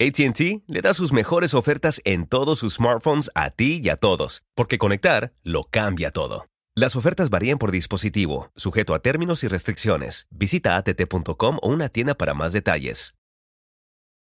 ATT 0.00 0.64
le 0.66 0.82
da 0.82 0.92
sus 0.92 1.12
mejores 1.12 1.54
ofertas 1.54 2.00
en 2.04 2.26
todos 2.26 2.58
sus 2.58 2.74
smartphones 2.74 3.30
a 3.36 3.50
ti 3.50 3.80
y 3.80 3.90
a 3.90 3.96
todos, 3.96 4.42
porque 4.56 4.76
conectar 4.76 5.34
lo 5.44 5.62
cambia 5.64 6.10
todo. 6.10 6.46
Las 6.74 6.96
ofertas 6.96 7.30
varían 7.30 7.58
por 7.58 7.70
dispositivo, 7.70 8.50
sujeto 8.56 8.94
a 8.94 8.98
términos 8.98 9.44
y 9.44 9.48
restricciones. 9.48 10.26
Visita 10.30 10.76
att.com 10.76 11.58
o 11.62 11.68
una 11.68 11.88
tienda 11.90 12.16
para 12.16 12.34
más 12.34 12.52
detalles. 12.52 13.14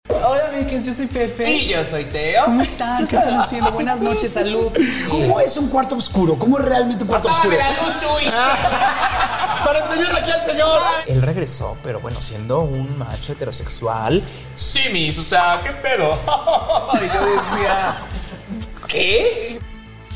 Hola, 0.09 0.51
Mikes, 0.55 0.83
yo 0.83 0.93
soy 0.93 1.07
Pepe. 1.07 1.51
Y 1.51 1.69
yo 1.69 1.83
soy 1.83 2.03
Teo. 2.03 2.45
¿Cómo 2.45 2.61
están? 2.61 3.07
¿Qué 3.07 3.15
están 3.15 3.39
haciendo? 3.39 3.71
Buenas 3.71 3.99
noches, 3.99 4.31
salud. 4.31 4.71
¿Cómo 5.09 5.39
es 5.39 5.57
un 5.57 5.69
cuarto 5.69 5.95
oscuro? 5.95 6.35
¿Cómo 6.35 6.59
es 6.59 6.65
realmente 6.65 7.03
un 7.03 7.09
cuarto 7.09 7.29
oscuro? 7.29 7.55
Apaga 7.55 7.71
la 7.71 7.83
luz, 7.83 7.97
Chuy. 7.99 8.25
Para 9.63 9.79
enseñarle 9.79 10.19
aquí 10.19 10.31
al 10.31 10.45
señor. 10.45 10.81
Él 11.07 11.21
regresó, 11.21 11.77
pero 11.83 11.99
bueno, 11.99 12.21
siendo 12.21 12.61
un 12.61 12.97
macho 12.97 13.33
heterosexual. 13.33 14.21
Sí, 14.55 14.81
mis, 14.91 15.17
o 15.17 15.23
sea, 15.23 15.61
¿qué 15.63 15.71
pedo? 15.71 16.13
Y 16.93 16.97
yo 17.13 17.25
decía, 17.25 17.97
¿qué? 18.87 19.59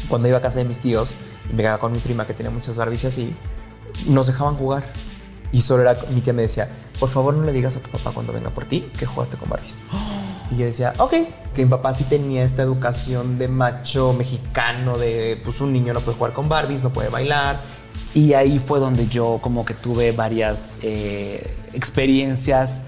Cuando 0.10 0.28
iba 0.28 0.38
a 0.38 0.42
casa 0.42 0.60
de 0.60 0.66
mis 0.66 0.80
tíos 0.80 1.14
y 1.50 1.54
me 1.54 1.64
quedaba 1.64 1.80
con 1.80 1.92
mi 1.92 2.00
prima 2.00 2.26
que 2.26 2.34
tenía 2.34 2.52
muchas 2.52 2.78
Barbies 2.78 3.04
y 3.06 3.08
así, 3.08 3.36
nos 4.08 4.28
dejaban 4.28 4.56
jugar. 4.56 4.84
Y 5.52 5.62
solo 5.62 5.84
era, 5.84 5.98
mi 6.10 6.22
tía 6.22 6.34
me 6.34 6.42
decía, 6.42 6.70
por 7.00 7.10
favor 7.10 7.34
no 7.34 7.44
le 7.44 7.54
digas 7.54 7.78
a 7.78 7.80
tu 7.80 7.90
papá 7.90 8.12
cuando 8.12 8.34
venga 8.34 8.50
por 8.50 8.66
ti 8.66 8.90
que 8.98 9.06
jugaste 9.06 9.38
con 9.38 9.50
Barbies. 9.50 9.84
Y 10.52 10.58
yo 10.58 10.66
decía, 10.66 10.94
ok. 10.98 11.14
Que 11.56 11.64
mi 11.64 11.72
papá 11.72 11.92
sí 11.92 12.04
tenía 12.04 12.44
esta 12.44 12.62
educación 12.62 13.40
de 13.40 13.48
macho 13.48 14.14
mexicano, 14.14 14.98
de 14.98 15.42
pues 15.44 15.60
un 15.60 15.74
niño 15.74 15.94
no 15.94 16.02
puede 16.02 16.18
jugar 16.18 16.34
con 16.34 16.48
Barbies, 16.48 16.84
no 16.84 16.92
puede 16.92 17.10
bailar. 17.10 17.62
Y 18.14 18.34
ahí 18.34 18.60
fue 18.60 18.80
donde 18.80 19.08
yo 19.08 19.40
como 19.42 19.66
que 19.66 19.74
tuve 19.74 20.12
varias 20.12 20.72
eh, 20.82 21.56
experiencias 21.74 22.84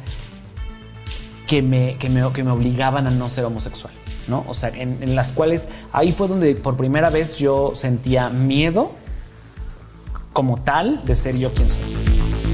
que 1.47 1.61
me, 1.61 1.95
que, 1.99 2.09
me, 2.09 2.31
que 2.31 2.43
me 2.43 2.51
obligaban 2.51 3.07
a 3.07 3.11
no 3.11 3.29
ser 3.29 3.45
homosexual, 3.45 3.93
¿no? 4.27 4.43
O 4.47 4.53
sea, 4.53 4.69
en, 4.69 5.01
en 5.01 5.15
las 5.15 5.31
cuales 5.31 5.67
ahí 5.91 6.11
fue 6.11 6.27
donde 6.27 6.55
por 6.55 6.77
primera 6.77 7.09
vez 7.09 7.35
yo 7.37 7.73
sentía 7.75 8.29
miedo 8.29 8.91
como 10.33 10.61
tal 10.61 11.05
de 11.05 11.15
ser 11.15 11.37
yo 11.37 11.53
quien 11.53 11.69
soy. 11.69 12.48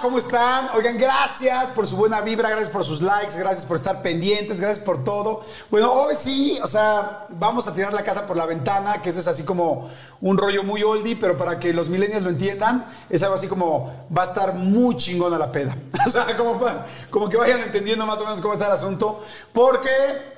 ¿Cómo 0.00 0.18
están? 0.18 0.68
Oigan, 0.74 0.98
gracias 0.98 1.70
por 1.70 1.86
su 1.86 1.96
buena 1.96 2.20
vibra, 2.20 2.48
gracias 2.50 2.70
por 2.70 2.84
sus 2.84 3.00
likes, 3.00 3.38
gracias 3.38 3.64
por 3.64 3.76
estar 3.76 4.02
pendientes, 4.02 4.60
gracias 4.60 4.84
por 4.84 5.04
todo. 5.04 5.42
Bueno, 5.70 5.92
hoy 5.92 6.14
sí, 6.14 6.58
o 6.62 6.66
sea, 6.66 7.26
vamos 7.30 7.66
a 7.66 7.74
tirar 7.74 7.92
la 7.92 8.02
casa 8.02 8.26
por 8.26 8.36
la 8.36 8.46
ventana, 8.46 9.00
que 9.02 9.10
ese 9.10 9.20
es 9.20 9.26
así 9.26 9.44
como 9.44 9.88
un 10.20 10.38
rollo 10.38 10.62
muy 10.62 10.82
oldie, 10.82 11.16
pero 11.16 11.36
para 11.36 11.58
que 11.58 11.72
los 11.72 11.88
millennials 11.88 12.24
lo 12.24 12.30
entiendan, 12.30 12.86
es 13.08 13.22
algo 13.22 13.34
así 13.34 13.48
como 13.48 14.06
va 14.16 14.22
a 14.22 14.26
estar 14.26 14.54
muy 14.54 14.96
chingona 14.96 15.38
la 15.38 15.52
peda. 15.52 15.76
O 16.06 16.10
sea, 16.10 16.36
como, 16.36 16.60
como 17.10 17.28
que 17.28 17.36
vayan 17.36 17.60
entendiendo 17.60 18.06
más 18.06 18.20
o 18.20 18.24
menos 18.24 18.40
cómo 18.40 18.54
está 18.54 18.66
el 18.66 18.72
asunto. 18.72 19.20
Porque, 19.52 19.90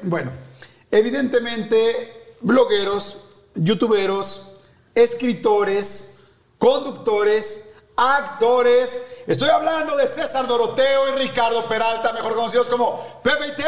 bueno, 0.02 0.30
evidentemente, 0.90 2.34
blogueros, 2.40 3.24
youtuberos, 3.54 4.60
escritores, 4.94 6.20
conductores, 6.56 7.67
actores. 7.98 9.24
Estoy 9.26 9.50
hablando 9.50 9.96
de 9.96 10.06
César 10.06 10.46
Doroteo 10.46 11.08
y 11.08 11.18
Ricardo 11.18 11.66
Peralta, 11.66 12.12
mejor 12.12 12.34
conocidos 12.34 12.68
como 12.68 13.20
Pepe 13.22 13.48
y 13.48 13.56
Teo. 13.56 13.66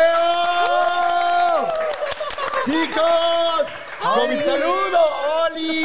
Chicos, 2.64 3.68
con 4.03 4.31
mi 4.34 4.41
saludo, 4.43 4.99
Oli. 5.50 5.84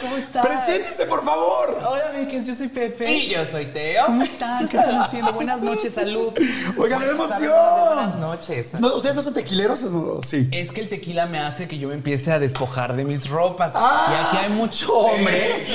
¿Cómo 0.00 0.16
estás? 0.16 0.46
Preséntense, 0.46 1.06
por 1.06 1.24
favor. 1.24 1.78
Hola, 1.86 2.12
Mikes, 2.16 2.44
yo 2.46 2.54
soy 2.54 2.68
Pepe. 2.68 3.10
Y 3.10 3.28
yo 3.30 3.44
soy 3.44 3.66
Teo. 3.66 4.06
¿Cómo 4.06 4.22
están? 4.22 4.68
¿Qué 4.68 4.76
están 4.76 5.00
haciendo? 5.02 5.32
Buenas 5.32 5.60
noches, 5.62 5.94
salud. 5.94 6.32
Oigan, 6.76 7.00
me 7.00 7.06
emoción. 7.06 7.52
Buenas 7.94 8.16
noches. 8.16 8.80
No, 8.80 8.94
¿Ustedes 8.94 9.16
no 9.16 9.22
son 9.22 9.34
tequileros 9.34 9.82
o 9.84 9.90
no? 9.90 10.22
Sí. 10.22 10.48
Es 10.52 10.70
que 10.72 10.80
el 10.82 10.88
tequila 10.88 11.26
me 11.26 11.38
hace 11.40 11.66
que 11.68 11.78
yo 11.78 11.88
me 11.88 11.94
empiece 11.94 12.32
a 12.32 12.38
despojar 12.38 12.94
de 12.94 13.04
mis 13.04 13.28
ropas. 13.28 13.72
Ah. 13.76 14.06
y 14.10 14.36
aquí 14.36 14.44
hay 14.44 14.50
mucho 14.52 14.92
hombre. 14.92 15.66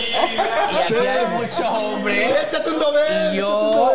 Y 0.72 0.75
aquí 0.94 1.08
hay 1.08 1.28
mucho 1.41 1.68
hombre. 1.69 2.41
Échate 2.44 2.69
un 2.69 2.80
dobel. 2.80 3.34
Y 3.34 3.38
yo, 3.38 3.91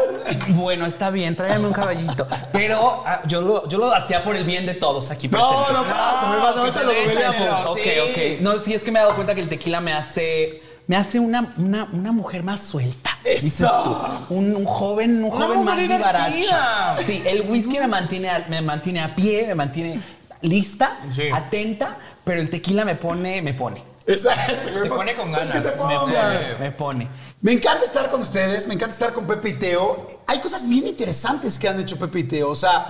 bueno, 0.48 0.86
está 0.86 1.10
bien, 1.10 1.34
tráigame 1.36 1.66
un 1.66 1.72
caballito. 1.72 2.26
Pero 2.52 3.02
ah, 3.06 3.22
yo, 3.26 3.40
lo, 3.40 3.68
yo 3.68 3.78
lo 3.78 3.92
hacía 3.94 4.22
por 4.24 4.36
el 4.36 4.44
bien 4.44 4.66
de 4.66 4.74
todos 4.74 5.10
aquí 5.10 5.28
No, 5.28 5.38
presentes. 5.38 5.72
no 5.72 5.94
pasa, 5.94 6.28
me 6.28 6.36
pasa, 6.38 6.60
pues 6.60 6.76
ahorita 6.76 7.19
Ok, 7.28 7.78
ok. 8.10 8.40
No, 8.40 8.58
sí, 8.58 8.74
es 8.74 8.82
que 8.82 8.90
me 8.92 8.98
he 8.98 9.02
dado 9.02 9.14
cuenta 9.14 9.34
que 9.34 9.40
el 9.40 9.48
tequila 9.48 9.80
me 9.80 9.92
hace. 9.92 10.62
Me 10.86 10.96
hace 10.96 11.20
una, 11.20 11.54
una, 11.56 11.88
una 11.92 12.10
mujer 12.10 12.42
más 12.42 12.60
suelta. 12.60 13.10
¡Eso! 13.22 13.44
dices 13.44 13.68
tú. 13.84 14.34
Un, 14.34 14.56
un 14.56 14.64
joven, 14.64 15.22
un 15.22 15.32
Una 15.32 15.46
joven 15.46 15.64
más. 15.64 17.00
Sí, 17.04 17.22
el 17.26 17.42
whisky 17.42 17.78
me 17.78 17.86
mantiene, 17.86 18.28
a- 18.30 18.46
me 18.48 18.60
mantiene 18.60 19.00
a 19.00 19.14
pie, 19.14 19.46
me 19.46 19.54
mantiene 19.54 20.00
lista, 20.42 20.98
Sí. 21.10 21.24
atenta, 21.32 21.96
pero 22.24 22.40
el 22.40 22.50
tequila 22.50 22.84
me 22.84 22.96
pone, 22.96 23.40
me 23.42 23.54
pone. 23.54 23.82
Me 24.10 24.16
Te 24.16 24.88
pon- 24.88 24.98
pone 24.98 25.14
con 25.14 25.32
Es 25.34 25.42
que 25.42 25.46
ganas. 25.60 25.76
te 25.76 25.84
Me 25.84 25.94
pone. 25.96 26.14
Me 26.58 26.70
pone. 26.72 27.08
Me 27.42 27.52
encanta 27.52 27.84
estar 27.84 28.10
con 28.10 28.22
ustedes, 28.22 28.66
me 28.66 28.74
encanta 28.74 28.92
estar 28.94 29.12
con 29.12 29.24
Pepe 29.26 29.50
y 29.50 29.52
Teo. 29.54 30.08
Hay 30.26 30.40
cosas 30.40 30.68
bien 30.68 30.86
interesantes 30.88 31.56
que 31.58 31.68
han 31.68 31.78
hecho 31.78 31.96
Pepe 31.96 32.20
y 32.20 32.24
Teo. 32.24 32.50
O 32.50 32.54
sea, 32.56 32.86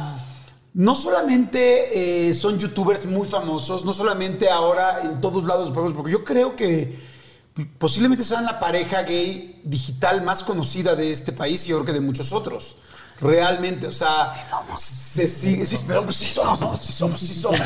no 0.75 0.95
solamente 0.95 2.29
eh, 2.29 2.35
son 2.35 2.59
youtubers 2.59 3.05
muy 3.07 3.27
famosos, 3.27 3.85
no 3.85 3.93
solamente 3.93 4.49
ahora 4.49 5.01
en 5.03 5.21
todos 5.21 5.45
lados 5.45 5.73
porque 5.73 6.13
yo 6.13 6.25
creo 6.25 6.55
que 6.55 6.97
posiblemente 7.79 8.25
sean 8.25 8.45
la 8.45 8.61
pareja 8.61 9.03
gay 9.03 9.61
digital 9.65 10.23
más 10.23 10.43
conocida 10.43 10.95
de 10.95 11.13
este 11.13 11.33
país 11.33 11.67
y 11.67 11.71
yo 11.71 11.77
creo 11.77 11.87
que 11.87 11.93
de 11.93 12.01
muchos 12.01 12.33
otros. 12.33 12.77
Realmente, 13.21 13.87
o 13.87 13.93
sea, 13.93 14.33
se 14.79 15.29
sigue, 15.29 15.67
sí, 15.67 15.77
pero 15.87 16.05
pues 16.05 16.17
sí 16.17 16.25
somos, 16.25 16.81
sí 16.81 16.91
somos, 16.91 17.21
sí 17.21 17.35
somos. 17.35 17.61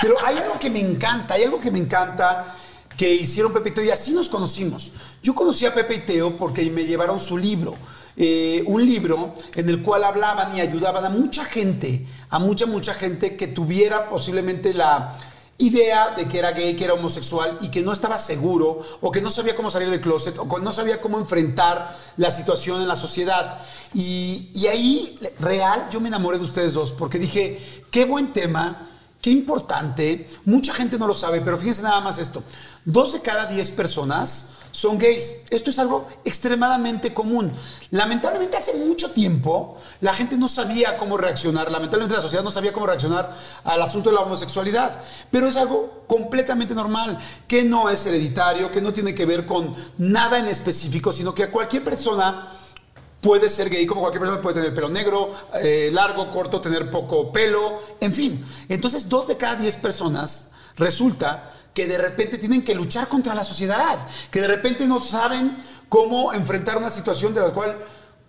Pero 0.00 0.14
hay 0.24 0.38
algo 0.38 0.56
que 0.60 0.70
me 0.70 0.78
encanta, 0.78 1.34
hay 1.34 1.42
algo 1.42 1.58
que 1.60 1.72
me 1.72 1.80
encanta 1.80 2.54
que 2.96 3.12
hicieron 3.12 3.52
Pepe 3.52 3.70
y 3.70 3.72
Teo 3.72 3.84
y 3.84 3.90
así 3.90 4.12
nos 4.12 4.28
conocimos. 4.28 4.92
Yo 5.20 5.34
conocí 5.34 5.66
a 5.66 5.74
Pepe 5.74 5.94
y 5.94 5.98
Teo 6.00 6.38
porque 6.38 6.62
me 6.70 6.84
llevaron 6.84 7.18
su 7.18 7.36
libro, 7.36 7.76
eh, 8.16 8.62
un 8.66 8.84
libro 8.84 9.34
en 9.54 9.68
el 9.68 9.82
cual 9.82 10.04
hablaban 10.04 10.56
y 10.56 10.60
ayudaban 10.60 11.04
a 11.04 11.10
mucha 11.10 11.44
gente, 11.44 12.06
a 12.30 12.38
mucha, 12.38 12.66
mucha 12.66 12.94
gente 12.94 13.36
que 13.36 13.48
tuviera 13.48 14.08
posiblemente 14.08 14.72
la 14.72 15.16
idea 15.58 16.10
de 16.10 16.26
que 16.26 16.38
era 16.38 16.52
gay, 16.52 16.74
que 16.74 16.84
era 16.84 16.94
homosexual 16.94 17.58
y 17.60 17.70
que 17.70 17.82
no 17.82 17.92
estaba 17.92 18.18
seguro 18.18 18.78
o 19.00 19.10
que 19.10 19.20
no 19.20 19.30
sabía 19.30 19.54
cómo 19.54 19.70
salir 19.70 19.90
del 19.90 20.00
closet 20.00 20.36
o 20.38 20.58
no 20.58 20.72
sabía 20.72 21.00
cómo 21.00 21.18
enfrentar 21.18 21.96
la 22.16 22.30
situación 22.30 22.80
en 22.80 22.88
la 22.88 22.96
sociedad. 22.96 23.58
Y, 23.94 24.50
y 24.54 24.66
ahí, 24.66 25.16
real, 25.38 25.88
yo 25.90 26.00
me 26.00 26.08
enamoré 26.08 26.38
de 26.38 26.44
ustedes 26.44 26.74
dos 26.74 26.92
porque 26.92 27.18
dije, 27.18 27.60
qué 27.90 28.04
buen 28.04 28.32
tema. 28.32 28.90
Qué 29.20 29.30
importante, 29.30 30.28
mucha 30.44 30.74
gente 30.74 30.98
no 30.98 31.06
lo 31.06 31.14
sabe, 31.14 31.40
pero 31.40 31.56
fíjense 31.56 31.80
nada 31.80 31.98
más 32.02 32.18
esto. 32.18 32.42
Dos 32.84 33.14
de 33.14 33.22
cada 33.22 33.46
diez 33.46 33.70
personas 33.70 34.50
son 34.74 34.98
gays. 34.98 35.42
Esto 35.50 35.70
es 35.70 35.78
algo 35.78 36.04
extremadamente 36.24 37.14
común. 37.14 37.52
Lamentablemente 37.92 38.56
hace 38.56 38.74
mucho 38.74 39.12
tiempo 39.12 39.76
la 40.00 40.12
gente 40.14 40.36
no 40.36 40.48
sabía 40.48 40.98
cómo 40.98 41.16
reaccionar, 41.16 41.70
lamentablemente 41.70 42.16
la 42.16 42.20
sociedad 42.20 42.42
no 42.42 42.50
sabía 42.50 42.72
cómo 42.72 42.86
reaccionar 42.86 43.36
al 43.62 43.80
asunto 43.80 44.10
de 44.10 44.16
la 44.16 44.22
homosexualidad, 44.22 45.00
pero 45.30 45.46
es 45.46 45.56
algo 45.56 46.02
completamente 46.08 46.74
normal, 46.74 47.16
que 47.46 47.62
no 47.62 47.88
es 47.88 48.04
hereditario, 48.04 48.72
que 48.72 48.80
no 48.80 48.92
tiene 48.92 49.14
que 49.14 49.24
ver 49.24 49.46
con 49.46 49.72
nada 49.96 50.40
en 50.40 50.48
específico, 50.48 51.12
sino 51.12 51.32
que 51.32 51.48
cualquier 51.50 51.84
persona 51.84 52.48
puede 53.20 53.48
ser 53.48 53.70
gay 53.70 53.86
como 53.86 54.00
cualquier 54.00 54.22
persona, 54.22 54.42
puede 54.42 54.56
tener 54.56 54.74
pelo 54.74 54.88
negro, 54.88 55.30
eh, 55.54 55.90
largo, 55.92 56.28
corto, 56.32 56.60
tener 56.60 56.90
poco 56.90 57.30
pelo, 57.30 57.80
en 58.00 58.12
fin. 58.12 58.44
Entonces, 58.68 59.08
dos 59.08 59.28
de 59.28 59.36
cada 59.36 59.54
diez 59.54 59.76
personas 59.76 60.50
resulta 60.76 61.48
que 61.74 61.86
de 61.86 61.98
repente 61.98 62.38
tienen 62.38 62.62
que 62.62 62.74
luchar 62.74 63.08
contra 63.08 63.34
la 63.34 63.44
sociedad, 63.44 63.98
que 64.30 64.40
de 64.40 64.48
repente 64.48 64.86
no 64.86 65.00
saben 65.00 65.56
cómo 65.88 66.32
enfrentar 66.32 66.78
una 66.78 66.90
situación 66.90 67.34
de 67.34 67.40
la 67.40 67.50
cual 67.50 67.76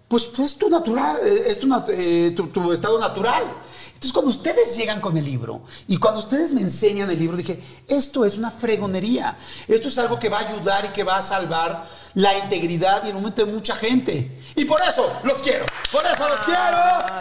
pues 0.08 0.30
es 0.38 0.56
tu 0.56 0.70
natural, 0.70 1.18
eh, 1.24 1.46
es 1.48 1.60
tu, 1.60 1.68
eh, 1.90 2.32
tu- 2.36 2.48
tu 2.50 2.72
estado 2.72 3.00
natural. 3.00 3.44
Entonces, 3.88 4.12
cuando 4.14 4.30
ustedes 4.30 4.78
llegan 4.78 5.02
con 5.02 5.18
el 5.18 5.26
libro 5.26 5.64
y 5.88 5.98
cuando 5.98 6.20
ustedes 6.20 6.54
me 6.54 6.62
enseñan 6.62 7.10
el 7.10 7.18
libro, 7.18 7.36
dije, 7.36 7.60
esto 7.88 8.24
es 8.24 8.38
una 8.38 8.52
fregonería. 8.52 9.36
Esto 9.68 9.88
es 9.88 9.98
algo 9.98 10.20
que 10.20 10.30
va 10.30 10.40
a 10.42 10.48
ayudar 10.48 10.86
y 10.86 10.90
que 10.90 11.04
va 11.04 11.18
a 11.18 11.22
salvar 11.24 11.88
la 12.14 12.38
integridad 12.38 13.04
y 13.04 13.08
el 13.10 13.16
momento 13.16 13.44
de 13.46 13.52
mucha 13.52 13.76
gente. 13.76 14.40
Y 14.56 14.66
por 14.66 14.80
eso 14.88 15.12
los 15.24 15.42
quiero. 15.42 15.66
Por 15.92 16.06
eso 16.06 16.30
los 16.30 16.40
quiero. 16.42 16.78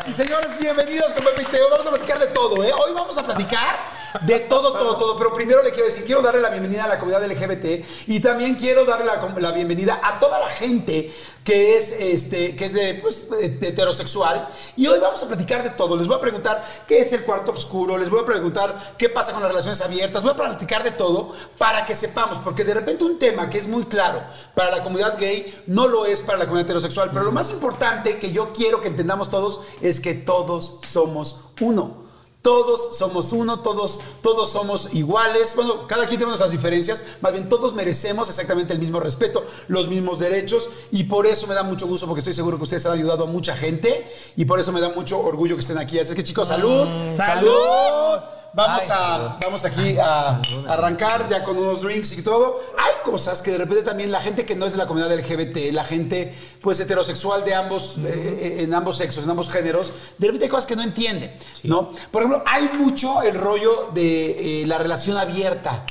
Y 0.06 0.12
señores, 0.12 0.58
bienvenidos 0.60 1.12
con 1.14 1.24
Pepe. 1.24 1.46
Vamos 1.70 1.86
a 1.86 1.90
platicar 1.90 2.18
de 2.18 2.26
todo, 2.28 2.62
¿eh? 2.62 2.72
Hoy 2.72 2.92
vamos 2.94 3.16
a 3.16 3.22
platicar 3.24 3.78
de 4.22 4.40
todo, 4.40 4.72
todo, 4.72 4.96
todo. 4.96 5.16
Pero 5.16 5.32
primero 5.32 5.62
le 5.62 5.70
quiero 5.70 5.86
decir, 5.86 6.04
quiero 6.04 6.22
darle 6.22 6.40
la 6.40 6.50
bienvenida 6.50 6.84
a 6.84 6.88
la 6.88 6.98
comunidad 6.98 7.24
LGBT 7.24 7.84
y 8.06 8.20
también 8.20 8.54
quiero 8.54 8.84
darle 8.84 9.06
la, 9.06 9.34
la 9.38 9.52
bienvenida 9.52 10.00
a 10.02 10.18
toda 10.20 10.38
la 10.38 10.48
gente 10.48 11.12
que 11.44 11.76
es, 11.76 11.90
este, 12.00 12.56
que 12.56 12.64
es 12.64 13.00
pues, 13.00 13.28
de 13.30 13.68
heterosexual. 13.68 14.48
Y 14.76 14.86
hoy 14.86 14.98
vamos 14.98 15.22
a 15.22 15.28
platicar 15.28 15.62
de 15.62 15.70
todo. 15.70 15.96
Les 15.96 16.06
voy 16.06 16.16
a 16.16 16.20
preguntar 16.20 16.64
qué 16.88 17.00
es 17.00 17.12
el 17.12 17.22
cuarto 17.22 17.52
oscuro, 17.52 17.98
les 17.98 18.08
voy 18.08 18.20
a 18.20 18.24
preguntar 18.24 18.94
qué 18.96 19.08
pasa 19.08 19.32
con 19.32 19.42
las 19.42 19.50
relaciones 19.50 19.80
abiertas, 19.82 20.22
voy 20.22 20.32
a 20.32 20.36
platicar 20.36 20.82
de 20.82 20.92
todo 20.92 21.32
para 21.58 21.84
que 21.84 21.94
sepamos, 21.94 22.38
porque 22.38 22.64
de 22.64 22.74
repente 22.74 23.04
un 23.04 23.18
tema 23.18 23.50
que 23.50 23.58
es 23.58 23.68
muy 23.68 23.84
claro 23.84 24.22
para 24.54 24.70
la 24.70 24.82
comunidad 24.82 25.18
gay 25.18 25.62
no 25.66 25.86
lo 25.86 26.06
es 26.06 26.22
para 26.22 26.38
la 26.38 26.44
comunidad 26.46 26.64
heterosexual. 26.64 27.10
Pero 27.12 27.24
lo 27.24 27.32
más 27.32 27.50
importante 27.50 28.18
que 28.18 28.32
yo 28.32 28.52
quiero 28.52 28.80
que 28.80 28.88
entendamos 28.88 29.28
todos 29.28 29.60
es 29.82 30.00
que 30.00 30.14
todos 30.14 30.78
somos 30.82 31.40
uno. 31.60 32.03
Todos 32.44 32.98
somos 32.98 33.32
uno, 33.32 33.60
todos, 33.60 34.02
todos 34.20 34.50
somos 34.50 34.92
iguales. 34.92 35.56
Bueno, 35.56 35.86
cada 35.86 36.04
quien 36.04 36.18
tiene 36.18 36.26
nuestras 36.26 36.50
diferencias, 36.50 37.02
más 37.22 37.32
bien 37.32 37.48
todos 37.48 37.72
merecemos 37.72 38.28
exactamente 38.28 38.74
el 38.74 38.80
mismo 38.80 39.00
respeto, 39.00 39.42
los 39.68 39.88
mismos 39.88 40.18
derechos 40.18 40.68
y 40.90 41.04
por 41.04 41.26
eso 41.26 41.46
me 41.46 41.54
da 41.54 41.62
mucho 41.62 41.86
gusto 41.86 42.06
porque 42.06 42.18
estoy 42.18 42.34
seguro 42.34 42.58
que 42.58 42.64
ustedes 42.64 42.84
han 42.84 42.92
ayudado 42.92 43.24
a 43.24 43.26
mucha 43.28 43.56
gente 43.56 44.06
y 44.36 44.44
por 44.44 44.60
eso 44.60 44.72
me 44.72 44.82
da 44.82 44.90
mucho 44.90 45.18
orgullo 45.20 45.54
que 45.54 45.60
estén 45.60 45.78
aquí. 45.78 45.98
Así 45.98 46.14
que 46.14 46.22
chicos, 46.22 46.48
salud, 46.48 46.86
salud. 47.16 48.43
Vamos 48.54 48.88
a, 48.90 49.36
vamos 49.42 49.64
aquí 49.64 49.96
a 49.98 50.40
arrancar 50.68 51.28
ya 51.28 51.42
con 51.42 51.56
unos 51.56 51.82
drinks 51.82 52.12
y 52.12 52.22
todo. 52.22 52.60
Hay 52.78 52.92
cosas 53.02 53.42
que 53.42 53.50
de 53.50 53.58
repente 53.58 53.82
también 53.82 54.12
la 54.12 54.20
gente 54.20 54.46
que 54.46 54.54
no 54.54 54.66
es 54.66 54.72
de 54.72 54.78
la 54.78 54.86
comunidad 54.86 55.12
LGBT, 55.12 55.72
la 55.72 55.84
gente 55.84 56.32
pues 56.60 56.78
heterosexual 56.78 57.44
de 57.44 57.52
ambos, 57.52 57.98
eh, 57.98 58.02
eh, 58.04 58.62
en 58.62 58.72
ambos 58.72 58.98
sexos, 58.98 59.24
en 59.24 59.30
ambos 59.30 59.48
géneros, 59.50 59.92
de 60.18 60.26
repente 60.28 60.44
hay 60.44 60.50
cosas 60.50 60.66
que 60.66 60.76
no 60.76 60.82
entienden, 60.82 61.34
¿no? 61.64 61.90
Por 62.12 62.22
ejemplo, 62.22 62.44
hay 62.46 62.70
mucho 62.78 63.22
el 63.22 63.34
rollo 63.34 63.90
de 63.92 64.62
eh, 64.62 64.66
la 64.66 64.78
relación 64.78 65.16
abierta, 65.16 65.84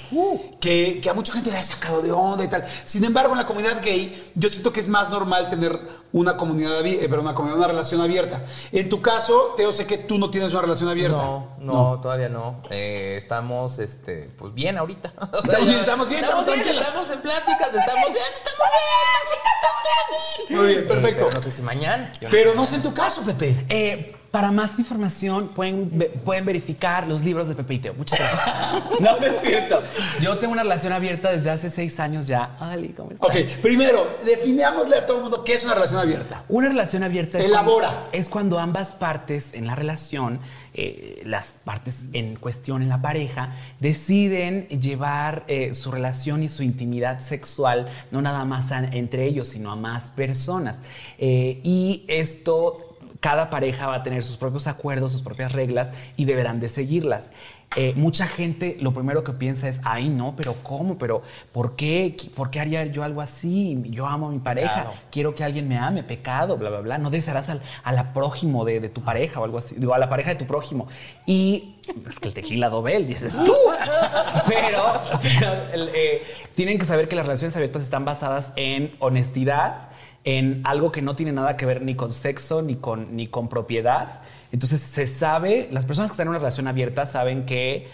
que, 0.62 1.02
que 1.02 1.10
a 1.10 1.14
mucha 1.14 1.34
gente 1.34 1.52
le 1.52 1.58
ha 1.58 1.64
sacado 1.64 2.02
de 2.02 2.14
onda 2.14 2.46
y 2.46 2.48
tal. 2.48 2.64
Sin 2.86 3.04
embargo, 3.04 3.34
en 3.34 3.40
la 3.40 3.46
comunidad 3.46 3.82
gay, 3.84 4.32
yo 4.36 4.48
siento 4.48 4.72
que 4.72 4.80
es 4.80 4.88
más 4.88 5.10
normal 5.10 5.50
tener 5.50 5.78
una 6.14 6.38
comunidad, 6.38 6.86
eh, 6.86 7.00
perdón, 7.10 7.26
una, 7.26 7.36
comunidad, 7.36 7.58
una 7.60 7.68
relación 7.68 8.00
abierta. 8.00 8.42
En 8.72 8.88
tu 8.88 9.02
caso, 9.02 9.54
Teo, 9.58 9.72
sé 9.72 9.86
que 9.86 9.98
tú 9.98 10.18
no 10.18 10.30
tienes 10.32 10.52
una 10.54 10.62
relación 10.62 10.90
abierta. 10.90 11.18
No, 11.18 11.56
no, 11.60 12.00
todavía 12.00 12.30
no. 12.30 12.62
Eh, 12.70 13.16
estamos, 13.18 13.80
este, 13.80 14.32
pues 14.38 14.54
bien 14.54 14.78
ahorita. 14.78 15.12
O 15.34 15.46
sea, 15.46 15.60
Estamos 15.60 15.68
bien, 15.68 15.80
estamos 15.80 16.10
bien, 16.10 16.24
estamos 16.24 16.46
tranquilos. 16.46 16.88
Estamos 16.88 17.10
en 17.12 17.22
pláticas, 17.22 17.68
estamos 17.76 18.12
bien, 18.12 18.26
estamos 18.36 18.68
bien, 18.72 19.24
chicas, 19.28 19.54
estamos 19.60 20.48
bien. 20.50 20.60
Muy 20.60 20.68
bien, 20.68 20.80
Eh, 20.80 20.88
perfecto. 20.88 21.26
pero 21.26 21.32
no 21.34 21.42
sé 21.42 21.52
si 21.52 21.62
mañana. 21.64 22.14
no 22.22 22.30
Pero 22.30 22.54
no 22.56 22.66
sé 22.66 22.76
en 22.76 22.82
tu 22.84 22.94
caso, 22.94 23.22
Pepe. 23.24 23.66
Eh, 23.70 24.16
para 24.34 24.52
más 24.52 24.80
información 24.80 25.50
pueden, 25.50 25.92
pueden 26.26 26.44
verificar 26.44 27.08
los 27.08 27.22
libros 27.22 27.48
de 27.50 27.54
Pepe 27.54 27.76
y 27.76 27.78
Teo. 27.78 27.94
Muchas 27.94 28.18
gracias. 28.20 29.00
no, 29.00 29.20
no 29.20 29.26
es 29.28 29.40
cierto. 29.44 29.84
Yo 30.22 30.40
tengo 30.40 30.54
una 30.54 30.64
relación 30.64 30.92
abierta 30.92 31.32
desde 31.32 31.52
hace 31.52 31.70
seis 31.70 32.00
años 32.00 32.26
ya. 32.26 32.56
Ali, 32.60 32.90
¿cómo 32.90 33.12
estás? 33.12 33.30
Ok, 33.30 33.36
primero, 33.62 34.18
definámosle 34.26 34.96
a 34.96 35.06
todo 35.06 35.18
el 35.18 35.22
mundo 35.22 35.44
qué 35.44 35.54
es 35.54 35.64
una 35.64 35.76
relación 35.76 36.00
abierta. 36.00 36.46
Una 36.50 36.68
relación 36.70 37.04
abierta 37.04 37.38
es 37.38 37.46
Elabora. 37.46 37.90
Cuando, 37.90 38.10
es 38.12 38.30
cuando 38.30 38.58
ambas 38.58 38.94
partes 38.94 39.54
en 39.54 39.68
la 39.68 39.76
relación, 39.76 40.40
eh, 40.74 41.22
las 41.28 41.58
partes 41.64 42.06
en 42.14 42.36
cuestión 42.36 42.82
en 42.82 42.90
la 42.90 43.04
pareja, 43.04 43.52
deciden 43.80 44.68
llevar 44.70 45.44
eh, 45.48 45.76
su 45.76 45.92
relación 45.92 46.42
y 46.42 46.50
su 46.50 46.64
intimidad 46.64 47.20
sexual 47.20 47.88
no 48.10 48.20
nada 48.24 48.46
más 48.46 48.72
a- 48.72 48.80
entre 48.80 49.26
ellos, 49.26 49.50
sino 49.50 49.72
a 49.72 49.76
más 49.76 50.10
personas. 50.10 50.80
Eh, 51.20 51.62
y 51.64 52.04
esto, 52.08 52.93
cada 53.24 53.50
pareja 53.50 53.88
va 53.88 53.96
a 53.96 54.04
tener 54.04 54.22
sus 54.22 54.36
propios 54.36 54.68
acuerdos, 54.68 55.14
sus 55.14 55.22
propias 55.22 55.54
reglas 55.54 55.92
y 56.18 56.26
deberán 56.26 56.60
de 56.60 56.68
seguirlas. 56.68 57.32
Eh, 57.78 57.94
mucha 57.96 58.28
gente 58.28 58.78
lo 58.82 58.94
primero 58.94 59.24
que 59.24 59.32
piensa 59.32 59.70
es, 59.70 59.80
ay 59.86 60.10
no, 60.10 60.36
pero 60.36 60.56
¿cómo? 60.62 60.98
¿Pero 60.98 61.24
por 61.54 61.78
qué? 61.78 62.16
¿Por 62.36 62.52
qué 62.52 62.60
haría 62.60 62.86
yo 62.86 63.02
algo 63.02 63.22
así? 63.22 63.82
Yo 63.86 64.08
amo 64.08 64.28
a 64.28 64.32
mi 64.32 64.40
pareja, 64.40 64.74
Claro. 64.74 64.94
quiero 65.10 65.34
que 65.36 65.46
alguien 65.46 65.70
me 65.70 65.78
ame, 65.78 66.04
pecado, 66.04 66.58
bla, 66.58 66.70
bla, 66.70 66.82
bla. 66.82 66.98
No 66.98 67.10
desearás 67.10 67.48
al, 67.48 67.62
a 67.86 67.94
la 67.94 68.12
prójimo 68.12 68.66
de, 68.66 68.82
de 68.82 68.90
tu 68.90 69.02
pareja 69.02 69.40
o 69.40 69.46
algo 69.46 69.58
así, 69.58 69.76
digo, 69.78 69.94
a 69.94 69.98
la 70.00 70.10
pareja 70.10 70.32
de 70.32 70.36
tu 70.36 70.46
prójimo. 70.46 70.90
Y 71.26 71.76
es 72.06 72.20
que 72.20 72.28
el 72.28 72.34
tequila 72.34 72.68
dobel, 72.70 73.08
dices 73.08 73.38
tú. 73.44 73.56
pero 74.50 74.84
pero, 75.22 75.52
eh, 75.96 76.22
tienen 76.56 76.78
que 76.78 76.86
saber 76.86 77.08
que 77.08 77.16
las 77.16 77.26
relaciones 77.26 77.56
abiertas 77.56 77.84
están 77.84 78.04
basadas 78.04 78.52
en 78.58 78.92
honestidad, 79.00 79.88
en 80.24 80.62
algo 80.66 80.92
que 80.92 81.02
no 81.02 81.16
tiene 81.16 81.32
nada 81.32 81.58
que 81.58 81.66
ver 81.66 81.82
ni 81.82 81.96
con 81.96 82.14
sexo 82.14 82.62
ni 82.62 82.76
con, 82.76 83.16
ni 83.16 83.28
con 83.28 83.50
propiedad. 83.50 84.22
Entonces 84.52 84.82
se 84.82 85.08
sabe, 85.08 85.68
las 85.72 85.86
personas 85.86 86.12
que 86.12 86.14
están 86.14 86.26
en 86.26 86.30
una 86.30 86.40
relación 86.40 86.68
abierta 86.68 87.06
saben 87.06 87.46
que 87.46 87.90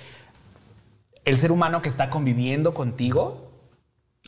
el 1.26 1.38
ser 1.38 1.52
humano 1.52 1.82
que 1.82 1.90
está 1.90 2.10
conviviendo 2.10 2.74
contigo 2.74 3.50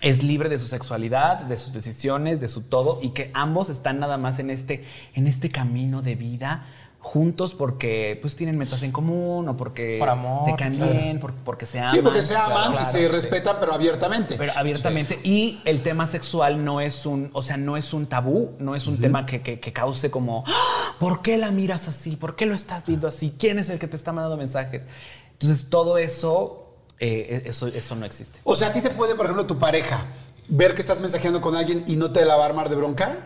es 0.01 0.23
libre 0.23 0.49
de 0.49 0.57
su 0.57 0.67
sexualidad, 0.67 1.41
de 1.43 1.57
sus 1.57 1.73
decisiones, 1.73 2.39
de 2.39 2.47
su 2.47 2.63
todo, 2.69 2.99
y 3.03 3.09
que 3.09 3.29
ambos 3.33 3.69
están 3.69 3.99
nada 3.99 4.17
más 4.17 4.39
en 4.39 4.49
este, 4.49 4.85
en 5.13 5.27
este 5.27 5.51
camino 5.51 6.01
de 6.01 6.15
vida 6.15 6.67
juntos 7.03 7.55
porque 7.55 8.17
pues 8.21 8.35
tienen 8.35 8.57
metas 8.57 8.83
en 8.83 8.91
común 8.91 9.49
o 9.49 9.57
porque 9.57 9.97
Por 9.99 10.07
amor, 10.09 10.45
se 10.49 10.55
caen 10.55 10.75
claro. 10.75 10.91
bien, 10.93 11.19
por- 11.19 11.33
porque 11.33 11.65
se 11.65 11.79
aman. 11.79 11.89
Sí, 11.89 11.99
porque 12.01 12.21
se 12.21 12.35
aman 12.35 12.49
claro, 12.51 12.71
y 12.73 12.75
claro, 12.75 12.91
se 12.91 12.99
sí. 12.99 13.07
respetan, 13.07 13.57
pero 13.59 13.73
abiertamente. 13.73 14.35
Pero 14.37 14.51
abiertamente. 14.55 15.19
Y 15.23 15.59
el 15.65 15.81
tema 15.81 16.05
sexual 16.05 16.63
no 16.63 16.79
es 16.79 17.05
un, 17.07 17.29
o 17.33 17.41
sea, 17.41 17.57
no 17.57 17.75
es 17.75 17.93
un 17.93 18.05
tabú, 18.05 18.51
no 18.59 18.75
es 18.75 18.85
un 18.87 18.97
tema 18.99 19.25
que, 19.25 19.41
que- 19.41 19.59
que 19.59 19.73
cause 19.73 20.11
como, 20.11 20.43
"Ah, 20.47 20.93
¿por 20.99 21.21
qué 21.23 21.37
la 21.37 21.49
miras 21.51 21.87
así? 21.87 22.15
¿Por 22.15 22.35
qué 22.35 22.45
lo 22.45 22.53
estás 22.53 22.85
viendo 22.85 23.07
así? 23.07 23.33
¿Quién 23.37 23.57
es 23.59 23.69
el 23.71 23.79
que 23.79 23.87
te 23.87 23.95
está 23.95 24.13
mandando 24.13 24.37
mensajes? 24.37 24.85
Entonces, 25.33 25.69
todo 25.71 25.97
eso, 25.97 26.67
eh, 26.99 27.41
eso, 27.45 27.67
eso 27.67 27.95
no 27.95 28.05
existe. 28.05 28.39
O 28.43 28.55
sea, 28.55 28.67
a 28.67 28.73
ti 28.73 28.81
te 28.81 28.91
puede, 28.91 29.15
por 29.15 29.25
ejemplo, 29.25 29.47
tu 29.47 29.57
pareja 29.57 30.05
ver 30.49 30.75
que 30.75 30.81
estás 30.81 30.99
mensajeando 31.01 31.41
con 31.41 31.55
alguien 31.55 31.83
y 31.87 31.95
no 31.95 32.11
te 32.11 32.23
la 32.25 32.35
va 32.35 32.43
a 32.43 32.47
armar 32.47 32.69
de 32.69 32.75
bronca. 32.75 33.17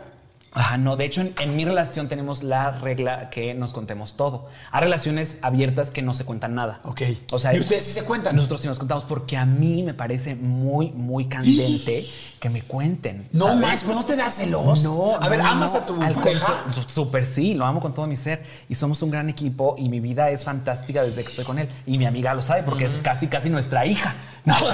Ajá, 0.56 0.78
no, 0.78 0.96
de 0.96 1.04
hecho 1.06 1.20
en, 1.22 1.34
en 1.40 1.56
mi 1.56 1.66
relación 1.66 2.08
tenemos 2.08 2.42
la 2.42 2.72
regla 2.72 3.30
que 3.30 3.54
nos 3.54 3.74
contemos 3.74 4.16
todo. 4.16 4.48
Hay 4.72 4.82
relaciones 4.82 5.38
abiertas 5.42 5.92
que 5.92 6.02
no 6.02 6.14
se 6.14 6.24
cuentan 6.26 6.56
nada. 6.56 6.80
Ok. 6.84 7.02
O 7.32 7.40
sea, 7.40 7.54
¿Y 7.54 7.60
ustedes 7.60 7.84
sí 7.86 7.92
se 7.92 8.04
cuentan? 8.06 8.36
Nosotros 8.38 8.62
sí 8.62 8.68
nos 8.68 8.80
contamos 8.80 9.04
porque 9.04 9.36
a 9.38 9.46
mí 9.46 9.84
me 9.84 9.94
parece 9.94 10.34
muy, 10.36 10.92
muy 10.92 11.26
candente 11.26 12.06
que 12.40 12.50
me 12.50 12.62
cuenten. 12.62 13.28
No 13.34 13.46
¿sabes? 13.48 13.62
más, 13.62 13.84
pero 13.84 13.96
no 13.96 14.06
te 14.06 14.16
da 14.16 14.30
celos. 14.32 14.84
No, 14.84 15.16
A 15.20 15.28
ver, 15.30 15.40
no, 15.44 15.48
¿amas 15.50 15.74
no, 15.74 15.80
a 15.80 15.86
tu 15.86 16.02
al 16.02 16.14
pareja? 16.14 16.64
contra- 16.64 16.90
Súper 16.90 17.26
sí, 17.26 17.54
lo 17.54 17.66
amo 17.66 17.82
con 17.82 17.94
todo 17.94 18.08
mi 18.08 18.16
ser. 18.16 18.46
Y 18.70 18.76
somos 18.76 19.02
un 19.02 19.12
gran 19.12 19.28
equipo 19.30 19.76
y 19.78 19.90
mi 19.90 20.00
vida 20.00 20.30
es 20.30 20.46
fantástica 20.46 21.04
desde 21.04 21.22
que 21.24 21.30
estoy 21.30 21.44
con 21.46 21.60
él. 21.60 21.68
Y 21.86 21.98
mi 21.98 22.06
amiga 22.06 22.34
lo 22.34 22.42
sabe 22.42 22.64
porque 22.64 22.86
es 22.86 22.94
casi, 23.04 23.28
casi 23.28 23.50
nuestra 23.50 23.86
hija. 23.86 24.16
No. 24.46 24.56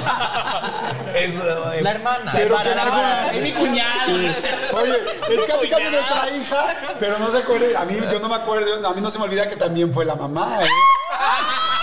Es, 1.15 1.29
eh, 1.33 1.81
La 1.81 1.91
hermana. 1.91 2.25
La 2.25 2.31
Pero 2.33 2.59
hermana, 2.59 3.31
es 3.33 3.41
mi 3.43 3.51
cuñada. 3.51 4.05
Oye, 4.07 4.27
es 4.27 5.43
casi 5.47 5.69
casi 5.71 5.89
nuestra 5.89 6.29
hija, 6.29 6.95
pero 6.99 7.17
no 7.17 7.31
se 7.31 7.39
acuerde. 7.39 7.75
A 7.75 7.85
mí, 7.85 7.95
yo 8.11 8.19
no 8.19 8.29
me 8.29 8.35
acuerdo, 8.35 8.87
a 8.87 8.93
mí 8.93 9.01
no 9.01 9.09
se 9.09 9.17
me 9.17 9.25
olvida 9.25 9.47
que 9.47 9.55
también 9.55 9.93
fue 9.93 10.05
la 10.05 10.15
mamá, 10.15 10.59
¿eh? 10.63 10.67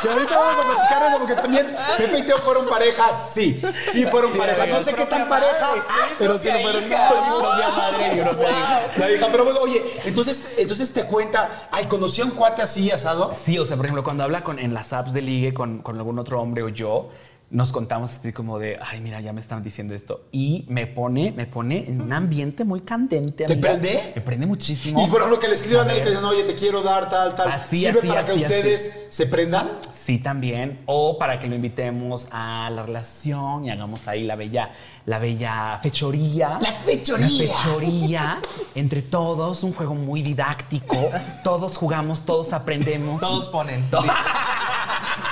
Que 0.03 0.09
ahorita 0.09 0.39
vamos 0.39 0.65
a 0.65 0.75
platicar 0.75 1.09
eso 1.09 1.19
porque 1.19 1.35
también 1.35 1.77
Pepe 1.97 2.19
y 2.19 2.23
Teo 2.23 2.39
fueron 2.39 2.69
parejas, 2.69 3.31
sí, 3.35 3.61
sí 3.81 4.07
fueron 4.07 4.33
parejas. 4.39 4.69
No 4.69 4.81
sé 4.81 4.95
qué 4.95 5.07
tan 5.07 5.29
pareja, 5.29 5.71
pero 6.19 6.39
sí 6.39 6.49
lo 6.49 6.59
fueron. 6.61 6.89
La 8.97 9.11
hija, 9.11 9.29
pero 9.31 9.45
bueno, 9.45 9.61
oye, 9.61 10.01
entonces, 10.05 10.55
entonces 10.59 10.93
te 10.93 11.05
cuenta, 11.05 11.69
ay, 11.73 11.87
conocí 11.87 12.21
a 12.21 12.27
un 12.27 12.31
cuate 12.31 12.63
así 12.63 12.91
asado. 12.93 13.35
Sí, 13.35 13.59
o 13.59 13.65
sea, 13.65 13.77
por 13.77 13.87
ejemplo, 13.87 14.05
cuando 14.05 14.23
habla 14.23 14.45
con, 14.45 14.61
en 14.61 14.73
las 14.73 14.93
apps 14.93 15.13
de 15.13 15.23
ligue 15.23 15.53
con, 15.53 15.81
con 15.81 15.97
algún 15.97 16.19
otro 16.19 16.41
hombre 16.41 16.63
o 16.63 16.69
yo, 16.69 17.09
nos 17.51 17.73
contamos 17.73 18.11
así 18.11 18.33
como 18.33 18.59
de, 18.59 18.79
ay, 18.81 19.01
mira, 19.01 19.21
ya 19.21 19.33
me 19.33 19.41
están 19.41 19.63
diciendo 19.63 19.95
esto. 19.95 20.27
Y 20.33 20.67
me 20.69 20.87
pone, 20.87 21.33
me 21.33 21.47
pone 21.47 21.87
en 21.89 22.03
un 22.03 22.13
ambiente 22.13 22.65
muy 22.65 22.83
candente. 22.83 23.47
¿Te 23.47 23.55
amiga. 23.55 23.71
prende? 23.71 24.13
Me 24.15 24.21
prende 24.21 24.47
muchísimo. 24.47 25.03
Y 25.03 25.09
por 25.09 25.21
ejemplo, 25.21 25.41
que 25.41 25.49
le 25.49 25.55
escriban 25.55 25.89
a 25.89 25.93
él 25.95 26.03
que 26.03 26.09
digan, 26.11 26.25
oye, 26.25 26.45
te 26.45 26.55
quiero 26.55 26.83
dar 26.83 27.09
tal, 27.09 27.35
tal. 27.35 27.51
Así, 27.51 27.79
¿Sirve 27.79 28.01
así, 28.01 28.09
para 28.09 28.25
que 28.27 28.33
ustedes 28.33 29.07
se 29.09 29.27
prendan? 29.27 29.67
Sí, 29.91 30.19
también. 30.19 30.81
O 30.85 31.17
para 31.19 31.41
que 31.41 31.47
lo 31.47 31.55
invitemos 31.55 32.29
a 32.33 32.69
la 32.71 32.83
relación 32.83 33.65
y 33.65 33.71
hagamos 33.71 34.07
ahí 34.09 34.25
la 34.25 34.37
bella, 34.37 34.71
la 35.07 35.19
bella 35.19 35.79
fechoría. 35.83 36.59
La 36.61 36.71
fechoría. 36.73 37.27
La 37.27 37.47
fechoría 37.47 38.39
entre 38.75 39.01
todos, 39.01 39.63
un 39.63 39.73
juego 39.73 39.95
muy 39.95 40.21
didáctico. 40.23 40.97
Todos 41.45 41.79
jugamos, 41.79 42.23
todos 42.23 42.53
aprendemos. 42.53 43.21
Todos 43.21 43.49
ponen. 43.49 43.83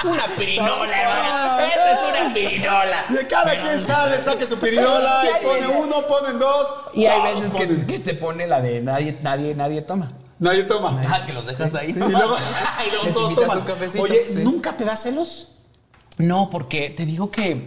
Una 0.04 0.26
pirinola, 0.26 1.02
hermano. 1.02 1.66
Esta 1.66 1.92
es 1.92 2.20
una 2.20 2.34
pirinola. 2.34 3.06
De 3.08 3.26
cada 3.26 3.60
quien 3.60 3.80
sale, 3.80 4.22
saque 4.22 4.46
su 4.46 4.58
pirinola 4.58 5.22
Y 5.24 5.44
pone 5.44 5.66
uno, 5.66 6.06
ponen 6.06 6.38
dos. 6.38 6.74
Y 6.94 7.06
hay 7.06 7.34
veces 7.34 7.50
que, 7.52 7.66
ponen. 7.66 7.86
que 7.86 7.98
te 7.98 8.14
pone 8.14 8.46
la 8.46 8.60
de 8.60 8.80
nadie, 8.80 9.18
nadie, 9.22 9.54
nadie 9.54 9.82
toma. 9.82 10.10
Nadie 10.38 10.64
toma. 10.64 11.00
Ah, 11.08 11.24
que 11.24 11.32
los 11.32 11.46
dejas 11.46 11.74
ahí. 11.74 11.90
Y 11.90 11.92
luego, 11.94 12.36
y 12.86 12.90
luego 12.90 13.06
todos 13.12 13.34
toman. 13.34 13.58
un 13.60 14.00
Oye, 14.00 14.26
sí. 14.26 14.44
¿nunca 14.44 14.76
te 14.76 14.84
da 14.84 14.96
celos? 14.96 15.48
No, 16.18 16.50
porque 16.50 16.90
te 16.90 17.04
digo 17.04 17.30
que, 17.30 17.66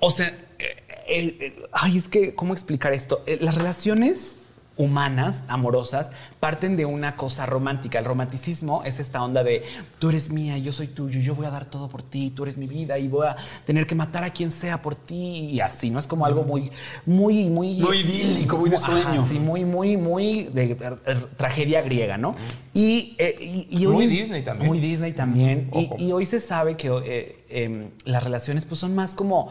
o 0.00 0.10
sea, 0.10 0.28
eh, 0.58 0.84
eh, 1.06 1.36
eh, 1.40 1.62
ay, 1.72 1.98
es 1.98 2.08
que, 2.08 2.34
¿cómo 2.34 2.54
explicar 2.54 2.92
esto? 2.92 3.22
Eh, 3.26 3.38
las 3.40 3.54
relaciones 3.54 4.36
humanas, 4.76 5.44
amorosas, 5.48 6.12
parten 6.40 6.76
de 6.76 6.86
una 6.86 7.16
cosa 7.16 7.44
romántica. 7.46 7.98
El 7.98 8.04
romanticismo 8.04 8.82
es 8.84 9.00
esta 9.00 9.22
onda 9.22 9.44
de 9.44 9.62
tú 9.98 10.08
eres 10.08 10.30
mía, 10.32 10.56
yo 10.58 10.72
soy 10.72 10.86
tuyo, 10.88 11.20
yo 11.20 11.34
voy 11.34 11.46
a 11.46 11.50
dar 11.50 11.66
todo 11.66 11.88
por 11.88 12.02
ti, 12.02 12.30
tú 12.34 12.44
eres 12.44 12.56
mi 12.56 12.66
vida 12.66 12.98
y 12.98 13.06
voy 13.08 13.26
a 13.26 13.36
tener 13.66 13.86
que 13.86 13.94
matar 13.94 14.24
a 14.24 14.30
quien 14.30 14.50
sea 14.50 14.80
por 14.80 14.94
ti 14.94 15.14
y 15.50 15.60
así, 15.60 15.90
¿no? 15.90 15.98
Es 15.98 16.06
como 16.06 16.24
algo 16.26 16.42
muy, 16.42 16.70
muy, 17.06 17.44
muy... 17.44 17.74
Muy 17.74 17.98
idílico, 17.98 18.56
muy 18.58 18.70
de 18.70 18.78
sueño. 18.78 19.26
sí, 19.28 19.38
muy, 19.38 19.64
muy, 19.64 19.96
muy 19.96 20.44
de 20.44 20.72
eh, 20.72 20.76
eh, 21.06 21.16
tragedia 21.36 21.82
griega, 21.82 22.16
¿no? 22.16 22.34
Y, 22.74 23.14
eh, 23.18 23.36
y- 23.38 23.68
y 23.82 23.86
Muy 23.86 24.06
hoy- 24.06 24.06
Disney 24.06 24.42
también. 24.42 24.68
Muy 24.68 24.80
Disney 24.80 25.12
también. 25.12 25.70
Y, 25.98 26.10
hoy 26.12 26.24
se 26.24 26.40
sabe 26.40 26.76
que 26.76 26.88
eh, 27.04 27.44
em, 27.50 27.90
las 28.06 28.24
relaciones 28.24 28.64
pues 28.64 28.80
son 28.80 28.94
más 28.94 29.14
como 29.14 29.50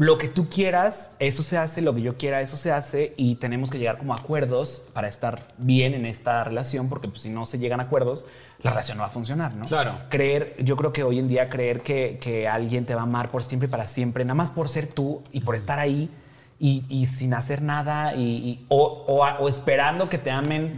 lo 0.00 0.16
que 0.16 0.28
tú 0.28 0.48
quieras, 0.48 1.14
eso 1.18 1.42
se 1.42 1.58
hace, 1.58 1.82
lo 1.82 1.94
que 1.94 2.00
yo 2.00 2.16
quiera, 2.16 2.40
eso 2.40 2.56
se 2.56 2.72
hace 2.72 3.12
y 3.18 3.34
tenemos 3.34 3.68
que 3.70 3.78
llegar 3.78 3.98
como 3.98 4.14
a 4.14 4.16
acuerdos 4.16 4.82
para 4.94 5.08
estar 5.08 5.48
bien 5.58 5.92
en 5.92 6.06
esta 6.06 6.42
relación 6.42 6.88
porque 6.88 7.06
pues, 7.08 7.20
si 7.20 7.28
no 7.28 7.44
se 7.44 7.58
llegan 7.58 7.80
a 7.80 7.82
acuerdos, 7.82 8.24
la 8.62 8.70
relación 8.70 8.96
no 8.96 9.02
va 9.02 9.08
a 9.08 9.12
funcionar, 9.12 9.54
¿no? 9.54 9.66
Claro. 9.66 9.98
Creer, 10.08 10.56
yo 10.64 10.74
creo 10.78 10.90
que 10.94 11.02
hoy 11.04 11.18
en 11.18 11.28
día 11.28 11.50
creer 11.50 11.82
que, 11.82 12.18
que 12.18 12.48
alguien 12.48 12.86
te 12.86 12.94
va 12.94 13.02
a 13.02 13.04
amar 13.04 13.28
por 13.28 13.42
siempre 13.42 13.68
y 13.68 13.70
para 13.70 13.86
siempre, 13.86 14.24
nada 14.24 14.34
más 14.36 14.48
por 14.48 14.70
ser 14.70 14.86
tú 14.86 15.22
y 15.32 15.40
por 15.40 15.54
estar 15.54 15.78
ahí 15.78 16.08
y, 16.58 16.84
y 16.88 17.04
sin 17.04 17.34
hacer 17.34 17.60
nada 17.60 18.14
y, 18.14 18.20
y- 18.22 18.66
o, 18.68 19.04
o 19.06 19.48
esperando 19.50 20.08
que 20.08 20.16
te 20.16 20.30
amen 20.30 20.72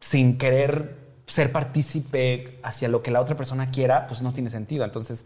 sin 0.00 0.36
querer 0.36 1.00
ser 1.26 1.52
partícipe 1.52 2.58
hacia 2.64 2.88
lo 2.88 3.02
que 3.02 3.10
la 3.12 3.20
otra 3.20 3.36
persona 3.36 3.70
quiera, 3.70 4.06
pues 4.08 4.20
no 4.22 4.32
tiene 4.32 4.50
sentido. 4.50 4.84
Entonces, 4.84 5.24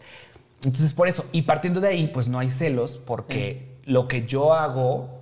entonces 0.64 0.92
por 0.92 1.08
eso, 1.08 1.24
y 1.32 1.42
partiendo 1.42 1.80
de 1.80 1.88
ahí, 1.88 2.06
pues 2.08 2.28
no 2.28 2.38
hay 2.38 2.50
celos, 2.50 2.98
porque 2.98 3.76
lo 3.84 4.08
que 4.08 4.26
yo 4.26 4.52
hago, 4.54 5.20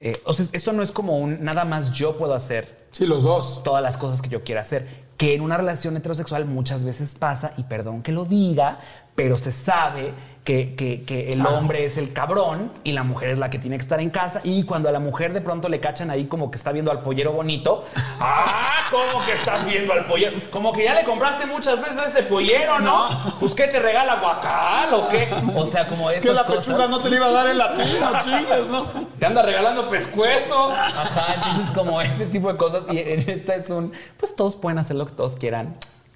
eh, 0.00 0.20
o 0.24 0.32
sea, 0.32 0.46
esto 0.52 0.72
no 0.72 0.82
es 0.82 0.90
como 0.92 1.18
un 1.18 1.42
nada 1.44 1.64
más 1.64 1.92
yo 1.92 2.16
puedo 2.18 2.34
hacer 2.34 2.86
Sí, 2.92 3.06
los 3.06 3.24
dos. 3.24 3.62
todas 3.62 3.82
las 3.82 3.96
cosas 3.98 4.22
que 4.22 4.28
yo 4.30 4.42
quiera 4.42 4.62
hacer. 4.62 5.04
Que 5.18 5.34
en 5.34 5.40
una 5.42 5.56
relación 5.56 5.96
heterosexual 5.96 6.44
muchas 6.46 6.84
veces 6.84 7.14
pasa, 7.14 7.52
y 7.56 7.64
perdón 7.64 8.02
que 8.02 8.12
lo 8.12 8.24
diga, 8.24 8.80
pero 9.16 9.34
se 9.34 9.50
sabe 9.50 10.12
que, 10.44 10.76
que- 10.76 11.02
que 11.02 11.30
el 11.30 11.44
hombre 11.44 11.86
es 11.86 11.96
el 11.98 12.12
cabrón 12.12 12.70
y 12.84 12.92
la 12.92 13.02
mujer 13.02 13.30
es 13.30 13.38
la 13.38 13.50
que 13.50 13.58
tiene 13.58 13.76
que 13.78 13.82
estar 13.82 13.98
en 14.00 14.10
casa. 14.10 14.40
Y 14.44 14.62
cuando 14.62 14.88
a 14.88 14.92
la 14.92 15.00
mujer 15.00 15.32
de 15.32 15.40
pronto 15.40 15.68
le 15.68 15.80
cachan 15.80 16.08
ahí 16.08 16.26
como 16.26 16.52
que 16.52 16.56
está 16.56 16.70
viendo 16.70 16.92
al 16.92 17.00
pollero 17.02 17.32
bonito, 17.32 17.84
¡ah! 18.20 18.74
¿Cómo 18.92 19.24
que 19.26 19.32
estás 19.32 19.66
viendo 19.66 19.92
al 19.92 20.04
pollero? 20.04 20.36
Como 20.52 20.72
que 20.72 20.84
ya 20.84 20.94
le 20.94 21.02
compraste 21.02 21.46
muchas 21.46 21.80
veces 21.80 22.06
ese 22.14 22.22
pollero, 22.22 22.78
¿no? 22.78 23.08
Pues 23.40 23.52
¿qué 23.54 23.66
te 23.66 23.80
regala 23.80 24.20
guacal 24.20 24.94
o 24.94 25.08
qué? 25.08 25.28
O 25.56 25.66
sea, 25.66 25.88
como 25.88 26.08
esas 26.10 26.22
Que 26.22 26.32
la 26.32 26.44
cosas. 26.44 26.66
pechuga 26.68 26.86
no 26.86 27.00
te 27.00 27.10
la 27.10 27.16
iba 27.16 27.26
a 27.26 27.32
dar 27.32 27.46
en 27.48 27.58
latino, 27.58 28.08
chingas, 28.22 28.68
¿no? 28.68 28.82
Te 29.18 29.26
anda 29.26 29.42
regalando 29.42 29.88
pescuezo. 29.88 30.70
Ajá, 30.70 31.34
entonces 31.34 31.72
como 31.74 32.00
este 32.00 32.26
tipo 32.26 32.52
de 32.52 32.56
cosas. 32.56 32.82
Y 32.92 32.98
en 33.00 33.28
esta 33.28 33.56
es 33.56 33.68
un, 33.70 33.92
pues 34.16 34.36
todos 34.36 34.54
pueden 34.54 34.78
hacer 34.78 34.94
lo 34.94 35.06
que 35.06 35.12
todos 35.12 35.36
quieran. 35.36 35.76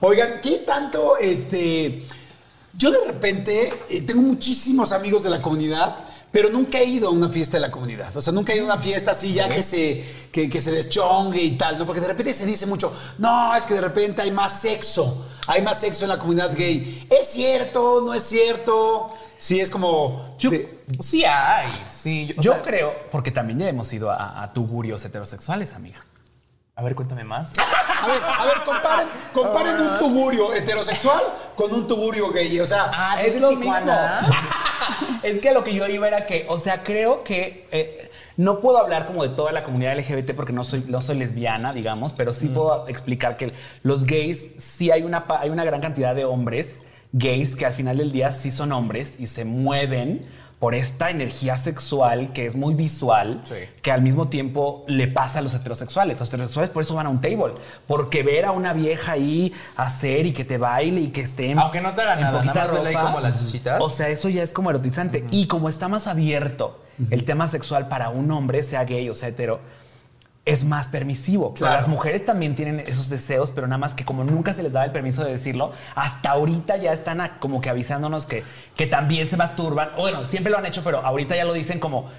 Oigan, 0.00 0.40
¿qué 0.42 0.58
tanto 0.66 1.16
este. 1.16 2.04
Yo 2.76 2.90
de 2.90 2.98
repente 3.06 3.72
eh, 3.88 4.02
tengo 4.02 4.20
muchísimos 4.22 4.90
amigos 4.90 5.22
de 5.22 5.30
la 5.30 5.40
comunidad, 5.40 6.04
pero 6.32 6.50
nunca 6.50 6.78
he 6.80 6.84
ido 6.84 7.06
a 7.08 7.12
una 7.12 7.28
fiesta 7.28 7.56
de 7.56 7.60
la 7.60 7.70
comunidad. 7.70 8.14
O 8.16 8.20
sea, 8.20 8.32
nunca 8.32 8.52
he 8.52 8.56
ido 8.56 8.64
a 8.68 8.74
una 8.74 8.82
fiesta 8.82 9.12
así 9.12 9.32
ya 9.32 9.48
que 9.48 9.62
se, 9.62 10.04
que, 10.32 10.48
que 10.50 10.60
se 10.60 10.72
deschongue 10.72 11.40
y 11.40 11.56
tal, 11.56 11.78
¿no? 11.78 11.86
Porque 11.86 12.00
de 12.00 12.08
repente 12.08 12.34
se 12.34 12.44
dice 12.44 12.66
mucho, 12.66 12.92
no, 13.18 13.54
es 13.54 13.64
que 13.66 13.74
de 13.74 13.80
repente 13.80 14.22
hay 14.22 14.32
más 14.32 14.60
sexo, 14.60 15.24
hay 15.46 15.62
más 15.62 15.78
sexo 15.80 16.04
en 16.04 16.08
la 16.08 16.18
comunidad 16.18 16.52
gay. 16.56 17.06
¿Es 17.08 17.28
cierto? 17.28 18.02
¿No 18.04 18.12
es 18.12 18.24
cierto? 18.24 19.14
Sí, 19.38 19.60
es 19.60 19.70
como. 19.70 20.34
Yo- 20.40 20.50
de- 20.50 20.82
Sí 20.98 21.24
hay. 21.24 21.68
Sí, 21.96 22.26
yo, 22.26 22.34
o 22.40 22.42
Yo 22.42 22.52
sea, 22.54 22.62
creo, 22.62 22.92
porque 23.12 23.30
también 23.30 23.60
ya 23.60 23.68
hemos 23.68 23.92
ido 23.92 24.10
a, 24.10 24.42
a 24.42 24.52
tugurios 24.52 25.04
heterosexuales, 25.04 25.74
amiga. 25.74 26.00
A 26.76 26.82
ver, 26.82 26.94
cuéntame 26.96 27.22
más. 27.22 27.52
A 27.58 28.06
ver, 28.08 28.20
a 28.24 28.44
ver, 28.46 28.56
comparen, 28.64 29.06
comparen 29.32 29.76
un 29.80 29.98
tugurio 29.98 30.52
heterosexual 30.54 31.22
con 31.54 31.72
un 31.72 31.86
tugurio 31.86 32.30
gay. 32.32 32.58
O 32.58 32.66
sea, 32.66 32.90
Ah, 32.92 33.22
es 33.22 33.34
¿de 33.34 33.40
lo 33.40 33.50
Tijuana? 33.50 34.20
mismo. 34.22 34.36
es 35.22 35.38
que 35.40 35.52
lo 35.52 35.62
que 35.62 35.72
yo 35.72 35.86
iba 35.86 36.08
era 36.08 36.26
que, 36.26 36.46
o 36.48 36.58
sea, 36.58 36.82
creo 36.82 37.22
que 37.22 37.68
eh, 37.70 38.10
no 38.36 38.58
puedo 38.60 38.78
hablar 38.78 39.06
como 39.06 39.22
de 39.22 39.28
toda 39.28 39.52
la 39.52 39.62
comunidad 39.62 39.96
LGBT 39.96 40.32
porque 40.34 40.52
no 40.52 40.64
soy, 40.64 40.84
no 40.88 41.00
soy 41.00 41.16
lesbiana, 41.16 41.72
digamos, 41.72 42.12
pero 42.12 42.32
sí 42.32 42.48
puedo 42.48 42.88
explicar 42.88 43.36
que 43.36 43.52
los 43.84 44.04
gays, 44.04 44.54
sí 44.58 44.90
hay 44.90 45.02
una, 45.04 45.24
hay 45.40 45.50
una 45.50 45.62
gran 45.64 45.80
cantidad 45.80 46.12
de 46.14 46.24
hombres 46.24 46.80
gays 47.12 47.54
que 47.54 47.64
al 47.66 47.72
final 47.72 47.98
del 47.98 48.10
día 48.10 48.32
sí 48.32 48.50
son 48.50 48.72
hombres 48.72 49.20
y 49.20 49.28
se 49.28 49.44
mueven 49.44 50.26
por 50.58 50.74
esta 50.74 51.10
energía 51.10 51.58
sexual 51.58 52.32
que 52.32 52.46
es 52.46 52.56
muy 52.56 52.74
visual, 52.74 53.42
Sí. 53.44 53.54
que 53.82 53.92
al 53.92 54.00
mismo 54.00 54.28
tiempo 54.28 54.84
le 54.86 55.08
pasa 55.08 55.40
a 55.40 55.42
los 55.42 55.52
heterosexuales. 55.54 56.18
Los 56.18 56.28
heterosexuales 56.28 56.70
por 56.70 56.82
eso 56.82 56.94
van 56.94 57.06
a 57.06 57.10
un 57.10 57.20
table, 57.20 57.54
porque 57.86 58.22
ver 58.22 58.46
a 58.46 58.52
una 58.52 58.72
vieja 58.72 59.12
ahí 59.12 59.52
hacer 59.76 60.24
y 60.26 60.32
que 60.32 60.44
te 60.44 60.56
baile 60.56 61.00
y 61.02 61.08
que 61.08 61.20
esté 61.20 61.50
en 61.50 61.58
Aunque 61.58 61.80
no 61.82 61.94
te 61.94 62.00
haga 62.02 62.16
nada, 62.16 62.42
nada 62.42 62.54
más 62.66 62.70
ropa. 62.70 63.00
como 63.02 63.20
las 63.20 63.34
chichitas. 63.44 63.80
O 63.82 63.90
sea, 63.90 64.08
eso 64.08 64.28
ya 64.30 64.42
es 64.42 64.52
como 64.52 64.70
erotizante. 64.70 65.24
Y 65.30 65.46
como 65.48 65.68
está 65.68 65.88
más 65.88 66.06
abierto 66.06 66.80
el 67.10 67.24
tema 67.24 67.48
sexual 67.48 67.88
para 67.88 68.08
un 68.10 68.30
hombre, 68.30 68.62
sea 68.62 68.84
gay 68.84 69.08
o 69.10 69.14
sea 69.14 69.28
hetero, 69.30 69.60
es 70.46 70.64
más 70.64 70.88
permisivo. 70.88 71.54
Claro. 71.54 71.74
las 71.76 71.88
mujeres 71.88 72.26
también 72.26 72.54
tienen 72.54 72.80
esos 72.80 73.08
deseos, 73.08 73.50
pero 73.50 73.66
nada 73.66 73.78
más 73.78 73.94
que 73.94 74.04
como 74.04 74.24
nunca 74.24 74.52
se 74.52 74.62
les 74.62 74.72
daba 74.72 74.84
el 74.84 74.92
permiso 74.92 75.24
de 75.24 75.32
decirlo, 75.32 75.72
hasta 75.94 76.30
ahorita 76.32 76.76
ya 76.76 76.92
están 76.92 77.20
a- 77.22 77.38
como 77.38 77.60
que 77.62 77.70
avisándonos 77.70 78.26
que, 78.26 78.44
que 78.76 78.86
también 78.86 79.26
se 79.28 79.36
masturban. 79.38 79.88
O 79.96 80.02
Bueno, 80.02 80.26
siempre 80.26 80.50
lo 80.52 80.58
han 80.58 80.66
hecho, 80.66 80.82
pero 80.84 80.98
ahorita 81.04 81.34
ya 81.34 81.44
lo 81.46 81.54
dicen 81.54 81.80
como, 81.80 82.10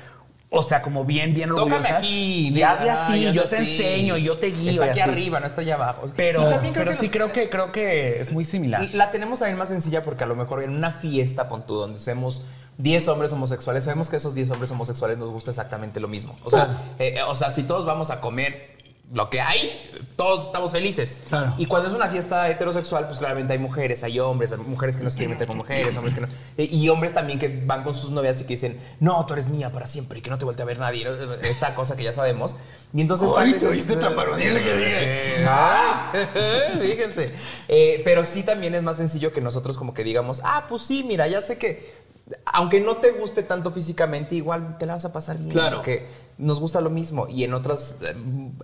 o 0.49 0.63
sea, 0.63 0.81
como 0.81 1.03
bien, 1.05 1.33
bien 1.33 1.49
Tócame 1.49 1.75
orgullosas. 1.75 1.97
aquí. 1.99 2.47
Y 2.55 2.61
hazle 2.63 2.89
así, 2.91 3.33
yo 3.33 3.43
te 3.45 3.57
así. 3.57 3.71
enseño, 3.77 4.17
yo 4.17 4.37
te 4.37 4.47
guío. 4.51 4.71
Está 4.71 4.85
aquí 4.85 4.99
así. 5.01 5.09
arriba, 5.09 5.39
no 5.39 5.45
está 5.47 5.61
allá 5.61 5.75
abajo. 5.75 6.05
Pero, 6.15 6.41
Y 6.41 6.43
también 6.49 6.73
creo 6.73 6.85
pero 6.85 6.91
que 6.91 6.97
sí 6.97 7.09
creo 7.09 7.31
que, 7.33 7.49
creo 7.49 7.71
que 7.71 8.21
es 8.21 8.31
muy 8.31 8.45
similar. 8.45 8.87
La 8.93 9.11
tenemos 9.11 9.39
también 9.39 9.57
más 9.57 9.69
sencilla 9.69 10.01
porque 10.01 10.23
a 10.23 10.27
lo 10.27 10.35
mejor 10.35 10.63
en 10.63 10.71
una 10.71 10.91
fiesta, 10.91 11.49
pon 11.49 11.65
tú, 11.65 11.75
donde 11.75 11.99
seamos 11.99 12.45
10 12.77 13.07
hombres 13.09 13.31
homosexuales, 13.31 13.83
sabemos 13.85 14.09
que 14.09 14.17
esos 14.17 14.33
10 14.35 14.51
hombres 14.51 14.71
homosexuales 14.71 15.17
nos 15.17 15.29
gusta 15.29 15.51
exactamente 15.51 15.99
lo 15.99 16.07
mismo. 16.07 16.37
O 16.43 16.49
sea, 16.49 16.65
Claro. 16.65 16.79
eh, 16.99 17.15
o 17.27 17.35
sea 17.35 17.51
si 17.51 17.63
todos 17.63 17.85
vamos 17.85 18.09
a 18.11 18.21
comer 18.21 18.74
lo 19.13 19.29
que 19.29 19.39
hay, 19.39 19.91
todos 20.15 20.47
estamos 20.47 20.71
felices. 20.71 21.21
Claro. 21.27 21.53
Y 21.57 21.67
cuando 21.67 21.89
es 21.89 21.95
una 21.95 22.09
fiesta 22.09 22.49
heterosexual, 22.49 23.05
pues 23.05 23.19
claramente 23.19 23.53
hay 23.53 23.59
mujeres, 23.59 24.03
hay 24.03 24.19
hombres, 24.19 24.51
hay 24.51 24.57
mujeres 24.59 24.97
que 24.97 25.03
no 25.03 25.09
se 25.09 25.17
quieren 25.17 25.31
meter 25.31 25.47
con 25.47 25.57
mujeres, 25.57 25.95
hombres 25.95 26.15
que 26.15 26.21
no. 26.21 26.27
Y 26.57 26.89
hombres 26.89 27.13
también 27.13 27.37
que 27.37 27.63
van 27.65 27.83
con 27.83 27.93
sus 27.93 28.11
novias 28.11 28.41
y 28.41 28.45
que 28.45 28.53
dicen, 28.53 28.79
no, 28.99 29.25
tú 29.25 29.33
eres 29.33 29.47
mía 29.47 29.71
para 29.71 29.85
siempre 29.85 30.19
y 30.19 30.21
que 30.21 30.29
no 30.29 30.37
te 30.37 30.45
vuelve 30.45 30.61
a 30.61 30.65
ver 30.65 30.79
nadie. 30.79 31.07
Esta 31.43 31.75
cosa 31.75 31.95
que 31.95 32.03
ya 32.03 32.13
sabemos. 32.13 32.55
Y 32.93 33.01
entonces. 33.01 33.29
Ay, 33.35 33.51
tal 33.51 33.59
te 33.59 33.67
oíste 33.67 33.95
tan 33.97 34.15
varonil 34.17 34.53
que 34.53 34.77
dije. 34.77 35.45
Ah, 35.47 36.11
Fíjense. 36.81 37.31
Eh, 37.67 38.01
pero 38.03 38.25
sí 38.25 38.43
también 38.43 38.73
es 38.73 38.83
más 38.83 38.97
sencillo 38.97 39.31
que 39.31 39.41
nosotros 39.41 39.77
como 39.77 39.93
que 39.93 40.03
digamos, 40.03 40.41
ah, 40.43 40.65
pues 40.67 40.81
sí, 40.81 41.03
mira, 41.03 41.27
ya 41.27 41.41
sé 41.41 41.57
que 41.57 42.04
aunque 42.45 42.81
no 42.81 42.97
te 42.97 43.11
guste 43.11 43.43
tanto 43.43 43.71
físicamente, 43.71 44.35
igual 44.35 44.77
te 44.77 44.85
la 44.85 44.93
vas 44.93 45.05
a 45.05 45.13
pasar 45.13 45.37
bien. 45.37 45.51
Claro. 45.51 45.77
Porque 45.77 46.07
nos 46.37 46.59
gusta 46.59 46.81
lo 46.81 46.89
mismo. 46.89 47.27
Y 47.27 47.43
en 47.43 47.53
otras, 47.53 47.97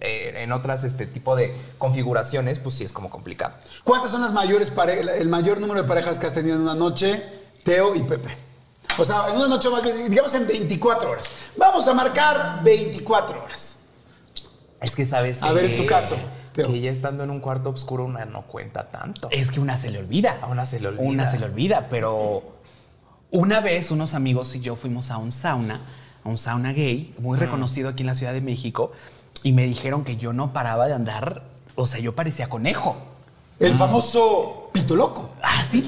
eh, 0.01 0.33
en 0.37 0.51
otras 0.51 0.83
este 0.83 1.05
tipo 1.05 1.35
de 1.35 1.53
configuraciones, 1.77 2.59
pues 2.59 2.75
sí 2.75 2.83
es 2.83 2.91
como 2.91 3.09
complicado. 3.09 3.53
¿Cuántas 3.83 4.11
son 4.11 4.21
las 4.21 4.33
mayores 4.33 4.71
pare- 4.71 4.99
el 5.19 5.27
mayor 5.29 5.59
número 5.59 5.81
de 5.81 5.87
parejas 5.87 6.17
que 6.19 6.25
has 6.27 6.33
tenido 6.33 6.55
en 6.55 6.61
una 6.61 6.73
noche, 6.75 7.23
Teo 7.63 7.95
y 7.95 8.01
Pepe? 8.03 8.29
O 8.97 9.05
sea, 9.05 9.29
en 9.29 9.37
una 9.37 9.47
noche 9.47 9.69
más, 9.69 9.83
digamos 10.09 10.33
en 10.33 10.47
24 10.47 11.11
horas. 11.11 11.31
Vamos 11.55 11.87
a 11.87 11.93
marcar 11.93 12.61
24 12.63 13.43
horas. 13.43 13.77
Es 14.81 14.95
que 14.95 15.05
sabes. 15.05 15.43
A 15.43 15.51
ver, 15.53 15.65
en 15.65 15.75
tu 15.77 15.85
caso, 15.85 16.17
Teo. 16.53 16.67
Que 16.67 16.81
ya 16.81 16.91
estando 16.91 17.23
en 17.23 17.29
un 17.29 17.39
cuarto 17.39 17.69
oscuro 17.69 18.03
una 18.03 18.25
no 18.25 18.41
cuenta 18.47 18.87
tanto. 18.89 19.29
Es 19.31 19.51
que 19.51 19.59
una 19.61 19.77
se 19.77 19.91
le 19.91 19.99
olvida. 19.99 20.39
A 20.41 20.47
una 20.47 20.65
se 20.65 20.79
le 20.79 20.87
olvida. 20.89 21.03
Una 21.03 21.29
se 21.31 21.39
le 21.39 21.45
olvida, 21.45 21.87
pero 21.89 22.59
una 23.31 23.59
vez 23.61 23.91
unos 23.91 24.13
amigos 24.13 24.53
y 24.55 24.61
yo 24.61 24.75
fuimos 24.75 25.09
a 25.11 25.17
un 25.17 25.31
sauna, 25.31 25.79
a 26.23 26.29
un 26.29 26.37
sauna 26.37 26.73
gay, 26.73 27.13
muy 27.19 27.37
reconocido 27.39 27.89
aquí 27.89 28.01
en 28.03 28.07
la 28.07 28.15
Ciudad 28.15 28.33
de 28.33 28.41
México, 28.41 28.91
y 29.43 29.53
me 29.53 29.63
dijeron 29.65 30.03
que 30.03 30.17
yo 30.17 30.33
no 30.33 30.53
paraba 30.53 30.87
de 30.87 30.93
andar, 30.93 31.43
o 31.75 31.85
sea, 31.87 31.99
yo 31.99 32.13
parecía 32.15 32.47
conejo. 32.49 32.97
El 33.59 33.73
famoso 33.75 34.69
pito 34.73 34.95
loco. 34.95 35.29
Así 35.41 35.81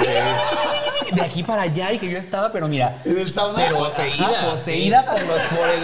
de 1.11 1.21
aquí 1.21 1.43
para 1.43 1.63
allá 1.63 1.91
y 1.91 1.99
que 1.99 2.09
yo 2.09 2.17
estaba, 2.17 2.51
pero 2.51 2.67
mira. 2.67 3.01
En 3.05 3.17
el 3.19 3.29
sauna. 3.29 3.55
Pero 3.57 3.77
Poseída, 3.79 4.49
poseída 4.51 5.05
por, 5.05 5.19
los- 5.19 5.41
por 5.59 5.69
el, 5.69 5.83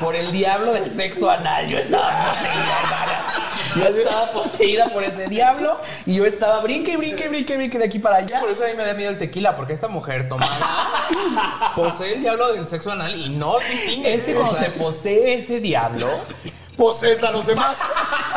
por 0.00 0.14
el 0.16 0.32
diablo 0.32 0.72
del 0.72 0.90
sexo 0.90 1.30
anal. 1.30 1.66
Yo 1.68 1.78
estaba 1.78 2.28
poseída. 2.30 3.26
Yo 3.76 3.84
estaba 3.84 4.32
poseída 4.32 4.86
por 4.92 5.04
ese 5.04 5.26
diablo 5.28 5.78
y 6.06 6.14
yo 6.14 6.26
estaba 6.26 6.60
brinque, 6.60 6.96
brinque, 6.96 7.28
brinque, 7.28 7.56
brinque 7.56 7.78
de 7.78 7.84
aquí 7.84 7.98
para 7.98 8.16
allá. 8.16 8.40
Por 8.40 8.50
eso 8.50 8.64
a 8.64 8.68
mí 8.68 8.74
me 8.76 8.84
da 8.84 8.94
miedo 8.94 9.10
el 9.10 9.18
tequila, 9.18 9.56
porque 9.56 9.72
esta 9.72 9.88
mujer 9.88 10.28
tomada 10.28 11.08
posee 11.76 12.14
el 12.14 12.20
diablo 12.22 12.52
del 12.52 12.66
sexo 12.68 12.90
anal 12.90 13.14
y 13.16 13.30
no 13.30 13.58
distingue. 13.58 14.14
Es 14.14 14.22
que 14.22 14.36
O 14.36 14.40
cuando 14.40 14.58
te 14.58 14.70
posee 14.70 15.34
ese 15.34 15.60
diablo, 15.60 16.06
Posees 16.76 17.22
a 17.22 17.30
los 17.30 17.46
demás. 17.46 17.76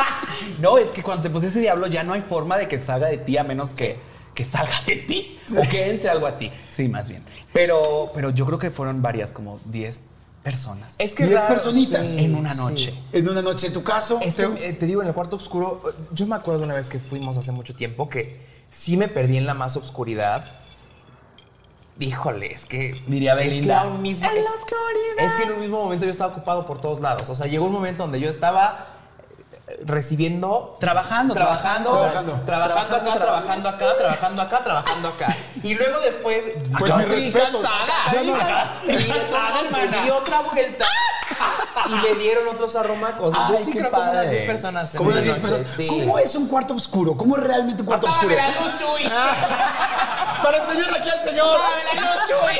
no, 0.60 0.76
es 0.76 0.90
que 0.90 1.02
cuando 1.02 1.22
te 1.22 1.30
posee 1.30 1.48
ese 1.48 1.60
diablo 1.60 1.86
ya 1.86 2.02
no 2.02 2.12
hay 2.12 2.20
forma 2.20 2.58
de 2.58 2.68
que 2.68 2.78
salga 2.78 3.08
de 3.08 3.16
ti 3.16 3.38
a 3.38 3.44
menos 3.44 3.70
que, 3.70 3.98
que 4.34 4.44
salga 4.44 4.74
de 4.86 4.96
ti 4.96 5.40
o 5.56 5.68
que 5.68 5.88
entre 5.88 6.10
algo 6.10 6.26
a 6.26 6.36
ti. 6.36 6.52
Sí, 6.68 6.88
más 6.88 7.08
bien. 7.08 7.24
Pero, 7.54 8.10
pero 8.14 8.30
yo 8.30 8.44
creo 8.44 8.58
que 8.58 8.70
fueron 8.70 9.00
varias, 9.00 9.32
como 9.32 9.58
10 9.64 10.13
personas 10.44 10.94
es 10.98 11.14
que 11.14 11.24
Diez 11.26 11.40
raro, 11.40 11.54
personitas. 11.54 12.06
sí, 12.06 12.24
en 12.26 12.34
una 12.36 12.50
sí. 12.54 12.58
noche. 12.60 12.94
En 13.12 13.28
una 13.28 13.42
noche, 13.42 13.66
en 13.68 13.72
tu 13.72 13.82
caso, 13.82 14.18
Es 14.22 14.34
que, 14.36 14.42
Teo. 14.42 14.54
eh, 14.58 14.72
te 14.74 14.86
digo, 14.86 15.00
en 15.02 15.08
el 15.08 15.14
cuarto 15.14 15.36
oscuro, 15.36 15.82
yo 16.12 16.26
me 16.26 16.36
acuerdo 16.36 16.62
una 16.62 16.74
vez 16.74 16.88
que 16.88 16.98
fuimos 17.00 17.36
hace 17.36 17.50
mucho 17.50 17.74
tiempo 17.74 18.08
que 18.08 18.40
sí 18.70 18.96
me 18.96 19.08
perdí 19.08 19.38
en 19.38 19.46
la 19.46 19.54
más 19.54 19.76
oscuridad. 19.76 20.44
Híjole, 21.98 22.52
es 22.52 22.66
que. 22.66 23.00
Diría 23.06 23.34
es 23.34 23.38
que 23.40 23.48
Belinda. 23.48 23.80
era 23.82 23.88
un 23.90 24.02
mismo, 24.02 24.28
En 24.28 24.34
la 24.44 24.50
oscuridad. 24.50 25.18
Es 25.26 25.32
que 25.34 25.42
en 25.44 25.52
un 25.52 25.60
mismo 25.60 25.82
momento 25.82 26.04
yo 26.04 26.10
estaba 26.10 26.32
ocupado 26.32 26.66
por 26.66 26.80
todos 26.80 27.00
lados. 27.00 27.28
O 27.28 27.34
sea, 27.34 27.46
llegó 27.46 27.66
un 27.66 27.72
momento 27.72 28.02
donde 28.02 28.18
yo 28.20 28.28
estaba 28.28 28.88
recibiendo. 29.84 30.76
Trabajando, 30.78 31.34
Trabajando, 31.34 31.90
trabajando. 31.90 32.32
trabajando, 32.44 32.96
acá, 32.96 33.18
trabajando 33.18 33.68
acá, 33.68 33.86
trabajando 33.98 34.42
acá, 34.42 34.62
trabajando 34.64 35.08
acá. 35.08 35.34
Y 35.62 35.74
luego 35.74 36.00
después. 36.00 36.44
Pues 36.78 36.92
respetos. 37.08 37.62
cansada. 37.62 38.12
Yo 38.12 38.24
no- 38.24 38.36
Y 40.06 40.10
otra 40.10 40.40
vuelta 40.42 40.84
y 41.86 41.94
le 42.02 42.14
dieron 42.16 42.48
otros 42.48 42.76
arromacos. 42.76 43.34
Yo 43.48 43.56
sí 43.58 43.72
creo 43.72 43.90
como 43.90 44.02
unas 44.02 44.14
padre. 44.24 44.30
10 44.30 44.42
personas. 44.44 44.94
en 44.94 44.98
¿Cómo, 44.98 45.10
una 45.10 45.20
eran 45.20 45.24
diez 45.32 45.42
noche, 45.42 45.56
personas? 45.56 45.76
sí. 45.76 45.86
¿Cómo 45.86 46.18
es 46.18 46.34
un 46.34 46.48
cuarto 46.48 46.74
oscuro? 46.74 47.16
¿Cómo 47.16 47.36
es 47.36 47.42
realmente 47.44 47.82
un 47.82 47.86
cuarto 47.86 48.06
oscuro? 48.06 48.34
La 48.36 48.48
luz. 48.48 48.56
Para 50.44 50.58
enseñarle 50.58 50.98
aquí 50.98 51.08
al 51.08 51.22
señor. 51.22 51.58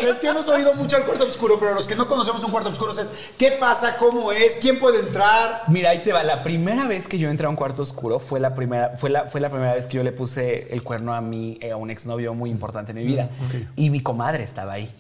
Es 0.01 0.19
que 0.19 0.29
hemos 0.29 0.49
oído 0.49 0.73
mucho 0.73 0.97
al 0.97 1.05
cuarto 1.05 1.25
oscuro, 1.25 1.59
pero 1.59 1.75
los 1.75 1.87
que 1.87 1.95
no 1.95 2.09
conocemos 2.09 2.43
un 2.43 2.51
cuarto 2.51 2.71
oscuro 2.71 2.93
es 2.93 3.35
qué 3.37 3.51
pasa, 3.61 3.99
cómo 3.99 4.33
es, 4.33 4.57
quién 4.57 4.79
puede 4.79 5.01
entrar. 5.01 5.65
Mira, 5.69 5.91
ahí 5.91 5.99
te 6.03 6.11
va. 6.11 6.23
La 6.23 6.43
primera 6.43 6.87
vez 6.87 7.07
que 7.07 7.19
yo 7.19 7.29
entré 7.29 7.47
a 7.47 7.51
un 7.51 7.57
cuarto 7.57 7.83
oscuro 7.83 8.21
fue 8.21 8.41
la 8.41 8.55
primera, 8.55 8.97
fue 8.97 9.11
la, 9.11 9.27
fue 9.27 9.39
la 9.39 9.51
primera 9.51 9.75
vez 9.75 9.87
que 9.87 9.99
yo 9.99 10.03
le 10.03 10.13
puse 10.13 10.73
el 10.73 10.83
cuerno 10.83 11.13
a 11.13 11.21
mi, 11.21 11.59
eh, 11.61 11.73
a 11.73 11.77
un 11.77 11.91
exnovio 11.91 12.33
muy 12.33 12.49
importante 12.49 12.93
en 12.93 12.99
mi 12.99 13.05
vida. 13.05 13.29
Y 13.77 13.91
mi 13.91 14.01
comadre 14.01 14.45
estaba 14.45 14.73
ahí. 14.73 14.91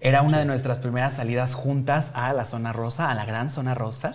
Era 0.00 0.22
una 0.22 0.38
de 0.38 0.44
nuestras 0.44 0.78
primeras 0.78 1.14
salidas 1.14 1.54
juntas 1.54 2.12
a 2.14 2.32
la 2.32 2.44
zona 2.44 2.72
rosa, 2.72 3.10
a 3.10 3.14
la 3.16 3.24
gran 3.24 3.50
zona 3.50 3.74
rosa. 3.74 4.12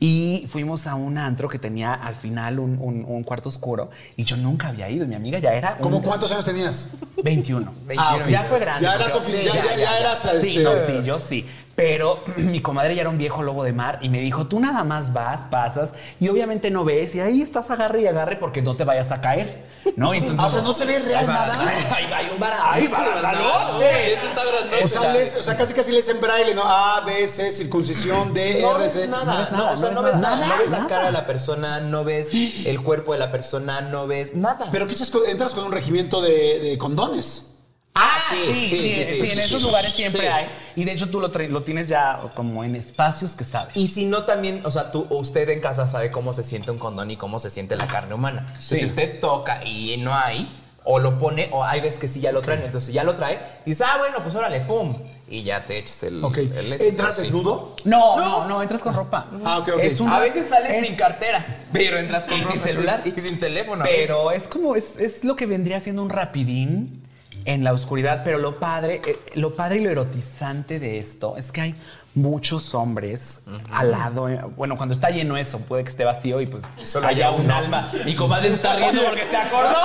Y 0.00 0.46
fuimos 0.50 0.86
a 0.86 0.94
un 0.94 1.18
antro 1.18 1.48
que 1.50 1.58
tenía 1.58 1.92
al 1.92 2.14
final 2.14 2.58
un, 2.58 2.78
un- 2.80 3.04
un 3.06 3.22
cuarto 3.22 3.50
oscuro. 3.50 3.90
Y 4.16 4.24
yo 4.24 4.38
nunca 4.38 4.68
había 4.68 4.88
ido. 4.88 5.06
Mi 5.06 5.14
amiga 5.14 5.38
ya 5.38 5.52
era. 5.52 5.76
¿Cómo 5.76 5.98
un- 5.98 6.02
cuántos 6.02 6.32
años 6.32 6.44
tenías? 6.46 6.88
21. 7.22 7.70
Ah, 7.98 8.16
ok. 8.16 8.28
Ya 8.28 8.44
fue 8.44 8.58
grande. 8.60 8.82
Ya 8.84 8.94
eras 8.94 9.14
ofi- 9.14 9.44
ya- 9.44 9.54
ya- 9.54 9.76
ya 9.76 9.98
eras, 10.00 10.20
Sí, 10.20 10.48
este- 10.56 10.62
no, 10.62 10.70
sí, 10.86 11.06
yo 11.06 11.20
sí. 11.20 11.46
Pero 11.76 12.18
mi 12.38 12.60
comadre 12.60 12.94
ya 12.94 13.02
era 13.02 13.10
un 13.10 13.18
viejo 13.18 13.42
lobo 13.42 13.62
de 13.62 13.72
mar 13.72 13.98
y 14.00 14.08
me 14.08 14.18
dijo, 14.20 14.46
tú 14.46 14.58
nada 14.58 14.82
más 14.82 15.12
vas, 15.12 15.42
pasas 15.50 15.92
y 16.18 16.28
obviamente 16.28 16.70
no 16.70 16.84
ves 16.84 17.14
y 17.14 17.20
ahí 17.20 17.42
estás 17.42 17.70
agarre 17.70 18.00
y 18.00 18.06
agarre 18.06 18.36
porque 18.36 18.62
no 18.62 18.76
te 18.76 18.84
vayas 18.84 19.12
a 19.12 19.20
caer, 19.20 19.66
¿no? 19.94 20.14
Entonces, 20.14 20.44
o 20.44 20.50
sea, 20.50 20.62
no 20.62 20.72
se 20.72 20.86
ve 20.86 20.98
real 21.00 21.26
nada. 21.26 21.54
Ahí 21.94 22.10
va, 22.10 22.16
hay 22.16 22.28
un 22.32 22.40
bar, 22.40 22.56
ahí 22.62 22.86
va, 22.88 23.32
No, 23.32 23.82
este 23.82 24.26
está 24.26 24.42
grandote. 24.44 24.84
O 24.84 24.88
sea, 24.88 25.12
les- 25.12 25.36
o 25.36 25.42
sea, 25.42 25.56
casi 25.56 25.74
casi 25.74 25.92
lees 25.92 26.08
en 26.08 26.20
braille, 26.20 26.54
¿no? 26.54 26.62
A, 26.64 27.00
B, 27.02 27.28
C, 27.28 27.50
circuncisión, 27.50 28.32
D, 28.32 28.60
No 28.62 28.76
R, 28.78 28.88
C. 28.90 29.06
nada, 29.06 29.24
no 29.24 29.38
ves 29.38 29.50
no, 29.52 29.58
nada, 29.58 29.72
o 29.72 29.76
sea, 29.76 29.90
no 29.90 30.02
ves 30.02 30.16
nada, 30.16 30.46
no 30.46 30.58
ves 30.58 30.70
la 30.70 30.86
cara 30.86 31.04
de 31.06 31.12
la 31.12 31.26
persona, 31.26 31.80
no 31.80 32.04
ves 32.04 32.30
el 32.32 32.80
cuerpo 32.82 33.12
de 33.12 33.18
la 33.18 33.30
persona, 33.30 33.82
no 33.82 34.06
ves 34.06 34.34
nada. 34.34 34.66
Pero 34.72 34.86
¿qué 34.86 34.94
entras 35.28 35.52
con 35.54 35.64
un 35.64 35.72
regimiento 35.72 36.22
de, 36.22 36.58
de 36.60 36.78
condones. 36.78 37.55
Ah, 37.96 38.20
sí, 38.30 38.36
sí, 38.46 38.66
sí, 38.68 38.76
sí, 38.78 39.04
sí, 39.04 39.14
sí, 39.24 39.30
en 39.30 39.36
sí, 39.36 39.40
esos 39.42 39.62
lugares 39.62 39.92
siempre 39.94 40.20
Sí. 40.22 40.26
hay. 40.26 40.46
Y 40.76 40.84
de 40.84 40.92
hecho 40.92 41.08
tú 41.08 41.18
lo, 41.20 41.28
lo 41.28 41.62
tienes 41.62 41.88
ya 41.88 42.20
como 42.34 42.62
en 42.62 42.76
espacios 42.76 43.34
que 43.34 43.44
sabes. 43.44 43.76
Y 43.76 43.88
si 43.88 44.04
no 44.04 44.24
también, 44.24 44.60
o 44.64 44.70
sea, 44.70 44.90
tú, 44.92 45.06
usted 45.10 45.48
en 45.48 45.60
casa 45.60 45.86
sabe 45.86 46.10
cómo 46.10 46.32
se 46.32 46.42
siente 46.44 46.70
un 46.70 46.78
condón 46.78 47.10
y 47.10 47.16
cómo 47.16 47.38
se 47.38 47.48
siente 47.50 47.74
la 47.76 47.86
carne 47.88 48.14
humana. 48.14 48.42
Entonces, 48.48 48.78
si 48.80 48.84
usted 48.84 49.18
toca 49.20 49.64
y 49.64 49.96
no 49.96 50.14
hay, 50.14 50.48
o 50.84 50.98
lo 51.00 51.18
pone, 51.18 51.48
o 51.52 51.64
hay 51.64 51.80
veces 51.80 51.98
que 51.98 52.06
sí 52.06 52.20
ya 52.20 52.30
lo 52.30 52.42
traen, 52.42 52.62
entonces 52.62 52.92
ya 52.94 53.02
lo 53.02 53.14
trae, 53.16 53.40
dices, 53.64 53.84
ah, 53.88 53.96
bueno, 53.98 54.18
pues 54.22 54.34
órale, 54.36 54.60
pum, 54.60 54.94
y 55.28 55.42
ya 55.42 55.64
te 55.64 55.78
eches 55.78 56.04
el. 56.04 56.22
Ok. 56.22 56.36
el 56.38 56.72
¿Entras 56.80 57.16
desnudo? 57.16 57.74
No, 57.84 58.20
no, 58.20 58.46
no, 58.46 58.62
entras 58.62 58.80
con 58.82 58.94
ropa. 58.94 59.26
Ah, 59.44 59.58
ok, 59.58 59.70
ok. 59.74 59.80
Es 59.82 59.98
un- 59.98 60.08
A 60.08 60.20
veces 60.20 60.46
sales 60.46 60.70
es- 60.76 60.86
sin 60.86 60.94
cartera, 60.94 61.44
pero 61.72 61.98
entras 61.98 62.24
con 62.26 62.34
y 62.38 62.44
sin 62.44 62.52
ropa, 62.56 62.62
celular 62.68 63.02
y 63.04 63.18
sin 63.20 63.40
teléfono. 63.40 63.82
Pero 63.84 64.30
es 64.30 64.46
como, 64.46 64.76
es, 64.76 64.96
es 65.00 65.24
lo 65.24 65.34
que 65.34 65.46
vendría 65.46 65.80
siendo 65.80 66.02
un 66.02 66.10
rapidín 66.10 67.02
en 67.46 67.64
la 67.64 67.72
oscuridad. 67.72 68.22
Pero 68.24 68.38
lo 68.38 68.58
padre, 68.58 69.00
eh, 69.06 69.18
lo 69.34 69.54
padre 69.54 69.78
y 69.78 69.84
lo 69.84 69.90
erotizante 69.90 70.78
de 70.78 70.98
esto 70.98 71.36
es 71.36 71.50
que 71.50 71.60
hay 71.62 71.74
muchos 72.16 72.74
hombres 72.74 73.42
al 73.72 73.92
lado. 73.92 74.28
eh, 74.28 74.40
Bueno, 74.56 74.76
cuando 74.76 74.94
está 74.94 75.10
lleno 75.10 75.36
eso, 75.36 75.60
puede 75.60 75.84
que 75.84 75.90
esté 75.90 76.04
vacío 76.04 76.40
y 76.40 76.46
pues 76.46 76.66
solo 76.82 77.06
haya 77.06 77.30
un 77.30 77.48
alma. 77.50 77.92
Mi 78.04 78.14
comadre 78.16 78.48
está 78.48 78.74
riendo 78.76 79.02
porque 79.04 79.26
se 79.30 79.36
acordó. 79.36 79.76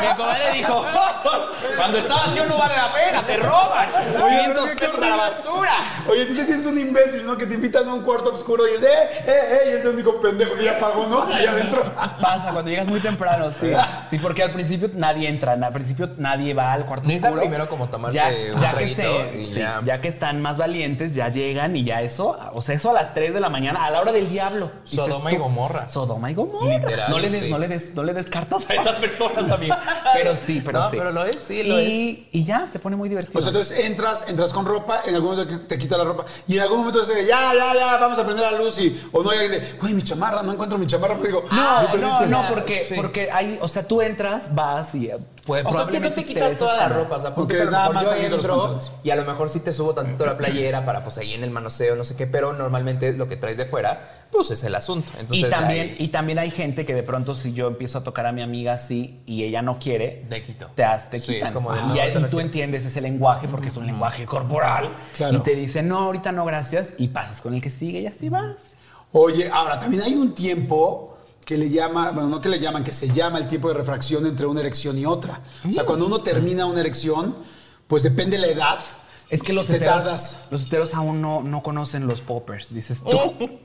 Mi 0.00 0.16
comadre 0.16 0.52
dijo, 0.54 0.84
cuando 1.76 1.98
está 1.98 2.14
vacío 2.14 2.46
no 2.46 2.56
vale 2.56 2.74
la 2.76 2.92
pena, 2.92 3.22
te 3.22 3.36
roban. 3.36 3.88
Oye, 4.22 4.38
500 4.38 4.64
pero 4.64 4.66
qué 4.78 4.86
pesos 4.86 5.00
la 5.00 5.16
basura. 5.16 5.72
Oye, 6.08 6.26
si 6.26 6.34
te 6.36 6.44
sientes 6.44 6.66
un 6.66 6.78
imbécil, 6.78 7.26
¿no? 7.26 7.36
Que 7.36 7.46
te 7.46 7.54
invitan 7.54 7.86
a 7.88 7.94
un 7.94 8.02
cuarto 8.02 8.30
oscuro 8.32 8.64
y 8.68 8.76
es, 8.76 8.82
eh, 8.82 8.86
eh, 8.86 9.26
eh, 9.26 9.58
y 9.66 9.74
es 9.74 9.80
el 9.82 9.88
único 9.88 10.20
pendejo 10.20 10.54
que 10.54 10.64
ya 10.64 10.78
pagó, 10.78 11.06
¿no? 11.08 11.22
Ahí 11.34 11.46
adentro. 11.46 11.82
Pasa 12.20 12.50
cuando 12.52 12.70
llegas 12.70 12.86
muy 12.86 13.00
temprano, 13.00 13.50
sí. 13.50 13.70
Sí, 14.10 14.18
porque 14.18 14.42
al 14.44 14.52
principio 14.52 14.88
nadie 14.94 15.28
entra, 15.28 15.52
al 15.54 15.72
principio 15.72 16.10
nadie 16.16 16.54
va 16.54 16.72
al 16.72 16.84
cuarto 16.84 17.06
Necesita 17.06 17.28
oscuro. 17.28 17.42
primero 17.42 17.68
como 17.68 17.88
tomarse 17.88 18.52
un 18.54 18.60
ya 18.60 18.70
que 18.70 18.76
traguito 18.94 19.02
se- 19.32 19.38
y 19.40 19.44
sí, 19.46 19.52
ya. 19.54 19.80
ya 19.84 20.00
que 20.00 20.08
están 20.08 20.40
más 20.40 20.58
valientes, 20.58 21.14
ya 21.14 21.28
llegan 21.28 21.71
y 21.76 21.84
ya 21.84 22.02
eso, 22.02 22.36
o 22.52 22.62
sea, 22.62 22.74
eso 22.74 22.90
a 22.90 22.92
las 22.92 23.14
3 23.14 23.34
de 23.34 23.40
la 23.40 23.48
mañana, 23.48 23.78
a 23.84 23.90
la 23.90 24.00
hora 24.00 24.12
del 24.12 24.28
diablo. 24.28 24.70
Dices 24.84 24.96
Sodoma 24.98 25.32
y 25.32 25.36
Gomorra. 25.36 25.88
Sodoma 25.88 26.30
y 26.30 26.34
Gomorra. 26.34 26.78
Literal, 26.78 27.10
No 27.10 27.18
le 27.18 27.30
des, 27.30 27.40
sí. 27.40 27.50
no 27.50 27.58
le 27.58 27.68
des, 27.68 27.94
no 27.94 28.02
le 28.04 28.14
des 28.14 28.28
cartas 28.30 28.68
a 28.70 28.74
esas 28.80 28.96
personas, 28.96 29.50
amigo. 29.50 29.74
Pero 30.14 30.36
sí, 30.36 30.62
pero 30.64 30.80
No, 30.80 30.90
sí. 30.90 30.96
pero 30.98 31.12
lo 31.12 31.24
es, 31.24 31.36
sí, 31.38 31.62
lo 31.62 31.80
y, 31.80 32.28
Y 32.32 32.44
ya, 32.44 32.66
se 32.72 32.78
pone 32.78 32.96
muy 32.96 33.08
divertido. 33.08 33.38
O 33.38 33.40
sea, 33.42 33.48
entonces 33.50 33.78
entras, 33.80 34.26
entras 34.28 34.52
con 34.52 34.66
ropa, 34.66 35.00
en 35.06 35.14
algún 35.14 35.30
momento 35.36 35.60
te 35.66 35.78
quita 35.78 35.96
la 35.98 36.04
ropa, 36.04 36.24
y 36.46 36.54
en 36.56 36.60
algún 36.60 36.78
momento 36.78 37.00
dice, 37.00 37.26
ya, 37.26 37.52
ya, 37.54 37.74
ya, 37.74 37.96
vamos 37.98 38.18
a 38.18 38.24
prender 38.24 38.50
la 38.52 38.58
luz, 38.58 38.78
y, 38.80 39.00
o 39.12 39.22
no 39.22 39.30
hay 39.30 39.38
alguien 39.40 39.62
de, 39.62 39.72
güey, 39.78 39.94
mi 39.94 40.02
chamarra, 40.02 40.42
no 40.42 40.52
encuentro 40.52 40.78
mi 40.78 40.86
chamarra, 40.86 41.14
pues 41.16 41.28
digo, 41.28 41.42
No, 41.42 41.48
"Ah, 41.50 41.82
no, 41.86 41.92
perdiste". 41.92 42.26
no, 42.28 42.44
porque, 42.48 42.78
Sí. 42.78 42.94
porque 42.94 43.30
hay, 43.30 43.58
o 43.60 43.68
sea, 43.68 43.86
tú 43.86 44.00
entras, 44.02 44.54
vas 44.54 44.94
y 44.94 45.10
O 45.46 45.72
sea, 45.72 45.82
es 45.84 45.90
que 45.90 45.98
no 46.00 46.12
te 46.12 46.24
quitas 46.24 46.56
toda 46.56 46.76
la 46.76 46.88
ropa, 46.88 47.16
o 47.16 47.20
sea, 47.20 47.34
Porque 47.34 47.64
nada 47.64 47.90
más 47.90 48.04
yo 48.04 48.14
entro 48.14 48.78
y 49.02 49.10
a 49.10 49.16
lo 49.16 49.24
mejor 49.24 49.48
sí 49.48 49.58
te 49.60 49.72
subo 49.72 49.92
tantito 49.92 50.24
la 50.24 50.36
playera 50.38 50.84
para 50.84 51.02
pues 51.02 51.18
ahí 51.18 51.34
en 51.34 51.42
el 51.42 51.50
manoseo, 51.50 51.96
no 51.96 52.04
sé 52.04 52.14
qué, 52.14 52.26
pero 52.28 52.52
normalmente 52.52 53.12
lo 53.12 53.26
que 53.26 53.36
traes 53.36 53.56
de 53.56 53.64
fuera, 53.64 54.08
pues 54.30 54.52
es 54.52 54.62
el 54.62 54.74
asunto. 54.76 55.10
Entonces, 55.18 55.48
y 55.48 55.50
también, 55.50 55.80
ahí- 55.80 55.96
y 55.98 56.08
también 56.08 56.38
hay 56.38 56.50
gente 56.52 56.86
que 56.86 56.94
de 56.94 57.02
pronto 57.02 57.34
si 57.34 57.52
yo 57.54 57.66
empiezo 57.66 57.98
a 57.98 58.04
tocar 58.04 58.26
a 58.26 58.32
mi 58.32 58.40
amiga 58.40 58.74
así 58.74 59.20
y 59.26 59.42
ella 59.42 59.62
no 59.62 59.78
quiere, 59.80 60.24
Te 60.28 60.44
quito. 60.44 60.70
te, 60.76 60.84
has- 60.84 61.10
te 61.10 61.18
Sí, 61.18 61.34
quitan. 61.34 61.48
es 61.48 61.52
como 61.52 61.72
de, 61.74 61.80
y, 61.80 61.84
no, 61.86 61.92
ahí- 61.94 62.14
y 62.16 62.30
tú 62.30 62.38
entiendes 62.38 62.84
ese 62.84 63.00
lenguaje 63.00 63.48
porque 63.48 63.66
es 63.68 63.76
un 63.76 63.86
lenguaje 63.86 64.24
corporal 64.26 64.90
Claro. 65.16 65.38
y 65.38 65.40
te 65.40 65.56
dicen, 65.56 65.88
no, 65.88 65.98
ahorita 65.98 66.30
no, 66.30 66.44
gracias, 66.44 66.92
y 66.98 67.08
pasas 67.08 67.42
con 67.42 67.52
el 67.54 67.60
que 67.60 67.68
sigue 67.70 68.00
y 68.00 68.06
así 68.06 68.28
vas. 68.28 68.54
Oye, 69.10 69.50
ahora 69.52 69.78
también 69.78 70.02
hay 70.02 70.14
un 70.14 70.34
tiempo 70.34 71.11
que 71.52 71.58
le 71.58 71.68
llama, 71.68 72.12
bueno, 72.12 72.30
no 72.30 72.40
que 72.40 72.48
le 72.48 72.58
llaman, 72.58 72.82
que 72.82 72.92
se 72.92 73.08
llama 73.12 73.36
el 73.38 73.46
tiempo 73.46 73.68
de 73.68 73.74
refracción 73.74 74.24
entre 74.26 74.46
una 74.46 74.60
erección 74.60 74.96
y 74.96 75.04
otra. 75.04 75.42
O 75.64 75.68
Mm. 75.68 75.72
sea, 75.72 75.84
cuando 75.84 76.06
uno 76.06 76.22
termina 76.22 76.64
una 76.64 76.80
erección, 76.80 77.36
pues 77.86 78.02
depende 78.04 78.38
la 78.38 78.46
edad. 78.46 78.78
Es 79.28 79.42
que 79.42 79.52
los 79.52 79.66
te 79.66 79.76
heteros, 79.76 79.94
tardas. 80.02 80.38
los 80.50 80.62
heteros 80.66 80.94
aún 80.94 81.20
no, 81.20 81.42
no 81.42 81.62
conocen 81.62 82.06
los 82.06 82.22
poppers, 82.22 82.72
dices 82.72 83.00
tú. 83.02 83.60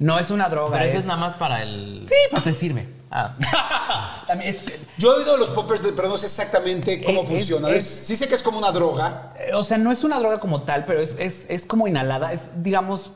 No 0.00 0.18
es 0.18 0.30
una 0.30 0.48
droga. 0.48 0.78
Pero 0.78 0.84
eso 0.90 0.98
es 0.98 1.04
nada 1.06 1.18
más 1.20 1.34
para 1.36 1.62
el. 1.62 2.04
Sí, 2.08 2.14
pero 2.30 2.42
te 2.42 2.52
sirve. 2.52 2.88
Ah. 3.10 3.36
También 4.26 4.50
es- 4.50 4.62
Yo 4.98 5.12
he 5.14 5.18
oído 5.20 5.36
los 5.36 5.50
poppers, 5.50 5.82
de- 5.84 5.92
pero 5.92 6.08
no 6.08 6.16
sé 6.18 6.26
exactamente 6.26 7.02
cómo 7.04 7.22
Es- 7.22 7.28
funciona. 7.28 7.68
es- 7.70 7.84
sí 7.86 8.16
sé 8.16 8.26
que 8.28 8.34
es 8.34 8.42
como 8.42 8.58
una 8.58 8.72
droga. 8.72 9.32
Eh, 9.38 9.54
O 9.54 9.62
sea, 9.62 9.78
no 9.78 9.92
es 9.92 10.02
una 10.02 10.18
droga 10.18 10.40
como 10.40 10.62
tal, 10.62 10.84
pero 10.86 11.00
es, 11.00 11.16
es, 11.20 11.46
es 11.48 11.66
como 11.66 11.86
inhalada. 11.86 12.32
Es, 12.32 12.62
digamos, 12.62 13.10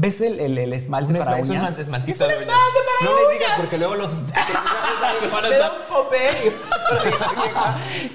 ¿ves 0.00 0.20
el, 0.22 0.40
el, 0.40 0.56
el 0.58 0.72
esmalte 0.72 1.14
para 1.14 1.38
es 1.38 1.50
un 1.50 1.58
uñas? 1.58 1.78
esmaltito 1.78 2.24
Es 2.24 2.36
un 2.36 2.42
esmalte 2.42 2.80
para 3.00 3.10
No 3.10 3.28
le 3.28 3.34
digas 3.34 3.52
porque 3.58 3.78
luego 3.78 3.94
los. 3.96 4.10
Te 5.48 5.58
da 5.58 5.72
un 5.72 5.88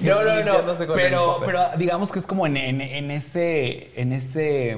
No, 0.00 0.22
no, 0.22 0.44
no. 0.44 0.94
Pero, 0.94 1.40
pero 1.44 1.70
digamos 1.76 2.10
que 2.12 2.18
es 2.18 2.26
como 2.26 2.46
en, 2.46 2.56
en, 2.56 2.80
en 2.80 3.10
ese. 3.10 3.92
En 3.94 4.12
ese. 4.12 4.74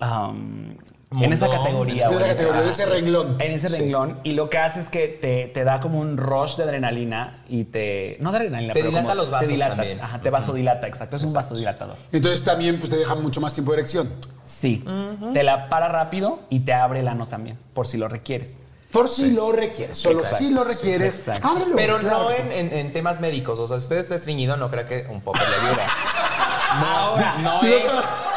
um, 0.00 0.76
en 1.10 1.32
esa 1.32 1.48
categoría. 1.48 2.06
En 2.06 2.12
esa 2.12 2.22
en 2.24 2.28
categoría, 2.32 2.62
de 2.62 2.70
ese 2.70 2.86
renglón. 2.86 3.36
En 3.40 3.52
ese 3.52 3.68
Sí. 3.68 3.78
renglón. 3.80 4.18
Y 4.24 4.32
lo 4.32 4.50
que 4.50 4.58
hace 4.58 4.80
es 4.80 4.88
que 4.88 5.08
te, 5.08 5.46
te 5.46 5.64
da 5.64 5.80
como 5.80 5.98
un 6.00 6.16
rush 6.18 6.56
de 6.56 6.64
adrenalina 6.64 7.42
y 7.48 7.64
te. 7.64 8.16
No 8.20 8.30
de 8.30 8.38
adrenalina, 8.38 8.72
Te 8.74 8.80
pero 8.80 8.90
dilata 8.90 9.08
como 9.08 9.14
los 9.16 9.30
vasos 9.30 9.48
Te 9.48 9.54
dilata. 9.54 9.76
también. 9.76 10.00
Ajá, 10.00 10.20
te 10.20 10.30
vasodilata, 10.30 10.86
exacto. 10.86 11.16
Es 11.16 11.22
un 11.24 11.32
vasodilatador. 11.32 11.96
Entonces 12.12 12.44
también 12.44 12.78
pues, 12.78 12.90
te 12.90 12.96
deja 12.96 13.14
mucho 13.14 13.40
más 13.40 13.54
tiempo 13.54 13.72
de 13.72 13.78
erección. 13.78 14.08
Sí. 14.44 14.84
Te 15.32 15.42
la 15.42 15.68
para 15.68 15.88
rápido 15.88 16.40
y 16.50 16.60
te 16.60 16.72
abre 16.74 17.00
el 17.00 17.08
ano 17.08 17.26
también, 17.26 17.58
por 17.74 17.86
si 17.86 17.96
lo 17.96 18.08
requieres. 18.08 18.60
Por 18.92 19.06
si 19.08 19.32
lo 19.32 19.52
requieres. 19.52 19.98
Solo 19.98 20.20
Exacto. 20.20 20.38
si 20.38 20.50
lo 20.50 20.64
requieres. 20.64 21.18
Exacto. 21.18 21.46
Ábrelo. 21.48 21.76
Pero 21.76 21.98
claro 21.98 22.24
no 22.24 22.30
en, 22.30 22.52
en- 22.52 22.72
en 22.72 22.92
temas 22.94 23.20
médicos. 23.20 23.60
O 23.60 23.66
sea, 23.66 23.76
si 23.78 23.82
usted 23.84 23.98
está 23.98 24.14
estreñido, 24.14 24.56
no 24.56 24.70
crea 24.70 24.86
que 24.86 25.06
un 25.10 25.20
popper 25.20 25.42
le 25.46 25.56
ayuda. 25.68 25.86
Ahora, 26.70 27.34
no 27.42 27.60
Sí, 27.60 27.72
es. 27.72 27.92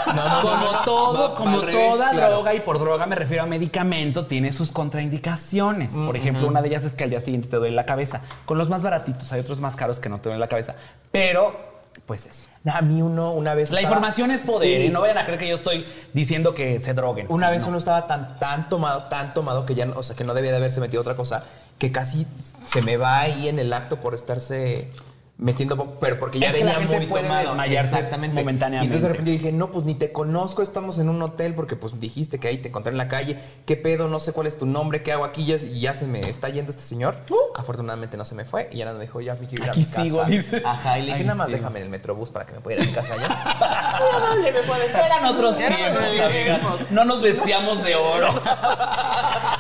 No, 0.08 0.14
no, 0.16 0.42
como 0.42 0.84
todo, 0.86 1.36
como 1.36 1.62
revés, 1.62 1.90
toda 1.92 2.10
claro. 2.12 2.36
droga, 2.36 2.54
y 2.54 2.60
por 2.62 2.80
droga 2.80 3.06
me 3.06 3.16
refiero 3.16 3.44
a 3.44 3.46
medicamento, 3.46 4.26
tiene 4.26 4.52
sus 4.52 4.72
contraindicaciones. 4.72 5.96
Por 5.96 6.16
ejemplo, 6.18 6.48
una 6.48 6.62
de 6.62 6.70
ellas 6.70 6.84
es 6.84 6.94
que 6.94 7.04
al 7.04 7.10
día 7.10 7.20
siguiente 7.22 7.48
te 7.48 7.58
duele 7.58 7.76
la 7.76 7.86
cabeza. 7.86 8.22
Con 8.46 8.58
los 8.58 8.70
más 8.70 8.82
baratitos, 8.82 9.32
hay 9.32 9.42
otros 9.42 9.60
más 9.60 9.76
caros 9.76 10.00
que 10.00 10.10
no 10.10 10.18
te 10.18 10.24
duelen 10.24 10.40
la 10.40 10.48
cabeza. 10.48 10.76
Pero, 11.12 11.70
pues 12.06 12.26
eso. 12.26 12.48
A 12.66 12.82
mí 12.82 13.02
uno 13.02 13.32
una 13.32 13.54
vez. 13.56 13.72
La 13.72 13.80
estaba- 13.80 13.96
información 13.96 14.32
es 14.32 14.42
poder. 14.42 14.82
Sí. 14.82 14.88
¿eh? 14.88 14.90
No 14.92 15.02
vayan 15.02 15.18
a 15.18 15.26
creer 15.26 15.40
que 15.40 15.48
yo 15.50 15.56
estoy 15.56 15.86
diciendo 16.14 16.54
que 16.56 16.80
se 16.80 16.94
droguen. 16.94 17.28
Una 17.30 17.50
vez 17.50 17.64
No. 17.64 17.70
uno 17.70 17.78
estaba 17.78 18.08
tan, 18.08 18.38
tan 18.40 18.70
tomado, 18.70 19.04
tan 19.04 19.34
tomado 19.34 19.66
que 19.66 19.76
ya, 19.76 19.88
o 19.96 20.04
sea, 20.04 20.16
que 20.16 20.24
no 20.24 20.34
debía 20.34 20.52
de 20.52 20.58
haberse 20.58 20.80
metido 20.82 21.02
otra 21.02 21.16
cosa, 21.16 21.44
que 21.78 21.92
casi 21.92 22.28
se 22.64 22.82
me 22.82 22.98
va 22.98 23.20
ahí 23.20 23.48
en 23.50 23.60
el 23.60 23.74
acto 23.74 23.98
por 23.98 24.14
estarse 24.14 24.92
metiendo, 25.42 25.98
pero 26.00 26.18
porque 26.20 26.40
ya 26.40 26.48
Es 26.50 26.54
que 26.56 26.60
la 26.64 26.74
venía 26.74 26.80
gente 26.82 26.98
muy 27.00 27.08
puede 27.08 27.24
tomado. 27.24 27.48
desmayarse 27.50 27.96
Exactamente. 27.96 28.36
momentáneamente. 28.40 28.86
Y 28.86 28.88
entonces 28.88 29.02
de 29.02 29.10
repente 29.10 29.32
dije, 29.32 29.52
no, 29.52 29.72
pues 29.72 29.84
ni 29.86 29.96
te 29.96 30.12
conozco, 30.12 30.62
estamos 30.62 31.00
en 31.00 31.10
un 31.10 31.20
hotel 31.22 31.56
porque 31.56 31.76
pues 31.76 32.00
dijiste 32.00 32.40
que 32.40 32.48
ahí 32.48 32.60
te 32.60 32.68
encontré 32.70 32.92
en 32.92 32.98
la 32.98 33.08
calle, 33.08 33.38
qué 33.66 33.76
pedo, 33.76 34.08
no 34.08 34.20
sé 34.20 34.34
cuál 34.34 34.46
es 34.48 34.56
tu 34.58 34.66
nombre, 34.68 35.02
qué 35.02 35.12
hago 35.12 35.26
aquí, 35.26 35.44
ya, 35.46 35.56
y 35.58 35.80
ya 35.82 35.94
se 35.96 36.06
me 36.06 36.22
está 36.30 36.48
yendo 36.50 36.70
este 36.72 36.84
señor. 36.84 37.18
Afortunadamente 37.56 38.18
no 38.18 38.24
se 38.24 38.36
me 38.36 38.46
fue 38.46 38.70
y 38.72 38.78
ya 38.78 38.94
me 38.94 39.00
dijo, 39.02 39.20
ya 39.20 39.34
me 39.36 39.48
quiero 39.48 39.64
ir 39.66 39.70
a 39.70 39.74
Uh. 39.74 39.74
Aquí 39.74 39.80
mi 39.80 39.86
casa. 39.88 40.04
sigo, 40.04 40.24
dices. 40.26 40.64
Ajá, 40.66 41.00
y 41.00 41.06
le 41.06 41.12
dije, 41.14 41.24
nada 41.24 41.36
más 41.36 41.48
sigo. 41.48 41.58
déjame 41.58 41.80
en 41.80 41.86
el 41.86 41.90
metrobús 41.90 42.30
para 42.30 42.46
que 42.46 42.54
me 42.54 42.62
pueda 42.62 42.78
ir 42.78 42.84
a 42.84 42.86
mi 42.86 42.94
casa 42.94 43.16
ya. 43.18 43.28
Eran 45.06 45.26
otros 45.26 45.58
tiempos. 45.58 46.92
No 46.92 47.04
nos 47.04 47.20
vestíamos 47.22 47.84
de 47.84 47.96
oro. 47.96 48.28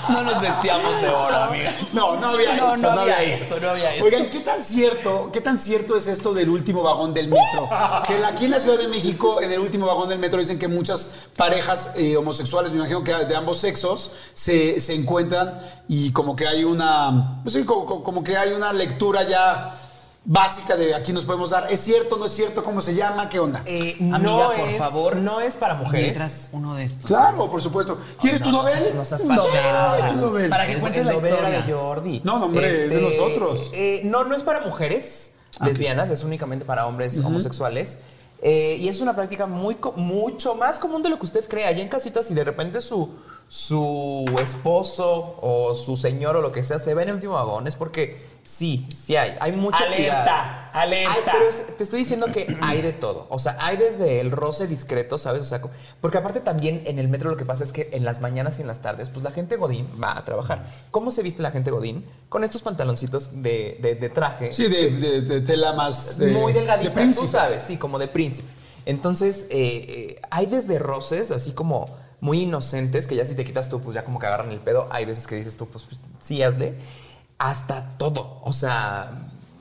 No 0.09 0.23
nos 0.23 0.41
vestíamos 0.41 1.01
de 1.01 1.07
oro, 1.09 1.35
amigas. 1.35 1.87
No, 1.93 2.17
no 2.17 2.29
había 2.29 2.55
No, 2.55 2.75
eso. 2.75 2.93
no 2.93 3.01
había 3.01 3.23
eso, 3.23 3.55
no 3.59 3.69
había 3.69 3.95
eso. 3.95 4.05
Oigan, 4.05 4.29
¿qué 4.29 4.41
tan 4.41 4.61
cierto, 4.61 5.29
qué 5.33 5.41
tan 5.41 5.57
cierto 5.57 5.70
es 5.97 6.07
esto 6.07 6.33
del 6.33 6.49
último 6.49 6.83
vagón 6.83 7.13
del 7.13 7.27
metro? 7.27 7.69
Que 8.07 8.23
aquí 8.25 8.45
en 8.45 8.51
la 8.51 8.59
Ciudad 8.59 8.77
de 8.77 8.87
México, 8.87 9.41
en 9.41 9.51
el 9.51 9.59
último 9.59 9.87
vagón 9.87 10.09
del 10.09 10.19
metro, 10.19 10.39
dicen 10.39 10.59
que 10.59 10.67
muchas 10.67 11.09
parejas 11.37 11.91
eh, 11.95 12.17
homosexuales, 12.17 12.71
me 12.71 12.77
imagino 12.79 13.03
que 13.03 13.13
de 13.13 13.35
ambos 13.35 13.57
sexos, 13.59 14.11
se, 14.33 14.79
se 14.81 14.93
encuentran 14.93 15.57
y 15.87 16.11
como 16.11 16.35
que 16.35 16.47
hay 16.47 16.63
una, 16.63 17.39
pues 17.43 17.53
sí, 17.55 17.63
como, 17.63 18.03
como- 18.03 18.23
que 18.23 18.37
hay 18.37 18.51
una 18.53 18.71
lectura 18.73 19.23
ya 19.23 19.75
básica 20.23 20.75
de 20.75 20.93
aquí 20.93 21.13
nos 21.13 21.25
podemos 21.25 21.49
dar. 21.49 21.65
¿Es 21.71 21.79
cierto, 21.79 22.15
no 22.17 22.27
es 22.27 22.31
cierto? 22.31 22.63
¿Cómo 22.63 22.79
se 22.79 22.93
llama? 22.93 23.27
¿Qué 23.27 23.39
onda? 23.39 23.63
Eh, 23.65 23.95
Amiga, 23.99 24.17
no 24.19 24.51
por 24.51 24.69
es, 24.69 24.77
favor. 24.77 25.15
No 25.15 25.41
es 25.41 25.55
para 25.57 25.73
mujeres. 25.73 26.49
Uno 26.51 26.75
de 26.75 26.83
estos. 26.83 27.07
Claro, 27.07 27.49
por 27.49 27.59
supuesto. 27.61 27.97
¿Quieres 28.19 28.43
tu 28.43 28.51
novel? 28.51 28.93
No 28.95 29.03
seas 29.03 29.21
tu 29.23 29.27
novel. 29.27 30.49
Para 30.49 30.67
que 30.67 30.77
cuentes 30.79 31.05
la 31.05 31.13
historia. 31.15 31.49
de 31.63 31.73
Jordi. 31.73 32.21
No, 32.23 32.37
no, 32.37 32.45
hombre, 32.45 32.85
es 32.85 32.91
de 32.91 33.01
nosotros. 33.01 33.71
eh, 33.73 34.01
no, 34.05 34.23
no 34.23 34.35
es 34.35 34.43
para 34.43 34.59
mujeres 34.59 35.31
lesbianas, 35.59 36.09
es 36.09 36.23
únicamente 36.23 36.65
para 36.65 36.87
hombres 36.87 37.21
homosexuales. 37.23 37.99
Eh, 38.43 38.77
y 38.79 38.87
es 38.87 39.01
una 39.01 39.15
práctica 39.15 39.45
muy, 39.45 39.75
co- 39.75 39.91
mucho 39.91 40.55
más 40.55 40.79
común 40.79 41.03
de 41.03 41.09
lo 41.09 41.19
que 41.19 41.25
usted 41.25 41.47
cree. 41.47 41.65
Allá 41.65 41.83
en 41.83 41.89
casitas, 41.89 42.25
si 42.25 42.33
de 42.33 42.43
repente 42.43 42.81
su, 42.81 43.09
su 43.47 44.25
esposo 44.41 45.35
o 45.41 45.75
su 45.75 45.95
señor 45.95 46.35
o 46.37 46.41
lo 46.41 46.51
que 46.51 46.63
sea 46.63 46.79
se 46.79 46.95
ve 46.95 47.03
en 47.03 47.09
el 47.09 47.15
último 47.15 47.33
vagón, 47.35 47.67
es 47.67 47.75
porque 47.75 48.17
sí, 48.43 48.87
sí 48.93 49.15
hay. 49.15 49.35
Hay 49.39 49.51
mucha 49.53 49.77
Alerta, 49.85 49.95
actividad. 50.21 50.69
alerta. 50.73 51.31
Pero 51.31 51.47
es- 51.49 51.77
te 51.77 51.83
estoy 51.83 51.99
diciendo 51.99 52.27
que 52.31 52.57
hay 52.61 52.81
de 52.81 52.91
todo. 52.93 53.27
O 53.29 53.39
sea, 53.39 53.57
hay 53.61 53.77
desde 53.77 54.19
el 54.19 54.31
roce 54.31 54.67
discreto, 54.67 55.17
¿sabes? 55.17 55.41
O 55.41 55.45
sea, 55.45 55.61
porque 56.01 56.17
aparte 56.17 56.39
también 56.39 56.83
en 56.85 56.99
el 56.99 57.07
metro 57.07 57.29
lo 57.29 57.37
que 57.37 57.45
pasa 57.45 57.63
es 57.63 57.71
que 57.71 57.89
en 57.93 58.03
las 58.05 58.21
mañanas 58.21 58.57
y 58.59 58.61
en 58.61 58.67
las 58.67 58.81
tardes, 58.81 59.09
pues 59.09 59.23
la 59.23 59.31
gente 59.31 59.57
Godín 59.57 59.87
va 60.01 60.17
a 60.17 60.23
trabajar. 60.25 60.65
¿Cómo 60.91 61.11
se 61.11 61.21
viste 61.23 61.41
la 61.41 61.51
gente 61.51 61.71
Godín? 61.71 62.03
Con 62.29 62.43
estos 62.43 62.61
pantaloncitos 62.61 63.41
de, 63.43 63.77
de- 63.81 63.95
de 63.95 64.09
traje. 64.09 64.53
Sí, 64.53 64.67
de, 64.67 64.91
de- 64.91 65.21
de 65.21 65.41
tela 65.41 65.73
más... 65.73 66.17
de- 66.17 66.27
muy 66.31 66.53
delgadita, 66.53 66.89
De 66.89 66.95
príncipe. 66.95 67.25
tú 67.25 67.31
sabes, 67.31 67.61
sí, 67.63 67.77
como 67.77 67.99
de 67.99 68.07
príncipe. 68.07 68.47
Entonces, 68.85 69.45
eh, 69.51 69.85
eh, 69.87 70.21
hay 70.31 70.47
desde 70.47 70.79
roces 70.79 71.29
así 71.31 71.51
como 71.51 71.95
muy 72.19 72.41
inocentes, 72.41 73.07
que 73.07 73.15
ya 73.15 73.25
si 73.25 73.35
te 73.35 73.43
quitas 73.43 73.69
tú, 73.69 73.79
pues 73.81 73.95
ya 73.95 74.03
como 74.03 74.19
que 74.19 74.25
agarran 74.25 74.51
el 74.51 74.59
pedo. 74.59 74.87
Hay 74.91 75.05
veces 75.05 75.27
que 75.27 75.35
dices 75.35 75.55
tú, 75.57 75.67
pues, 75.67 75.83
pues, 75.85 76.01
sí, 76.19 76.41
hazle. 76.43 76.73
Hasta 77.41 77.97
todo. 77.97 78.39
O 78.43 78.53
sea, 78.53 79.11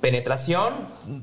penetración, 0.02 0.74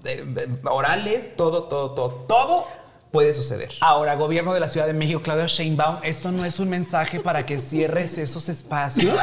eh, 0.05 0.25
eh, 0.37 0.47
orales, 0.69 1.35
todo, 1.35 1.63
todo, 1.63 1.91
todo, 1.91 2.09
todo 2.27 2.65
puede 3.11 3.33
suceder. 3.33 3.69
Ahora, 3.81 4.15
gobierno 4.15 4.53
de 4.53 4.59
la 4.59 4.67
Ciudad 4.67 4.85
de 4.87 4.93
México, 4.93 5.21
Claudia 5.23 5.45
Sheinbaum, 5.47 5.97
esto 6.03 6.31
no 6.31 6.43
es 6.45 6.59
un 6.59 6.69
mensaje 6.69 7.19
para 7.19 7.45
que 7.45 7.57
cierres 7.59 8.17
esos 8.17 8.49
espacios, 8.49 9.15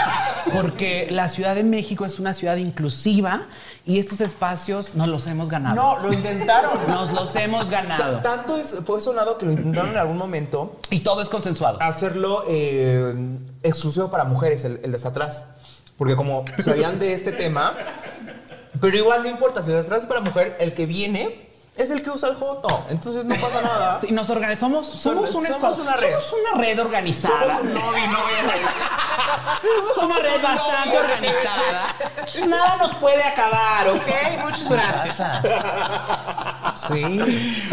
porque 0.53 1.09
la 1.11 1.29
Ciudad 1.29 1.55
de 1.55 1.65
México 1.65 2.05
es 2.05 2.19
una 2.19 2.35
ciudad 2.35 2.57
inclusiva 2.57 3.43
y 3.85 3.99
estos 3.99 4.21
espacios 4.21 4.95
nos 4.95 5.09
los 5.09 5.27
hemos 5.27 5.51
ganado. 5.51 5.75
No, 5.77 5.99
lo 5.99 6.13
intentaron. 6.13 6.79
Nos 6.89 7.13
los 7.13 7.35
hemos 7.37 7.69
ganado. 7.69 8.17
Ta- 8.19 8.23
Tanto 8.37 8.57
es, 8.57 8.79
fue 8.87 9.01
sonado 9.01 9.37
que 9.39 9.45
lo 9.47 9.53
intentaron 9.53 9.91
en 9.91 9.99
algún 9.99 10.17
momento 10.17 10.77
Y 10.91 11.01
todo 11.01 11.21
es 11.21 11.29
consensuado. 11.29 11.79
hacerlo 11.83 12.45
eh, 12.49 13.15
exclusivo 13.63 14.11
para 14.11 14.25
mujeres, 14.25 14.65
el, 14.65 14.81
el 14.85 14.91
de 14.93 14.97
hasta 14.97 15.11
atrás. 15.11 15.45
Porque 15.97 16.17
como 16.17 16.45
sabían 16.59 16.99
de 16.99 17.13
este 17.13 17.33
tema, 17.33 17.75
pero 18.81 18.97
igual 18.97 19.23
no 19.23 19.29
importa, 19.29 19.63
si 19.63 19.71
el 19.71 19.77
de 19.77 19.83
atrás 19.83 20.03
es 20.03 20.07
para 20.07 20.21
mujer, 20.21 20.57
el 20.61 20.75
que 20.75 20.87
viene 20.87 21.44
es 21.77 21.91
el 21.91 22.03
que 22.03 22.11
usa 22.11 22.29
el 22.29 22.37
joto. 22.37 22.85
Entonces 22.89 23.25
no 23.25 23.35
pasa 23.35 23.61
nada. 23.63 23.99
Sí, 24.01 24.13
nos 24.13 24.29
organizamos, 24.31 24.87
somos, 24.87 25.31
Somos 25.31 25.35
un 25.35 25.47
escuadrón, 25.47 25.87
una 25.87 25.97
red. 25.97 26.13
somos 26.21 26.35
una 26.53 26.61
red 26.63 26.79
organizada. 26.81 27.57
Somos 27.57 27.63
un 27.63 27.75
lobby, 27.75 28.01
no 28.11 28.19
voy 28.19 28.35
Somos 29.95 29.97
una 29.99 30.19
red 30.19 30.43
bastante 30.43 30.99
organizada. 30.99 31.95
Nada 32.49 32.77
nos 32.79 32.95
puede 32.97 33.23
acabar, 33.23 33.89
¿ok? 33.89 34.07
Muchas 34.45 34.71
gracias. 34.71 35.41
Sí. 36.75 37.03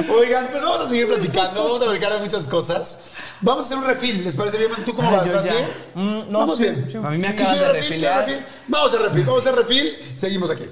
Oigan, 0.09 0.47
pues 0.51 0.61
vamos 0.61 0.81
a 0.81 0.87
seguir 0.87 1.07
platicando, 1.07 1.63
vamos 1.63 1.81
a 1.81 1.85
platicar 1.85 2.13
de 2.13 2.19
muchas 2.19 2.47
cosas. 2.47 3.13
Vamos 3.41 3.65
a 3.65 3.67
hacer 3.67 3.77
un 3.77 3.85
refil, 3.85 4.23
¿les 4.23 4.35
parece 4.35 4.57
bien? 4.57 4.71
¿Tú 4.85 4.93
cómo 4.93 5.11
vas? 5.11 5.31
¿Vas 5.31 5.43
bien? 5.43 5.67
Mm, 5.95 6.31
no, 6.31 6.39
vamos 6.39 6.57
sí, 6.57 6.63
bien. 6.63 6.87
sí. 6.89 6.97
A 6.97 7.01
mí 7.01 7.17
me 7.17 7.27
acaban 7.29 7.51
quiere 7.53 7.67
de 7.67 7.73
refil, 7.73 7.89
refilar. 7.91 8.25
refil. 8.25 8.45
Vamos 8.67 8.93
a 8.93 8.95
hacer 8.95 9.07
refil, 9.07 9.25
vamos 9.25 9.45
a 9.45 9.49
hacer 9.49 9.61
refil. 9.61 10.13
Seguimos 10.15 10.51
aquí. 10.51 10.65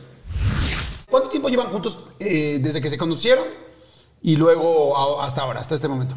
¿Cuánto 1.09 1.29
tiempo 1.29 1.49
llevan 1.49 1.67
juntos 1.71 1.97
eh, 2.19 2.59
desde 2.61 2.81
que 2.81 2.89
se 2.89 2.97
conocieron 2.97 3.45
y 4.21 4.35
luego 4.35 5.19
a- 5.21 5.25
hasta 5.25 5.41
ahora, 5.41 5.59
hasta 5.59 5.75
este 5.75 5.87
momento? 5.87 6.15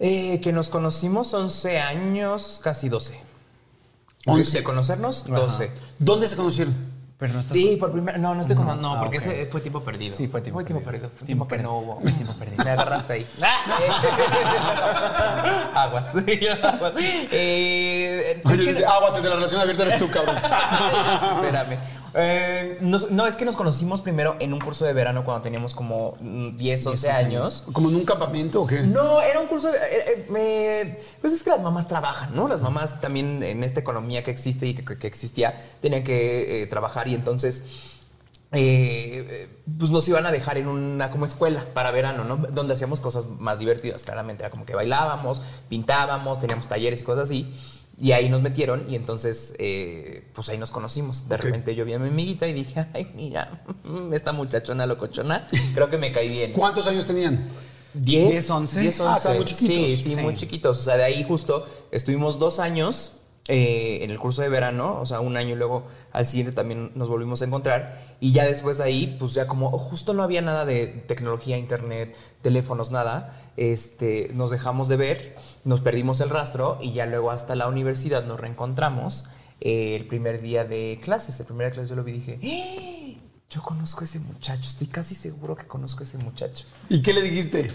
Eh, 0.00 0.40
que 0.40 0.52
nos 0.52 0.68
conocimos 0.68 1.34
11 1.34 1.80
años, 1.80 2.60
casi 2.62 2.88
12. 2.88 3.18
11. 4.26 4.58
De 4.58 4.64
conocernos, 4.64 5.24
12. 5.26 5.70
¿Dónde 5.98 6.28
se 6.28 6.36
conocieron? 6.36 6.98
Pero 7.18 7.34
no 7.34 7.42
Sí, 7.42 7.76
por 7.80 7.90
primera 7.90 8.16
No, 8.16 8.32
no 8.32 8.42
estoy 8.42 8.54
con. 8.54 8.80
No, 8.80 8.94
Ah, 8.94 9.00
porque 9.00 9.16
ese 9.16 9.46
fue 9.50 9.60
tiempo 9.60 9.82
perdido. 9.82 10.14
Sí, 10.14 10.28
fue 10.28 10.40
tiempo 10.40 10.60
perdido. 10.60 10.80
perdido. 10.84 11.10
Fue 11.16 11.26
Tiempo 11.26 11.46
tiempo 11.46 11.48
que 11.48 11.62
no 11.64 11.70
perdido. 11.70 11.92
hubo. 11.94 12.00
Fue 12.00 12.12
tiempo 12.12 12.32
perdido. 12.34 12.64
Me 12.64 12.70
agarraste 12.70 13.12
ahí. 13.14 13.26
Aguas. 15.74 16.06
Aguas. 16.62 16.92
Eh, 17.32 18.40
es 18.44 18.46
Oye, 18.46 18.64
que- 18.64 18.70
dice, 18.72 18.86
aguas, 18.86 19.16
el 19.16 19.22
de 19.24 19.28
la 19.30 19.34
relación 19.34 19.60
abierta 19.60 19.82
eres 19.84 19.98
tú, 19.98 20.08
cabrón. 20.10 20.36
Espérame. 21.36 21.78
Eh, 22.20 22.78
nos- 22.80 23.10
no, 23.12 23.26
es 23.28 23.36
que 23.36 23.44
nos 23.44 23.54
conocimos 23.56 24.00
primero 24.00 24.34
en 24.40 24.52
un 24.52 24.58
curso 24.60 24.84
de 24.84 24.92
verano 24.92 25.24
cuando 25.24 25.42
teníamos 25.42 25.72
como 25.74 26.16
mm, 26.20 26.56
10, 26.56 26.86
11 26.88 27.10
años. 27.10 27.62
¿Como 27.72 27.88
en 27.90 27.94
un 27.96 28.04
campamento 28.04 28.62
o 28.62 28.66
qué? 28.66 28.80
No, 28.80 29.20
era 29.22 29.38
un 29.38 29.46
curso 29.46 29.70
de... 29.70 29.78
eh, 29.78 29.82
eh, 30.08 30.26
me- 30.30 30.98
pues 31.20 31.32
es 31.32 31.42
que 31.44 31.50
las 31.50 31.60
mamás 31.62 31.86
trabajan, 31.86 32.34
¿no? 32.34 32.48
Las 32.48 32.60
mamás 32.60 33.00
también 33.00 33.42
en 33.44 33.62
esta 33.62 33.80
economía 33.80 34.22
que 34.24 34.32
existe 34.32 34.66
y 34.66 34.74
que, 34.74 34.98
que 34.98 35.06
existía 35.06 35.54
tenían 35.80 36.02
que 36.02 36.62
eh, 36.62 36.66
trabajar 36.66 37.06
y 37.08 37.14
entonces... 37.14 37.62
eh, 38.52 39.48
pues 39.78 39.90
nos 39.90 40.08
iban 40.08 40.24
a 40.26 40.30
dejar 40.32 40.56
en 40.58 40.66
una 40.68 41.10
como 41.10 41.26
escuela 41.26 41.66
para 41.74 41.90
verano, 41.90 42.24
¿no? 42.24 42.36
Donde 42.36 42.72
hacíamos 42.74 43.00
cosas 43.00 43.26
más 43.38 43.58
divertidas, 43.58 44.04
claramente. 44.04 44.42
Era 44.42 44.50
como 44.50 44.64
que 44.64 44.74
bailábamos, 44.74 45.42
pintábamos, 45.68 46.40
teníamos 46.40 46.66
talleres 46.66 47.00
y 47.02 47.04
cosas 47.04 47.24
así. 47.24 47.52
Y 48.00 48.12
ahí 48.12 48.28
nos 48.28 48.42
metieron 48.42 48.86
y 48.88 48.94
entonces, 48.94 49.54
eh, 49.58 50.24
pues 50.32 50.48
ahí 50.48 50.58
nos 50.58 50.70
conocimos. 50.70 51.28
De 51.28 51.36
repente 51.36 51.74
yo 51.74 51.84
vi 51.84 51.94
a 51.94 51.98
mi 51.98 52.08
amiguita 52.08 52.46
y 52.46 52.52
dije, 52.52 52.86
ay, 52.94 53.10
mira, 53.16 53.64
esta 54.12 54.32
muchachona 54.32 54.86
locochona, 54.86 55.46
creo 55.74 55.90
que 55.90 55.98
me 55.98 56.12
caí 56.12 56.28
bien. 56.28 56.52
¿Cuántos 56.52 56.86
años 56.86 57.06
tenían? 57.06 57.50
10, 57.94 58.30
10, 58.30 58.50
11. 58.50 58.80
10, 58.80 59.00
Ah, 59.00 59.18
muy 59.34 59.44
chiquitos. 59.44 59.58
Sí, 59.58 59.96
sí, 59.96 60.02
Sí. 60.10 60.16
muy 60.16 60.34
chiquitos. 60.36 60.78
O 60.78 60.82
sea, 60.82 60.96
de 60.96 61.04
ahí 61.04 61.24
justo 61.26 61.66
estuvimos 61.90 62.38
dos 62.38 62.60
años 62.60 63.12
eh, 63.48 64.00
en 64.02 64.10
el 64.10 64.18
curso 64.18 64.42
de 64.42 64.48
verano, 64.50 64.98
o 65.00 65.06
sea, 65.06 65.20
un 65.20 65.36
año 65.36 65.54
y 65.54 65.56
luego 65.56 65.86
al 66.12 66.26
siguiente 66.26 66.52
también 66.52 66.92
nos 66.94 67.08
volvimos 67.08 67.40
a 67.42 67.46
encontrar. 67.46 67.98
Y 68.20 68.32
ya 68.32 68.44
después 68.44 68.78
de 68.78 68.84
ahí, 68.84 69.16
pues 69.18 69.32
ya 69.34 69.46
como 69.46 69.70
justo 69.78 70.12
no 70.14 70.22
había 70.22 70.42
nada 70.42 70.64
de 70.66 70.86
tecnología, 70.86 71.56
internet, 71.56 72.16
teléfonos, 72.42 72.90
nada, 72.90 73.34
este, 73.56 74.30
nos 74.34 74.50
dejamos 74.50 74.88
de 74.88 74.96
ver, 74.96 75.36
nos 75.64 75.80
perdimos 75.80 76.20
el 76.20 76.30
rastro 76.30 76.78
y 76.80 76.92
ya 76.92 77.06
luego 77.06 77.30
hasta 77.30 77.54
la 77.56 77.66
universidad 77.68 78.24
nos 78.24 78.38
reencontramos. 78.38 79.26
eh, 79.60 79.96
el 79.96 80.06
primer 80.06 80.40
día 80.40 80.64
de 80.64 81.00
clases, 81.02 81.40
el 81.40 81.46
primer 81.46 81.64
día 81.64 81.70
de 81.70 81.74
clases 81.74 81.88
yo 81.90 81.96
lo 81.96 82.04
vi 82.04 82.12
y 82.12 82.20
dije, 82.20 82.38
"¡Ah! 83.18 83.20
yo 83.50 83.60
conozco 83.62 84.02
a 84.02 84.04
ese 84.04 84.20
muchacho, 84.20 84.62
estoy 84.68 84.86
casi 84.86 85.16
seguro 85.16 85.56
que 85.56 85.66
conozco 85.66 86.00
a 86.00 86.04
ese 86.04 86.16
muchacho. 86.18 86.64
¿Y 86.88 87.02
qué 87.02 87.12
le 87.12 87.22
dijiste? 87.22 87.72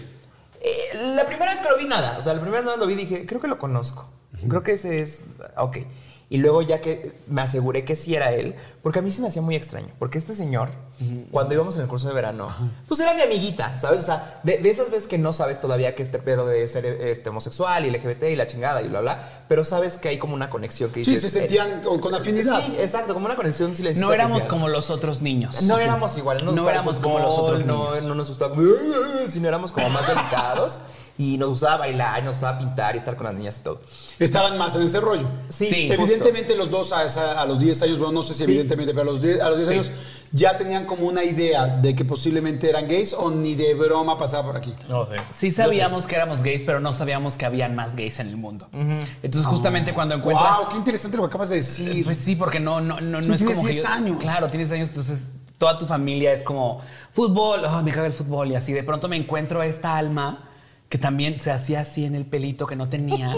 Eh, 0.62 0.96
la 1.14 1.26
primera 1.26 1.50
vez 1.52 1.60
que 1.60 1.68
lo 1.68 1.76
vi, 1.76 1.84
nada. 1.84 2.16
O 2.18 2.22
sea, 2.22 2.32
la 2.32 2.40
primera 2.40 2.62
vez 2.62 2.72
que 2.72 2.78
lo 2.80 2.86
vi, 2.86 2.94
dije, 2.94 3.26
creo 3.26 3.38
que 3.40 3.48
lo 3.48 3.58
conozco. 3.58 4.08
Creo 4.48 4.62
que 4.62 4.72
ese 4.72 5.00
es. 5.00 5.24
Ok. 5.56 5.78
Y 6.30 6.38
luego, 6.38 6.62
ya 6.62 6.80
que 6.80 7.12
me 7.28 7.42
aseguré 7.42 7.84
que 7.84 7.96
sí 7.96 8.14
era 8.14 8.32
él, 8.32 8.54
porque 8.84 9.00
a 9.00 9.02
mí 9.02 9.10
se 9.10 9.20
me 9.22 9.26
hacía 9.28 9.42
muy 9.42 9.56
extraño. 9.56 9.88
Porque 9.98 10.18
este 10.18 10.32
señor, 10.34 10.68
cuando 11.32 11.54
íbamos 11.54 11.74
en 11.74 11.82
el 11.82 11.88
curso 11.88 12.06
de 12.06 12.14
verano, 12.14 12.54
pues 12.86 13.00
era 13.00 13.14
mi 13.14 13.22
amiguita, 13.22 13.76
¿sabes? 13.78 14.02
O 14.02 14.06
sea, 14.06 14.38
de, 14.44 14.58
de 14.58 14.70
esas 14.70 14.90
veces 14.90 15.08
que 15.08 15.18
no 15.18 15.32
sabes 15.32 15.58
todavía 15.58 15.96
que 15.96 16.02
este 16.04 16.20
pedo 16.20 16.46
de 16.46 16.68
ser 16.68 16.84
este, 16.86 17.30
homosexual 17.30 17.84
y 17.86 17.90
LGBT 17.90 18.22
y 18.30 18.36
la 18.36 18.46
chingada 18.46 18.80
y 18.82 18.88
bla, 18.88 19.00
bla, 19.00 19.44
pero 19.48 19.64
sabes 19.64 19.98
que 19.98 20.08
hay 20.10 20.18
como 20.18 20.34
una 20.34 20.48
conexión 20.50 20.90
que 20.92 21.04
Sí, 21.04 21.12
dices. 21.14 21.32
se 21.32 21.40
sentían 21.40 21.80
eh, 21.80 21.82
con, 21.82 21.98
con 21.98 22.14
afinidad. 22.14 22.62
Sí, 22.64 22.76
exacto, 22.78 23.14
como 23.14 23.26
una 23.26 23.34
conexión 23.36 23.74
silenciosa. 23.74 24.06
No 24.06 24.12
éramos 24.14 24.44
como 24.44 24.68
los 24.68 24.90
otros 24.90 25.20
niños. 25.22 25.62
No 25.62 25.78
éramos 25.78 26.16
igual, 26.16 26.44
no, 26.44 26.52
nos 26.52 26.62
No 26.62 26.70
éramos 26.70 27.00
como 27.00 27.18
los 27.18 27.36
otros 27.38 27.64
no, 27.66 27.90
niños. 27.90 28.04
no 28.04 28.14
nos 28.14 28.28
gustaba, 28.28 28.54
sino 29.28 29.48
éramos 29.48 29.72
como 29.72 29.88
más 29.90 30.06
delicados 30.06 30.78
y 31.16 31.38
nos 31.38 31.48
gustaba 31.50 31.76
bailar, 31.78 32.18
y 32.20 32.22
nos 32.24 32.34
gustaba 32.34 32.58
pintar 32.58 32.96
y 32.96 32.98
estar 32.98 33.16
con 33.16 33.26
las 33.26 33.34
niñas 33.34 33.58
y 33.58 33.60
todo. 33.62 33.80
Estaban 34.18 34.58
más 34.58 34.74
en 34.74 34.82
ese 34.82 34.98
rollo. 34.98 35.30
Sí, 35.48 35.66
Sí. 35.68 35.88
justo. 35.88 36.02
Evidentemente 36.02 36.56
los 36.56 36.70
dos 36.70 36.92
a, 36.92 37.04
esa- 37.04 37.40
a 37.40 37.46
los 37.46 37.60
10 37.60 37.80
años, 37.82 37.98
bueno, 37.98 38.12
no 38.14 38.22
sé 38.24 38.34
si 38.34 38.38
Sí. 38.38 38.50
evidentemente, 38.50 38.73
pero 38.76 39.00
a 39.02 39.04
los 39.04 39.22
10, 39.22 39.40
a 39.40 39.50
los 39.50 39.58
10 39.58 39.68
Sí. 39.68 39.74
años 39.74 39.90
ya 40.32 40.56
tenían 40.58 40.84
como 40.84 41.06
una 41.06 41.22
idea 41.22 41.66
de 41.66 41.94
que 41.94 42.04
posiblemente 42.04 42.68
eran 42.68 42.88
gays 42.88 43.12
o 43.12 43.30
ni 43.30 43.54
de 43.54 43.74
broma 43.74 44.18
pasaba 44.18 44.44
por 44.46 44.56
aquí. 44.56 44.74
Sí 45.30 45.52
sabíamos 45.52 46.06
que 46.06 46.16
éramos 46.16 46.42
gays, 46.42 46.62
pero 46.64 46.80
no 46.80 46.92
sabíamos 46.92 47.36
que 47.36 47.46
habían 47.46 47.76
más 47.76 47.94
gays 47.94 48.18
en 48.18 48.28
el 48.28 48.36
mundo. 48.36 48.68
Entonces 49.22 49.46
justamente 49.46 49.94
cuando 49.94 50.14
encuentras... 50.16 50.58
Wow, 50.58 50.68
qué 50.70 50.76
interesante 50.76 51.16
lo 51.16 51.22
que 51.22 51.28
acabas 51.28 51.50
de 51.50 51.56
decir. 51.56 52.04
Pues 52.04 52.18
sí, 52.18 52.34
porque 52.34 52.58
no, 52.58 52.80
no, 52.80 53.00
no, 53.00 53.22
Sí, 53.22 53.28
no 53.28 53.34
es 53.34 53.40
tienes 53.40 53.56
como 53.56 53.66
que 53.68 53.72
10 53.74 53.84
yo- 53.84 53.88
años. 53.92 54.16
Claro, 54.20 54.48
tienes 54.48 54.68
10 54.70 54.78
años, 54.80 54.88
entonces 54.88 55.20
toda 55.56 55.78
tu 55.78 55.86
familia 55.86 56.32
es 56.32 56.42
como 56.42 56.80
fútbol, 57.12 57.64
oh, 57.64 57.82
me 57.82 57.92
caga 57.92 58.06
el 58.08 58.12
fútbol 58.12 58.50
y 58.50 58.56
así. 58.56 58.72
De 58.72 58.82
pronto 58.82 59.08
me 59.08 59.16
encuentro 59.16 59.60
a 59.60 59.66
esta 59.66 59.96
alma 59.96 60.48
que 60.88 60.98
también 60.98 61.38
se 61.38 61.52
hacía 61.52 61.80
así 61.80 62.04
en 62.04 62.14
el 62.16 62.24
pelito 62.26 62.66
que 62.66 62.74
no 62.76 62.88
tenía 62.88 63.36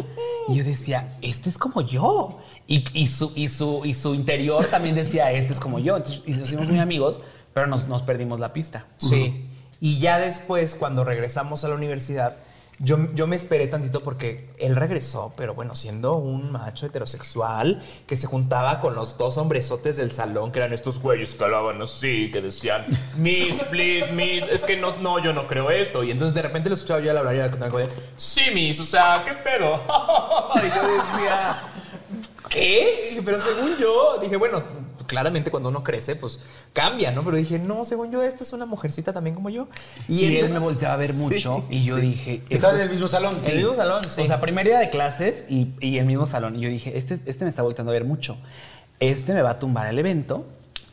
y 0.49 0.55
yo 0.57 0.65
decía, 0.65 1.17
este 1.21 1.51
es 1.51 1.59
como 1.59 1.83
yo. 1.83 2.39
Y, 2.69 2.85
y 2.99 3.07
su, 3.07 3.33
y, 3.35 3.49
su, 3.49 3.83
y 3.85 3.95
su 3.95 4.15
interior 4.15 4.65
también 4.67 4.95
decía, 4.95 5.31
este 5.33 5.53
es 5.53 5.61
como 5.61 5.79
yo. 5.79 5.97
Entonces 5.97 6.23
y 6.27 6.33
nos 6.33 6.49
hicimos 6.49 6.69
muy 6.69 6.79
amigos, 6.79 7.21
pero 7.55 7.67
nos, 7.67 7.89
nos 7.89 8.03
perdimos 8.03 8.41
la 8.41 8.53
pista. 8.53 8.87
Sí. 8.99 9.47
Y 9.81 9.99
ya 9.99 10.19
después, 10.19 10.75
cuando 10.75 11.05
regresamos 11.05 11.65
a 11.65 11.69
la 11.69 11.75
universidad, 11.75 12.37
yo, 12.79 12.99
yo 13.15 13.27
me 13.27 13.37
esperé 13.37 13.69
tantito 13.69 14.03
porque 14.03 14.49
él 14.59 14.77
regresó, 14.77 15.33
pero 15.37 15.55
bueno, 15.55 15.75
siendo 15.75 16.17
un 16.17 16.53
macho 16.53 16.85
heterosexual 16.85 17.83
que 18.07 18.17
se 18.17 18.27
juntaba 18.27 18.81
con 18.81 18.95
los 18.95 19.17
dos 19.17 19.39
hombresotes 19.39 19.97
del 19.97 20.13
salón, 20.13 20.53
que 20.53 20.59
eran 20.59 20.75
estos 20.75 21.01
güeyes 21.01 21.35
que 21.35 21.45
hablaban 21.45 21.81
así, 21.81 22.31
que 22.31 22.43
decían, 22.43 22.85
Miss, 23.17 23.63
please, 23.71 24.13
Miss, 24.13 24.49
es 24.49 24.65
que 24.65 24.77
no, 24.77 24.95
no, 24.99 25.19
yo 25.19 25.33
no 25.33 25.47
creo 25.47 25.71
esto. 25.71 26.05
Y 26.05 26.11
entonces 26.11 26.35
de 26.35 26.43
repente 26.43 26.69
lo 26.69 26.75
escuchaba 26.75 27.01
yo 27.01 27.11
al 27.11 27.17
hablar 27.19 27.35
y 27.35 27.39
era 27.39 27.47
él, 27.81 27.91
sí, 28.15 28.43
Miss, 28.53 28.79
o 28.81 28.85
sea, 28.85 29.23
¿qué 29.25 29.33
pedo? 29.33 29.75
y 30.57 30.61
yo 30.61 31.03
decía, 31.03 31.63
¿qué? 32.49 33.11
Y- 33.17 33.21
Pero 33.21 33.41
según 33.41 33.77
yo, 33.79 34.19
dije, 34.21 34.37
bueno, 34.37 34.63
claramente 35.07 35.51
cuando 35.51 35.69
uno 35.69 35.83
crece, 35.85 36.17
pues 36.17 36.41
cambia, 36.73 37.13
¿no? 37.13 37.25
Pero 37.25 37.37
dije, 37.37 37.59
no, 37.59 37.85
según 37.85 38.11
yo, 38.13 38.23
esta 38.23 38.43
es 38.43 38.53
una 38.53 38.67
mujercita 38.67 39.13
también 39.13 39.35
como 39.35 39.51
yo. 39.51 39.69
Y, 40.09 40.37
él 40.37 40.51
me 40.51 40.59
volteaba 40.59 40.95
a 40.95 40.99
ver 40.99 41.13
Sí, 41.13 41.17
mucho 41.19 41.65
y 41.71 41.83
yo 41.83 41.97
sí. 41.97 42.01
dije... 42.03 42.43
Estaban 42.51 42.77
este 42.77 42.85
en 42.85 42.89
el 42.89 42.91
mismo 42.91 43.09
salón. 43.09 43.37
En 43.45 43.51
el 43.51 43.57
mismo 43.59 43.75
salón, 43.75 44.09
sí. 44.09 44.21
O 44.23 44.27
sea, 44.27 44.41
primer 44.41 44.67
día 44.67 44.79
de 44.79 44.91
clases 44.91 45.45
y, 45.49 45.75
y 45.81 45.99
el 45.99 46.07
mismo 46.07 46.27
salón. 46.27 46.57
Y 46.57 46.61
yo 46.61 46.69
dije, 46.69 46.97
este, 46.99 47.19
este 47.27 47.45
me 47.45 47.51
está 47.51 47.63
volteando 47.63 47.91
a 47.93 47.95
ver 47.95 48.05
mucho. 48.05 48.37
Este 49.01 49.35
me 49.35 49.43
va 49.43 49.51
a 49.51 49.59
tumbar 49.59 49.87
el 49.89 49.99
evento 49.99 50.45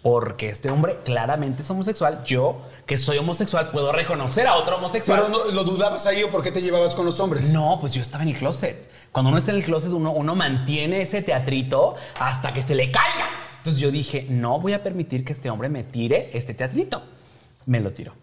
porque 0.03 0.49
este 0.49 0.69
hombre 0.69 0.99
claramente 1.03 1.63
es 1.63 1.69
homosexual. 1.71 2.23
Yo, 2.25 2.61
que 2.85 2.97
soy 2.97 3.17
homosexual, 3.17 3.71
puedo 3.71 3.91
reconocer 3.93 4.45
a 4.45 4.55
otro 4.55 4.75
homosexual. 4.75 5.23
Pero 5.25 5.45
no, 5.45 5.51
¿lo 5.51 5.63
dudabas 5.63 6.05
ahí 6.05 6.21
o 6.23 6.29
por 6.29 6.43
qué 6.43 6.51
te 6.51 6.61
llevabas 6.61 6.93
con 6.93 7.05
los 7.05 7.19
hombres? 7.21 7.53
No, 7.53 7.79
pues 7.79 7.93
yo 7.93 8.01
estaba 8.01 8.23
en 8.23 8.29
el 8.29 8.37
closet. 8.37 8.91
Cuando 9.13 9.29
uno 9.29 9.37
está 9.37 9.51
en 9.51 9.57
el 9.57 9.63
closet, 9.63 9.91
uno, 9.91 10.11
uno 10.11 10.35
mantiene 10.35 11.01
ese 11.01 11.21
teatrito 11.21 11.95
hasta 12.19 12.53
que 12.53 12.61
se 12.61 12.75
le 12.75 12.91
caiga. 12.91 13.29
Entonces 13.59 13.81
yo 13.81 13.91
dije, 13.91 14.27
no 14.29 14.59
voy 14.59 14.73
a 14.73 14.83
permitir 14.83 15.23
que 15.23 15.31
este 15.31 15.49
hombre 15.49 15.69
me 15.69 15.83
tire 15.83 16.31
este 16.33 16.53
teatrito. 16.53 17.01
Me 17.65 17.79
lo 17.79 17.93
tiró. 17.93 18.13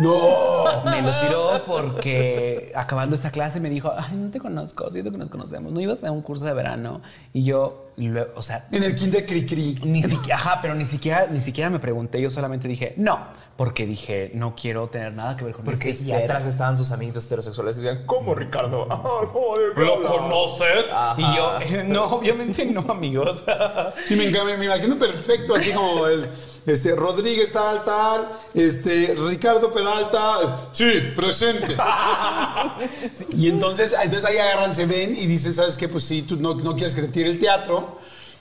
No. 0.00 0.82
Me 0.84 1.02
lo 1.02 1.10
tiró 1.10 1.62
porque 1.66 2.72
acabando 2.74 3.14
esa 3.16 3.30
clase 3.30 3.60
me 3.60 3.70
dijo, 3.70 3.92
ay, 3.96 4.14
no 4.16 4.30
te 4.30 4.40
conozco, 4.40 4.90
siento 4.90 5.10
que 5.10 5.18
nos 5.18 5.30
conocemos. 5.30 5.72
No 5.72 5.80
ibas 5.80 6.02
a 6.04 6.10
un 6.10 6.22
curso 6.22 6.44
de 6.46 6.54
verano. 6.54 7.00
Y 7.32 7.44
yo, 7.44 7.90
luego, 7.96 8.32
o 8.36 8.42
sea, 8.42 8.66
En 8.70 8.82
el 8.82 8.94
kinder 8.94 9.24
cri 9.26 9.46
cri. 9.46 9.78
ni 9.84 10.02
siquiera, 10.02 10.36
ajá, 10.36 10.58
pero 10.62 10.74
ni 10.74 10.84
siquiera, 10.84 11.26
ni 11.30 11.40
siquiera 11.40 11.70
me 11.70 11.78
pregunté. 11.78 12.20
Yo 12.20 12.30
solamente 12.30 12.68
dije, 12.68 12.94
no, 12.96 13.18
porque 13.56 13.86
dije, 13.86 14.32
no 14.34 14.56
quiero 14.56 14.88
tener 14.88 15.12
nada 15.12 15.36
que 15.36 15.44
ver 15.44 15.54
con 15.54 15.64
Porque 15.64 15.90
este 15.90 16.04
y 16.04 16.08
ser. 16.08 16.24
atrás 16.24 16.44
estaban 16.46 16.76
sus 16.76 16.90
amiguitos 16.90 17.26
heterosexuales 17.26 17.76
y 17.78 17.82
decían, 17.82 18.04
¿cómo 18.04 18.34
Ricardo? 18.34 18.88
Ah, 18.90 18.96
joder, 19.32 19.78
¿Lo 19.78 20.02
conoces? 20.02 20.86
Ajá. 20.92 21.14
Y 21.20 21.36
yo, 21.36 21.58
"Eh, 21.60 21.84
no, 21.84 22.04
obviamente 22.06 22.64
no, 22.66 22.80
amigos. 22.88 23.44
Sí, 24.04 24.16
me, 24.16 24.28
encanta, 24.28 24.56
me 24.56 24.64
imagino 24.64 24.98
perfecto, 24.98 25.54
así 25.54 25.70
como 25.70 26.06
el 26.08 26.28
este, 26.66 26.96
Rodríguez 26.96 27.52
tal, 27.52 27.84
tal, 27.84 28.28
este, 28.54 29.14
Ricardo 29.28 29.70
Peralta, 29.70 30.68
sí, 30.72 31.12
presente. 31.14 31.76
Y 33.36 33.48
entonces, 33.48 33.94
entonces 34.02 34.28
ahí 34.28 34.38
agarran, 34.38 34.74
se 34.74 34.86
ven 34.86 35.14
y 35.16 35.26
dicen, 35.26 35.52
¿sabes 35.52 35.76
qué? 35.76 35.88
Pues 35.88 36.04
sí, 36.04 36.22
tú 36.22 36.36
no, 36.36 36.54
no 36.54 36.74
quieres 36.74 36.94
que 36.94 37.02
te 37.02 37.08
tire 37.08 37.30
el 37.30 37.38
teatro. 37.38 37.98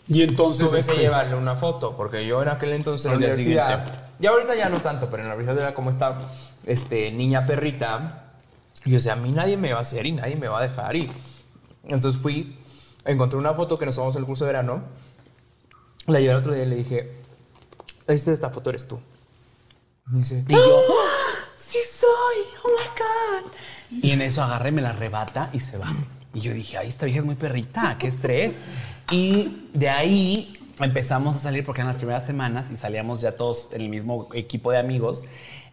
Y 0.08 0.22
entonces. 0.22 0.70
Tuve 0.70 0.80
este, 0.80 0.94
que 0.94 1.00
llevarle 1.02 1.36
una 1.36 1.56
foto, 1.56 1.96
porque 1.96 2.26
yo 2.26 2.42
en 2.42 2.50
aquel 2.50 2.74
entonces 2.74 3.06
en 3.06 3.12
la 3.14 3.18
universidad, 3.18 4.03
y 4.20 4.26
ahorita 4.26 4.56
ya 4.56 4.70
no 4.70 4.82
tanto, 4.82 5.10
pero 5.10 5.24
en 5.24 5.30
la 5.30 5.36
universidad 5.36 5.64
era 5.66 5.74
como 5.74 5.90
esta 5.90 6.18
este, 6.66 7.12
niña 7.12 7.46
perrita. 7.46 8.32
Y 8.86 8.92
yo 8.92 8.96
decía, 8.96 9.14
a 9.14 9.16
mí 9.16 9.32
nadie 9.32 9.58
me 9.58 9.72
va 9.72 9.80
a 9.80 9.82
hacer 9.82 10.06
y 10.06 10.12
nadie 10.12 10.36
me 10.36 10.48
va 10.48 10.60
a 10.60 10.62
dejar. 10.64 10.96
Y 10.96 11.12
entonces 11.86 12.22
fui, 12.22 12.60
encontré 13.06 13.38
una 13.40 13.54
foto 13.54 13.78
que 13.78 13.86
nos 13.86 13.96
tomamos 13.96 14.16
en 14.16 14.22
el 14.22 14.26
curso 14.26 14.46
de 14.46 14.52
verano. 14.52 14.84
La 16.08 16.20
llevé 16.20 16.34
el 16.34 16.40
otro 16.40 16.54
día 16.54 16.64
y 16.64 16.68
le 16.68 16.76
dije, 16.76 17.12
este 18.08 18.32
de 18.32 18.36
esta 18.36 18.50
foto 18.50 18.70
eres 18.70 18.88
tú. 18.88 19.00
Me 20.08 20.20
dice, 20.20 20.44
Y 20.48 20.54
yo, 20.54 20.82
sí 21.56 21.80
soy. 21.90 22.10
soy? 22.10 22.60
Oh 22.64 22.70
my 22.70 22.88
God. 23.00 23.52
Y 24.04 24.12
en 24.12 24.22
eso 24.22 24.44
agarré, 24.44 24.72
me 24.72 24.82
la 24.82 24.90
arrebata 24.90 25.50
y 25.54 25.60
se 25.60 25.78
va. 25.78 25.94
Y 26.34 26.42
yo 26.42 26.54
dije, 26.54 26.78
ay, 26.78 26.90
esta 26.90 27.06
vieja 27.06 27.20
es 27.20 27.26
muy 27.26 27.36
perrita, 27.36 27.96
qué 28.00 28.08
estrés. 28.08 28.60
Y 29.12 29.70
de 29.74 29.90
ahí 29.90 30.58
empezamos 30.80 31.36
a 31.36 31.40
salir 31.40 31.66
porque 31.66 31.82
eran 31.82 31.88
las 31.90 31.98
primeras 31.98 32.26
semanas 32.26 32.70
y 32.72 32.78
salíamos 32.78 33.22
ya 33.22 33.34
todos 33.38 33.70
en 33.74 33.82
el 33.82 33.90
mismo 33.90 34.30
equipo 34.34 34.72
de 34.72 34.80
amigos. 34.80 35.26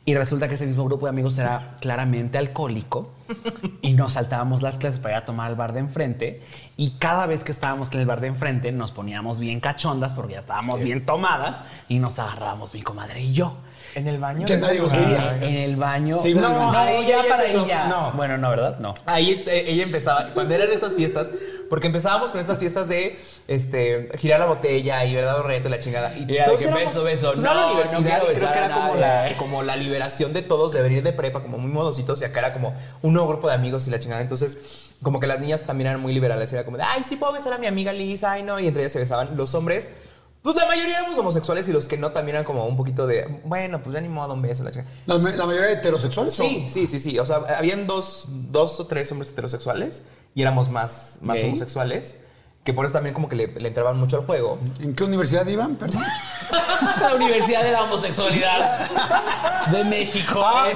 Y 0.07 0.15
resulta 0.15 0.49
que 0.49 0.55
ese 0.55 0.67
mismo 0.67 0.87
grupo 0.87 1.05
de 1.07 1.11
amigos 1.11 1.39
era 1.39 1.77
claramente 1.81 2.39
alcohólico 2.39 3.11
y 3.83 3.93
nos 3.93 4.15
saltábamos 4.15 4.63
las 4.63 4.77
clases 4.77 4.99
para 4.99 5.15
ir 5.17 5.23
a 5.23 5.25
tomar 5.27 5.49
al 5.49 5.57
bar 5.57 5.73
de 5.75 5.81
enfrente. 5.81 6.43
Y 6.79 6.93
cada 6.93 7.27
vez 7.27 7.45
que 7.45 7.53
estábamos 7.53 7.93
en 7.93 8.01
el 8.01 8.07
bar 8.07 8.21
de 8.21 8.29
enfrente 8.29 8.73
nos 8.73 8.93
poníamos 8.93 9.39
bien 9.39 9.61
cachondas 9.61 10.15
porque 10.15 10.35
ya 10.35 10.41
estábamos 10.41 10.81
bien 10.81 11.05
tomadas 11.05 11.65
y 11.89 11.99
nos 11.99 12.19
agarrábamos 12.19 12.73
mi 12.73 12.81
comadre 12.83 13.21
y 13.21 13.33
yo. 13.35 13.57
En 13.95 14.07
el 14.07 14.19
baño. 14.19 14.47
Que 14.47 14.57
nadie 14.57 14.79
los 14.81 14.93
veía. 14.93 15.37
En 15.37 15.55
el 15.55 15.77
baño. 15.77 16.17
Sí, 16.17 16.33
no, 16.33 16.43
baño. 16.43 16.71
Ahí 16.79 17.07
ya 17.07 17.21
ella 17.21 17.29
para 17.29 17.43
empezó- 17.45 17.65
ella. 17.67 17.89
no. 17.89 18.13
Bueno, 18.13 18.39
no, 18.39 18.49
¿verdad? 18.51 18.79
No. 18.79 18.95
Ahí 19.05 19.43
eh, 19.47 19.65
ella 19.67 19.83
empezaba, 19.83 20.29
cuando 20.33 20.55
eran 20.55 20.71
estas 20.73 20.95
fiestas, 20.95 21.31
porque 21.71 21.87
empezábamos 21.87 22.33
con 22.33 22.41
estas 22.41 22.59
fiestas 22.59 22.89
de 22.89 23.17
este, 23.49 24.11
girar 24.19 24.41
la 24.41 24.47
botella 24.47 25.05
y 25.05 25.15
verdad, 25.15 25.41
reto, 25.43 25.69
la 25.69 25.79
chingada. 25.81 26.13
Y 26.19 26.31
Y 26.31 26.37
era 26.37 26.51
de 26.51 26.57
que 26.57 26.67
beso, 26.67 27.05
beso. 27.05 27.33
pues, 27.33 27.45
la 27.45 27.55
No, 27.55 27.61
no 27.61 27.73
universidad 27.75 28.23
y 28.23 28.35
creo 28.35 28.53
que 28.53 28.59
era 28.59 28.75
como 28.75 28.95
la, 28.97 29.37
como 29.39 29.63
la 29.63 29.77
liberación 29.77 30.33
de 30.33 30.43
todos 30.43 30.73
de 30.73 30.83
venir 30.83 31.03
de 31.03 31.13
prepa, 31.13 31.41
como 31.41 31.59
muy 31.59 31.71
modositos, 31.71 32.21
y 32.21 32.25
acá 32.25 32.41
era 32.41 32.53
como 32.53 32.75
un 33.03 33.13
nuevo 33.15 33.29
grupo 33.29 33.49
de 33.49 33.55
amigos 33.55 33.87
y 33.87 33.91
la 33.91 34.01
chingada. 34.01 34.21
Entonces, 34.21 34.91
como 35.03 35.21
que 35.21 35.27
las 35.29 35.39
niñas 35.39 35.65
también 35.65 35.89
eran 35.89 36.01
muy 36.01 36.13
liberales. 36.13 36.53
Era 36.53 36.65
como 36.65 36.77
de, 36.77 36.83
ay, 36.83 37.05
sí 37.05 37.17
puedo 37.17 37.33
besar 37.33 37.53
a 37.53 37.59
mi 37.59 37.67
amiga 37.67 37.93
Lisa, 37.93 38.33
ay, 38.33 38.43
no. 38.43 38.59
Y 38.59 38.67
entre 38.67 38.83
ellas 38.83 38.93
se 38.93 38.99
besaban. 38.99 39.37
Los 39.37 39.55
hombres. 39.55 39.89
Pues 40.43 40.57
la 40.57 40.65
mayoría 40.67 40.99
éramos 41.01 41.19
homosexuales 41.19 41.69
y 41.69 41.73
los 41.73 41.87
que 41.87 41.99
no 41.99 42.13
también 42.13 42.37
eran 42.37 42.45
como 42.47 42.65
un 42.65 42.77
poquito 42.77 43.07
de, 43.07 43.41
bueno, 43.45 43.83
pues 43.83 43.93
ya 43.95 44.01
ni 44.01 44.09
modo, 44.09 44.33
un 44.35 44.41
beso, 44.43 44.65
la 44.65 44.71
chingada. 44.71 44.91
La, 45.07 45.17
la 45.19 45.47
mayoría 45.47 45.67
de 45.69 45.75
heterosexuales. 45.75 46.33
Sí, 46.33 46.67
sí, 46.69 46.87
sí, 46.87 46.99
sí. 46.99 47.19
O 47.19 47.27
sea, 47.27 47.43
habían 47.59 47.87
dos, 47.87 48.27
dos 48.51 48.81
o 48.81 48.87
tres 48.87 49.13
hombres 49.13 49.31
heterosexuales 49.33 50.03
y 50.35 50.41
éramos 50.43 50.71
más, 50.71 51.19
más 51.21 51.37
¿Gays? 51.37 51.47
homosexuales. 51.49 52.17
Que 52.65 52.75
por 52.75 52.85
eso 52.85 52.93
también 52.93 53.15
como 53.15 53.27
que 53.29 53.37
le, 53.37 53.47
le 53.49 53.69
entraban 53.69 53.99
mucho 53.99 54.19
al 54.19 54.27
juego. 54.27 54.59
¿En 54.81 54.95
qué 54.95 55.05
universidad 55.05 55.47
iban? 55.47 55.77
Perdón. 55.77 56.03
La 57.01 57.15
Universidad 57.15 57.63
de 57.63 57.73
la 57.73 57.85
Homosexualidad 57.85 59.67
de 59.71 59.85
México. 59.85 60.43
Ah. 60.45 60.69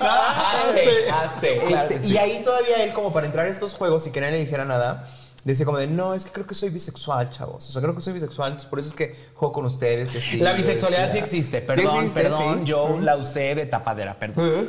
Ah, 0.00 1.30
Este, 1.34 2.06
Y 2.06 2.16
ahí 2.16 2.42
todavía 2.44 2.82
él, 2.84 2.92
como 2.92 3.12
para 3.12 3.26
entrar 3.26 3.46
a 3.46 3.48
estos 3.48 3.74
juegos 3.74 4.06
y 4.06 4.12
que 4.12 4.20
nadie 4.20 4.34
le 4.34 4.38
dijera 4.44 4.64
nada, 4.64 5.04
decía 5.44 5.66
como 5.66 5.78
de, 5.78 5.86
no, 5.86 6.14
es 6.14 6.24
que 6.24 6.30
creo 6.32 6.46
que 6.46 6.54
soy 6.54 6.70
bisexual, 6.70 7.30
chavos. 7.30 7.68
O 7.68 7.72
sea, 7.72 7.82
creo 7.82 7.94
que 7.94 8.00
soy 8.02 8.12
bisexual, 8.12 8.50
entonces 8.50 8.68
por 8.70 8.78
eso 8.78 8.88
es 8.90 8.94
que 8.94 9.14
juego 9.34 9.52
con 9.52 9.64
ustedes 9.64 10.14
y 10.14 10.18
así. 10.18 10.36
La 10.38 10.52
bisexualidad 10.52 11.10
sí 11.12 11.18
existe. 11.18 11.60
"Sí 11.60 11.66
Perdón, 11.66 11.96
existe, 11.96 12.20
perdón. 12.22 12.58
sí". 12.60 12.64
Yo 12.66 12.98
la 13.00 13.16
usé 13.16 13.54
de 13.54 13.66
tapadera, 13.66 14.18
perdón. 14.18 14.66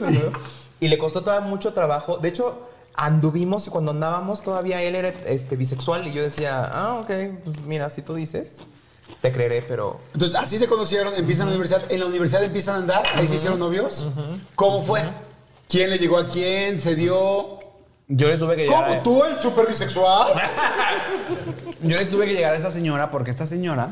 y 0.79 0.88
le 0.88 0.97
costó 0.97 1.21
todavía 1.21 1.47
mucho 1.47 1.73
trabajo. 1.73 2.17
De 2.17 2.29
hecho, 2.29 2.67
anduvimos 2.95 3.65
y 3.67 3.69
cuando 3.69 3.91
andábamos 3.91 4.41
todavía 4.43 4.81
él 4.81 4.95
era 4.95 5.09
este, 5.25 5.55
bisexual 5.55 6.07
y 6.07 6.13
yo 6.13 6.21
decía, 6.23 6.63
ah, 6.65 6.99
ok, 7.01 7.12
pues 7.43 7.59
mira, 7.65 7.89
si 7.89 8.01
tú 8.01 8.13
dices, 8.15 8.57
te 9.21 9.31
creeré, 9.31 9.62
pero... 9.62 9.99
Entonces, 10.13 10.38
así 10.39 10.57
se 10.57 10.67
conocieron, 10.67 11.13
empiezan 11.15 11.45
la 11.47 11.51
universidad. 11.53 11.91
En 11.91 11.99
la 11.99 12.05
universidad 12.07 12.43
empiezan 12.43 12.75
a 12.75 12.77
andar, 12.79 13.03
ahí 13.15 13.27
se 13.27 13.36
hicieron 13.36 13.59
novios. 13.59 14.07
¿Cómo 14.55 14.81
fue? 14.81 15.01
¿Quién 15.69 15.89
le 15.89 15.97
llegó 15.97 16.17
a 16.17 16.27
quién? 16.27 16.79
¿Se 16.79 16.93
dio? 16.95 17.59
Yo 18.15 18.28
le 18.28 18.38
tuve 18.38 18.56
que 18.56 18.63
llegar. 18.63 18.84
¿Cómo 18.86 18.99
a- 18.99 19.04
tú, 19.04 19.23
el 19.23 19.39
super 19.39 19.65
bisexual? 19.67 20.34
Yo 21.82 21.97
le 21.97 22.06
tuve 22.06 22.26
que 22.28 22.34
llegar 22.34 22.54
a 22.54 22.58
esa 22.58 22.69
señora 22.71 23.10
porque 23.12 23.32
esta 23.32 23.45
señora 23.47 23.89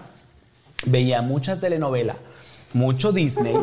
veía 0.86 1.22
mucha 1.22 1.60
telenovela, 1.60 2.16
mucho 2.74 3.12
Disney 3.12 3.56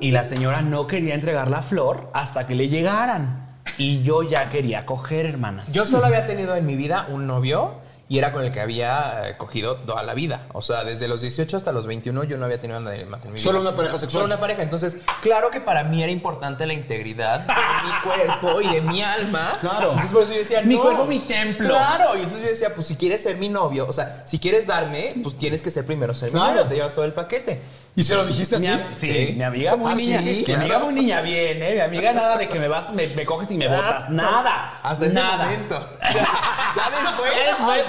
y 0.00 0.10
la 0.10 0.24
señora 0.24 0.60
no 0.62 0.86
quería 0.86 1.14
entregar 1.14 1.48
la 1.50 1.62
flor 1.62 2.10
hasta 2.12 2.46
que 2.46 2.54
le 2.54 2.68
llegaran. 2.68 3.40
Y 3.78 4.02
yo 4.02 4.22
ya 4.22 4.50
quería 4.50 4.84
coger, 4.84 5.24
hermanas. 5.24 5.72
Yo 5.72 5.86
solo 5.86 6.04
había 6.06 6.26
tenido 6.26 6.54
en 6.56 6.66
mi 6.66 6.76
vida 6.76 7.06
un 7.08 7.26
novio 7.26 7.72
y 8.12 8.18
era 8.18 8.30
con 8.30 8.44
el 8.44 8.52
que 8.52 8.60
había 8.60 9.26
eh, 9.30 9.36
cogido 9.38 9.76
toda 9.76 10.02
la 10.02 10.12
vida. 10.12 10.44
O 10.52 10.60
sea, 10.60 10.84
desde 10.84 11.08
los 11.08 11.22
18 11.22 11.56
hasta 11.56 11.72
los 11.72 11.86
21 11.86 12.24
yo 12.24 12.36
no 12.36 12.44
había 12.44 12.60
tenido 12.60 12.78
nadie 12.78 13.06
más 13.06 13.24
en 13.24 13.30
mi 13.30 13.36
vida. 13.36 13.42
Solo 13.44 13.62
una 13.62 13.74
pareja 13.74 13.98
sexual. 13.98 14.24
Solo 14.24 14.24
una 14.26 14.38
pareja. 14.38 14.62
Entonces, 14.62 14.98
claro 15.22 15.48
que 15.50 15.62
para 15.62 15.82
mí 15.84 16.02
era 16.02 16.12
importante 16.12 16.66
la 16.66 16.74
integridad 16.74 17.40
de 17.40 17.46
mi 17.54 18.00
cuerpo 18.04 18.60
y 18.60 18.68
de 18.68 18.82
mi 18.82 19.00
alma. 19.00 19.52
Claro. 19.58 19.92
Entonces, 19.92 20.12
por 20.12 20.22
eso 20.24 20.32
yo 20.34 20.40
decía, 20.40 20.60
Mi 20.60 20.74
no. 20.74 20.82
cuerpo, 20.82 21.06
mi 21.06 21.20
templo. 21.20 21.68
Claro. 21.70 22.10
Y 22.18 22.18
entonces 22.18 22.42
yo 22.42 22.48
decía, 22.50 22.74
pues 22.74 22.86
si 22.86 22.96
quieres 22.96 23.22
ser 23.22 23.38
mi 23.38 23.48
novio, 23.48 23.86
o 23.88 23.92
sea, 23.94 24.26
si 24.26 24.38
quieres 24.38 24.66
darme, 24.66 25.14
pues 25.22 25.38
tienes 25.38 25.62
que 25.62 25.70
ser 25.70 25.86
primero 25.86 26.12
ser 26.12 26.32
Claro. 26.32 26.48
mi 26.50 26.54
novio. 26.56 26.68
Te 26.68 26.74
llevas 26.74 26.92
todo 26.92 27.06
el 27.06 27.14
paquete. 27.14 27.62
¿Y 27.94 28.02
se 28.04 28.14
lo 28.14 28.24
dijiste 28.24 28.56
así? 28.56 28.68
Mi, 28.68 28.96
sí, 28.96 29.34
mi 29.36 29.42
amiga 29.44 29.76
muy 29.76 29.92
¿Ah, 29.92 29.94
niña. 29.94 30.18
sí? 30.20 30.24
Mi 30.24 30.44
Claro. 30.44 30.60
amiga 30.62 30.78
muy 30.78 30.94
niña 30.94 31.20
bien, 31.20 31.62
¿eh? 31.62 31.74
Mi 31.74 31.80
amiga 31.80 32.12
nada 32.14 32.38
de 32.38 32.48
que 32.48 32.58
me 32.58 32.66
vas, 32.68 32.90
me, 32.94 33.06
me 33.08 33.26
coges 33.26 33.50
y 33.50 33.58
me 33.58 33.68
botas. 33.68 34.08
Nada. 34.08 34.80
Hasta 34.82 35.04
ese 35.06 35.14
nada. 35.14 35.44
momento. 35.44 35.88
Ya 36.74 36.90
después. 36.90 37.32
Después. 37.36 37.86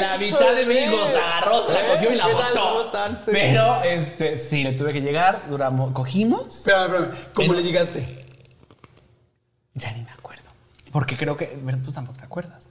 La 0.00 0.18
mitad 0.18 0.54
de 0.54 0.66
mí 0.66 0.74
nos 0.90 1.10
agarró, 1.14 1.64
se 1.66 1.72
la 1.72 1.86
cogió 1.86 2.12
y 2.12 2.16
la 2.16 2.26
botó. 2.26 2.90
Pero, 3.26 3.82
este, 3.84 4.36
sí, 4.38 4.64
le 4.64 4.72
tuve 4.72 4.92
que 4.92 5.00
llegar, 5.00 5.42
duramos, 5.48 5.92
cogimos. 5.92 6.58
Espérame, 6.58 6.94
espérame. 6.94 7.32
¿Cómo 7.34 7.54
le 7.54 7.62
llegaste? 7.62 8.26
Ya 9.74 9.92
ni 9.92 10.02
me 10.02 10.10
acuerdo. 10.10 10.50
Porque 10.90 11.16
creo 11.16 11.36
que, 11.36 11.46
tú 11.84 11.92
tampoco 11.92 12.18
te 12.18 12.24
acuerdas. 12.24 12.69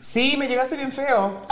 Sí, 0.00 0.34
me 0.38 0.48
llegaste 0.48 0.76
bien 0.76 0.90
feo. 0.90 1.42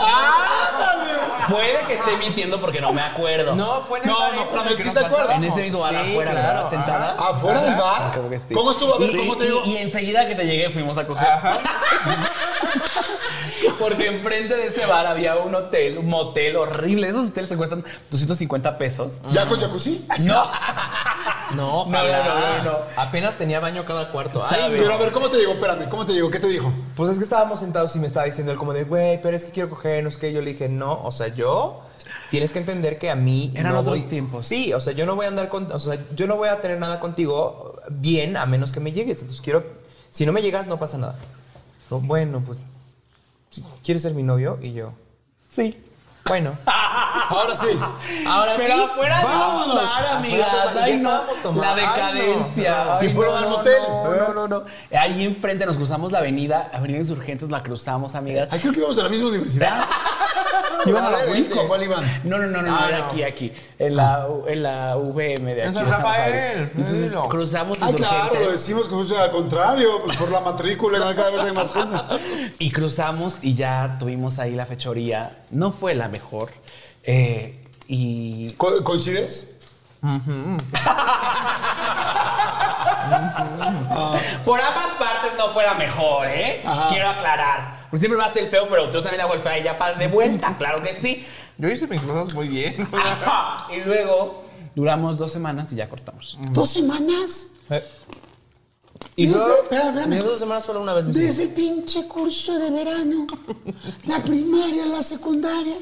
Puede 1.49 1.85
que 1.87 1.93
esté 1.93 2.17
mintiendo 2.17 2.59
porque 2.59 2.81
no 2.81 2.91
me 2.91 3.01
acuerdo. 3.01 3.55
No, 3.55 3.81
fue 3.81 3.99
en 3.99 4.05
el 4.05 4.09
No, 4.11 4.19
bar 4.19 4.33
no, 4.35 4.45
pero 4.63 4.77
sí 4.79 4.89
se 4.89 4.99
acuerda. 5.05 5.35
En 5.35 5.43
ese 5.43 5.61
mismo 5.61 5.79
bar 5.81 5.91
Sí, 5.93 6.11
afuera, 6.11 6.31
claro, 6.31 6.47
¿verdad? 6.63 6.69
Sentadas. 6.69 7.15
¿Afuera 7.19 7.61
del 7.61 7.75
bar? 7.75 8.11
Creo 8.11 8.29
que 8.29 8.39
sí. 8.39 8.53
¿Cómo 8.55 8.71
estuvo? 8.71 8.95
A 8.95 8.97
ver, 8.97 9.09
Y, 9.11 9.17
¿cómo 9.17 9.35
te 9.37 9.43
y- 9.43 9.47
digo? 9.47 9.61
y 9.65 9.77
enseguida 9.77 10.27
que 10.27 10.33
te 10.35 10.45
llegué 10.45 10.69
fuimos 10.71 10.97
a 10.97 11.05
coger. 11.05 11.27
Porque 13.79 14.07
enfrente 14.07 14.55
de 14.55 14.67
ese 14.67 14.85
bar 14.85 15.05
había 15.07 15.37
un 15.37 15.53
hotel, 15.55 15.97
un 15.99 16.07
motel 16.07 16.55
horrible. 16.55 17.07
Esos 17.09 17.29
hoteles 17.29 17.49
se 17.49 17.57
cuestan 17.57 17.83
250 18.11 18.77
pesos. 18.77 19.17
¿Ya 19.31 19.45
con 19.45 19.59
jacuzzi? 19.59 20.05
No. 20.25 20.43
No, 21.55 21.55
No, 21.55 21.75
ojalá. 21.81 22.25
no, 22.25 22.63
no, 22.63 22.71
no. 22.71 22.77
Apenas 22.95 23.35
tenía 23.35 23.59
baño 23.59 23.83
cada 23.83 24.11
cuarto. 24.11 24.43
Ay. 24.47 24.67
Pero 24.69 24.93
a 24.93 24.97
ver, 24.97 25.11
¿cómo 25.11 25.29
te 25.31 25.37
llegó? 25.37 25.53
Espérame, 25.53 25.89
¿cómo 25.89 26.05
te 26.05 26.13
llegó? 26.13 26.29
¿Qué 26.29 26.39
te 26.39 26.47
dijo? 26.47 26.71
Pues 26.95 27.09
es 27.09 27.17
que 27.17 27.23
estábamos 27.23 27.59
sentados 27.59 27.95
y 27.95 27.99
me 27.99 28.05
estaba 28.07 28.27
diciendo 28.27 28.51
él 28.51 28.57
como 28.59 28.71
de, 28.73 28.83
güey, 28.83 29.19
pero 29.21 29.35
es 29.35 29.45
que 29.45 29.51
quiero 29.51 29.69
coger, 29.69 30.03
no 30.03 30.09
es 30.09 30.17
que 30.17 30.31
yo 30.31 30.41
le 30.41 30.51
dije, 30.51 30.69
no, 30.69 31.01
o 31.03 31.11
sea, 31.11 31.29
yo 31.29 31.81
tienes 32.29 32.53
que 32.53 32.59
entender 32.59 32.99
que 32.99 33.09
a 33.09 33.15
mí 33.15 33.51
Eran 33.55 33.73
no 33.73 33.79
otros 33.79 33.99
voy- 34.01 34.07
tiempos. 34.09 34.45
Sí, 34.45 34.73
o 34.73 34.79
sea, 34.81 34.93
yo 34.93 35.07
no 35.07 35.15
voy 35.15 35.25
a 35.25 35.29
andar 35.29 35.49
con, 35.49 35.71
o 35.71 35.79
sea, 35.79 35.97
yo 36.15 36.27
no 36.27 36.35
voy 36.35 36.49
a 36.49 36.61
tener 36.61 36.77
nada 36.77 36.99
contigo 36.99 37.81
bien 37.89 38.37
a 38.37 38.45
menos 38.45 38.71
que 38.71 38.79
me 38.79 38.91
llegues. 38.91 39.17
Entonces 39.21 39.41
quiero, 39.41 39.63
si 40.11 40.27
no 40.27 40.31
me 40.31 40.43
llegas 40.43 40.67
no 40.67 40.77
pasa 40.77 40.99
nada. 40.99 41.15
No, 41.89 41.99
bueno, 41.99 42.43
pues 42.45 42.67
¿quieres 43.83 44.03
ser 44.03 44.13
mi 44.13 44.23
novio? 44.23 44.57
Y 44.61 44.73
yo, 44.73 44.93
Sí. 45.47 45.75
Bueno. 46.29 46.57
Ahora 47.29 47.55
sí. 47.55 47.67
Ahora 48.27 48.53
Pero 48.57 48.75
sí. 48.75 48.81
afuera 48.81 49.23
vámonos. 49.23 49.75
bar, 49.75 50.07
amigas. 50.17 50.47
Afuera 50.47 50.73
ya 50.75 50.83
Ay, 50.83 50.91
no. 51.01 51.09
estábamos 51.09 51.39
tomando. 51.43 51.61
La 51.63 51.73
Ay, 51.73 51.83
no. 51.85 51.91
decadencia. 51.91 52.85
¿Y 53.01 53.05
Ay, 53.05 53.11
fueron 53.11 53.33
no, 53.35 53.39
al 53.41 53.49
motel? 53.49 53.73
No, 53.87 54.15
no, 54.15 54.33
no, 54.33 54.47
no. 54.47 54.63
Ahí 54.97 55.23
enfrente 55.25 55.65
nos 55.65 55.77
cruzamos 55.77 56.11
la 56.11 56.19
avenida, 56.19 56.69
Avenida 56.73 56.97
Insurgentes, 56.99 57.49
la 57.51 57.61
cruzamos, 57.61 58.15
amigas. 58.15 58.49
Ay, 58.51 58.59
creo 58.59 58.71
que 58.73 58.79
íbamos 58.79 58.97
a 58.99 59.03
la 59.03 59.09
misma 59.09 59.27
universidad. 59.29 59.85
¿Iban 60.85 61.03
a 61.03 61.09
la 61.09 61.17
UIC 61.31 61.53
o 61.57 61.61
a 61.61 61.67
cuál 61.67 61.83
iban? 61.83 62.21
No, 62.23 62.37
no, 62.37 62.47
no, 62.47 62.61
no, 62.61 62.73
Ah, 62.73 62.85
era 62.87 62.99
no. 62.99 63.05
aquí, 63.07 63.23
aquí. 63.23 63.53
En 63.77 63.95
la, 63.97 64.25
en 64.47 64.63
la 64.63 64.95
VM 64.95 65.53
de 65.55 65.61
aquí. 65.61 65.67
En 65.67 65.73
San 65.73 65.89
Rafael, 65.89 66.71
Entonces 66.75 67.13
cruzamos 67.29 67.77
Ay, 67.81 67.93
claro, 67.95 68.39
lo 68.39 68.51
decimos 68.51 68.87
como 68.87 69.03
si 69.03 69.13
al 69.15 69.29
contrario, 69.31 70.01
pues 70.03 70.15
por 70.17 70.31
la 70.31 70.39
matrícula 70.39 70.99
cada 71.15 71.29
vez 71.31 71.41
hay 71.43 71.51
más 71.51 71.71
gente. 71.73 71.95
Y 72.59 72.71
cruzamos 72.71 73.39
y 73.41 73.55
ya 73.55 73.97
tuvimos 73.99 74.39
ahí 74.39 74.55
la 74.55 74.65
fechoría. 74.65 75.37
No 75.51 75.71
fue 75.71 75.93
la 75.95 76.07
mejor. 76.07 76.18
Eh, 77.03 77.65
y 77.87 78.51
Co- 78.53 78.83
¿Coincides? 78.83 79.55
por 84.45 84.59
ambas 84.61 84.87
partes 84.97 85.31
no 85.37 85.49
fue 85.53 85.63
la 85.63 85.73
mejor, 85.75 86.27
¿eh? 86.27 86.61
Ajá. 86.65 86.89
Quiero 86.89 87.09
aclarar. 87.09 87.79
Siempre 87.97 88.17
me 88.17 88.23
hace 88.25 88.39
el 88.41 88.47
feo, 88.49 88.67
pero 88.69 88.91
yo 88.93 89.01
también 89.01 89.21
hago 89.21 89.33
el 89.33 89.41
feo 89.41 89.57
y 89.59 89.63
ya 89.63 89.77
para 89.77 89.95
de 89.97 90.07
vuelta, 90.07 90.55
claro 90.57 90.81
que 90.81 90.93
sí. 90.93 91.25
Yo 91.57 91.67
hice 91.69 91.87
mis 91.87 92.01
cosas 92.01 92.33
muy 92.33 92.47
bien. 92.47 92.87
y 93.75 93.81
luego 93.87 94.45
duramos 94.75 95.17
dos 95.17 95.31
semanas 95.31 95.73
y 95.73 95.75
ya 95.75 95.89
cortamos. 95.89 96.37
¿Dos 96.51 96.69
semanas? 96.69 97.47
y 99.15 99.25
Desde- 99.27 99.53
espera, 99.63 99.89
espérame. 99.89 100.23
dos 100.23 100.39
semanas 100.39 100.65
solo 100.65 100.81
una 100.81 100.93
vez. 100.93 101.13
Desde 101.13 101.43
el 101.43 101.49
pinche 101.49 102.07
curso 102.07 102.57
de 102.57 102.69
verano, 102.71 103.27
la 104.07 104.19
primaria, 104.19 104.85
la 104.85 105.03
secundaria, 105.03 105.75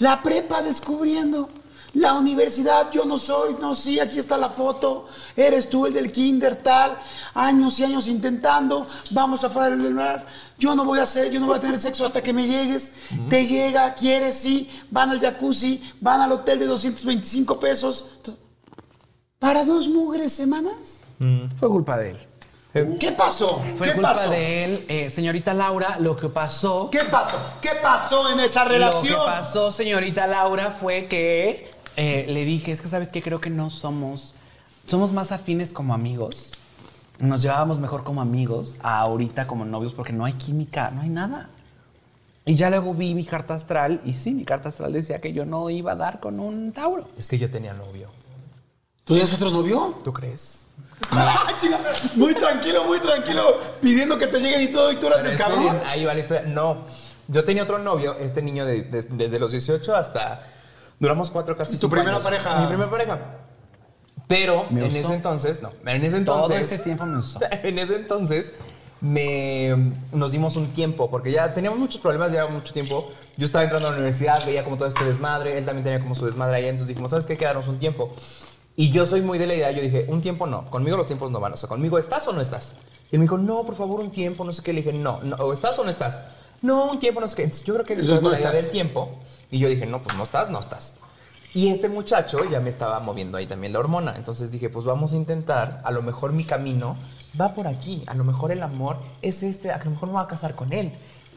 la 0.00 0.22
prepa 0.22 0.62
descubriendo, 0.62 1.48
la 1.94 2.14
universidad, 2.14 2.90
yo 2.92 3.04
no 3.04 3.18
soy, 3.18 3.56
no, 3.60 3.74
sí, 3.74 3.98
aquí 3.98 4.18
está 4.18 4.38
la 4.38 4.48
foto, 4.48 5.06
eres 5.36 5.68
tú 5.68 5.86
el 5.86 5.92
del 5.92 6.12
kinder 6.12 6.56
tal, 6.56 6.96
años 7.34 7.78
y 7.80 7.84
años 7.84 8.06
intentando, 8.08 8.86
vamos 9.10 9.42
afuera 9.42 9.76
del 9.76 9.94
bar, 9.94 10.26
yo 10.58 10.74
no 10.74 10.84
voy 10.84 11.00
a 11.00 11.02
hacer, 11.02 11.30
yo 11.30 11.40
no 11.40 11.46
voy 11.46 11.56
a 11.56 11.60
tener 11.60 11.78
sexo 11.80 12.04
hasta 12.04 12.22
que 12.22 12.32
me 12.32 12.46
llegues, 12.46 12.92
te 13.28 13.44
llega, 13.44 13.94
quieres, 13.94 14.36
sí, 14.36 14.68
van 14.90 15.10
al 15.10 15.20
jacuzzi, 15.20 15.82
van 16.00 16.20
al 16.20 16.32
hotel 16.32 16.58
de 16.60 16.66
225 16.66 17.58
pesos. 17.58 18.20
¿Para 19.38 19.64
dos 19.64 19.88
mugres 19.88 20.32
semanas? 20.32 21.00
Fue 21.58 21.68
culpa 21.68 21.96
de 21.96 22.10
él. 22.10 22.29
¿Qué 22.72 23.12
pasó? 23.12 23.62
Fue 23.76 23.88
¿Qué 23.88 23.94
culpa 23.94 24.12
pasó? 24.14 24.30
de 24.30 24.64
él. 24.64 24.84
Eh, 24.88 25.10
señorita 25.10 25.54
Laura, 25.54 25.98
lo 25.98 26.16
que 26.16 26.28
pasó... 26.28 26.88
¿Qué 26.90 27.04
pasó? 27.04 27.36
¿Qué 27.60 27.70
pasó 27.82 28.30
en 28.30 28.40
esa 28.40 28.64
relación? 28.64 29.14
Lo 29.14 29.24
que 29.24 29.30
pasó, 29.30 29.72
señorita 29.72 30.26
Laura, 30.28 30.70
fue 30.70 31.06
que 31.06 31.70
eh, 31.96 32.26
le 32.28 32.44
dije, 32.44 32.70
es 32.70 32.80
que 32.80 32.86
sabes 32.88 33.08
que 33.08 33.22
creo 33.22 33.40
que 33.40 33.50
no 33.50 33.70
somos, 33.70 34.34
somos 34.86 35.12
más 35.12 35.32
afines 35.32 35.72
como 35.72 35.94
amigos. 35.94 36.52
Nos 37.18 37.42
llevábamos 37.42 37.80
mejor 37.80 38.04
como 38.04 38.20
amigos 38.20 38.76
a 38.82 39.00
ahorita 39.00 39.46
como 39.46 39.64
novios 39.64 39.92
porque 39.92 40.12
no 40.12 40.24
hay 40.24 40.34
química, 40.34 40.90
no 40.90 41.02
hay 41.02 41.08
nada. 41.10 41.50
Y 42.46 42.54
ya 42.54 42.70
luego 42.70 42.94
vi 42.94 43.14
mi 43.14 43.24
carta 43.24 43.54
astral 43.54 44.00
y 44.04 44.14
sí, 44.14 44.30
mi 44.30 44.44
carta 44.44 44.70
astral 44.70 44.92
decía 44.92 45.20
que 45.20 45.32
yo 45.32 45.44
no 45.44 45.68
iba 45.70 45.92
a 45.92 45.96
dar 45.96 46.20
con 46.20 46.40
un 46.40 46.72
Tauro. 46.72 47.08
Es 47.18 47.28
que 47.28 47.36
yo 47.36 47.50
tenía 47.50 47.74
novio. 47.74 48.10
¿Tú 49.04 49.14
tienes 49.14 49.34
otro 49.34 49.50
novio? 49.50 49.98
¿Tú 50.04 50.12
crees? 50.12 50.66
Ah, 51.12 51.48
muy 52.14 52.34
tranquilo, 52.34 52.84
muy 52.84 52.98
tranquilo, 53.00 53.58
pidiendo 53.80 54.16
que 54.18 54.26
te 54.26 54.38
lleguen 54.40 54.62
y 54.62 54.68
todo, 54.68 54.92
y 54.92 54.96
tú 54.96 55.06
eras 55.08 55.24
el 55.24 55.36
cabrón. 55.36 55.80
ahí 55.86 56.04
va 56.04 56.14
la 56.14 56.20
historia. 56.20 56.42
No, 56.46 56.84
yo 57.28 57.44
tenía 57.44 57.62
otro 57.64 57.78
novio, 57.78 58.16
este 58.18 58.42
niño 58.42 58.64
de- 58.66 58.82
de- 58.82 59.02
desde 59.02 59.38
los 59.38 59.52
18 59.52 59.94
hasta... 59.96 60.46
Duramos 60.98 61.30
cuatro, 61.30 61.56
casi 61.56 61.72
¿Tu 61.72 61.78
cinco 61.78 61.90
primera 61.92 62.12
años. 62.12 62.24
pareja? 62.24 62.60
Mi 62.60 62.66
primera 62.66 62.90
pareja. 62.90 63.18
Pero 64.28 64.66
¿Me 64.70 64.84
en 64.84 64.90
usó? 64.90 64.98
ese 65.06 65.14
entonces, 65.14 65.62
no, 65.62 65.70
en 65.86 66.04
ese 66.04 66.20
Todo 66.20 66.42
entonces... 66.44 66.72
ese 66.72 66.82
tiempo 66.84 67.06
me 67.06 67.18
usó. 67.18 67.40
En 67.62 67.78
ese 67.78 67.96
entonces 67.96 68.52
me, 69.00 69.92
nos 70.12 70.30
dimos 70.32 70.56
un 70.56 70.68
tiempo, 70.74 71.10
porque 71.10 71.32
ya 71.32 71.52
teníamos 71.54 71.78
muchos 71.78 72.00
problemas, 72.00 72.30
llevaba 72.30 72.50
mucho 72.50 72.72
tiempo. 72.74 73.10
Yo 73.38 73.46
estaba 73.46 73.64
entrando 73.64 73.88
a 73.88 73.90
la 73.92 73.96
universidad, 73.96 74.44
veía 74.44 74.62
como 74.62 74.76
todo 74.76 74.86
este 74.88 75.02
desmadre, 75.04 75.56
él 75.56 75.64
también 75.64 75.84
tenía 75.84 76.00
como 76.00 76.14
su 76.14 76.26
desmadre 76.26 76.56
allá, 76.58 76.68
entonces 76.68 76.88
dijimos, 76.88 77.10
¿sabes 77.10 77.24
qué? 77.26 77.36
Quedarnos 77.38 77.66
un 77.68 77.78
tiempo. 77.78 78.12
Y 78.80 78.90
yo 78.92 79.04
soy 79.04 79.20
muy 79.20 79.36
de 79.36 79.46
la 79.46 79.54
idea, 79.54 79.70
yo 79.72 79.82
dije, 79.82 80.06
un 80.08 80.22
tiempo 80.22 80.46
no, 80.46 80.64
conmigo 80.70 80.96
los 80.96 81.06
tiempos 81.06 81.30
no 81.30 81.38
van, 81.38 81.52
o 81.52 81.56
sea, 81.58 81.68
conmigo 81.68 81.98
estás 81.98 82.26
o 82.28 82.32
no 82.32 82.40
estás. 82.40 82.76
Y 83.12 83.16
él 83.16 83.18
me 83.18 83.24
dijo, 83.24 83.36
no, 83.36 83.62
por 83.62 83.74
favor, 83.74 84.00
un 84.00 84.10
tiempo, 84.10 84.42
no 84.42 84.52
sé 84.52 84.62
qué. 84.62 84.72
Le 84.72 84.80
dije, 84.80 84.94
no, 84.94 85.20
no, 85.22 85.36
o 85.36 85.52
estás 85.52 85.78
o 85.78 85.84
no 85.84 85.90
estás. 85.90 86.22
No, 86.62 86.86
un 86.86 86.98
tiempo, 86.98 87.20
no 87.20 87.28
sé 87.28 87.36
qué. 87.36 87.42
Entonces, 87.42 87.66
yo 87.66 87.74
creo 87.74 87.84
que 87.84 87.94
con 87.94 88.22
no 88.22 88.30
la 88.30 88.52
del 88.52 88.70
tiempo. 88.70 89.10
Y 89.50 89.58
yo 89.58 89.68
dije, 89.68 89.84
no, 89.84 90.02
pues 90.02 90.16
no 90.16 90.22
estás, 90.22 90.48
no 90.48 90.58
estás. 90.58 90.94
Y 91.52 91.68
este 91.68 91.90
muchacho 91.90 92.42
ya 92.50 92.60
me 92.60 92.70
estaba 92.70 93.00
moviendo 93.00 93.36
ahí 93.36 93.44
también 93.46 93.74
la 93.74 93.80
hormona. 93.80 94.14
Entonces 94.16 94.50
dije, 94.50 94.70
pues 94.70 94.86
vamos 94.86 95.12
a 95.12 95.16
intentar, 95.16 95.82
a 95.84 95.90
lo 95.90 96.00
mejor 96.00 96.32
mi 96.32 96.44
camino 96.44 96.96
va 97.38 97.52
por 97.52 97.66
aquí. 97.66 98.02
A 98.06 98.14
lo 98.14 98.24
mejor 98.24 98.50
el 98.50 98.62
amor 98.62 98.96
es 99.20 99.42
este, 99.42 99.72
a 99.72 99.84
lo 99.84 99.90
mejor 99.90 100.08
me 100.08 100.14
voy 100.14 100.22
a 100.22 100.26
casar 100.26 100.54
con 100.54 100.72
él. 100.72 100.90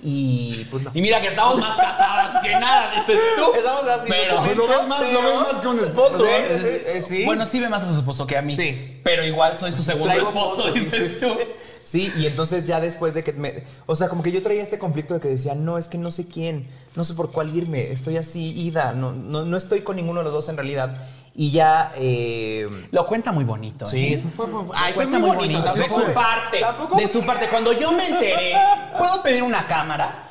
Y 0.06 0.66
pues 0.70 0.84
no. 0.84 0.92
Y 0.94 1.02
mira 1.02 1.22
que 1.22 1.30
estamos 1.30 1.60
más 1.60 1.78
casadas 1.78 2.42
que 2.44 2.52
nada, 2.52 2.92
dices 2.96 3.20
tú. 3.38 3.54
Estamos 3.58 3.86
así. 3.86 4.06
Pero- 4.10 4.36
Pues 4.44 4.58
lo 4.58 4.68
ves 4.68 4.88
más, 4.88 5.14
lo 5.14 5.22
ves 5.22 5.36
más 5.40 5.60
que 5.60 5.68
un 5.68 5.80
esposo. 5.80 6.26
Eh, 6.28 6.84
eh, 6.98 7.02
sí. 7.02 7.24
Bueno, 7.26 7.46
sí 7.46 7.60
ve 7.60 7.70
más 7.70 7.84
a 7.84 7.88
su 7.88 8.00
esposo 8.00 8.28
que 8.28 8.38
a 8.38 8.42
mí. 8.42 8.54
Sí. 8.56 9.00
Pero 9.04 9.24
igual 9.26 9.58
soy 9.58 9.72
su 9.72 9.82
segundo 9.82 10.08
Traigo 10.08 10.28
esposo, 10.28 10.56
fotos. 10.64 10.74
dices 10.74 11.20
tú. 11.20 11.28
Sí, 11.86 12.14
y 12.16 12.28
entonces 12.28 12.64
ya 12.66 12.80
después 12.80 13.14
de 13.14 13.26
que 13.26 13.34
me... 13.34 13.62
O 13.88 13.96
sea, 13.98 14.08
como 14.08 14.24
que 14.24 14.32
yo 14.32 14.42
traía 14.42 14.64
este 14.64 14.80
conflicto 14.80 15.16
de 15.16 15.20
que 15.20 15.28
decía, 15.28 15.54
no, 15.54 15.78
es 15.78 15.90
que 15.90 15.98
no 15.98 16.12
sé 16.12 16.30
quién, 16.30 16.66
no 16.96 17.04
sé 17.04 17.14
por 17.14 17.30
cuál 17.34 17.54
irme, 17.54 17.92
estoy 17.92 18.16
así, 18.16 18.58
ida, 18.58 18.94
no, 18.94 19.12
no, 19.12 19.44
no 19.44 19.58
estoy 19.58 19.82
con 19.82 19.98
ninguno 19.98 20.22
de 20.22 20.24
los 20.24 20.32
dos 20.32 20.48
en 20.48 20.56
realidad. 20.56 20.96
Y 21.36 21.52
ya... 21.52 21.92
eh, 21.96 22.68
Lo 22.92 23.08
cuenta 23.08 23.32
muy 23.32 23.44
bonito. 23.44 23.86
Sí, 23.86 24.08
¿eh? 24.08 24.14
es- 24.14 24.24
fue- 24.36 24.46
ay, 24.76 24.94
fue 24.94 25.06
cuenta 25.06 25.20
muy 25.20 25.30
muy 25.30 25.38
bonito, 25.38 25.60
bonito. 25.62 25.80
De 25.80 25.88
su 26.08 26.14
parte. 26.14 26.60
tampoco- 26.60 26.98
De 26.98 27.08
su 27.08 27.26
parte. 27.26 27.48
Cuando 27.48 27.74
yo 27.74 27.92
me 27.92 28.08
enteré, 28.08 28.54
¿puedo 28.98 29.22
pedir 29.24 29.42
una 29.44 29.66
cámara? 29.68 30.28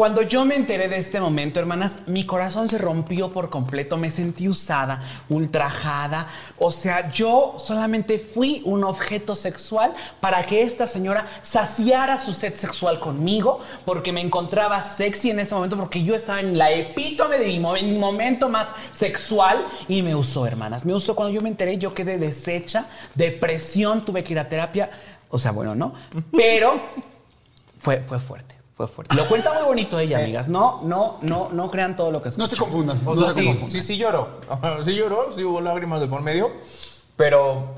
Cuando 0.00 0.22
yo 0.22 0.46
me 0.46 0.56
enteré 0.56 0.88
de 0.88 0.96
este 0.96 1.20
momento, 1.20 1.60
hermanas, 1.60 2.04
mi 2.06 2.24
corazón 2.24 2.70
se 2.70 2.78
rompió 2.78 3.30
por 3.32 3.50
completo. 3.50 3.98
Me 3.98 4.08
sentí 4.08 4.48
usada, 4.48 5.02
ultrajada. 5.28 6.26
O 6.56 6.72
sea, 6.72 7.10
yo 7.12 7.56
solamente 7.58 8.18
fui 8.18 8.62
un 8.64 8.82
objeto 8.84 9.36
sexual 9.36 9.92
para 10.18 10.46
que 10.46 10.62
esta 10.62 10.86
señora 10.86 11.26
saciara 11.42 12.18
su 12.18 12.32
sed 12.32 12.54
sexual 12.54 12.98
conmigo, 12.98 13.60
porque 13.84 14.10
me 14.10 14.22
encontraba 14.22 14.80
sexy 14.80 15.32
en 15.32 15.40
ese 15.40 15.54
momento, 15.54 15.76
porque 15.76 16.02
yo 16.02 16.14
estaba 16.14 16.40
en 16.40 16.56
la 16.56 16.70
epítome 16.70 17.36
de 17.36 17.48
mi, 17.48 17.58
mo- 17.60 17.74
mi 17.74 17.98
momento 17.98 18.48
más 18.48 18.72
sexual 18.94 19.62
y 19.86 20.00
me 20.00 20.14
usó, 20.14 20.46
hermanas. 20.46 20.86
Me 20.86 20.94
usó 20.94 21.14
cuando 21.14 21.34
yo 21.34 21.42
me 21.42 21.50
enteré, 21.50 21.76
yo 21.76 21.92
quedé 21.92 22.16
deshecha, 22.16 22.86
depresión, 23.14 24.02
tuve 24.06 24.24
que 24.24 24.32
ir 24.32 24.38
a 24.38 24.48
terapia. 24.48 24.90
O 25.28 25.36
sea, 25.36 25.52
bueno, 25.52 25.74
¿no? 25.74 25.92
Pero 26.34 26.80
fue, 27.76 28.00
fue 28.00 28.18
fuerte, 28.18 28.54
fue 28.86 28.88
fuerte. 28.88 29.14
Lo 29.14 29.28
cuenta 29.28 29.52
muy 29.54 29.62
bonito 29.64 29.98
ella, 29.98 30.18
amigas. 30.18 30.48
No, 30.48 30.80
no, 30.84 31.18
no, 31.22 31.48
no 31.52 31.70
crean 31.70 31.96
todo 31.96 32.10
lo 32.10 32.22
que 32.22 32.28
No 32.30 32.46
se 32.46 32.54
escuchan. 32.54 32.58
confundan. 32.58 33.00
O 33.04 33.14
no 33.14 33.20
sea, 33.20 33.30
se 33.34 33.40
sí, 33.40 33.46
confundan. 33.46 33.70
sí, 33.70 33.80
sí 33.82 33.96
lloró. 33.98 34.28
Sí 34.84 34.94
lloró, 34.94 35.30
sí 35.34 35.44
hubo 35.44 35.60
lágrimas 35.60 36.00
de 36.00 36.06
por 36.06 36.22
medio. 36.22 36.50
Pero, 37.16 37.74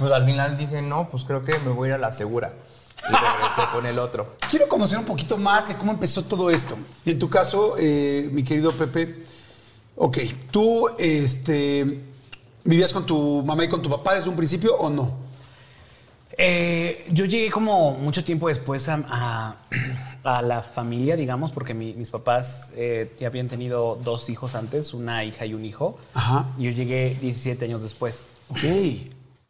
pues 0.00 0.10
al 0.12 0.24
final 0.24 0.56
dije, 0.56 0.82
no, 0.82 1.08
pues 1.08 1.24
creo 1.24 1.44
que 1.44 1.58
me 1.60 1.70
voy 1.70 1.88
a 1.88 1.90
ir 1.90 1.94
a 1.94 1.98
la 1.98 2.10
segura. 2.12 2.52
Y 3.08 3.12
regresé 3.12 3.62
con 3.72 3.86
el 3.86 3.98
otro. 3.98 4.36
Quiero 4.50 4.66
conocer 4.68 4.98
un 4.98 5.04
poquito 5.04 5.36
más 5.36 5.68
de 5.68 5.74
cómo 5.76 5.92
empezó 5.92 6.24
todo 6.24 6.50
esto. 6.50 6.76
En 7.06 7.18
tu 7.18 7.28
caso, 7.28 7.76
eh, 7.78 8.28
mi 8.32 8.42
querido 8.42 8.76
Pepe, 8.76 9.22
ok, 9.96 10.18
¿tú 10.50 10.88
este, 10.98 12.00
vivías 12.64 12.92
con 12.92 13.06
tu 13.06 13.42
mamá 13.44 13.64
y 13.64 13.68
con 13.68 13.82
tu 13.82 13.90
papá 13.90 14.14
desde 14.14 14.28
un 14.30 14.36
principio 14.36 14.74
o 14.76 14.90
no? 14.90 15.30
Eh, 16.38 17.06
yo 17.12 17.24
llegué 17.26 17.50
como 17.50 17.92
mucho 17.92 18.24
tiempo 18.24 18.48
después 18.48 18.88
a, 18.88 18.94
a- 19.08 19.56
a 20.24 20.40
la 20.42 20.62
familia, 20.62 21.16
digamos, 21.16 21.50
porque 21.50 21.74
mi- 21.74 21.94
mis 21.94 22.10
papás 22.10 22.70
eh, 22.76 23.12
ya 23.18 23.26
habían 23.26 23.48
tenido 23.48 23.98
dos 24.04 24.30
hijos 24.30 24.54
antes, 24.54 24.94
una 24.94 25.24
hija 25.24 25.44
y 25.46 25.54
un 25.54 25.64
hijo. 25.64 25.98
Ajá. 26.14 26.46
Y 26.58 26.64
yo 26.64 26.70
llegué 26.70 27.16
17 27.20 27.64
años 27.64 27.82
después. 27.82 28.26
Ok. 28.50 28.58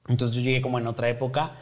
Entonces 0.08 0.36
yo 0.36 0.42
llegué 0.42 0.62
como 0.62 0.78
en 0.78 0.86
otra 0.86 1.08
época. 1.08 1.52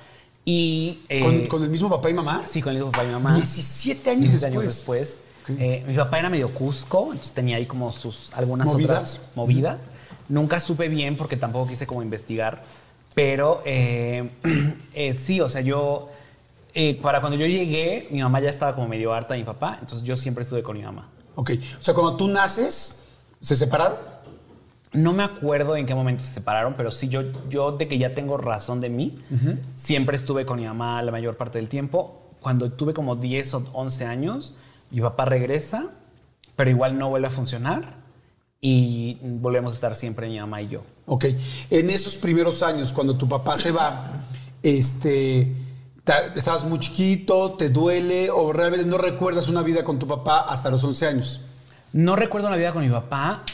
Y. 0.44 1.00
eh, 1.08 1.20
¿Con, 1.20 1.46
con 1.46 1.62
el 1.62 1.68
mismo 1.70 1.90
papá 1.90 2.08
y 2.10 2.14
mamá? 2.14 2.42
Sí, 2.46 2.62
con 2.62 2.70
el 2.70 2.78
mismo 2.78 2.92
papá 2.92 3.04
y 3.04 3.10
mamá. 3.10 3.34
17 3.34 4.10
años 4.10 4.20
17 4.32 4.46
después. 4.46 4.62
años 4.62 4.74
después. 4.74 5.18
Ok. 5.44 5.60
Eh, 5.60 5.84
mi 5.86 5.94
papá 5.94 6.18
era 6.18 6.30
medio 6.30 6.48
Cusco, 6.54 7.04
entonces 7.10 7.32
tenía 7.32 7.56
ahí 7.56 7.66
como 7.66 7.92
sus 7.92 8.32
algunas 8.34 8.66
Movidas. 8.68 8.90
otras 8.90 9.20
movidas. 9.36 9.78
Nunca 10.28 10.60
supe 10.60 10.88
bien 10.88 11.16
porque 11.16 11.36
tampoco 11.36 11.68
quise 11.68 11.86
como 11.86 12.02
investigar. 12.02 12.62
Pero 13.14 13.62
eh, 13.66 14.30
eh, 14.94 15.12
sí, 15.14 15.40
o 15.40 15.48
sea, 15.48 15.60
yo. 15.62 16.08
Eh, 16.74 16.98
para 17.00 17.20
cuando 17.20 17.38
yo 17.38 17.46
llegué, 17.46 18.08
mi 18.10 18.22
mamá 18.22 18.40
ya 18.40 18.50
estaba 18.50 18.74
como 18.74 18.88
medio 18.88 19.12
harta 19.12 19.34
de 19.34 19.40
mi 19.40 19.46
papá, 19.46 19.78
entonces 19.80 20.06
yo 20.06 20.16
siempre 20.16 20.44
estuve 20.44 20.62
con 20.62 20.76
mi 20.76 20.82
mamá. 20.82 21.08
Ok. 21.34 21.52
O 21.78 21.82
sea, 21.82 21.94
cuando 21.94 22.16
tú 22.16 22.28
naces, 22.28 23.04
¿se 23.40 23.56
separaron? 23.56 23.98
No 24.92 25.12
me 25.12 25.22
acuerdo 25.22 25.76
en 25.76 25.86
qué 25.86 25.94
momento 25.94 26.24
se 26.24 26.32
separaron, 26.32 26.74
pero 26.76 26.90
sí, 26.90 27.08
yo, 27.08 27.22
yo 27.48 27.72
de 27.72 27.86
que 27.86 27.96
ya 27.98 28.14
tengo 28.14 28.36
razón 28.36 28.80
de 28.80 28.90
mí, 28.90 29.18
siempre 29.76 30.16
estuve 30.16 30.44
con 30.44 30.58
mi 30.58 30.66
mamá 30.66 31.00
la 31.02 31.12
mayor 31.12 31.36
parte 31.36 31.58
del 31.58 31.68
tiempo. 31.68 32.22
Cuando 32.40 32.72
tuve 32.72 32.92
como 32.92 33.14
10 33.14 33.54
o 33.54 33.64
11 33.72 34.04
años, 34.06 34.56
mi 34.90 35.00
papá 35.00 35.26
regresa, 35.26 35.90
pero 36.56 36.70
igual 36.70 36.98
no 36.98 37.08
vuelve 37.08 37.28
a 37.28 37.30
funcionar 37.30 38.00
y 38.60 39.16
volvemos 39.22 39.72
a 39.72 39.74
estar 39.76 39.96
siempre 39.96 40.28
mi 40.28 40.40
mamá 40.40 40.60
y 40.60 40.68
yo. 40.68 40.82
Ok. 41.06 41.26
En 41.70 41.88
esos 41.90 42.16
primeros 42.16 42.62
años, 42.62 42.92
cuando 42.92 43.16
tu 43.16 43.28
papá 43.28 43.56
se 43.56 43.70
va, 43.70 44.22
este, 44.62 45.54
estabas 46.34 46.64
muy 46.64 46.78
chiquito, 46.78 47.52
te 47.52 47.68
duele 47.68 48.30
o 48.30 48.52
realmente 48.52 48.86
no 48.86 48.98
recuerdas 48.98 49.48
una 49.48 49.62
vida 49.62 49.84
con 49.84 49.98
tu 49.98 50.06
papá 50.06 50.40
hasta 50.40 50.70
los 50.70 50.82
11 50.82 51.06
años. 51.06 51.40
No 51.92 52.16
recuerdo 52.16 52.48
una 52.48 52.56
vida 52.56 52.72
con 52.72 52.82
mi 52.82 52.90
papá 52.90 53.44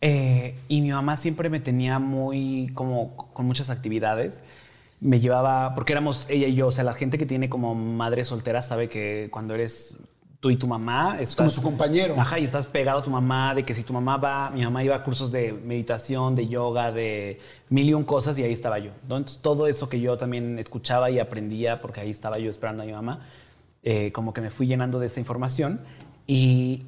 eh, 0.00 0.58
y 0.68 0.80
mi 0.80 0.90
mamá 0.90 1.16
siempre 1.16 1.50
me 1.50 1.60
tenía 1.60 1.98
muy 1.98 2.70
como 2.74 3.16
con 3.32 3.46
muchas 3.46 3.70
actividades. 3.70 4.42
Me 5.00 5.20
llevaba, 5.20 5.74
porque 5.74 5.92
éramos 5.92 6.26
ella 6.28 6.48
y 6.48 6.54
yo, 6.54 6.68
o 6.68 6.72
sea, 6.72 6.84
la 6.84 6.94
gente 6.94 7.18
que 7.18 7.26
tiene 7.26 7.48
como 7.48 7.74
madre 7.74 8.24
soltera 8.24 8.62
sabe 8.62 8.88
que 8.88 9.28
cuando 9.30 9.54
eres 9.54 9.96
tú 10.40 10.50
y 10.50 10.56
tu 10.56 10.66
mamá 10.66 11.16
estás, 11.18 11.36
como 11.36 11.50
su 11.50 11.62
compañero. 11.62 12.14
Ajá, 12.18 12.38
y 12.38 12.44
estás 12.44 12.66
pegado 12.66 13.00
a 13.00 13.02
tu 13.02 13.10
mamá, 13.10 13.54
de 13.54 13.64
que 13.64 13.74
si 13.74 13.82
tu 13.82 13.92
mamá 13.92 14.16
va, 14.16 14.50
mi 14.50 14.62
mamá 14.62 14.84
iba 14.84 14.94
a 14.94 15.02
cursos 15.02 15.32
de 15.32 15.52
meditación, 15.52 16.34
de 16.34 16.46
yoga, 16.46 16.92
de 16.92 17.40
mil 17.70 17.88
y 17.88 17.94
un 17.94 18.04
cosas 18.04 18.38
y 18.38 18.44
ahí 18.44 18.52
estaba 18.52 18.78
yo. 18.78 18.92
Entonces 19.02 19.40
todo 19.42 19.66
eso 19.66 19.88
que 19.88 20.00
yo 20.00 20.16
también 20.16 20.58
escuchaba 20.58 21.10
y 21.10 21.18
aprendía, 21.18 21.80
porque 21.80 22.00
ahí 22.00 22.10
estaba 22.10 22.38
yo 22.38 22.50
esperando 22.50 22.82
a 22.82 22.86
mi 22.86 22.92
mamá, 22.92 23.26
eh, 23.82 24.12
como 24.12 24.32
que 24.32 24.40
me 24.40 24.50
fui 24.50 24.66
llenando 24.66 24.98
de 24.98 25.06
esta 25.06 25.20
información 25.20 25.80
y, 26.26 26.84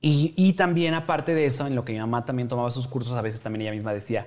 y, 0.00 0.34
y 0.36 0.54
también 0.54 0.94
aparte 0.94 1.34
de 1.34 1.46
eso, 1.46 1.66
en 1.66 1.74
lo 1.74 1.84
que 1.84 1.92
mi 1.92 2.00
mamá 2.00 2.24
también 2.24 2.48
tomaba 2.48 2.70
sus 2.70 2.88
cursos, 2.88 3.14
a 3.14 3.22
veces 3.22 3.40
también 3.40 3.62
ella 3.62 3.72
misma 3.72 3.92
decía, 3.92 4.26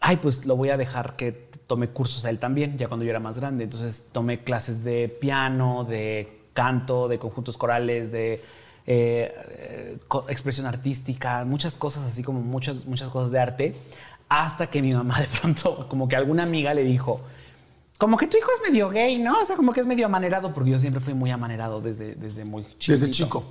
ay, 0.00 0.16
pues 0.16 0.46
lo 0.46 0.56
voy 0.56 0.70
a 0.70 0.76
dejar 0.76 1.16
que 1.16 1.32
tome 1.66 1.88
cursos 1.88 2.24
a 2.24 2.30
él 2.30 2.38
también, 2.38 2.78
ya 2.78 2.88
cuando 2.88 3.04
yo 3.04 3.10
era 3.10 3.20
más 3.20 3.38
grande. 3.38 3.64
Entonces 3.64 4.08
tomé 4.12 4.42
clases 4.42 4.82
de 4.82 5.08
piano, 5.08 5.84
de 5.84 6.39
canto, 6.52 7.08
de 7.08 7.18
conjuntos 7.18 7.56
corales, 7.56 8.10
de 8.12 8.34
eh, 8.86 9.34
eh, 9.50 9.98
expresión 10.28 10.66
artística, 10.66 11.44
muchas 11.44 11.74
cosas 11.74 12.04
así 12.04 12.22
como 12.22 12.40
muchas, 12.40 12.86
muchas 12.86 13.08
cosas 13.10 13.30
de 13.30 13.38
arte, 13.38 13.74
hasta 14.28 14.68
que 14.68 14.82
mi 14.82 14.92
mamá 14.92 15.20
de 15.20 15.26
pronto, 15.26 15.86
como 15.88 16.08
que 16.08 16.16
alguna 16.16 16.42
amiga 16.44 16.74
le 16.74 16.84
dijo, 16.84 17.20
como 17.98 18.16
que 18.16 18.26
tu 18.26 18.38
hijo 18.38 18.48
es 18.56 18.70
medio 18.70 18.88
gay, 18.88 19.18
¿no? 19.18 19.40
O 19.40 19.44
sea, 19.44 19.56
como 19.56 19.72
que 19.72 19.80
es 19.80 19.86
medio 19.86 20.06
amanerado, 20.06 20.54
porque 20.54 20.70
yo 20.70 20.78
siempre 20.78 21.00
fui 21.00 21.12
muy 21.12 21.30
amanerado 21.30 21.80
desde, 21.80 22.14
desde 22.14 22.44
muy 22.44 22.64
chico. 22.78 22.92
Desde 22.92 23.10
chico. 23.10 23.44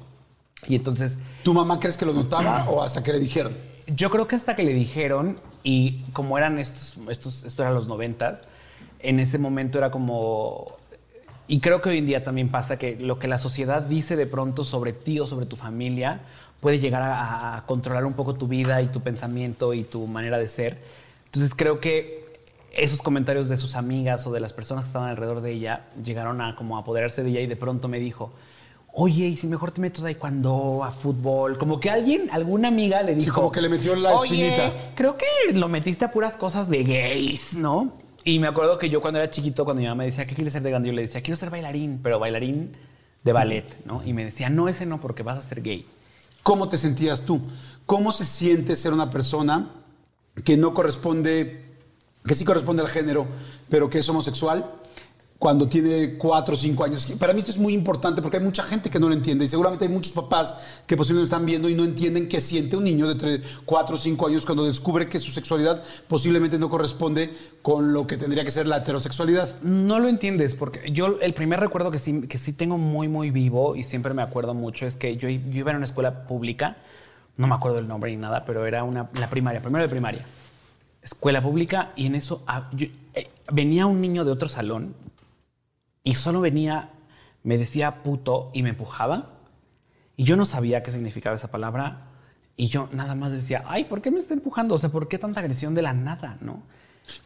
Y 0.67 0.75
entonces 0.75 1.19
¿Tu 1.43 1.53
mamá 1.53 1.79
crees 1.79 1.95
que 1.95 2.05
lo 2.05 2.13
notaba 2.13 2.65
o 2.69 2.81
hasta 2.81 3.01
que 3.01 3.13
le 3.13 3.19
dijeron? 3.19 3.53
yo 3.95 4.09
creo 4.09 4.27
que 4.27 4.35
hasta 4.35 4.55
que 4.55 4.63
le 4.63 4.73
dijeron, 4.73 5.39
y 5.63 6.03
como 6.13 6.37
eran 6.37 6.59
estos, 6.59 6.97
estos 7.09 7.43
esto 7.43 7.63
eran 7.63 7.75
los 7.75 7.87
noventas, 7.87 8.43
en 8.99 9.19
ese 9.19 9.37
momento 9.37 9.77
era 9.77 9.91
como... 9.91 10.77
Y 11.49 11.59
creo 11.61 11.81
que 11.81 11.89
hoy 11.89 11.97
en 11.97 12.05
día 12.05 12.23
también 12.23 12.49
pasa 12.49 12.77
que 12.77 12.95
lo 12.95 13.17
que 13.19 13.27
la 13.27 13.39
sociedad 13.39 13.81
dice 13.81 14.15
de 14.15 14.27
pronto 14.27 14.63
sobre 14.63 14.93
ti 14.93 15.19
o 15.19 15.25
sobre 15.25 15.45
tu 15.47 15.55
familia 15.55 16.21
puede 16.61 16.77
llegar 16.79 17.01
a, 17.01 17.57
a 17.57 17.65
controlar 17.65 18.05
un 18.05 18.13
poco 18.13 18.35
tu 18.35 18.47
vida 18.47 18.81
y 18.83 18.87
tu 18.87 19.01
pensamiento 19.01 19.73
y 19.73 19.83
tu 19.83 20.05
manera 20.05 20.37
de 20.37 20.47
ser. 20.47 20.77
Entonces 21.25 21.53
creo 21.55 21.79
que 21.79 22.23
esos 22.71 23.01
comentarios 23.01 23.49
de 23.49 23.57
sus 23.57 23.75
amigas 23.75 24.27
o 24.27 24.31
de 24.31 24.39
las 24.39 24.53
personas 24.53 24.83
que 24.83 24.89
estaban 24.89 25.09
alrededor 25.09 25.41
de 25.41 25.51
ella 25.51 25.87
llegaron 26.05 26.39
a 26.39 26.55
como 26.55 26.77
apoderarse 26.77 27.23
de 27.23 27.31
ella 27.31 27.41
y 27.41 27.47
de 27.47 27.55
pronto 27.55 27.87
me 27.87 27.97
dijo, 27.99 28.31
oye, 28.93 29.25
y 29.27 29.35
si 29.35 29.47
mejor 29.47 29.71
te 29.71 29.81
metes 29.81 30.01
a 30.01 30.03
taekwondo, 30.03 30.83
a 30.83 30.91
fútbol, 30.91 31.57
como 31.57 31.79
que 31.79 31.89
alguien, 31.89 32.29
alguna 32.31 32.67
amiga 32.67 33.01
le 33.01 33.15
dijo, 33.15 33.25
Sí, 33.25 33.31
como 33.31 33.51
que 33.51 33.61
le 33.61 33.69
metió 33.69 33.95
la 33.95 34.13
"Oye, 34.15 34.49
espinita". 34.51 34.71
creo 34.95 35.17
que 35.17 35.25
lo 35.53 35.67
metiste 35.67 36.05
a 36.05 36.11
puras 36.11 36.35
cosas 36.35 36.69
de 36.69 36.83
gays, 36.83 37.55
¿no? 37.55 37.91
Y 38.23 38.39
me 38.39 38.47
acuerdo 38.47 38.77
que 38.77 38.89
yo 38.89 39.01
cuando 39.01 39.19
era 39.19 39.29
chiquito, 39.29 39.63
cuando 39.63 39.81
mi 39.81 39.87
mamá 39.87 39.99
me 39.99 40.05
decía, 40.05 40.25
¿qué 40.27 40.35
quieres 40.35 40.53
ser 40.53 40.61
de 40.61 40.69
grande? 40.69 40.89
Yo 40.89 40.93
le 40.93 41.03
decía, 41.03 41.21
quiero 41.21 41.35
ser 41.35 41.49
bailarín, 41.49 41.99
pero 42.03 42.19
bailarín 42.19 42.75
de 43.23 43.33
ballet, 43.33 43.85
¿no? 43.85 44.03
Y 44.03 44.13
me 44.13 44.25
decía, 44.25 44.49
no, 44.49 44.67
ese 44.67 44.85
no, 44.85 44.99
porque 44.99 45.23
vas 45.23 45.37
a 45.37 45.41
ser 45.41 45.61
gay. 45.61 45.85
¿Cómo 46.43 46.69
te 46.69 46.77
sentías 46.77 47.23
tú? 47.23 47.41
¿Cómo 47.85 48.11
se 48.11 48.25
siente 48.25 48.75
ser 48.75 48.93
una 48.93 49.09
persona 49.09 49.71
que 50.43 50.57
no 50.57 50.73
corresponde, 50.73 51.65
que 52.25 52.35
sí 52.35 52.45
corresponde 52.45 52.81
al 52.81 52.89
género, 52.89 53.27
pero 53.69 53.89
que 53.89 53.99
es 53.99 54.09
homosexual? 54.09 54.65
Cuando 55.39 55.69
tiene 55.69 56.15
cuatro 56.17 56.53
o 56.53 56.57
cinco 56.57 56.83
años. 56.83 57.05
Para 57.17 57.31
mí 57.31 57.39
esto 57.39 57.51
es 57.51 57.57
muy 57.57 57.73
importante 57.73 58.21
porque 58.21 58.35
hay 58.35 58.43
mucha 58.43 58.61
gente 58.61 58.89
que 58.89 58.99
no 58.99 59.07
lo 59.07 59.13
entiende 59.13 59.45
y 59.45 59.47
seguramente 59.47 59.85
hay 59.85 59.89
muchos 59.91 60.11
papás 60.11 60.81
que 60.85 60.97
posiblemente 60.97 61.27
están 61.33 61.45
viendo 61.45 61.69
y 61.69 61.75
no 61.75 61.85
entienden 61.85 62.27
qué 62.27 62.41
siente 62.41 62.75
un 62.75 62.83
niño 62.83 63.07
de 63.07 63.15
tre- 63.15 63.41
cuatro 63.63 63.95
o 63.95 63.97
cinco 63.97 64.27
años 64.27 64.45
cuando 64.45 64.65
descubre 64.65 65.07
que 65.07 65.17
su 65.17 65.31
sexualidad 65.31 65.81
posiblemente 66.09 66.59
no 66.59 66.69
corresponde 66.69 67.33
con 67.61 67.93
lo 67.93 68.05
que 68.05 68.17
tendría 68.17 68.43
que 68.43 68.51
ser 68.51 68.67
la 68.67 68.79
heterosexualidad. 68.79 69.61
No 69.61 69.99
lo 69.99 70.09
entiendes, 70.09 70.55
porque 70.55 70.91
yo 70.91 71.17
el 71.21 71.33
primer 71.33 71.61
recuerdo 71.61 71.89
que 71.89 71.99
sí, 71.99 72.27
que 72.27 72.37
sí 72.37 72.51
tengo 72.51 72.77
muy, 72.77 73.07
muy 73.07 73.31
vivo 73.31 73.77
y 73.77 73.83
siempre 73.83 74.13
me 74.13 74.21
acuerdo 74.21 74.53
mucho 74.53 74.85
es 74.85 74.97
que 74.97 75.15
yo, 75.15 75.29
iba 75.29 75.71
en 75.71 75.77
una 75.77 75.85
escuela 75.85 76.27
pública, 76.27 76.75
no 77.37 77.47
me 77.47 77.55
acuerdo 77.55 77.79
el 77.79 77.87
nombre 77.87 78.11
ni 78.11 78.17
nada, 78.17 78.43
pero 78.43 78.65
era 78.65 78.83
una, 78.83 79.09
la 79.13 79.29
primaria, 79.29 79.61
primero 79.61 79.83
de 79.85 79.89
primaria. 79.89 80.25
Escuela 81.01 81.41
pública 81.41 81.93
y 81.95 82.07
en 82.07 82.15
eso 82.15 82.43
ah, 82.45 82.69
yo- 82.73 82.87
eh, 83.13 83.29
venía 83.53 83.85
un 83.85 84.01
niño 84.01 84.25
de 84.25 84.31
otro 84.31 84.49
salón 84.49 84.93
y 86.09 86.13
solo 86.15 86.41
venía, 86.41 86.89
me 87.43 87.57
decía 87.59 88.01
puto 88.03 88.49
y 88.53 88.63
me 88.63 88.69
empujaba 88.69 89.29
y 90.17 90.23
yo 90.23 90.35
no 90.35 90.45
sabía 90.45 90.81
qué 90.81 90.89
significaba 90.91 91.35
esa 91.35 91.49
palabra 91.51 92.07
y 92.57 92.67
yo 92.67 92.89
nada 92.91 93.13
más 93.13 93.31
decía, 93.31 93.63
ay, 93.67 93.83
¿por 93.85 94.01
qué 94.01 94.09
me 94.09 94.19
está 94.19 94.33
empujando? 94.33 94.73
O 94.73 94.77
sea, 94.79 94.89
¿por 94.89 95.07
qué 95.07 95.17
tanta 95.19 95.39
agresión 95.39 95.75
de 95.75 95.81
la 95.83 95.93
nada, 95.93 96.37
no? 96.41 96.63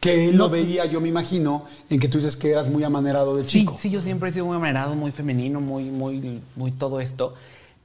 Que 0.00 0.28
él 0.28 0.36
No- 0.36 0.44
lo 0.44 0.50
veía, 0.50 0.84
yo 0.86 1.00
me 1.00 1.08
imagino, 1.08 1.64
en 1.88 1.98
que 1.98 2.08
tú 2.08 2.18
dices 2.18 2.36
que 2.36 2.50
eras 2.50 2.68
muy 2.68 2.84
amanerado 2.84 3.34
de 3.36 3.42
Sí, 3.42 3.60
chico. 3.60 3.76
sí, 3.78 3.88
yo 3.90 4.00
siempre 4.02 4.28
he 4.28 4.32
sido 4.32 4.46
muy 4.46 4.56
amanerado, 4.56 4.94
muy 4.94 5.12
femenino, 5.12 5.60
muy, 5.62 5.84
muy, 5.90 6.40
muy 6.56 6.72
todo 6.72 7.00
esto. 7.00 7.34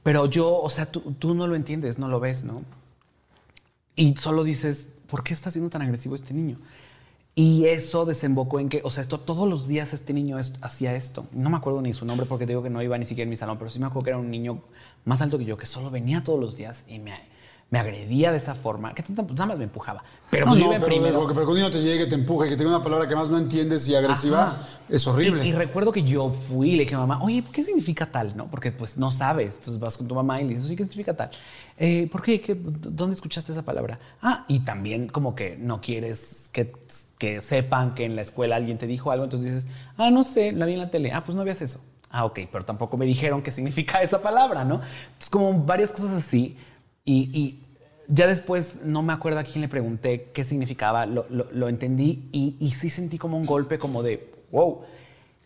Pero 0.02 0.26
yo, 0.26 0.60
o 0.60 0.68
sea, 0.70 0.86
tú, 0.86 1.00
tú 1.18 1.34
no 1.34 1.46
lo 1.46 1.56
entiendes, 1.56 1.98
no 1.98 2.08
lo 2.08 2.20
ves, 2.20 2.44
¿no? 2.44 2.62
Y 3.96 4.16
solo 4.16 4.44
dices, 4.44 4.88
¿por 5.08 5.22
qué 5.24 5.34
está 5.34 5.50
siendo 5.50 5.70
tan 5.70 5.82
agresivo 5.82 6.14
este 6.14 6.32
niño? 6.34 6.58
Y 7.42 7.64
eso 7.64 8.04
desembocó 8.04 8.60
en 8.60 8.68
que, 8.68 8.82
o 8.84 8.90
sea, 8.90 9.00
esto, 9.02 9.18
todos 9.18 9.48
los 9.48 9.66
días 9.66 9.94
este 9.94 10.12
niño 10.12 10.38
es- 10.38 10.52
hacía 10.60 10.94
esto. 10.94 11.24
No 11.32 11.48
me 11.48 11.56
acuerdo 11.56 11.80
ni 11.80 11.94
su 11.94 12.04
nombre 12.04 12.26
porque 12.26 12.44
te 12.44 12.52
digo 12.52 12.62
que 12.62 12.68
no 12.68 12.82
iba 12.82 12.98
ni 12.98 13.06
siquiera 13.06 13.24
en 13.24 13.30
mi 13.30 13.36
salón, 13.36 13.56
pero 13.56 13.70
sí 13.70 13.78
me 13.80 13.86
acuerdo 13.86 14.04
que 14.04 14.10
era 14.10 14.18
un 14.18 14.30
niño 14.30 14.60
más 15.06 15.22
alto 15.22 15.38
que 15.38 15.46
yo, 15.46 15.56
que 15.56 15.64
solo 15.64 15.90
venía 15.90 16.22
todos 16.22 16.38
los 16.38 16.58
días 16.58 16.84
y 16.86 16.98
me, 16.98 17.14
me 17.70 17.78
agredía 17.78 18.30
de 18.30 18.36
esa 18.36 18.54
forma, 18.54 18.92
que 18.94 19.02
tanta- 19.02 19.22
nada 19.22 19.46
más 19.46 19.56
me 19.58 19.64
empujaba. 19.64 20.02
Pero 20.30 20.44
No, 20.46 20.52
pues 20.52 20.64
no, 20.64 20.70
pero, 20.72 20.84
primero. 20.86 21.18
porque- 21.20 21.34
pero 21.34 21.46
que 21.46 21.52
un 21.52 21.58
niño 21.58 21.70
te 21.70 21.82
llegue, 21.82 22.06
te 22.06 22.14
empuje, 22.14 22.48
que 22.48 22.56
tenga 22.56 22.70
una 22.70 22.82
palabra 22.82 23.06
que 23.08 23.16
más 23.16 23.30
no 23.30 23.38
entiendes 23.38 23.88
y 23.88 23.94
agresiva, 23.94 24.52
Ajá. 24.52 24.62
es 24.88 25.06
horrible. 25.06 25.44
Y, 25.46 25.48
y 25.48 25.52
recuerdo 25.52 25.92
que 25.92 26.02
yo 26.02 26.30
fui 26.32 26.72
y 26.72 26.76
le 26.76 26.82
dije 26.82 26.94
a 26.94 26.98
mamá, 26.98 27.22
oye, 27.22 27.42
¿qué 27.52 27.64
significa 27.64 28.04
tal? 28.06 28.36
¿No? 28.36 28.48
Porque 28.50 28.70
pues 28.70 28.98
no 28.98 29.10
sabes. 29.10 29.56
Entonces 29.56 29.80
vas 29.80 29.96
con 29.96 30.06
tu 30.08 30.14
mamá 30.14 30.40
y 30.40 30.44
le 30.44 30.50
dices, 30.50 30.66
oye, 30.66 30.76
¿qué 30.76 30.84
significa 30.84 31.16
tal? 31.16 31.30
Eh, 31.82 32.08
¿Por 32.12 32.22
qué? 32.22 32.40
¿Qué- 32.42 32.54
¿Dónde 32.54 33.14
escuchaste 33.14 33.52
esa 33.52 33.64
palabra? 33.64 33.98
Ah, 34.20 34.44
y 34.48 34.60
también 34.60 35.08
como 35.08 35.34
que 35.34 35.56
no 35.56 35.80
quieres 35.80 36.50
que, 36.52 36.72
que 37.18 37.40
sepan 37.40 37.94
que 37.94 38.04
en 38.04 38.16
la 38.16 38.20
escuela 38.22 38.56
alguien 38.56 38.76
te 38.76 38.86
dijo 38.86 39.10
algo, 39.10 39.24
entonces 39.24 39.54
dices, 39.64 39.68
ah, 39.96 40.10
no 40.10 40.22
sé, 40.22 40.52
la 40.52 40.66
vi 40.66 40.74
en 40.74 40.78
la 40.80 40.90
tele. 40.90 41.10
Ah, 41.12 41.24
pues 41.24 41.34
no 41.36 41.42
veas 41.44 41.62
eso. 41.62 41.82
Ah, 42.10 42.26
ok, 42.26 42.40
pero 42.52 42.64
tampoco 42.66 42.98
me 42.98 43.06
dijeron 43.06 43.40
qué 43.42 43.50
significa 43.50 44.02
esa 44.02 44.20
palabra, 44.20 44.62
¿no? 44.64 44.74
Entonces 44.76 45.30
como 45.30 45.54
varias 45.64 45.90
cosas 45.90 46.10
así. 46.10 46.56
Y, 47.06 47.30
y 47.38 47.64
ya 48.08 48.26
después 48.26 48.82
no 48.84 49.02
me 49.02 49.14
acuerdo 49.14 49.38
a 49.40 49.44
quién 49.44 49.62
le 49.62 49.68
pregunté 49.68 50.30
qué 50.34 50.44
significaba, 50.44 51.06
lo, 51.06 51.24
lo- 51.30 51.50
lo 51.50 51.68
entendí 51.68 52.28
y, 52.32 52.56
y 52.60 52.72
sí 52.72 52.90
sentí 52.90 53.16
como 53.16 53.38
un 53.38 53.46
golpe 53.46 53.78
como 53.78 54.02
de, 54.02 54.30
wow, 54.52 54.82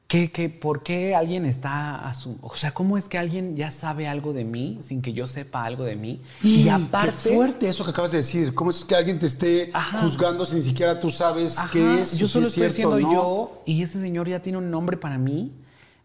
¿qué, 0.06 0.30
qué, 0.30 0.48
¿por 0.48 0.82
qué 0.82 1.14
alguien 1.14 1.44
está 1.46 1.96
a 2.06 2.14
su... 2.14 2.36
O 2.42 2.56
sea, 2.56 2.72
¿cómo 2.72 2.96
es 2.98 3.08
que 3.08 3.18
alguien 3.18 3.56
ya 3.56 3.70
sabe 3.70 4.06
algo 4.06 4.32
de 4.32 4.44
mí 4.44 4.78
sin 4.80 5.02
que 5.02 5.12
yo 5.12 5.26
sepa 5.26 5.64
algo 5.64 5.84
de 5.84 5.96
mí? 5.96 6.20
Y 6.42 6.68
aparte... 6.68 7.10
Qué 7.30 7.34
fuerte 7.34 7.68
eso 7.68 7.84
que 7.84 7.90
acabas 7.90 8.12
de 8.12 8.18
decir. 8.18 8.54
¿Cómo 8.54 8.70
es 8.70 8.84
que 8.84 8.94
alguien 8.94 9.18
te 9.18 9.26
esté 9.26 9.70
Ajá. 9.72 10.00
juzgando 10.02 10.44
si 10.46 10.56
ni 10.56 10.62
siquiera 10.62 11.00
tú 11.00 11.10
sabes 11.10 11.58
Ajá, 11.58 11.70
qué 11.72 12.00
es? 12.00 12.18
Yo 12.18 12.28
solo 12.28 12.46
es 12.46 12.56
estoy 12.56 12.70
cierto 12.70 12.88
o 12.94 12.98
siendo 12.98 13.08
no? 13.08 13.12
yo 13.12 13.62
y 13.66 13.82
ese 13.82 14.00
señor 14.00 14.28
ya 14.28 14.40
tiene 14.40 14.58
un 14.58 14.70
nombre 14.70 14.96
para 14.96 15.18
mí. 15.18 15.52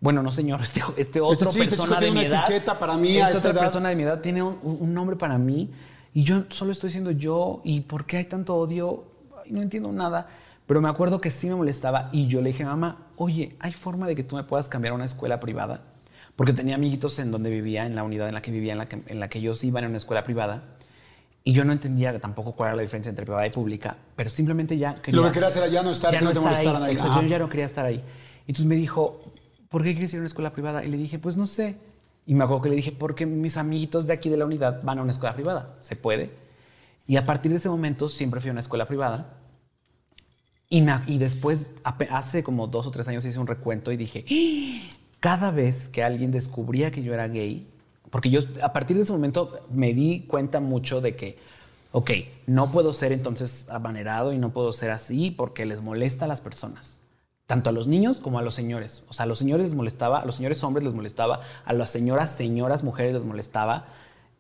Bueno, 0.02 0.24
no 0.24 0.32
señor, 0.32 0.62
este, 0.62 0.82
este 0.98 1.20
otro 1.20 1.52
sí, 1.52 1.60
este 1.62 1.76
chico 1.78 1.96
persona 1.96 2.00
de 2.00 2.06
tiene 2.06 2.22
mi 2.22 2.26
una 2.28 2.36
edad. 2.36 2.44
etiqueta 2.46 2.80
para 2.80 2.98
mí 2.98 3.20
a 3.20 3.28
esta 3.28 3.38
esta 3.38 3.50
otra 3.50 3.52
edad. 3.52 3.62
persona 3.62 3.90
de 3.90 3.96
mi 3.98 4.04
edad 4.04 4.22
tiene 4.22 4.42
un, 4.42 4.58
un 4.64 4.94
nombre 4.94 5.18
para 5.18 5.38
mí 5.38 5.70
y 6.14 6.24
yo 6.24 6.46
solo 6.50 6.72
estoy 6.72 6.90
siendo 6.90 7.12
yo. 7.12 7.60
¿Y 7.66 7.82
por 7.82 8.06
qué 8.06 8.18
hay 8.18 8.26
tanto 8.26 8.56
odio? 8.56 9.04
No 9.50 9.62
entiendo 9.62 9.92
nada. 9.92 10.30
Pero 10.70 10.82
me 10.82 10.90
acuerdo 10.90 11.20
que 11.20 11.32
sí 11.32 11.48
me 11.50 11.56
molestaba 11.56 12.10
y 12.12 12.28
yo 12.28 12.44
le 12.44 12.52
dije, 12.52 12.64
mamá, 12.64 13.08
oye, 13.16 13.56
¿hay 13.60 13.74
forma 13.74 14.06
de 14.06 14.16
que 14.16 14.24
tú 14.24 14.36
me 14.36 14.44
puedas 14.44 14.70
cambiar 14.70 14.92
a 14.92 14.96
una 14.96 15.06
escuela 15.06 15.40
privada? 15.40 15.82
Porque 16.36 16.54
tenía 16.54 16.76
amiguitos 16.76 17.18
en 17.18 17.32
donde 17.32 17.50
vivía, 17.50 17.88
en 17.88 17.96
la 17.96 18.04
unidad 18.04 18.28
en 18.28 18.36
la 18.36 18.44
que 18.44 18.52
vivía, 18.52 18.74
en 18.74 18.78
la 18.78 18.88
que, 18.88 19.02
en 19.08 19.20
la 19.20 19.30
que 19.30 19.40
ellos 19.40 19.64
iban 19.64 19.84
en 19.84 19.90
una 19.90 19.98
escuela 19.98 20.24
privada. 20.24 20.62
Y 21.44 21.54
yo 21.54 21.66
no 21.66 21.74
entendía 21.74 22.20
tampoco 22.20 22.52
cuál 22.52 22.68
era 22.68 22.76
la 22.76 22.82
diferencia 22.84 23.10
entre 23.10 23.26
privada 23.26 23.48
y 23.48 23.50
pública, 23.50 23.98
pero 24.16 24.30
simplemente 24.30 24.78
ya 24.78 24.94
quería... 24.94 25.20
Lo 25.20 25.26
que 25.26 25.32
querías 25.32 25.56
era 25.56 25.70
ya 25.70 25.82
no 25.82 25.90
estar, 25.90 26.12
que 26.16 26.24
no 26.24 26.28
te 26.28 26.34
estar 26.34 26.44
molestaran 26.44 26.84
ahí. 26.84 26.96
Yo 26.98 27.24
ya 27.24 27.40
no 27.40 27.50
quería 27.50 27.66
estar 27.66 27.88
ahí. 27.88 28.02
Entonces 28.42 28.68
me 28.68 28.76
dijo, 28.76 29.24
¿por 29.70 29.84
qué 29.84 29.94
quieres 29.94 30.14
ir 30.14 30.18
a 30.18 30.22
una 30.22 30.28
escuela 30.28 30.52
privada? 30.52 30.86
Y 30.86 30.90
le 30.90 30.98
dije, 30.98 31.18
pues 31.18 31.36
no 31.36 31.48
sé. 31.48 31.78
Y 32.28 32.36
me 32.36 32.44
acuerdo 32.44 32.62
que 32.62 32.70
le 32.70 32.76
dije, 32.76 32.92
porque 32.92 33.26
mis 33.26 33.58
amiguitos 33.58 34.06
de 34.06 34.14
aquí 34.14 34.30
de 34.30 34.38
la 34.38 34.46
unidad 34.46 34.84
van 34.84 35.00
a 35.00 35.02
una 35.02 35.10
escuela 35.14 35.34
privada. 35.34 35.78
¿Se 35.82 35.96
puede? 35.96 36.30
Y 37.08 37.16
a 37.16 37.26
partir 37.26 37.50
de 37.50 37.58
ese 37.58 37.70
momento 37.70 38.08
siempre 38.08 38.40
fui 38.40 38.50
a 38.50 38.52
una 38.52 38.62
escuela 38.62 38.86
privada. 38.88 39.39
Y, 40.70 40.82
me- 40.82 41.02
y 41.08 41.18
después, 41.18 41.76
hace 41.84 42.44
como 42.44 42.68
dos 42.68 42.86
o 42.86 42.92
tres 42.92 43.08
años 43.08 43.26
hice 43.26 43.40
un 43.40 43.48
recuento 43.48 43.92
y 43.92 43.98
dije, 43.98 44.26
"¡Ah! 44.30 44.96
cada 45.20 45.52
vez 45.52 45.88
que 45.88 46.04
alguien 46.04 46.32
descubría 46.32 46.92
que 46.92 47.04
yo 47.04 47.14
era 47.14 47.28
gay, 47.28 47.68
porque 48.12 48.30
yo 48.30 48.42
a 48.62 48.72
partir 48.72 48.96
de 48.98 49.04
ese 49.04 49.12
momento 49.12 49.60
me 49.72 49.94
di 49.94 50.22
cuenta 50.28 50.60
mucho 50.60 51.02
de 51.02 51.16
que, 51.16 51.38
ok, 51.92 52.12
no 52.48 52.72
puedo 52.72 52.94
ser 52.94 53.12
entonces 53.12 53.68
amanerado 53.70 54.32
y 54.32 54.38
no 54.38 54.52
puedo 54.52 54.72
ser 54.72 54.92
así 54.92 55.32
porque 55.32 55.66
les 55.66 55.82
molesta 55.82 56.26
a 56.26 56.28
las 56.28 56.40
personas, 56.42 57.00
tanto 57.48 57.70
a 57.70 57.74
los 57.74 57.88
niños 57.88 58.20
como 58.20 58.40
a 58.40 58.42
los 58.44 58.54
señores. 58.56 59.04
O 59.10 59.14
sea, 59.14 59.24
a 59.24 59.28
los 59.28 59.40
señores 59.40 59.66
les 59.68 59.76
molestaba, 59.76 60.20
a 60.20 60.26
los 60.26 60.36
señores 60.36 60.64
hombres 60.64 60.84
les 60.86 60.94
molestaba, 60.94 61.42
a 61.66 61.74
las 61.74 61.90
señoras, 61.92 62.32
señoras, 62.32 62.84
mujeres 62.84 63.14
les 63.14 63.26
molestaba 63.26 63.88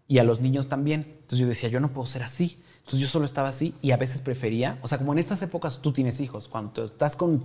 y 0.08 0.20
a 0.20 0.24
los 0.24 0.40
niños 0.42 0.68
también. 0.70 1.02
Entonces 1.02 1.40
yo 1.40 1.48
decía, 1.48 1.70
yo 1.70 1.80
no 1.80 1.90
puedo 1.90 2.08
ser 2.08 2.24
así. 2.24 2.62
Entonces 2.90 3.08
yo 3.08 3.12
solo 3.12 3.26
estaba 3.26 3.50
así 3.50 3.76
y 3.84 3.92
a 3.92 3.98
veces 3.98 4.20
prefería, 4.24 4.80
o 4.82 4.88
sea, 4.88 4.98
como 4.98 5.14
en 5.14 5.20
estas 5.20 5.40
épocas 5.44 5.78
tú 5.80 5.92
tienes 5.92 6.20
hijos, 6.22 6.48
cuando 6.48 6.86
estás 6.86 7.16
con 7.16 7.44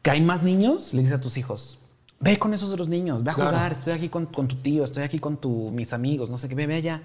que 0.00 0.10
hay 0.12 0.20
más 0.20 0.44
niños, 0.44 0.94
le 0.94 1.00
dices 1.00 1.18
a 1.18 1.20
tus 1.20 1.36
hijos, 1.38 1.80
ve 2.20 2.38
con 2.38 2.54
esos 2.54 2.70
otros 2.70 2.86
niños, 2.86 3.24
ve 3.24 3.32
a 3.32 3.34
Claro. 3.34 3.50
jugar, 3.50 3.72
estoy 3.72 3.94
aquí 3.94 4.08
con, 4.08 4.26
con 4.26 4.46
tu 4.46 4.54
tío, 4.54 4.84
estoy 4.84 5.02
aquí 5.02 5.18
con 5.18 5.38
tu, 5.38 5.72
mis 5.72 5.92
amigos, 5.92 6.30
no 6.30 6.38
sé 6.38 6.48
qué, 6.48 6.54
ve, 6.54 6.68
ve 6.68 6.76
allá. 6.76 7.02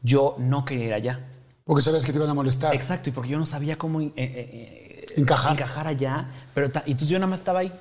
Yo 0.00 0.36
no 0.38 0.64
quería 0.64 0.86
ir 0.86 0.92
allá. 0.94 1.26
Porque 1.64 1.82
sabías 1.82 2.04
que 2.04 2.12
te 2.12 2.18
iban 2.18 2.30
a 2.30 2.34
molestar. 2.34 2.72
Exacto, 2.72 3.10
y 3.10 3.12
porque 3.12 3.30
yo 3.30 3.38
no 3.40 3.46
sabía 3.46 3.76
cómo 3.76 4.00
eh, 4.00 4.12
eh, 4.14 4.14
eh, 4.16 5.06
Encajar. 5.16 5.54
encajar 5.54 5.88
allá. 5.88 6.28
Pero 6.54 6.68
y 6.86 6.92
entonces 6.92 7.08
yo 7.08 7.18
nada 7.18 7.26
más 7.30 7.40
estaba 7.40 7.58
ahí. 7.58 7.72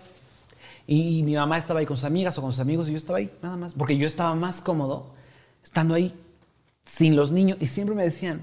Y 0.88 1.22
mi 1.22 1.36
mamá 1.36 1.60
estaba 1.60 1.80
ahí 1.80 1.86
con 1.86 1.96
sus 1.96 2.06
amigas 2.06 2.36
o 2.40 2.42
con 2.42 2.52
sus 2.52 2.60
amigos 2.60 2.90
y 2.90 2.94
yo 2.94 2.98
estaba 2.98 3.20
ahí, 3.20 3.30
nada 3.44 3.56
más. 3.56 3.76
Porque 3.76 3.96
yo 3.98 4.08
estaba 4.08 4.34
más 4.34 4.62
cómodo 4.62 5.14
estando 5.64 5.94
ahí, 5.94 6.12
sin 6.84 7.16
los 7.16 7.30
niños. 7.32 7.60
Y 7.62 7.68
siempre 7.68 7.96
me 7.96 8.04
decían, 8.04 8.42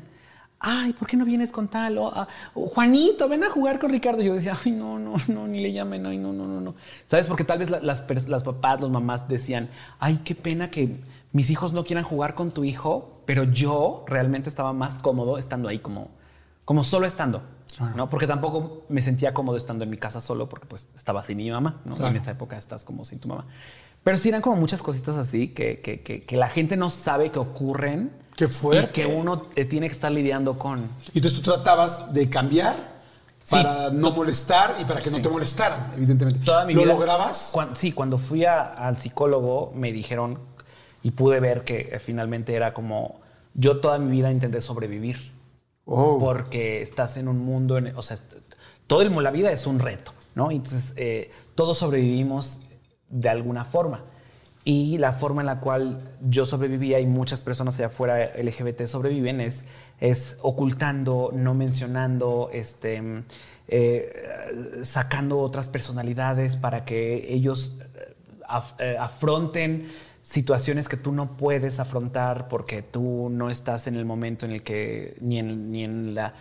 ay, 0.67 0.93
¿por 0.95 1.07
qué 1.07 1.17
no 1.17 1.25
vienes 1.25 1.53
con 1.53 1.69
tal? 1.69 1.99
O, 1.99 2.09
ah, 2.09 2.27
o, 2.55 2.69
Juanito, 2.69 3.29
ven 3.29 3.45
a 3.45 3.51
jugar 3.51 3.79
con 3.79 3.91
Ricardo. 3.91 4.23
Yo 4.23 4.35
decía, 4.35 4.57
ay, 4.65 4.73
no, 4.73 4.99
no, 4.99 5.15
no, 5.29 5.47
ni 5.47 5.61
le 5.61 5.73
llamen, 5.73 6.07
ay, 6.07 6.17
no, 6.19 6.33
no, 6.33 6.47
no, 6.47 6.61
no. 6.61 6.75
¿Sabes? 7.07 7.27
Porque 7.27 7.45
tal 7.45 7.59
vez 7.59 7.71
la- 7.71 7.81
las, 7.81 8.09
pers- 8.09 8.27
las 8.27 8.43
papás, 8.45 8.81
los 8.81 8.91
mamás 8.91 9.29
decían, 9.29 9.69
ay, 9.99 10.21
qué 10.25 10.35
pena 10.35 10.71
que 10.71 10.97
mis 11.33 11.51
hijos 11.51 11.73
no 11.73 11.85
quieran 11.85 12.05
jugar 12.05 12.35
con 12.35 12.51
tu 12.51 12.65
hijo, 12.65 13.21
pero 13.27 13.45
yo 13.45 14.05
realmente 14.07 14.49
estaba 14.49 14.73
más 14.73 14.99
cómodo 14.99 15.37
estando 15.39 15.69
ahí 15.69 15.79
como, 15.79 16.09
como 16.65 16.85
solo 16.85 17.07
estando. 17.07 17.43
¿no? 17.97 18.09
Porque 18.09 18.29
tampoco 18.29 18.85
me 18.89 19.01
sentía 19.01 19.35
cómodo 19.35 19.57
estando 19.57 19.83
en 19.83 19.91
mi 19.91 19.97
casa 19.97 20.21
solo 20.21 20.49
porque 20.49 20.67
pues 20.67 20.87
estaba 20.95 21.25
sin 21.25 21.39
mi 21.39 21.51
mamá, 21.51 21.81
¿no? 21.85 21.95
Claro. 21.97 22.11
En 22.13 22.17
esta 22.17 22.31
época 22.31 22.57
estás 22.57 22.85
como 22.85 23.05
sin 23.05 23.19
tu 23.19 23.27
mamá. 23.27 23.47
Pero 24.05 24.17
sí 24.17 24.29
eran 24.29 24.43
como 24.43 24.55
muchas 24.55 24.81
cositas 24.81 25.17
así 25.17 25.49
que, 25.49 25.81
que, 25.81 26.01
que- 26.03 26.21
que 26.21 26.37
la 26.37 26.47
gente 26.49 26.77
no 26.77 26.89
sabe 26.89 27.33
que 27.33 27.41
ocurren. 27.41 28.13
Qué 28.37 28.49
fuerte. 28.49 28.91
Y 28.91 28.93
que 28.93 29.07
uno 29.07 29.43
tiene 29.43 29.87
que 29.89 29.95
estar 29.95 30.11
lidiando 30.11 30.59
con. 30.59 30.81
Y 31.13 31.19
entonces 31.19 31.41
tú 31.41 31.51
tratabas 31.53 32.13
de 32.13 32.29
cambiar 32.29 32.75
Sí. 33.45 33.51
para 33.57 33.91
no 33.91 34.11
molestar 34.11 34.77
y 34.81 34.85
para 34.87 35.01
que 35.03 35.11
no 35.11 35.19
Sí. 35.19 35.23
te 35.23 35.29
molestaran, 35.29 35.93
evidentemente. 35.97 36.41
Toda 36.41 36.65
mi 36.65 36.73
¿Lo 36.75 36.83
vida- 36.83 36.95
lograbas? 36.95 37.55
Sí, 37.75 37.93
cuando 37.93 38.17
fui 38.19 38.45
a- 38.47 38.63
al 38.73 38.99
psicólogo 38.99 39.71
me 39.77 39.93
dijeron 39.93 40.39
y 41.03 41.11
pude 41.11 41.41
ver 41.41 41.63
que 41.65 41.91
eh, 41.93 41.99
finalmente 42.01 42.55
era 42.55 42.73
como 42.73 43.21
yo 43.53 43.81
toda 43.81 43.99
mi 43.99 44.11
vida 44.11 44.33
intenté 44.33 44.61
sobrevivir 44.63 45.33
Oh. 45.85 46.19
porque 46.19 46.81
estás 46.81 47.19
en 47.19 47.29
un 47.29 47.39
mundo, 47.45 47.77
en- 47.77 47.95
o 47.95 48.01
sea, 48.03 48.17
todo 48.87 49.03
el, 49.03 49.13
la 49.23 49.31
vida 49.31 49.53
es 49.53 49.67
un 49.67 49.79
reto, 49.79 50.13
¿no? 50.35 50.51
Entonces 50.51 50.95
eh, 50.97 51.31
todos 51.55 51.77
sobrevivimos 51.79 52.61
de 53.11 53.29
alguna 53.29 53.65
forma. 53.67 54.03
Y 54.65 54.97
la 54.97 55.13
forma 55.13 55.43
en 55.43 55.47
la 55.47 55.61
cual 55.61 55.99
yo 56.23 56.47
sobrevivía 56.47 56.99
y 56.99 57.07
muchas 57.07 57.43
personas 57.43 57.77
allá 57.77 57.89
afuera 57.89 58.31
LGBT 58.35 58.87
sobreviven 58.87 59.43
es, 59.43 59.67
es 60.01 60.39
ocultando, 60.41 61.31
no 61.35 61.53
mencionando, 61.53 62.49
este, 62.51 63.25
eh, 63.69 64.13
sacando 64.83 65.39
otras 65.41 65.69
personalidades 65.69 66.57
para 66.57 66.87
que 66.87 67.33
ellos 67.35 67.81
eh, 67.95 68.15
eh, 68.79 68.97
afronten 68.99 69.91
situaciones 70.23 70.89
que 70.89 70.97
tú 70.97 71.13
no 71.13 71.37
puedes 71.37 71.79
afrontar 71.79 72.49
porque 72.49 72.81
tú 72.81 73.29
no 73.31 73.51
estás 73.51 73.87
en 73.87 73.97
el 73.97 74.07
momento 74.07 74.47
en 74.47 74.53
el 74.53 74.63
que 74.63 75.19
ni 75.21 75.39
en, 75.39 75.71
ni 75.71 75.85
en 75.85 76.15
la 76.15 76.33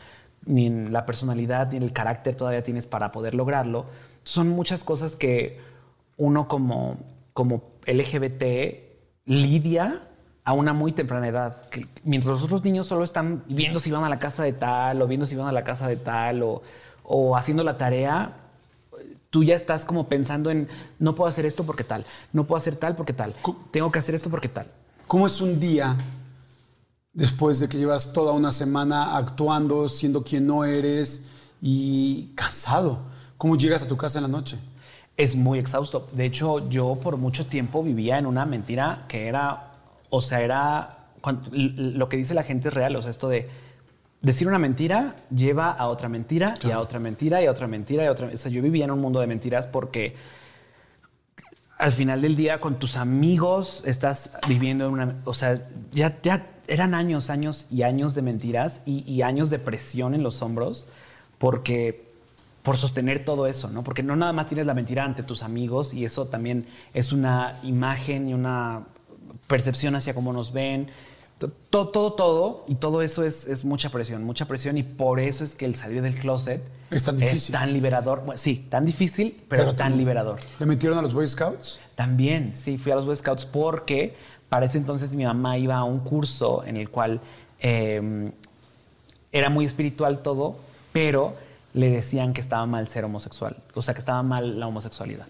ni 0.45 0.67
en 0.67 0.91
la 0.93 1.05
personalidad 1.05 1.71
ni 1.71 1.77
en 1.77 1.83
el 1.83 1.93
carácter 1.93 2.35
todavía 2.35 2.63
tienes 2.63 2.87
para 2.87 3.11
poder 3.11 3.35
lograrlo. 3.35 3.85
Son 4.23 4.49
muchas 4.49 4.83
cosas 4.83 5.15
que 5.15 5.59
uno 6.17 6.47
como, 6.47 6.97
como 7.33 7.72
LGBT 7.85 9.25
lidia 9.25 10.07
a 10.43 10.53
una 10.53 10.73
muy 10.73 10.91
temprana 10.91 11.27
edad. 11.27 11.69
Que 11.69 11.87
mientras 12.03 12.33
los 12.33 12.43
otros 12.43 12.63
niños 12.63 12.87
solo 12.87 13.03
están 13.03 13.43
viendo 13.47 13.79
si 13.79 13.91
van 13.91 14.03
a 14.03 14.09
la 14.09 14.19
casa 14.19 14.43
de 14.43 14.53
tal 14.53 15.01
o 15.01 15.07
viendo 15.07 15.25
si 15.25 15.35
van 15.35 15.47
a 15.47 15.51
la 15.51 15.63
casa 15.63 15.87
de 15.87 15.95
tal 15.95 16.43
o, 16.43 16.61
o 17.03 17.35
haciendo 17.35 17.63
la 17.63 17.77
tarea, 17.77 18.33
tú 19.29 19.43
ya 19.43 19.55
estás 19.55 19.83
como 19.85 20.07
pensando 20.07 20.51
en 20.51 20.67
no 20.99 21.15
puedo 21.15 21.27
hacer 21.27 21.45
esto 21.45 21.63
porque 21.63 21.83
tal, 21.83 22.05
no 22.33 22.45
puedo 22.45 22.57
hacer 22.57 22.75
tal 22.75 22.95
porque 22.95 23.13
tal, 23.13 23.33
tengo 23.71 23.91
que 23.91 23.99
hacer 23.99 24.15
esto 24.15 24.29
porque 24.29 24.47
tal. 24.47 24.67
¿Cómo 25.07 25.27
es 25.27 25.41
un 25.41 25.59
día 25.59 25.97
después 27.13 27.59
de 27.59 27.67
que 27.67 27.77
llevas 27.77 28.13
toda 28.13 28.31
una 28.31 28.51
semana 28.51 29.17
actuando, 29.17 29.89
siendo 29.89 30.23
quien 30.23 30.45
no 30.45 30.65
eres 30.65 31.29
y 31.61 32.31
cansado? 32.35 32.99
¿Cómo 33.37 33.57
llegas 33.57 33.83
a 33.83 33.87
tu 33.87 33.97
casa 33.97 34.19
en 34.19 34.23
la 34.23 34.29
noche? 34.29 34.59
Es 35.15 35.35
muy 35.35 35.59
exhausto. 35.59 36.09
De 36.11 36.25
hecho, 36.25 36.69
yo 36.69 36.95
por 37.01 37.17
mucho 37.17 37.45
tiempo 37.45 37.83
vivía 37.83 38.17
en 38.17 38.25
una 38.25 38.45
mentira 38.45 39.05
que 39.07 39.27
era, 39.27 39.71
o 40.09 40.21
sea, 40.21 40.41
era 40.41 40.97
lo 41.51 42.09
que 42.09 42.17
dice 42.17 42.33
la 42.33 42.43
gente 42.43 42.69
es 42.69 42.73
real, 42.73 42.95
o 42.95 43.01
sea, 43.01 43.11
esto 43.11 43.29
de 43.29 43.47
decir 44.21 44.47
una 44.47 44.57
mentira 44.57 45.15
lleva 45.29 45.71
a 45.71 45.87
otra 45.87 46.09
mentira 46.09 46.53
y 46.63 46.71
a 46.71 46.79
otra 46.79 46.97
mentira 46.97 47.41
y 47.41 47.45
a 47.45 47.51
otra 47.51 47.67
mentira 47.67 48.03
y 48.03 48.07
a 48.07 48.11
otra. 48.11 48.29
O 48.33 48.37
sea, 48.37 48.51
yo 48.51 48.61
vivía 48.61 48.85
en 48.85 48.91
un 48.91 48.99
mundo 48.99 49.19
de 49.19 49.27
mentiras 49.27 49.67
porque 49.67 50.15
al 51.77 51.91
final 51.91 52.21
del 52.21 52.35
día 52.35 52.59
con 52.59 52.79
tus 52.79 52.95
amigos 52.95 53.83
estás 53.85 54.37
viviendo 54.47 54.85
en 54.87 54.91
una, 54.93 55.15
o 55.25 55.33
sea, 55.33 55.61
ya, 55.91 56.17
ya 56.21 56.47
eran 56.67 56.93
años, 56.93 57.29
años 57.29 57.67
y 57.69 57.83
años 57.83 58.15
de 58.15 58.21
mentiras 58.21 58.81
y, 58.85 59.03
y 59.11 59.21
años 59.21 59.49
de 59.49 59.59
presión 59.59 60.15
en 60.15 60.23
los 60.23 60.41
hombros 60.41 60.87
porque 61.37 62.12
por 62.63 62.77
sostener 62.77 63.25
todo 63.25 63.45
eso, 63.45 63.69
¿no? 63.69 63.83
Porque 63.83 64.03
no 64.03 64.15
nada 64.15 64.31
más 64.33 64.47
tienes 64.47 64.65
la 64.65 64.73
mentira 64.73 65.03
ante 65.03 65.21
tus 65.21 65.43
amigos 65.43 65.93
y 65.93 66.05
eso 66.05 66.25
también 66.27 66.65
es 66.93 67.11
una 67.11 67.59
imagen 67.63 68.29
y 68.29 68.33
una 68.33 68.83
percepción 69.47 69.95
hacia 69.95 70.13
cómo 70.13 70.31
nos 70.31 70.53
ven. 70.53 70.87
Todo, 71.69 71.89
todo, 71.89 72.13
todo, 72.13 72.63
y 72.69 72.75
todo 72.75 73.01
eso 73.01 73.25
es, 73.25 73.47
es 73.47 73.65
mucha 73.65 73.89
presión, 73.89 74.23
mucha 74.23 74.45
presión, 74.45 74.77
y 74.77 74.83
por 74.83 75.19
eso 75.19 75.43
es 75.43 75.55
que 75.55 75.65
el 75.65 75.75
salir 75.75 76.01
del 76.01 76.15
closet 76.15 76.61
Es 76.89 77.03
tan 77.03 77.17
difícil. 77.17 77.51
tan 77.51 77.73
liberador. 77.73 78.19
Bueno, 78.23 78.37
sí, 78.37 78.65
tan 78.69 78.85
difícil, 78.85 79.43
pero, 79.49 79.75
tan 79.75 79.97
liberador. 79.97 80.39
¿Le 80.57 80.65
metieron 80.65 80.97
a 80.97 81.01
los 81.01 81.13
Boy 81.13 81.27
Scouts? 81.27 81.81
También, 81.95 82.55
sí, 82.55 82.77
fui 82.77 82.93
a 82.93 82.95
los 82.95 83.05
Boy 83.05 83.17
Scouts 83.17 83.43
porque 83.43 84.15
para 84.47 84.67
ese 84.67 84.77
entonces 84.77 85.13
mi 85.15 85.25
mamá 85.25 85.57
iba 85.57 85.75
a 85.75 85.83
un 85.83 85.99
curso 85.99 86.63
en 86.63 86.77
el 86.77 86.89
cual 86.89 87.19
eh, 87.59 88.31
era 89.33 89.49
muy 89.49 89.65
espiritual 89.65 90.19
todo, 90.19 90.55
pero 90.93 91.33
le 91.73 91.89
decían 91.89 92.33
que 92.33 92.41
estaba 92.41 92.65
mal 92.65 92.87
ser 92.87 93.05
homosexual, 93.05 93.57
o 93.73 93.81
sea, 93.81 93.93
que 93.93 93.99
estaba 93.99 94.21
mal 94.23 94.55
la 94.55 94.67
homosexualidad. 94.67 95.27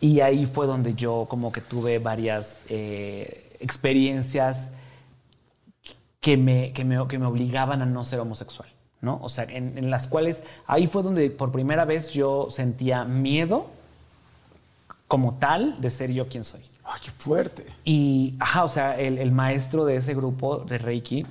Y 0.00 0.20
ahí 0.20 0.46
fue 0.46 0.66
donde 0.66 0.94
yo 0.94 1.26
como 1.28 1.50
que 1.50 1.60
tuve 1.60 1.98
varias 1.98 2.60
eh, 2.68 3.56
experiencias 3.60 4.70
que 6.20 6.36
me, 6.36 6.72
que, 6.72 6.84
me, 6.84 7.06
que 7.08 7.18
me 7.18 7.26
obligaban 7.26 7.82
a 7.82 7.86
no 7.86 8.04
ser 8.04 8.20
homosexual, 8.20 8.68
¿no? 9.00 9.18
O 9.22 9.28
sea, 9.28 9.44
en, 9.44 9.76
en 9.78 9.90
las 9.90 10.06
cuales 10.06 10.42
ahí 10.66 10.86
fue 10.86 11.02
donde 11.02 11.30
por 11.30 11.52
primera 11.52 11.84
vez 11.84 12.10
yo 12.10 12.48
sentía 12.50 13.04
miedo 13.04 13.66
como 15.08 15.34
tal 15.34 15.80
de 15.80 15.90
ser 15.90 16.12
yo 16.12 16.28
quien 16.28 16.44
soy. 16.44 16.60
¡Ay, 16.84 17.00
qué 17.02 17.10
fuerte! 17.10 17.66
Y, 17.84 18.34
ajá, 18.40 18.64
o 18.64 18.68
sea, 18.68 18.98
el, 18.98 19.18
el 19.18 19.32
maestro 19.32 19.84
de 19.84 19.96
ese 19.96 20.14
grupo 20.14 20.58
de 20.58 20.78
Reiki, 20.78 21.26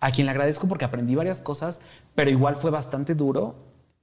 a 0.00 0.10
quien 0.10 0.26
le 0.26 0.30
agradezco 0.30 0.66
porque 0.66 0.84
aprendí 0.84 1.14
varias 1.14 1.40
cosas, 1.40 1.80
pero 2.14 2.30
igual 2.30 2.56
fue 2.56 2.70
bastante 2.70 3.14
duro. 3.14 3.54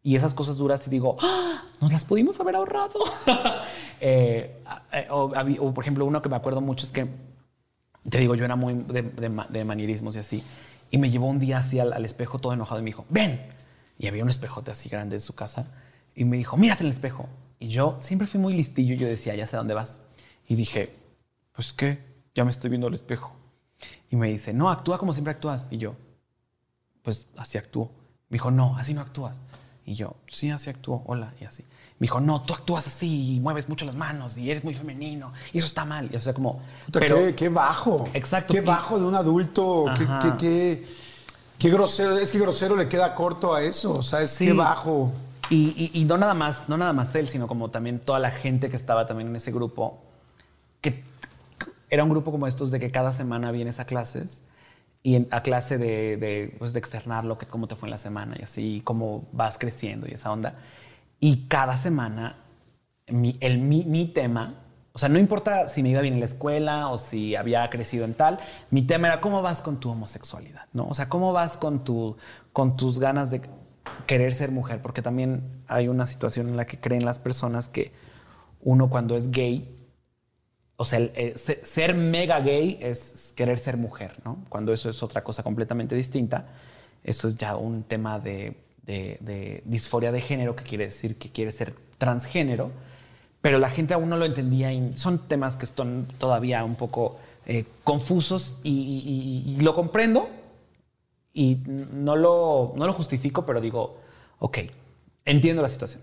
Y 0.03 0.15
esas 0.15 0.33
cosas 0.33 0.57
duras, 0.57 0.85
y 0.87 0.89
digo, 0.89 1.17
¡Ah! 1.21 1.63
nos 1.79 1.91
las 1.91 2.05
pudimos 2.05 2.39
haber 2.39 2.55
ahorrado. 2.55 2.93
Eh, 4.03 4.63
eh, 4.93 5.07
o, 5.11 5.29
por 5.75 5.83
ejemplo, 5.83 6.03
uno 6.07 6.23
que 6.23 6.29
me 6.29 6.35
acuerdo 6.35 6.59
mucho 6.59 6.87
es 6.87 6.91
que, 6.91 7.07
te 8.09 8.17
digo, 8.17 8.33
yo 8.33 8.43
era 8.45 8.55
muy 8.55 8.73
de, 8.73 9.03
de 9.03 9.29
ma- 9.29 9.45
de 9.47 9.63
manierismos 9.63 10.15
y 10.15 10.19
así. 10.19 10.43
Y 10.89 10.97
me 10.97 11.11
llevó 11.11 11.27
un 11.27 11.37
día 11.37 11.59
así 11.59 11.79
al, 11.79 11.93
al 11.93 12.03
espejo 12.03 12.39
todo 12.39 12.51
enojado 12.51 12.79
y 12.79 12.83
me 12.83 12.87
dijo, 12.87 13.05
ven. 13.09 13.39
Y 13.99 14.07
había 14.07 14.23
un 14.23 14.29
espejote 14.31 14.71
así 14.71 14.89
grande 14.89 15.17
en 15.17 15.21
su 15.21 15.35
casa. 15.35 15.67
Y 16.15 16.25
me 16.25 16.37
dijo, 16.37 16.57
mírate 16.57 16.81
en 16.81 16.87
el 16.87 16.93
espejo. 16.93 17.29
Y 17.59 17.67
yo 17.67 17.97
siempre 17.99 18.27
fui 18.27 18.39
muy 18.39 18.53
listillo 18.55 18.95
y 18.95 18.97
yo 18.97 19.05
decía, 19.05 19.35
ya 19.35 19.45
sé 19.45 19.55
dónde 19.55 19.75
vas. 19.75 20.01
Y 20.47 20.55
dije, 20.55 20.95
pues 21.53 21.71
qué, 21.71 21.99
ya 22.33 22.43
me 22.43 22.49
estoy 22.49 22.71
viendo 22.71 22.87
al 22.87 22.95
espejo. 22.95 23.33
Y 24.09 24.15
me 24.15 24.29
dice, 24.29 24.51
no, 24.51 24.71
actúa 24.71 24.97
como 24.97 25.13
siempre 25.13 25.31
actúas. 25.31 25.67
Y 25.71 25.77
yo, 25.77 25.93
pues 27.03 27.27
así 27.37 27.59
actúo. 27.59 27.91
Me 28.29 28.35
dijo, 28.35 28.49
no, 28.49 28.75
así 28.77 28.95
no 28.95 29.01
actúas. 29.01 29.41
Y 29.85 29.95
yo, 29.95 30.15
sí, 30.27 30.49
así 30.51 30.69
actúo, 30.69 31.03
hola, 31.05 31.33
y 31.41 31.45
así. 31.45 31.63
Me 31.99 32.05
dijo, 32.05 32.19
no, 32.19 32.41
tú 32.41 32.53
actúas 32.53 32.87
así 32.87 33.35
y 33.35 33.39
mueves 33.39 33.69
mucho 33.69 33.85
las 33.85 33.93
manos 33.95 34.35
y 34.37 34.49
eres 34.49 34.63
muy 34.63 34.73
femenino 34.73 35.33
y 35.53 35.59
eso 35.59 35.67
está 35.67 35.85
mal. 35.85 36.09
Y, 36.11 36.15
o 36.15 36.21
sea, 36.21 36.33
como... 36.33 36.61
Pero- 36.91 37.15
qué, 37.17 37.35
qué 37.35 37.49
bajo. 37.49 38.09
Exacto. 38.13 38.53
Qué 38.53 38.61
bajo 38.61 38.99
de 38.99 39.05
un 39.05 39.13
adulto. 39.15 39.85
Qué, 39.95 40.07
qué, 40.21 40.37
qué, 40.39 40.85
qué 41.59 41.69
grosero. 41.69 42.17
Es 42.17 42.31
que 42.31 42.39
grosero 42.39 42.75
le 42.75 42.87
queda 42.89 43.13
corto 43.13 43.53
a 43.53 43.61
eso. 43.61 43.93
O 43.93 44.01
sea, 44.01 44.21
es 44.21 44.31
Sí. 44.31 44.47
que 44.47 44.53
bajo. 44.53 45.11
Y, 45.51 45.91
y- 45.93 45.99
y 46.01 46.05
no 46.05 46.17
nada 46.17 46.33
más, 46.33 46.69
no 46.69 46.77
nada 46.77 46.91
más 46.93 47.13
él, 47.13 47.29
sino 47.29 47.47
como 47.47 47.69
también 47.69 47.99
toda 47.99 48.17
la 48.17 48.31
gente 48.31 48.69
que 48.69 48.75
estaba 48.77 49.05
también 49.05 49.29
en 49.29 49.35
ese 49.35 49.51
grupo, 49.51 49.99
que 50.81 51.03
era 51.91 52.03
un 52.03 52.09
grupo 52.09 52.31
como 52.31 52.47
estos 52.47 52.71
de 52.71 52.79
que 52.79 52.89
cada 52.89 53.11
semana 53.11 53.51
vienes 53.51 53.79
a 53.79 53.85
clases 53.85 54.41
y 55.03 55.27
a 55.31 55.41
clase 55.41 55.77
de, 55.77 56.17
de, 56.17 56.55
pues, 56.59 56.73
de 56.73 56.79
externar 56.79 57.25
lo 57.25 57.37
que 57.37 57.47
cómo 57.47 57.67
te 57.67 57.75
fue 57.75 57.87
en 57.87 57.91
la 57.91 57.97
semana 57.97 58.35
y 58.39 58.43
así 58.43 58.81
cómo 58.83 59.27
vas 59.31 59.57
creciendo 59.57 60.07
y 60.07 60.13
esa 60.13 60.31
onda. 60.31 60.55
Y 61.19 61.47
cada 61.47 61.77
semana 61.77 62.37
mi, 63.07 63.37
el, 63.39 63.59
mi, 63.59 63.83
mi 63.85 64.05
tema, 64.05 64.55
o 64.93 64.99
sea, 64.99 65.09
no 65.09 65.19
importa 65.19 65.67
si 65.67 65.83
me 65.83 65.89
iba 65.89 66.01
bien 66.01 66.15
en 66.15 66.19
la 66.19 66.25
escuela 66.25 66.89
o 66.89 66.97
si 66.97 67.35
había 67.35 67.69
crecido 67.69 68.05
en 68.05 68.13
tal, 68.13 68.39
mi 68.69 68.83
tema 68.83 69.07
era 69.07 69.21
cómo 69.21 69.41
vas 69.41 69.61
con 69.61 69.79
tu 69.79 69.89
homosexualidad, 69.89 70.65
¿no? 70.73 70.87
O 70.87 70.93
sea, 70.93 71.09
cómo 71.09 71.33
vas 71.33 71.57
con, 71.57 71.83
tu, 71.83 72.17
con 72.53 72.77
tus 72.77 72.99
ganas 72.99 73.31
de 73.31 73.41
querer 74.05 74.33
ser 74.33 74.51
mujer, 74.51 74.81
porque 74.81 75.01
también 75.01 75.63
hay 75.67 75.87
una 75.87 76.05
situación 76.05 76.49
en 76.49 76.57
la 76.57 76.65
que 76.67 76.79
creen 76.79 77.05
las 77.05 77.19
personas 77.19 77.67
que 77.67 77.91
uno 78.61 78.89
cuando 78.89 79.15
es 79.15 79.31
gay, 79.31 79.75
o 80.81 80.85
sea, 80.85 80.99
el- 80.99 81.37
se- 81.37 81.63
ser 81.65 81.93
mega 81.93 82.39
gay 82.41 82.77
es 82.81 83.33
querer 83.35 83.57
ser 83.59 83.77
mujer, 83.77 84.13
¿no? 84.25 84.43
Cuando 84.49 84.73
eso 84.73 84.89
es 84.89 85.01
otra 85.03 85.23
cosa 85.23 85.43
completamente 85.43 85.95
distinta, 85.95 86.47
eso 87.03 87.27
es 87.27 87.35
ya 87.35 87.55
un 87.55 87.83
tema 87.83 88.19
de, 88.19 88.55
de- 88.83 89.17
de 89.21 89.61
disforia 89.65 90.11
de 90.11 90.21
género, 90.21 90.55
que 90.55 90.63
quiere 90.63 90.85
decir 90.85 91.17
que 91.17 91.29
quiere 91.31 91.51
ser 91.51 91.73
transgénero, 91.97 92.71
pero 93.41 93.57
la 93.59 93.69
gente 93.69 93.93
aún 93.93 94.09
no 94.09 94.17
lo 94.17 94.25
entendía 94.25 94.71
y 94.73 94.93
son 94.97 95.19
temas 95.27 95.55
que 95.55 95.65
están 95.65 96.05
todavía 96.19 96.63
un 96.63 96.75
poco 96.75 97.17
eh, 97.47 97.65
confusos 97.83 98.55
y, 98.63 98.69
y- 98.71 99.49
y- 99.49 99.55
y 99.57 99.61
lo 99.61 99.73
comprendo 99.73 100.29
y 101.33 101.57
no 101.93 102.15
lo, 102.15 102.73
no 102.75 102.85
lo 102.85 102.93
justifico, 102.93 103.45
pero 103.45 103.61
digo, 103.61 103.97
ok, 104.39 104.57
entiendo 105.25 105.61
la 105.61 105.67
situación. 105.67 106.01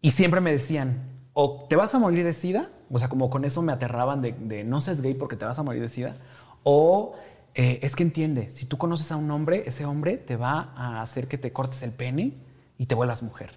Y 0.00 0.12
siempre 0.12 0.40
me 0.40 0.52
decían, 0.52 1.02
o 1.40 1.66
te 1.68 1.76
vas 1.76 1.94
a 1.94 2.00
morir 2.00 2.24
de 2.24 2.32
sida, 2.32 2.68
o 2.90 2.98
sea, 2.98 3.08
como 3.08 3.30
con 3.30 3.44
eso 3.44 3.62
me 3.62 3.72
aterraban 3.72 4.20
de, 4.20 4.32
de 4.32 4.64
no 4.64 4.80
seas 4.80 5.00
gay 5.00 5.14
porque 5.14 5.36
te 5.36 5.44
vas 5.44 5.56
a 5.56 5.62
morir 5.62 5.80
de 5.80 5.88
sida, 5.88 6.16
o 6.64 7.14
eh, 7.54 7.78
es 7.82 7.94
que 7.94 8.02
entiende, 8.02 8.50
si 8.50 8.66
tú 8.66 8.76
conoces 8.76 9.12
a 9.12 9.16
un 9.16 9.30
hombre, 9.30 9.62
ese 9.64 9.84
hombre 9.84 10.16
te 10.16 10.34
va 10.34 10.72
a 10.74 11.00
hacer 11.00 11.28
que 11.28 11.38
te 11.38 11.52
cortes 11.52 11.84
el 11.84 11.92
pene 11.92 12.32
y 12.76 12.86
te 12.86 12.96
vuelvas 12.96 13.22
mujer. 13.22 13.56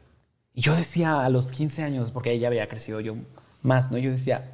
Y 0.54 0.62
yo 0.62 0.76
decía 0.76 1.26
a 1.26 1.30
los 1.30 1.48
15 1.48 1.82
años, 1.82 2.12
porque 2.12 2.32
ella 2.32 2.50
había 2.50 2.70
crecido 2.70 3.00
yo 3.00 3.16
más, 3.64 3.92
¿no? 3.92 3.98
Yo 3.98 4.12
decía, 4.12 4.52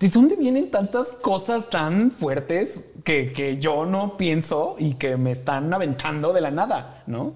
¿de 0.00 0.08
dónde 0.08 0.36
vienen 0.36 0.70
tantas 0.70 1.12
cosas 1.12 1.68
tan 1.68 2.10
fuertes 2.10 2.92
que, 3.04 3.34
que 3.34 3.58
yo 3.58 3.84
no 3.84 4.16
pienso 4.16 4.76
y 4.78 4.94
que 4.94 5.18
me 5.18 5.32
están 5.32 5.74
aventando 5.74 6.32
de 6.32 6.40
la 6.40 6.50
nada, 6.50 7.02
¿no? 7.06 7.34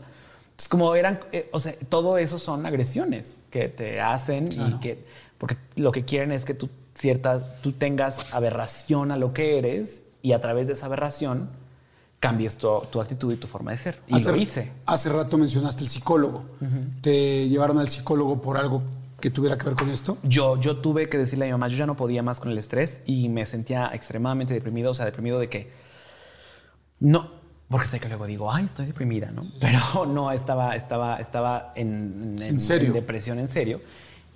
Es 0.58 0.68
como 0.68 0.94
eran, 0.94 1.20
eh, 1.32 1.50
o 1.52 1.60
sea, 1.60 1.74
todo 1.90 2.16
eso 2.16 2.38
son 2.38 2.64
agresiones 2.64 3.36
que 3.50 3.68
te 3.68 4.00
hacen 4.00 4.48
y 4.50 4.80
que, 4.80 5.04
porque 5.38 5.56
lo 5.76 5.92
que 5.92 6.04
quieren 6.04 6.32
es 6.32 6.44
que 6.44 6.54
tú 6.54 6.68
cierta, 6.94 7.60
tú 7.62 7.72
tengas 7.72 8.34
aberración 8.34 9.10
a 9.10 9.16
lo 9.16 9.32
que 9.32 9.58
eres 9.58 10.04
y 10.22 10.32
a 10.32 10.40
través 10.40 10.66
de 10.66 10.72
esa 10.72 10.86
aberración 10.86 11.50
cambies 12.20 12.56
tu, 12.56 12.68
tu 12.90 13.00
actitud 13.00 13.32
y 13.32 13.36
tu 13.36 13.46
forma 13.46 13.70
de 13.70 13.76
ser. 13.76 14.00
Y 14.06 14.16
hace, 14.16 14.32
lo 14.32 14.36
hice. 14.36 14.72
Hace 14.86 15.10
rato 15.10 15.36
mencionaste 15.38 15.82
el 15.82 15.88
psicólogo. 15.88 16.44
¿Te 17.02 17.48
llevaron 17.48 17.78
al 17.78 17.88
psicólogo 17.88 18.40
por 18.40 18.56
algo 18.56 18.82
que 19.20 19.30
tuviera 19.30 19.56
que 19.58 19.66
ver 19.66 19.74
con 19.74 19.90
esto? 19.90 20.18
Yo, 20.22 20.58
yo 20.60 20.78
tuve 20.78 21.08
que 21.08 21.18
decirle 21.18 21.44
a 21.44 21.48
mi 21.48 21.52
mamá, 21.52 21.68
yo 21.68 21.76
ya 21.76 21.86
no 21.86 21.96
podía 21.96 22.22
más 22.22 22.40
con 22.40 22.50
el 22.50 22.58
estrés 22.58 23.00
y 23.06 23.28
me 23.28 23.44
sentía 23.46 23.90
extremadamente 23.92 24.54
deprimido, 24.54 24.90
o 24.90 24.94
sea, 24.94 25.04
deprimido 25.04 25.38
de 25.38 25.48
que 25.48 25.70
no, 27.00 27.30
porque 27.68 27.86
sé 27.86 28.00
que 28.00 28.08
luego 28.08 28.26
digo, 28.26 28.52
ay, 28.52 28.64
estoy 28.64 28.86
deprimida, 28.86 29.30
¿no? 29.30 29.42
Pero 29.60 30.06
no, 30.06 30.32
estaba, 30.32 30.76
estaba, 30.76 31.18
estaba 31.18 31.72
en, 31.74 32.36
¿En 32.40 32.60
serio? 32.60 32.92
depresión 32.92 33.38
en 33.38 33.48
serio. 33.48 33.80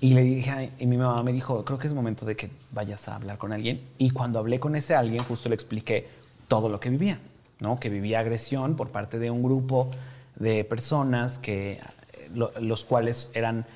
Y 0.01 0.14
le 0.14 0.22
dije, 0.22 0.70
y 0.78 0.86
mi 0.86 0.96
mamá 0.96 1.22
me 1.22 1.32
dijo, 1.32 1.62
creo 1.64 1.78
que 1.78 1.86
es 1.86 1.92
momento 1.94 2.24
de 2.24 2.34
que 2.36 2.51
vayas 2.72 3.07
a 3.09 3.16
hablar 3.16 3.36
con 3.38 3.53
alguien. 3.53 3.82
Y 3.98 4.11
cuando 4.11 4.38
hablé 4.38 4.59
con 4.59 4.74
ese 4.74 4.94
alguien, 4.94 5.22
justo 5.24 5.48
le 5.51 5.55
expliqué 5.55 6.09
todo 6.48 6.68
lo 6.70 6.80
que 6.80 6.88
vivía, 6.88 7.18
¿no? 7.61 7.78
Que 7.78 7.90
vivía 7.90 8.20
agresión 8.20 8.76
por 8.76 8.88
parte 8.88 9.18
de 9.18 9.30
un 9.30 9.42
grupo 9.42 9.90
de 10.36 10.64
personas 10.64 11.38
que, 11.38 11.80
lo- 12.34 12.51
los 12.61 12.84
cuales 12.84 13.30
eran, 13.34 13.66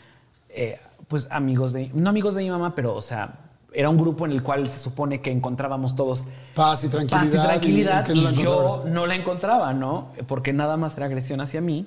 eh, 0.49 0.79
pues, 1.09 1.29
amigos 1.31 1.75
de, 1.75 1.91
no 1.93 2.09
amigos 2.09 2.35
de 2.35 2.43
mi 2.45 2.51
mamá, 2.51 2.75
pero, 2.75 2.95
o 2.95 3.03
sea, 3.03 3.41
era 3.75 3.91
un 3.91 3.99
grupo 3.99 4.25
en 4.25 4.33
el 4.33 4.43
cual 4.43 4.67
se 4.69 4.79
supone 4.81 5.21
que 5.21 5.31
encontrábamos 5.31 5.95
todos 5.95 6.25
Paz 6.55 6.85
y 6.85 6.89
tranquilidad. 6.89 7.21
paz 7.21 7.35
y 7.35 7.39
tranquilidad 7.49 8.05
que 8.07 8.13
y, 8.15 8.23
no 8.23 8.31
la 8.31 8.33
yo 8.33 8.85
no 8.87 9.07
la 9.07 9.15
encontraba, 9.17 9.75
¿no? 9.75 10.09
Porque 10.27 10.53
nada 10.55 10.77
más 10.79 10.97
era 10.97 11.05
agresión 11.07 11.41
hacia 11.43 11.61
mí. 11.61 11.87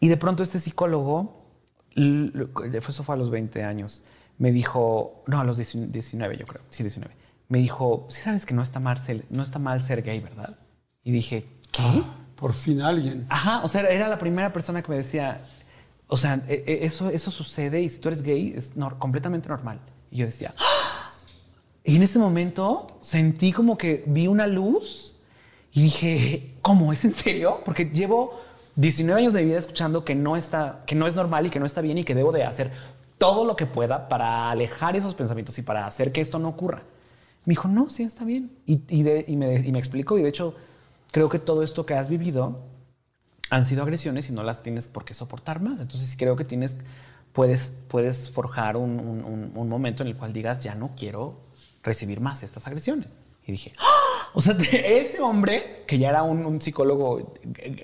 Y 0.00 0.08
de 0.08 0.16
pronto 0.16 0.42
este 0.42 0.58
psicólogo, 0.58 1.39
eso 2.88 3.02
fue 3.04 3.14
a 3.14 3.18
los 3.18 3.30
20 3.30 3.62
años, 3.64 4.04
me 4.38 4.52
dijo, 4.52 5.22
no, 5.26 5.40
a 5.40 5.44
los 5.44 5.56
19 5.56 6.36
yo 6.38 6.46
creo, 6.46 6.62
sí, 6.70 6.82
19. 6.82 7.14
Me 7.48 7.58
dijo, 7.58 8.06
sí 8.08 8.22
sabes 8.22 8.46
que 8.46 8.54
no 8.54 8.62
está 8.62 8.80
mal 8.80 8.96
ser, 8.98 9.24
no 9.30 9.42
está 9.42 9.58
mal 9.58 9.82
ser 9.82 10.02
gay, 10.02 10.20
¿verdad? 10.20 10.56
Y 11.02 11.10
dije, 11.12 11.46
¿qué? 11.72 12.02
Por 12.36 12.52
fin 12.52 12.80
alguien. 12.80 13.26
Ajá, 13.28 13.60
o 13.64 13.68
sea, 13.68 13.82
era 13.88 14.08
la 14.08 14.18
primera 14.18 14.52
persona 14.52 14.82
que 14.82 14.90
me 14.90 14.96
decía, 14.96 15.40
o 16.06 16.16
sea, 16.16 16.42
e- 16.48 16.64
e- 16.66 16.84
eso, 16.86 17.10
eso 17.10 17.30
sucede 17.30 17.80
y 17.82 17.88
si 17.88 18.00
tú 18.00 18.08
eres 18.08 18.22
gay 18.22 18.54
es 18.56 18.76
nor- 18.76 18.98
completamente 18.98 19.48
normal. 19.48 19.80
Y 20.10 20.18
yo 20.18 20.26
decía, 20.26 20.54
¡Ah! 20.58 21.10
y 21.84 21.96
en 21.96 22.02
ese 22.02 22.18
momento 22.18 22.98
sentí 23.02 23.52
como 23.52 23.76
que 23.76 24.04
vi 24.06 24.26
una 24.26 24.46
luz 24.46 25.16
y 25.72 25.82
dije, 25.82 26.56
¿cómo? 26.62 26.92
¿Es 26.92 27.04
en 27.04 27.12
serio? 27.14 27.60
Porque 27.64 27.86
llevo 27.86 28.40
19 28.76 29.20
años 29.20 29.32
de 29.32 29.44
vida 29.44 29.58
escuchando 29.58 30.04
que 30.04 30.14
no 30.14 30.36
está, 30.36 30.82
que 30.86 30.94
no 30.94 31.06
es 31.06 31.16
normal 31.16 31.46
y 31.46 31.50
que 31.50 31.60
no 31.60 31.66
está 31.66 31.80
bien 31.80 31.98
y 31.98 32.04
que 32.04 32.14
debo 32.14 32.32
de 32.32 32.44
hacer 32.44 32.70
todo 33.18 33.44
lo 33.44 33.56
que 33.56 33.66
pueda 33.66 34.08
para 34.08 34.50
alejar 34.50 34.96
esos 34.96 35.14
pensamientos 35.14 35.58
y 35.58 35.62
para 35.62 35.86
hacer 35.86 36.12
que 36.12 36.20
esto 36.20 36.38
no 36.38 36.48
ocurra. 36.48 36.82
Me 37.44 37.52
dijo, 37.52 37.68
no, 37.68 37.90
sí, 37.90 38.02
está 38.02 38.24
bien. 38.24 38.50
Y, 38.66 38.78
me, 39.02 39.78
explicó 39.78 40.18
y 40.18 40.22
de 40.22 40.28
hecho 40.28 40.54
creo 41.10 41.28
que 41.28 41.38
todo 41.38 41.62
esto 41.62 41.84
que 41.84 41.94
has 41.94 42.08
vivido 42.08 42.62
han 43.50 43.66
sido 43.66 43.82
agresiones 43.82 44.28
y 44.30 44.32
no 44.32 44.42
las 44.42 44.62
tienes 44.62 44.86
por 44.86 45.04
qué 45.04 45.14
soportar 45.14 45.60
más. 45.60 45.80
Entonces 45.80 46.14
creo 46.18 46.36
que 46.36 46.44
tienes, 46.44 46.78
puedes, 47.32 47.74
puedes 47.88 48.30
forjar 48.30 48.76
un- 48.76 49.52
un 49.54 49.68
momento 49.68 50.02
en 50.02 50.08
el 50.08 50.16
cual 50.16 50.32
digas, 50.32 50.60
ya 50.60 50.74
no 50.74 50.92
quiero 50.96 51.40
recibir 51.82 52.20
más 52.20 52.42
estas 52.42 52.66
agresiones. 52.66 53.16
Y 53.46 53.52
dije, 53.52 53.72
¡Ah! 53.78 53.99
O 54.34 54.40
sea, 54.40 54.56
ese 54.72 55.20
hombre, 55.20 55.84
que 55.86 55.98
ya 55.98 56.10
era 56.10 56.22
un, 56.22 56.60
psicólogo 56.60 57.34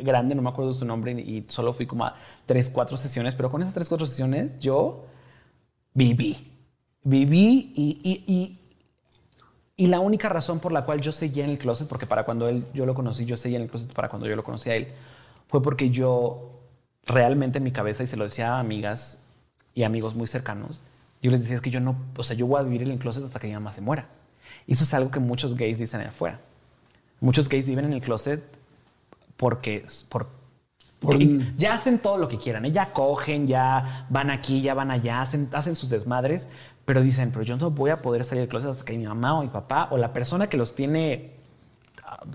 grande, 0.03 0.35
no 0.35 0.43
me 0.43 0.49
acuerdo 0.51 0.75
su 0.75 0.85
nombre, 0.85 1.13
y 1.13 1.45
solo 1.49 1.73
fui 1.73 1.87
como 1.87 2.05
a 2.07 2.17
tres, 2.47 2.71
cuatro 2.71 2.97
sesiones, 2.97 3.35
pero 3.35 3.51
con 3.51 3.63
esas 3.63 3.75
tres, 3.75 3.89
cuatro 3.89 4.07
sesiones 4.07 4.59
yo 4.61 5.05
viví. 5.95 6.37
Viví 7.05 7.73
y, 7.77 8.01
y- 8.03 8.25
y- 8.33 8.59
y 9.77 9.89
la 9.89 10.01
única 10.01 10.29
razón 10.29 10.59
por 10.59 10.73
la 10.73 10.85
cual 10.85 11.01
yo 11.01 11.13
seguía 11.13 11.45
en 11.45 11.51
el 11.51 11.59
closet, 11.59 11.89
porque 11.89 12.07
para 12.07 12.25
cuando 12.25 12.49
él, 12.49 12.65
yo 12.73 12.87
lo 12.87 12.95
conocí, 12.95 13.27
yo 13.27 13.37
seguía 13.37 13.59
en 13.59 13.65
el 13.65 13.71
closet 13.71 13.93
para 13.93 14.09
cuando 14.09 14.27
yo 14.27 14.35
lo 14.37 14.43
conocí 14.45 14.71
a 14.71 14.75
él, 14.77 14.89
fue 15.49 15.63
porque 15.63 15.91
yo 15.91 16.61
realmente 17.05 17.59
en 17.59 17.65
mi 17.65 17.73
cabeza, 17.73 18.03
y 18.03 18.07
se 18.07 18.17
lo 18.17 18.25
decía 18.25 18.55
a 18.55 18.61
amigas 18.61 19.23
y 19.75 19.83
amigos 19.85 20.15
muy 20.15 20.27
cercanos, 20.27 20.81
yo 21.23 21.31
les 21.31 21.43
decía 21.43 21.57
es 21.57 21.63
que 21.63 21.71
yo 21.71 21.81
no, 21.81 21.97
o 22.17 22.23
sea, 22.23 22.37
yo 22.37 22.47
voy 22.47 22.61
a 22.61 22.63
vivir 22.63 22.83
en 22.83 22.91
el 22.91 22.99
closet 22.99 23.25
hasta 23.25 23.39
que 23.39 23.49
mi 23.49 23.55
mamá 23.55 23.73
se 23.73 23.81
muera. 23.83 24.09
Y 24.67 24.73
eso 24.75 24.85
es 24.85 24.95
algo 24.95 25.11
que 25.11 25.21
muchos 25.21 25.55
gays 25.57 25.79
dicen 25.79 26.01
allá 26.01 26.11
afuera. 26.11 26.41
Muchos 27.21 27.49
gays 27.49 27.67
viven 27.67 27.85
en 27.87 27.93
el 27.95 28.01
closet 28.01 28.43
porque, 29.37 29.87
por, 30.09 30.29
Por- 31.01 31.19
ya 31.59 31.75
hacen 31.75 31.99
todo 31.99 32.17
lo 32.19 32.27
que 32.29 32.39
quieran, 32.39 32.65
¿eh? 32.65 32.73
ya 32.73 32.93
cogen, 32.93 33.47
ya 33.47 34.07
van 34.11 34.31
aquí, 34.31 34.61
ya 34.63 34.75
van 34.75 34.91
allá, 34.91 35.21
hacen, 35.21 35.49
hacen 35.53 35.77
sus 35.77 35.91
desmadres, 35.91 36.49
pero 36.85 37.03
dicen, 37.03 37.31
pero 37.33 37.43
yo 37.45 37.57
no 37.57 37.71
voy 37.71 37.91
a 37.91 38.01
poder 38.01 38.25
salir 38.25 38.43
del 38.43 38.49
closet 38.49 38.71
hasta 38.71 38.85
que 38.85 38.97
mi 38.97 39.07
mamá 39.07 39.39
o 39.39 39.43
mi 39.43 39.49
papá 39.49 39.89
o 39.91 39.99
la 39.99 40.13
persona 40.13 40.49
que 40.49 40.57
los 40.57 40.75
tiene 40.75 41.33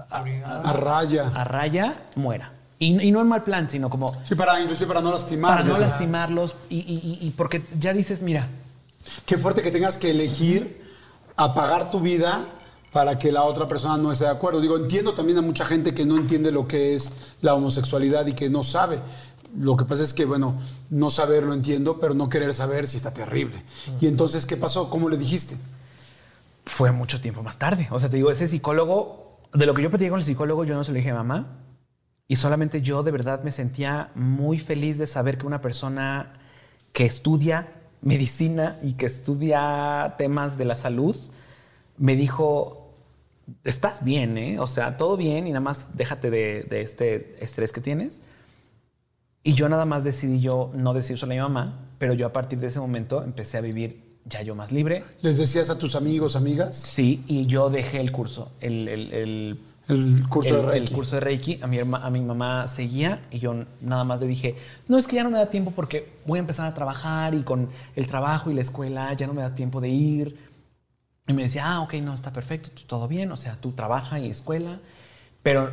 A 0.09 0.74
raya. 0.74 1.28
a 1.34 1.43
raya 1.43 1.95
muera. 2.16 2.53
Y, 2.80 2.99
y 3.01 3.12
no 3.12 3.22
en 3.22 3.28
mal 3.28 3.43
plan, 3.43 3.70
sino 3.70 3.89
como 3.89 4.12
Sí, 4.24 4.34
para, 4.36 4.59
inclusive 4.59 4.88
para 4.88 5.01
no 5.01 5.12
lastimar. 5.12 5.51
para 5.57 5.64
no 5.68 5.78
lastimarlos 5.78 6.55
y- 6.70 6.78
y- 6.80 7.28
y 7.28 7.30
porque 7.32 7.62
ya 7.80 7.93
dices, 7.93 8.22
mira, 8.22 8.47
Qué 9.26 9.38
fuerte 9.38 9.64
que 9.64 9.72
tengas 9.72 9.97
que 9.97 10.12
elegir 10.12 10.80
apagar 11.44 11.92
tu 11.92 12.00
vida 12.00 12.46
para 12.92 13.18
que 13.18 13.32
la 13.32 13.44
otra 13.44 13.68
persona 13.68 13.98
no 13.98 14.12
esté 14.12 14.26
de 14.26 14.32
acuerdo. 14.32 14.60
Digo, 14.60 14.78
entiendo 14.78 15.14
también 15.14 15.38
a 15.38 15.42
mucha 15.42 15.66
gente 15.66 15.94
que 15.94 16.06
no 16.06 16.18
entiende 16.18 16.52
lo 16.52 16.68
que 16.68 16.94
es 16.94 17.14
la 17.42 17.54
homosexualidad 17.54 18.26
y 18.28 18.34
que 18.34 18.50
no 18.50 18.64
sabe. 18.64 19.00
Lo 19.58 19.76
que 19.76 19.86
pasa 19.86 20.04
es 20.04 20.14
que, 20.14 20.26
bueno, 20.26 20.58
no 20.89 21.10
saber 21.10 21.44
lo 21.44 21.54
entiendo, 21.54 22.00
pero 22.00 22.14
no 22.14 22.30
querer 22.30 22.54
saber 22.54 22.88
si 22.88 22.98
está 22.98 23.14
terrible. 23.14 23.64
Y 24.00 24.08
entonces, 24.08 24.46
¿qué 24.46 24.58
pasó? 24.58 24.89
¿Cómo 24.89 25.10
le 25.10 25.18
dijiste? 25.18 25.58
fue 26.66 26.92
mucho 26.92 27.22
tiempo 27.22 27.44
más 27.44 27.58
tarde. 27.58 27.88
O 27.92 28.00
sea, 28.00 28.10
te 28.10 28.18
digo, 28.18 28.32
ese 28.32 28.48
psicólogo, 28.48 29.39
de 29.54 29.66
lo 29.66 29.74
que 29.74 29.82
yo 29.82 29.89
platiqué 29.89 30.10
con 30.10 30.20
el 30.20 30.26
psicólogo, 30.26 30.64
yo 30.64 30.76
no 30.76 30.84
se 30.84 30.92
lo 30.92 30.98
dije 30.98 31.12
a 31.12 31.16
mamá. 31.16 31.58
Y 32.28 32.38
solamente 32.38 32.82
yo 32.82 33.04
de 33.04 33.12
verdad 33.12 33.44
me 33.44 33.52
sentía 33.52 34.12
muy 34.16 34.58
feliz 34.58 34.98
de 34.98 35.08
saber 35.08 35.38
que 35.38 35.46
una 35.46 35.62
persona 35.62 36.39
que 36.94 37.06
estudia 37.06 37.74
medicina 38.02 38.80
y 38.82 38.94
que 38.94 39.06
estudia 39.06 40.16
temas 40.18 40.58
de 40.58 40.66
la 40.66 40.76
salud 40.76 41.16
me 41.98 42.16
dijo, 42.16 42.92
estás 43.64 44.04
bien, 44.04 44.38
¿eh? 44.38 44.60
O 44.60 44.68
sea, 44.68 44.98
todo 44.98 45.18
bien 45.18 45.48
y 45.48 45.52
nada 45.52 45.60
más 45.62 45.96
déjate 45.98 46.30
de, 46.30 46.64
de 46.64 46.82
este 46.82 47.38
estrés 47.44 47.72
que 47.72 47.82
tienes. 47.82 48.20
Y 49.44 49.54
yo 49.56 49.70
nada 49.70 49.86
más 49.86 50.04
decidí 50.04 50.39
yo 50.39 50.70
no 50.76 50.94
decírselo 50.94 51.32
a 51.32 51.36
mi 51.36 51.42
mamá, 51.42 51.80
pero 51.98 52.14
yo 52.14 52.28
a 52.28 52.34
partir 52.34 52.60
de 52.60 52.68
ese 52.68 52.80
momento 52.80 53.24
empecé 53.24 53.58
a 53.58 53.62
vivir 53.62 54.12
ya 54.26 54.44
yo 54.44 54.54
más 54.54 54.72
libre, 54.72 55.04
¿Les 55.24 55.39
decías 55.39 55.72
a 55.72 55.80
tus 55.80 55.96
amigos, 55.96 56.36
amigas? 56.36 56.78
Sí, 56.78 57.24
y 57.28 57.48
yo 57.48 57.72
dejé 57.72 58.00
el 58.00 58.12
curso, 58.12 58.52
el, 58.62 58.88
el- 58.88 59.14
el- 59.14 59.60
El 59.89 60.30
curso 60.30 60.58
el- 60.58 60.62
de 60.62 60.68
Reiki. 60.72 60.86
el 60.88 60.94
curso 60.96 61.16
de 61.16 61.20
Reiki. 61.22 61.60
A 61.64 61.66
mi, 61.66 61.78
herma- 61.80 62.02
a 62.06 62.12
mi 62.12 62.22
mamá 62.22 62.68
seguía 62.68 63.24
y 63.32 63.39
yo 63.39 63.66
nada 63.82 64.04
más 64.04 64.22
le 64.22 64.28
dije, 64.28 64.56
no, 64.88 65.00
es 65.00 65.08
que 65.08 65.16
ya 65.16 65.24
no 65.24 65.32
me 65.32 65.39
da 65.39 65.50
tiempo 65.50 65.72
porque 65.72 66.08
voy 66.28 66.38
a 66.38 66.42
empezar 66.42 66.68
a 66.68 66.76
trabajar 66.76 67.34
y 67.34 67.42
con 67.42 67.70
el 67.96 68.06
trabajo 68.06 68.52
y 68.52 68.54
la 68.54 68.62
escuela 68.62 69.12
ya 69.16 69.26
no 69.26 69.34
me 69.34 69.42
da 69.42 69.56
tiempo 69.56 69.82
de 69.82 69.89
ir. 69.89 70.38
Y 71.32 71.34
me 71.34 71.43
decía, 71.43 71.65
ah, 71.71 71.82
ok, 71.82 71.93
no, 71.95 72.13
está 72.13 72.32
perfecto, 72.32 72.69
tú 72.71 72.84
todo 72.88 73.07
bien, 73.07 73.32
o 73.32 73.38
sea, 73.38 73.55
tú 73.59 73.71
trabaja 73.71 74.19
y 74.19 74.29
escuela. 74.29 74.79
Pero, 75.43 75.71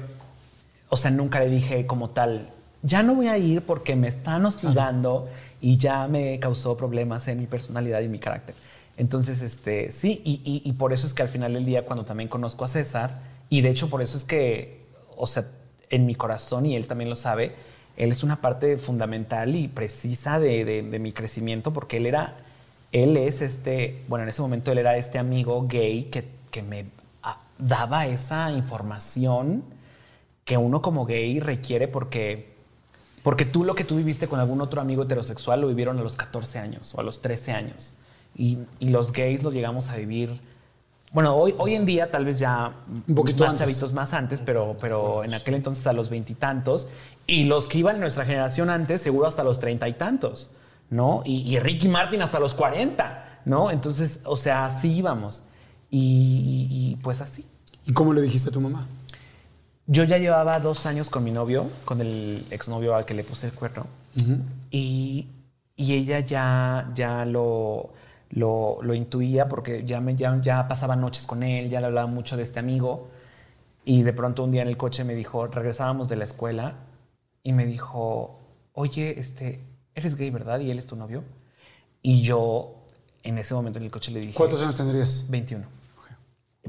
o 0.88 0.96
sea, 0.96 1.10
nunca 1.10 1.40
le 1.40 1.48
dije 1.48 1.86
como 1.86 2.08
tal, 2.10 2.48
ya 2.82 3.02
no 3.02 3.14
voy 3.14 3.28
a 3.28 3.36
ir 3.38 3.62
porque 3.62 3.96
me 3.96 4.08
están 4.08 4.44
hostigando 4.46 5.28
y 5.60 5.76
ya 5.76 6.06
me 6.08 6.38
causó 6.40 6.76
problemas 6.76 7.28
en 7.28 7.38
mi 7.40 7.46
personalidad 7.46 8.00
y 8.00 8.08
mi 8.08 8.18
carácter. 8.18 8.54
Entonces, 8.96 9.42
este, 9.42 9.92
sí, 9.92 10.22
y, 10.24 10.40
y- 10.44 10.68
y 10.68 10.72
por 10.72 10.92
eso 10.92 11.06
es 11.06 11.14
que 11.14 11.22
al 11.22 11.28
final 11.28 11.54
del 11.54 11.64
día, 11.64 11.84
cuando 11.84 12.04
también 12.04 12.28
conozco 12.28 12.64
a 12.64 12.68
César, 12.68 13.20
y 13.48 13.60
de 13.60 13.70
hecho 13.70 13.90
por 13.90 14.02
eso 14.02 14.16
es 14.16 14.24
que, 14.24 14.82
o 15.16 15.26
sea, 15.26 15.44
en 15.90 16.06
mi 16.06 16.14
corazón, 16.14 16.66
y 16.66 16.74
él 16.76 16.86
también 16.86 17.08
lo 17.10 17.16
sabe, 17.16 17.54
él 17.96 18.10
es 18.12 18.22
una 18.22 18.36
parte 18.40 18.78
fundamental 18.78 19.54
y 19.56 19.68
precisa 19.68 20.38
de, 20.38 20.64
de- 20.64 20.82
de 20.82 20.98
mi 20.98 21.12
crecimiento 21.12 21.72
porque 21.72 21.96
él 21.98 22.06
era, 22.06 22.36
él 22.92 23.16
es 23.16 23.42
este, 23.42 24.02
bueno, 24.08 24.22
en 24.22 24.30
ese 24.30 24.42
momento 24.42 24.72
él 24.72 24.78
era 24.78 24.96
este 24.96 25.18
amigo 25.18 25.66
gay 25.68 26.04
que, 26.04 26.24
que 26.50 26.62
me 26.62 26.86
ah, 27.22 27.38
daba 27.58 28.06
esa 28.06 28.50
información 28.50 29.62
que 30.44 30.56
uno 30.56 30.80
como 30.80 31.04
gay 31.04 31.40
requiere 31.40 31.88
porque, 31.88 32.54
porque 33.22 33.44
tú 33.44 33.64
lo 33.64 33.74
que 33.74 33.84
tú 33.84 33.96
viviste 33.96 34.28
con 34.28 34.40
algún 34.40 34.62
otro 34.62 34.80
amigo 34.80 35.02
heterosexual 35.02 35.60
lo 35.60 35.68
vivieron 35.68 35.98
a 35.98 36.02
los 36.02 36.16
14 36.16 36.58
años 36.58 36.94
o 36.94 37.00
a 37.00 37.02
los 37.02 37.20
13 37.20 37.52
años. 37.52 37.92
Y, 38.34 38.58
y 38.80 38.88
los 38.88 39.12
gays 39.12 39.42
lo 39.42 39.50
llegamos 39.50 39.88
a 39.88 39.96
vivir 39.96 40.40
Bueno, 41.12 41.34
hoy, 41.34 41.54
hoy 41.58 41.74
en 41.74 41.84
día 41.84 42.10
tal 42.10 42.24
vez 42.24 42.38
ya 42.38 42.72
Un 43.06 43.14
poquito 43.14 43.42
más 43.42 43.50
antes. 43.50 43.66
chavitos 43.66 43.92
más 43.92 44.14
antes, 44.14 44.40
pero, 44.44 44.76
pero 44.80 45.24
en 45.24 45.34
aquel 45.34 45.54
entonces 45.54 45.86
a 45.86 45.92
los 45.92 46.08
veintitantos. 46.08 46.88
Y, 47.26 47.44
los 47.44 47.68
que 47.68 47.78
iban 47.78 47.96
en 47.96 48.00
nuestra 48.00 48.24
generación 48.24 48.70
antes, 48.70 49.02
seguro 49.02 49.26
hasta 49.26 49.44
los 49.44 49.60
treinta 49.60 49.86
y 49.86 49.92
tantos, 49.92 50.50
¿no? 50.90 51.22
Y, 51.24 51.42
y 51.54 51.58
Ricky 51.60 51.88
Martin 51.88 52.22
hasta 52.22 52.38
los 52.40 52.54
cuarenta, 52.54 53.40
¿no? 53.44 53.70
Entonces, 53.70 54.22
o 54.24 54.36
sea, 54.36 54.66
así 54.66 54.92
íbamos. 54.92 55.44
Y, 55.90 56.68
y- 56.70 56.90
y, 56.92 56.96
pues 56.96 57.20
así. 57.20 57.44
¿Y 57.86 57.92
cómo 57.92 58.12
le 58.12 58.20
dijiste 58.20 58.50
a 58.50 58.52
tu 58.52 58.60
mamá? 58.60 58.86
Yo 59.86 60.04
ya 60.04 60.18
llevaba 60.18 60.60
dos 60.60 60.84
años 60.86 61.08
con 61.08 61.24
mi 61.24 61.30
novio, 61.30 61.66
con 61.86 62.00
el 62.00 62.44
exnovio 62.50 62.94
al 62.94 63.04
que 63.06 63.14
le 63.14 63.24
puse 63.24 63.46
el 63.46 63.52
cuerno. 63.54 63.86
y, 64.70 65.28
y 65.76 65.92
ella 65.94 66.20
ya, 66.20 66.90
ya 66.94 67.24
lo, 67.24 67.90
lo, 68.30 68.78
lo 68.82 68.94
intuía 68.94 69.48
porque 69.48 69.84
ya, 69.86 70.00
me, 70.00 70.16
ya, 70.16 70.38
ya 70.42 70.66
pasaba 70.68 70.96
noches 70.96 71.26
con 71.26 71.42
él, 71.42 71.70
ya 71.70 71.80
le 71.80 71.86
hablaba 71.86 72.06
mucho 72.08 72.36
de 72.36 72.42
este 72.42 72.58
amigo. 72.60 73.08
Y 73.84 74.02
de 74.02 74.12
pronto 74.12 74.44
un 74.44 74.50
día 74.52 74.62
en 74.62 74.68
el 74.68 74.76
coche 74.76 75.04
me 75.04 75.14
dijo, 75.14 75.46
regresábamos 75.46 76.08
de 76.10 76.16
la 76.16 76.24
escuela 76.24 76.74
y 77.42 77.52
me 77.52 77.64
dijo, 77.66 78.40
oye, 78.74 79.18
este, 79.18 79.60
eres 79.98 80.16
gay, 80.16 80.30
¿verdad? 80.30 80.60
Y 80.60 80.70
él 80.70 80.78
es 80.78 80.86
tu 80.86 80.96
novio. 80.96 81.22
Y 82.02 82.22
yo 82.22 82.74
en 83.22 83.38
ese 83.38 83.54
momento 83.54 83.78
en 83.78 83.84
el 83.86 83.90
coche 83.90 84.10
le 84.12 84.20
dije... 84.20 84.32
¿Cuántos 84.34 84.62
años 84.62 84.76
tendrías? 84.76 85.26
21. 85.28 85.64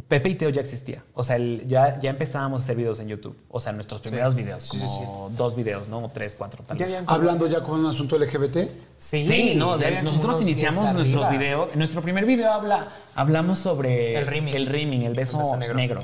Pepe 0.08 0.30
y 0.30 0.36
Teo 0.36 0.50
ya 0.50 0.62
existía. 0.62 1.04
O 1.14 1.24
sea, 1.24 1.36
el- 1.36 1.68
ya, 1.68 2.00
ya 2.00 2.10
empezábamos 2.10 2.62
a 2.62 2.64
hacer 2.64 2.76
videos 2.78 3.00
en 3.00 3.10
YouTube. 3.10 3.38
O 3.50 3.60
sea, 3.60 3.74
nuestros 3.74 4.02
primeros 4.02 4.34
videos, 4.34 4.70
como 5.00 5.30
dos 5.36 5.56
videos, 5.56 5.88
¿no? 5.90 6.00
O 6.06 6.10
tres, 6.10 6.36
cuatro, 6.36 6.64
tal 6.66 6.78
Ya 6.78 6.86
vez. 6.86 6.96
habían- 6.96 7.10
Hablando 7.14 7.48
ya 7.48 7.62
con 7.62 7.80
un 7.82 7.86
asunto 7.86 8.18
LGBT. 8.18 8.58
Sí, 8.98 9.54
no, 9.58 9.78
de- 9.78 10.02
nosotros 10.02 10.42
iniciamos 10.42 10.82
10 10.84 10.94
nuestros 10.94 11.30
videos. 11.30 11.70
En 11.74 11.80
nuestro 11.80 12.02
primer 12.02 12.26
video 12.26 12.52
habla, 12.52 12.88
hablamos 13.14 13.60
sobre 13.60 14.16
El 14.18 14.26
rimming. 14.26 14.56
el, 14.56 14.66
rimming, 14.68 15.02
el 15.04 15.14
beso, 15.14 15.38
El 15.38 15.44
beso 15.44 15.58
negro. 15.58 15.76
negro. 15.76 16.00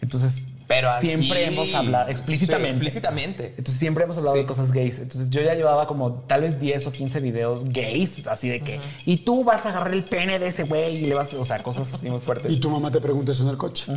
Entonces, 0.00 0.44
Pero 0.68 0.90
siempre 1.00 1.44
así- 1.46 1.54
hemos 1.54 1.74
hablado 1.74 2.08
explícitamente. 2.10 2.72
Sí, 2.72 2.76
explícitamente. 2.76 3.46
Entonces 3.56 3.76
siempre 3.78 4.02
hemos 4.04 4.16
hablado 4.16 4.34
Sí. 4.34 4.42
de 4.42 4.46
cosas 4.48 4.72
gays. 4.72 4.98
Entonces 4.98 5.30
yo 5.30 5.40
ya 5.40 5.54
llevaba 5.54 5.86
como 5.86 6.12
tal 6.26 6.40
vez 6.40 6.58
10 6.58 6.86
o 6.88 6.92
15 6.92 7.20
videos 7.20 7.64
gays, 7.72 8.26
así 8.26 8.48
de 8.48 8.60
que, 8.60 8.80
y 9.04 9.18
tú 9.18 9.44
vas 9.44 9.64
a 9.66 9.68
agarrar 9.68 9.94
el 9.94 10.02
pene 10.04 10.38
de 10.40 10.48
ese 10.48 10.64
güey 10.64 10.96
y 10.96 11.06
le 11.06 11.14
vas 11.14 11.32
a, 11.32 11.38
o 11.38 11.44
sea, 11.44 11.62
cosas 11.62 11.94
así 11.94 12.10
muy 12.10 12.18
fuertes. 12.20 12.50
Y 12.50 12.58
tu 12.58 12.68
mamá 12.68 12.90
te 12.90 13.00
pregunta 13.00 13.30
eso 13.32 13.44
en 13.44 13.50
el 13.50 13.56
coche. 13.56 13.92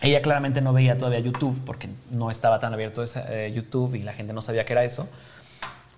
Ella 0.00 0.22
claramente 0.22 0.60
no 0.60 0.72
veía 0.72 0.96
todavía 0.98 1.20
YouTube 1.20 1.60
porque 1.64 1.88
no 2.10 2.30
estaba 2.30 2.60
tan 2.60 2.72
abierto 2.72 3.02
ese, 3.02 3.22
eh, 3.28 3.52
YouTube 3.52 3.94
y 3.96 4.02
la 4.02 4.12
gente 4.12 4.32
no 4.32 4.42
sabía 4.42 4.64
que 4.64 4.72
era 4.72 4.84
eso. 4.84 5.08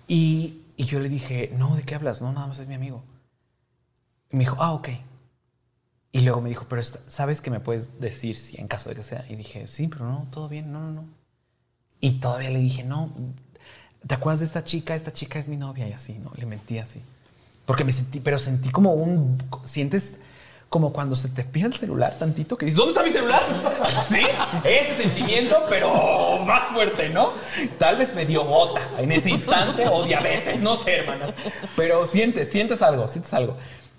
Y, 0.07 0.61
y 0.77 0.85
yo 0.85 0.99
le 0.99 1.07
dije, 1.09 1.51
no, 1.55 1.75
¿de 1.75 1.83
qué 1.83 1.95
hablas? 1.95 2.21
No, 2.21 2.31
nada 2.31 2.47
más 2.47 2.59
es 2.59 2.67
mi 2.67 2.75
amigo. 2.75 3.03
Y 4.31 4.37
me 4.37 4.39
dijo, 4.43 4.57
ah, 4.59 4.73
ok. 4.73 4.89
Y 6.11 6.21
luego 6.21 6.41
me 6.41 6.49
dijo, 6.49 6.65
pero 6.67 6.83
¿sabes 6.83 7.41
que 7.41 7.49
me 7.49 7.59
puedes 7.59 7.99
decir 8.01 8.37
si 8.37 8.59
en 8.59 8.67
caso 8.67 8.89
de 8.89 8.95
que 8.95 9.03
sea? 9.03 9.25
Y 9.29 9.35
dije, 9.35 9.67
sí, 9.67 9.87
pero 9.87 10.05
no, 10.05 10.27
todo 10.31 10.49
bien, 10.49 10.71
no, 10.71 10.81
no, 10.81 10.91
no. 10.91 11.05
Y 12.01 12.13
todavía 12.19 12.49
le 12.49 12.59
dije, 12.59 12.83
no, 12.83 13.11
¿te 14.05 14.15
acuerdas 14.15 14.41
de 14.41 14.47
esta 14.47 14.63
chica? 14.63 14.95
Esta 14.95 15.13
chica 15.13 15.39
es 15.39 15.47
mi 15.47 15.55
novia 15.55 15.87
y 15.87 15.93
así, 15.93 16.13
¿no? 16.13 16.31
Le 16.35 16.45
mentí 16.45 16.79
así. 16.79 17.01
Porque 17.65 17.85
me 17.85 17.93
sentí, 17.93 18.19
pero 18.19 18.39
sentí 18.39 18.69
como 18.71 18.93
un, 18.93 19.41
sientes 19.63 20.19
como 20.67 20.93
cuando 20.93 21.17
se 21.17 21.27
te 21.29 21.43
pide 21.43 21.67
el 21.67 21.75
celular 21.75 22.13
tantito 22.17 22.57
que 22.57 22.65
dices, 22.65 22.77
¿dónde 22.77 22.91
está 22.93 23.03
mi 23.03 23.11
celular? 23.11 23.41
Sí, 24.07 24.21
ese 24.63 25.03
sentimiento, 25.03 25.65
pero 25.69 26.39
más 26.45 26.69
fuerte, 26.69 27.09
¿no? 27.09 27.33
Tal 27.77 27.97
vez 27.97 28.15
me 28.15 28.25
dio 28.25 28.43
gota 28.45 28.81
en 28.97 29.11
ese 29.11 29.29
instante 29.29 29.87
o 29.87 30.03
diabetes, 30.03 30.61
no 30.61 30.75
sé, 30.75 30.97
hermanas. 30.99 31.33
Pero 31.75 32.05
sientes, 32.05 32.49
sientes 32.49 32.81
algo, 32.81 33.07
sientes 33.07 33.33
algo. 33.33 33.55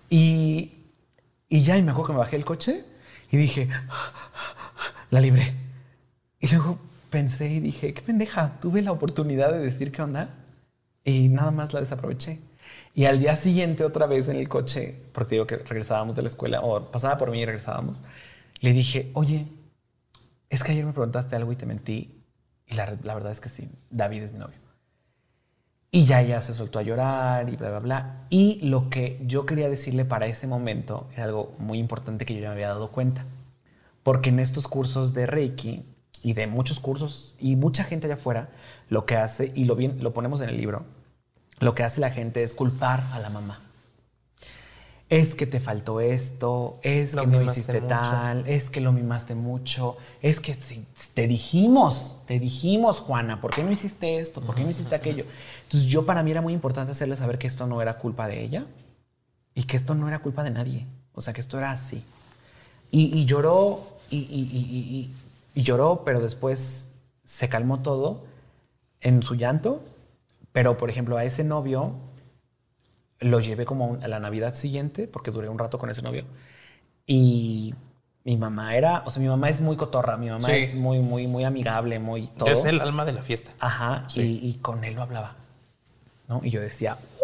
Y, 0.09 0.82
y 1.53 1.65
ya, 1.65 1.77
y 1.77 1.83
me 1.83 1.91
acuerdo 1.91 2.07
que 2.07 2.13
me 2.15 2.19
bajé 2.21 2.37
el 2.37 2.47
coche 2.47 2.83
y 3.31 3.37
dije, 3.37 3.69
la 5.11 5.21
libré. 5.21 5.53
Y 6.41 6.49
luego 6.49 6.79
pensé 7.11 7.47
y 7.47 7.61
dije, 7.61 7.93
qué 7.93 8.01
pendeja, 8.01 8.59
tuve 8.59 8.81
la 8.81 8.91
oportunidad 8.91 9.53
de 9.53 9.59
decir 9.59 9.93
qué 9.93 10.01
onda 10.01 10.31
y 11.05 11.29
nada 11.29 11.51
más 11.51 11.75
la 11.75 11.83
desaproveché. 11.83 12.39
Y 12.95 13.05
al 13.05 13.21
día 13.21 13.37
siguiente, 13.37 13.85
otra 13.85 14.07
vez 14.07 14.31
en 14.31 14.37
el 14.37 14.49
coche, 14.49 14.99
porque 15.13 15.35
digo 15.35 15.47
que 15.47 15.59
regresábamos 15.59 16.17
de 16.17 16.23
la 16.23 16.29
escuela, 16.29 16.63
o 16.63 16.91
pasaba 16.91 17.19
por 17.19 17.31
mí 17.31 17.43
y 17.43 17.45
regresábamos, 17.45 18.01
le 18.61 18.73
dije, 18.73 19.11
oye, 19.13 19.47
es 20.49 20.65
que 20.65 20.73
ayer 20.73 20.87
me 20.87 20.93
preguntaste 20.93 21.37
algo 21.37 21.53
y 21.53 21.57
te 21.57 21.67
mentí. 21.67 22.19
Y 22.67 22.75
la, 22.77 22.97
la 23.03 23.13
verdad 23.13 23.31
es 23.31 23.41
que 23.41 23.51
sí, 23.51 23.69
David 23.91 24.23
es 24.23 24.33
mi 24.33 24.39
novio. 24.39 24.62
Y 25.95 26.07
ya 26.07 26.23
ella 26.23 26.41
se 26.41 26.55
soltó 26.55 26.79
a 26.79 26.83
llorar 26.83 27.51
y 27.51 27.57
bla, 27.57 27.69
bla, 27.69 27.79
bla. 27.81 28.27
Y 28.31 28.67
lo 28.67 28.89
que 28.89 29.21
yo 29.27 29.45
quería 29.45 29.69
decirle 29.69 30.07
para 30.07 30.25
ese 30.25 30.47
momento 30.47 31.07
era 31.13 31.25
algo 31.25 31.55
muy 31.59 31.79
importante 31.79 32.25
que 32.25 32.35
yo 32.35 32.41
ya 32.41 32.49
me 32.49 32.55
había 32.55 32.69
dado 32.69 32.91
cuenta. 32.91 33.27
Porque 34.03 34.31
en 34.31 34.39
estos 34.39 34.69
cursos 34.69 35.13
de 35.13 35.27
Reiki 35.27 35.85
y 36.23 36.33
de 36.33 36.47
muchos 36.47 36.81
cursos 36.81 37.35
y 37.39 37.57
mucha 37.57 37.85
gente 37.85 38.07
allá 38.07 38.15
afuera, 38.15 38.49
lo 38.89 39.05
que 39.05 39.19
hace, 39.19 39.53
y 39.55 39.67
lo, 39.67 39.77
bien, 39.77 40.03
lo 40.03 40.15
ponemos 40.15 40.41
en 40.41 40.49
el 40.49 40.57
libro, 40.57 40.87
lo 41.61 41.75
que 41.75 41.83
hace 41.83 42.01
la 42.01 42.11
gente 42.11 42.43
es 42.43 42.55
culpar 42.55 43.03
a 43.13 43.19
la 43.19 43.29
mamá. 43.29 43.61
Es 45.13 45.35
que 45.35 45.47
te 45.47 45.61
faltó 45.61 46.01
esto, 46.01 46.79
es 46.83 47.13
Lo 47.13 47.23
que 47.23 47.27
no 47.27 47.43
hiciste 47.43 47.75
mucho. 47.83 47.87
tal, 47.89 48.49
es 48.49 48.71
que 48.71 48.81
lo 48.81 48.93
mimaste 48.93 49.35
mucho, 49.35 49.99
es 50.23 50.41
que 50.41 50.55
si- 50.55 50.87
te 51.13 51.27
dijimos, 51.29 52.15
te 52.27 52.39
dijimos, 52.39 52.99
Juana, 52.99 53.39
¿por 53.41 53.55
qué 53.55 53.63
no 53.63 53.71
hiciste 53.71 54.19
esto? 54.19 54.41
¿Por 54.41 54.55
qué 54.55 54.65
no 54.65 54.71
hiciste 54.71 54.95
aquello? 54.95 55.27
Entonces 55.65 55.91
yo 55.91 56.07
para 56.07 56.23
mí 56.23 56.31
era 56.31 56.41
muy 56.41 56.55
importante 56.55 56.93
hacerle 56.93 57.17
saber 57.17 57.37
que 57.39 57.47
esto 57.47 57.67
no 57.67 57.83
era 57.83 57.99
culpa 57.99 58.27
de 58.27 58.43
ella 58.43 58.65
y 59.55 59.65
que 59.65 59.77
esto 59.77 59.95
no 59.95 60.09
era 60.09 60.21
culpa 60.21 60.45
de 60.45 60.51
nadie. 60.51 60.87
O 61.15 61.21
sea, 61.21 61.35
que 61.35 61.43
esto 61.43 61.59
era 61.59 61.73
así. 61.73 62.03
Y, 62.91 63.15
y 63.19 63.27
lloró, 63.27 63.81
y 64.11 65.11
lloró, 65.55 66.05
pero 66.07 66.21
después 66.21 66.93
se 67.27 67.51
calmó 67.51 67.81
todo 67.81 68.25
en 69.03 69.23
su 69.23 69.35
llanto. 69.35 69.83
Pero, 70.53 70.79
por 70.79 70.89
ejemplo, 70.89 71.19
a 71.19 71.25
ese 71.25 71.45
novio 71.45 71.93
lo 73.23 73.41
llevé 73.41 73.65
como 73.65 73.85
a 73.85 73.89
un- 73.89 74.05
a 74.05 74.09
la 74.09 74.21
Navidad 74.21 74.55
siguiente, 74.55 75.07
porque 75.09 75.31
duré 75.31 75.49
un 75.49 75.59
rato 75.59 75.79
con 75.79 75.91
ese 75.91 76.03
novio. 76.03 76.25
Y 77.07 77.75
mi 78.25 78.37
mamá 78.37 78.77
era, 78.77 79.03
o 79.05 79.11
sea, 79.11 79.21
mi 79.23 79.29
mamá 79.29 79.49
es 79.51 79.61
muy 79.61 79.77
cotorra, 79.77 80.17
mi 80.17 80.29
mamá 80.29 80.47
Sí. 80.49 80.53
es 80.53 80.75
muy, 80.75 81.01
muy, 81.01 81.27
muy 81.27 81.45
amigable, 81.45 81.99
muy 81.99 82.29
todo. 82.29 82.49
Es 82.49 82.65
el 82.65 82.81
alma 82.81 83.05
de 83.05 83.13
la 83.13 83.23
fiesta. 83.23 83.53
Ajá, 83.59 84.07
y, 84.15 84.21
y 84.23 84.59
con 84.63 84.85
él 84.85 84.95
lo 84.95 85.03
hablaba. 85.03 85.35
¿no? 86.29 86.41
Y 86.45 86.51
yo 86.51 86.61
decía, 86.61 86.97
¡Uh, 87.19 87.22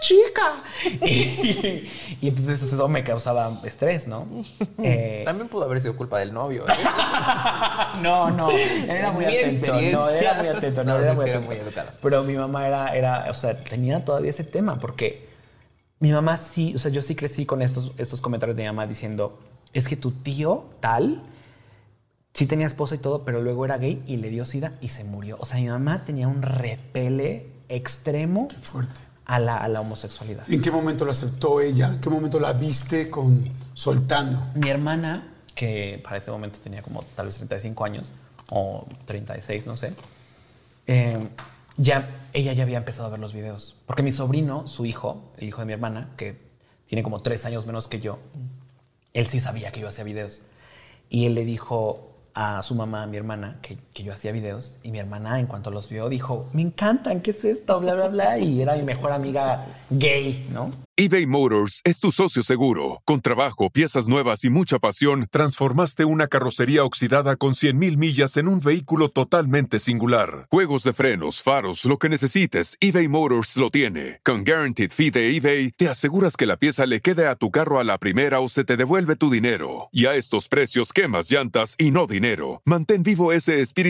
chica! 0.00 0.62
Y, 1.06 1.88
y 2.22 2.28
entonces 2.28 2.62
eso 2.62 2.88
me 2.88 3.04
causaba 3.04 3.60
estrés, 3.64 4.06
¿no? 4.08 4.26
Eh, 4.82 5.22
También 5.24 5.48
pudo 5.48 5.64
haber 5.64 5.80
sido 5.80 5.96
culpa 5.96 6.18
del 6.18 6.32
novio. 6.32 6.64
¿eh? 6.68 6.72
no, 8.02 8.30
no, 8.30 8.50
era 8.50 9.10
muy 9.12 9.26
Mi 9.26 9.36
atento. 9.36 9.72
No, 9.72 10.08
era 10.08 10.34
muy 10.34 10.48
atento, 10.48 10.84
no, 10.84 10.98
No, 10.98 11.02
era 11.04 11.14
muy 11.14 11.24
era 11.28 11.38
atento. 11.38 11.46
muy 11.46 11.56
educada. 11.56 11.94
Pero 12.02 12.22
mi 12.24 12.34
mamá 12.34 12.66
era, 12.66 12.94
era, 12.96 13.26
o 13.30 13.34
sea, 13.34 13.56
tenía 13.56 14.04
todavía 14.04 14.30
ese 14.30 14.44
tema 14.44 14.78
porque 14.78 15.28
mi 16.00 16.12
mamá 16.12 16.36
sí, 16.36 16.74
o 16.74 16.78
sea, 16.78 16.90
yo 16.90 17.02
sí 17.02 17.14
crecí 17.14 17.44
con 17.46 17.60
estos, 17.62 17.92
estos 17.98 18.20
comentarios 18.20 18.56
de 18.56 18.62
mi 18.62 18.68
mamá 18.68 18.86
diciendo, 18.86 19.38
es 19.72 19.86
que 19.86 19.96
tu 19.96 20.10
tío 20.12 20.64
tal 20.80 21.22
sí 22.32 22.46
tenía 22.46 22.66
esposa 22.66 22.94
y 22.94 22.98
todo, 22.98 23.24
pero 23.24 23.42
luego 23.42 23.64
era 23.64 23.76
gay 23.76 24.02
y 24.06 24.16
le 24.16 24.30
dio 24.30 24.44
sida 24.44 24.72
y 24.80 24.88
se 24.88 25.04
murió. 25.04 25.36
O 25.40 25.44
sea, 25.44 25.58
mi 25.60 25.68
mamá 25.68 26.04
tenía 26.04 26.26
un 26.28 26.42
repele 26.42 27.46
extremo 27.68 28.48
Fuerte. 28.58 29.00
A 29.30 29.38
la, 29.38 29.58
a 29.58 29.68
la 29.68 29.80
homosexualidad. 29.80 30.44
¿En 30.50 30.60
qué 30.60 30.72
momento 30.72 31.04
lo 31.04 31.12
aceptó 31.12 31.60
ella? 31.60 31.86
¿En 31.86 32.00
qué 32.00 32.10
momento 32.10 32.40
la 32.40 32.52
viste 32.52 33.08
con 33.08 33.48
soltando? 33.74 34.42
Mi 34.56 34.70
hermana, 34.70 35.34
que 35.54 36.00
para 36.02 36.16
ese 36.16 36.32
momento 36.32 36.58
tenía 36.58 36.82
como 36.82 37.04
tal 37.14 37.26
vez 37.26 37.36
35 37.36 37.84
años 37.84 38.10
o 38.50 38.84
36, 39.04 39.66
no 39.66 39.76
sé, 39.76 39.92
eh, 40.88 41.28
ya 41.76 42.08
ella 42.32 42.52
ya 42.54 42.64
había 42.64 42.78
empezado 42.78 43.06
a 43.06 43.10
ver 43.10 43.20
los 43.20 43.32
videos. 43.32 43.76
Porque 43.86 44.02
mi 44.02 44.10
sobrino, 44.10 44.66
su 44.66 44.84
hijo, 44.84 45.30
el 45.36 45.46
hijo 45.46 45.60
de 45.60 45.66
mi 45.66 45.74
hermana, 45.74 46.08
que 46.16 46.36
tiene 46.86 47.04
como 47.04 47.22
tres 47.22 47.44
años 47.44 47.66
menos 47.66 47.86
que 47.86 48.00
yo, 48.00 48.18
él 49.14 49.28
sí 49.28 49.38
sabía 49.38 49.70
que 49.70 49.78
yo 49.78 49.86
hacía 49.86 50.02
videos. 50.02 50.42
Y 51.08 51.26
él 51.26 51.36
le 51.36 51.44
dijo 51.44 52.16
a 52.34 52.64
su 52.64 52.74
mamá, 52.74 53.04
a 53.04 53.06
mi 53.06 53.16
hermana, 53.16 53.60
que, 53.62 53.78
yo 54.02 54.12
hacía 54.12 54.32
videos. 54.32 54.76
Y 54.82 54.90
mi 54.90 54.98
hermana, 54.98 55.40
en 55.40 55.46
cuanto 55.46 55.70
los 55.70 55.88
vio, 55.88 56.08
dijo, 56.08 56.48
me 56.52 56.62
encantan, 56.62 57.20
¿qué 57.20 57.30
es 57.32 57.44
esto? 57.44 57.80
Bla, 57.80 57.94
bla, 57.94 58.08
bla. 58.08 58.38
Y 58.38 58.62
era 58.62 58.76
mi 58.76 58.82
mejor 58.82 59.12
amiga 59.12 59.66
gay, 59.90 60.46
¿no? 60.52 60.70
eBay 61.02 61.24
Motors 61.24 61.80
es 61.84 61.98
tu 61.98 62.12
socio 62.12 62.42
seguro. 62.42 63.00
Con 63.06 63.22
trabajo, 63.22 63.70
piezas 63.70 64.06
nuevas 64.06 64.44
y 64.44 64.50
mucha 64.50 64.78
pasión, 64.78 65.28
transformaste 65.30 66.04
una 66.04 66.26
carrocería 66.26 66.84
oxidada 66.84 67.36
con 67.36 67.54
100.000 67.54 67.96
millas 67.96 68.36
en 68.36 68.48
un 68.48 68.60
vehículo 68.60 69.08
totalmente 69.08 69.78
singular. 69.78 70.46
Juegos 70.50 70.82
de 70.82 70.92
frenos, 70.92 71.42
faros, 71.42 71.86
lo 71.86 71.96
que 71.96 72.10
necesites, 72.10 72.76
eBay 72.80 73.08
Motors 73.08 73.56
lo 73.56 73.70
tiene. 73.70 74.20
Con 74.22 74.44
Guaranteed 74.44 74.90
Fee 74.90 75.10
de 75.10 75.34
eBay, 75.34 75.70
te 75.70 75.88
aseguras 75.88 76.36
que 76.36 76.44
la 76.44 76.58
pieza 76.58 76.84
le 76.84 77.00
quede 77.00 77.26
a 77.28 77.34
tu 77.34 77.50
carro 77.50 77.80
a 77.80 77.84
la 77.84 77.96
primera 77.96 78.40
o 78.40 78.50
se 78.50 78.64
te 78.64 78.76
devuelve 78.76 79.16
tu 79.16 79.30
dinero. 79.30 79.88
Y 79.92 80.04
a 80.04 80.16
estos 80.16 80.48
precios, 80.48 80.92
quemas 80.92 81.30
llantas 81.30 81.76
y 81.78 81.92
no 81.92 82.06
dinero. 82.06 82.60
Mantén 82.66 83.04
vivo 83.04 83.32
ese 83.32 83.62
espíritu 83.62 83.89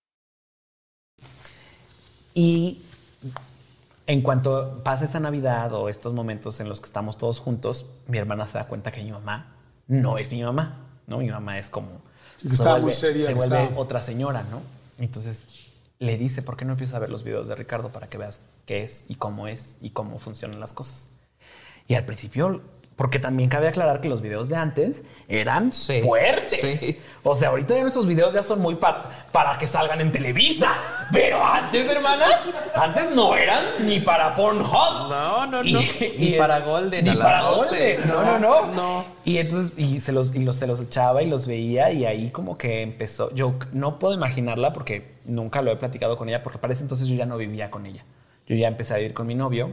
Y 2.33 2.81
en 4.07 4.21
cuanto 4.21 4.81
pasa 4.83 5.05
esa 5.05 5.19
Navidad 5.19 5.73
o 5.73 5.89
estos 5.89 6.13
momentos 6.13 6.59
en 6.59 6.69
los 6.69 6.79
que 6.79 6.87
estamos 6.87 7.17
todos 7.17 7.39
juntos, 7.39 7.91
mi 8.07 8.17
hermana 8.17 8.47
se 8.47 8.57
da 8.57 8.67
cuenta 8.67 8.91
que 8.91 9.03
mi 9.03 9.11
mamá 9.11 9.55
no 9.87 10.17
es 10.17 10.31
mi 10.31 10.41
mamá, 10.43 10.77
¿no? 11.07 11.19
Mi 11.19 11.29
mamá 11.29 11.57
es 11.57 11.69
como... 11.69 11.89
Sí, 12.37 12.47
que 12.47 12.53
estaba 12.53 12.79
muy 12.79 12.91
seria, 12.91 13.27
Se 13.27 13.33
vuelve 13.33 13.71
otra 13.75 14.01
señora, 14.01 14.43
¿no? 14.49 14.61
Entonces 14.97 15.43
le 15.99 16.17
dice, 16.17 16.41
¿por 16.41 16.57
qué 16.57 16.65
no 16.65 16.71
empiezas 16.71 16.95
a 16.95 16.99
ver 16.99 17.09
los 17.09 17.23
videos 17.23 17.47
de 17.47 17.55
Ricardo 17.55 17.89
para 17.89 18.07
que 18.07 18.17
veas 18.17 18.41
qué 18.65 18.83
es 18.83 19.05
y 19.09 19.15
cómo 19.15 19.47
es 19.47 19.77
y 19.81 19.91
cómo 19.91 20.17
funcionan 20.17 20.59
las 20.59 20.73
cosas? 20.73 21.09
Y 21.87 21.95
al 21.95 22.05
principio, 22.05 22.61
porque 23.01 23.17
también 23.17 23.49
cabe 23.49 23.67
aclarar 23.67 23.99
que 23.99 24.07
los 24.09 24.21
videos 24.21 24.47
de 24.47 24.55
antes 24.57 25.05
eran 25.27 25.73
Sí, 25.73 26.01
fuertes. 26.01 26.59
sí. 26.79 27.01
O 27.23 27.35
sea, 27.35 27.49
ahorita 27.49 27.73
ya 27.73 27.81
nuestros 27.81 28.05
videos 28.05 28.31
ya 28.31 28.43
son 28.43 28.59
muy 28.61 28.75
pa- 28.75 29.09
para 29.31 29.57
que 29.57 29.65
salgan 29.65 29.99
en 30.01 30.11
Televisa. 30.11 30.71
Pero 31.11 31.43
antes, 31.43 31.89
hermanas, 31.91 32.35
antes 32.75 33.15
no 33.15 33.35
eran 33.35 33.65
ni 33.87 33.99
para 34.01 34.35
Pornhub. 34.35 35.09
No, 35.09 35.47
no, 35.47 35.63
Y- 35.63 35.73
no. 35.73 35.79
y- 35.79 36.15
Ni 36.19 36.31
para 36.37 36.59
Golden 36.59 37.03
Ni 37.05 37.09
a 37.09 37.15
las 37.15 37.25
para 37.25 37.41
12. 37.41 37.95
Golden. 37.97 38.07
No, 38.07 38.23
no, 38.23 38.39
no. 38.67 38.73
No. 38.75 39.05
Y 39.25 39.37
entonces, 39.39 39.79
y 39.79 39.99
se 39.99 40.11
los, 40.11 40.35
y 40.35 40.39
los, 40.43 40.55
se 40.57 40.67
los 40.67 40.79
echaba 40.79 41.23
y 41.23 41.27
los 41.27 41.47
veía 41.47 41.91
y 41.91 42.05
ahí 42.05 42.29
como 42.29 42.55
que 42.55 42.83
empezó. 42.83 43.33
Yo 43.33 43.55
no 43.71 43.97
puedo 43.97 44.13
imaginarla 44.13 44.73
porque 44.73 45.15
nunca 45.25 45.63
lo 45.63 45.71
he 45.71 45.75
platicado 45.75 46.17
con 46.17 46.29
ella 46.29 46.43
porque 46.43 46.59
para 46.59 46.71
ese 46.73 46.83
entonces 46.83 47.07
yo 47.07 47.15
ya 47.15 47.25
no 47.25 47.37
vivía 47.37 47.71
con 47.71 47.87
ella. 47.87 48.05
Yo 48.45 48.55
ya 48.55 48.67
empecé 48.67 48.93
a 48.93 48.97
vivir 48.97 49.15
con 49.15 49.25
mi 49.25 49.33
novio. 49.33 49.71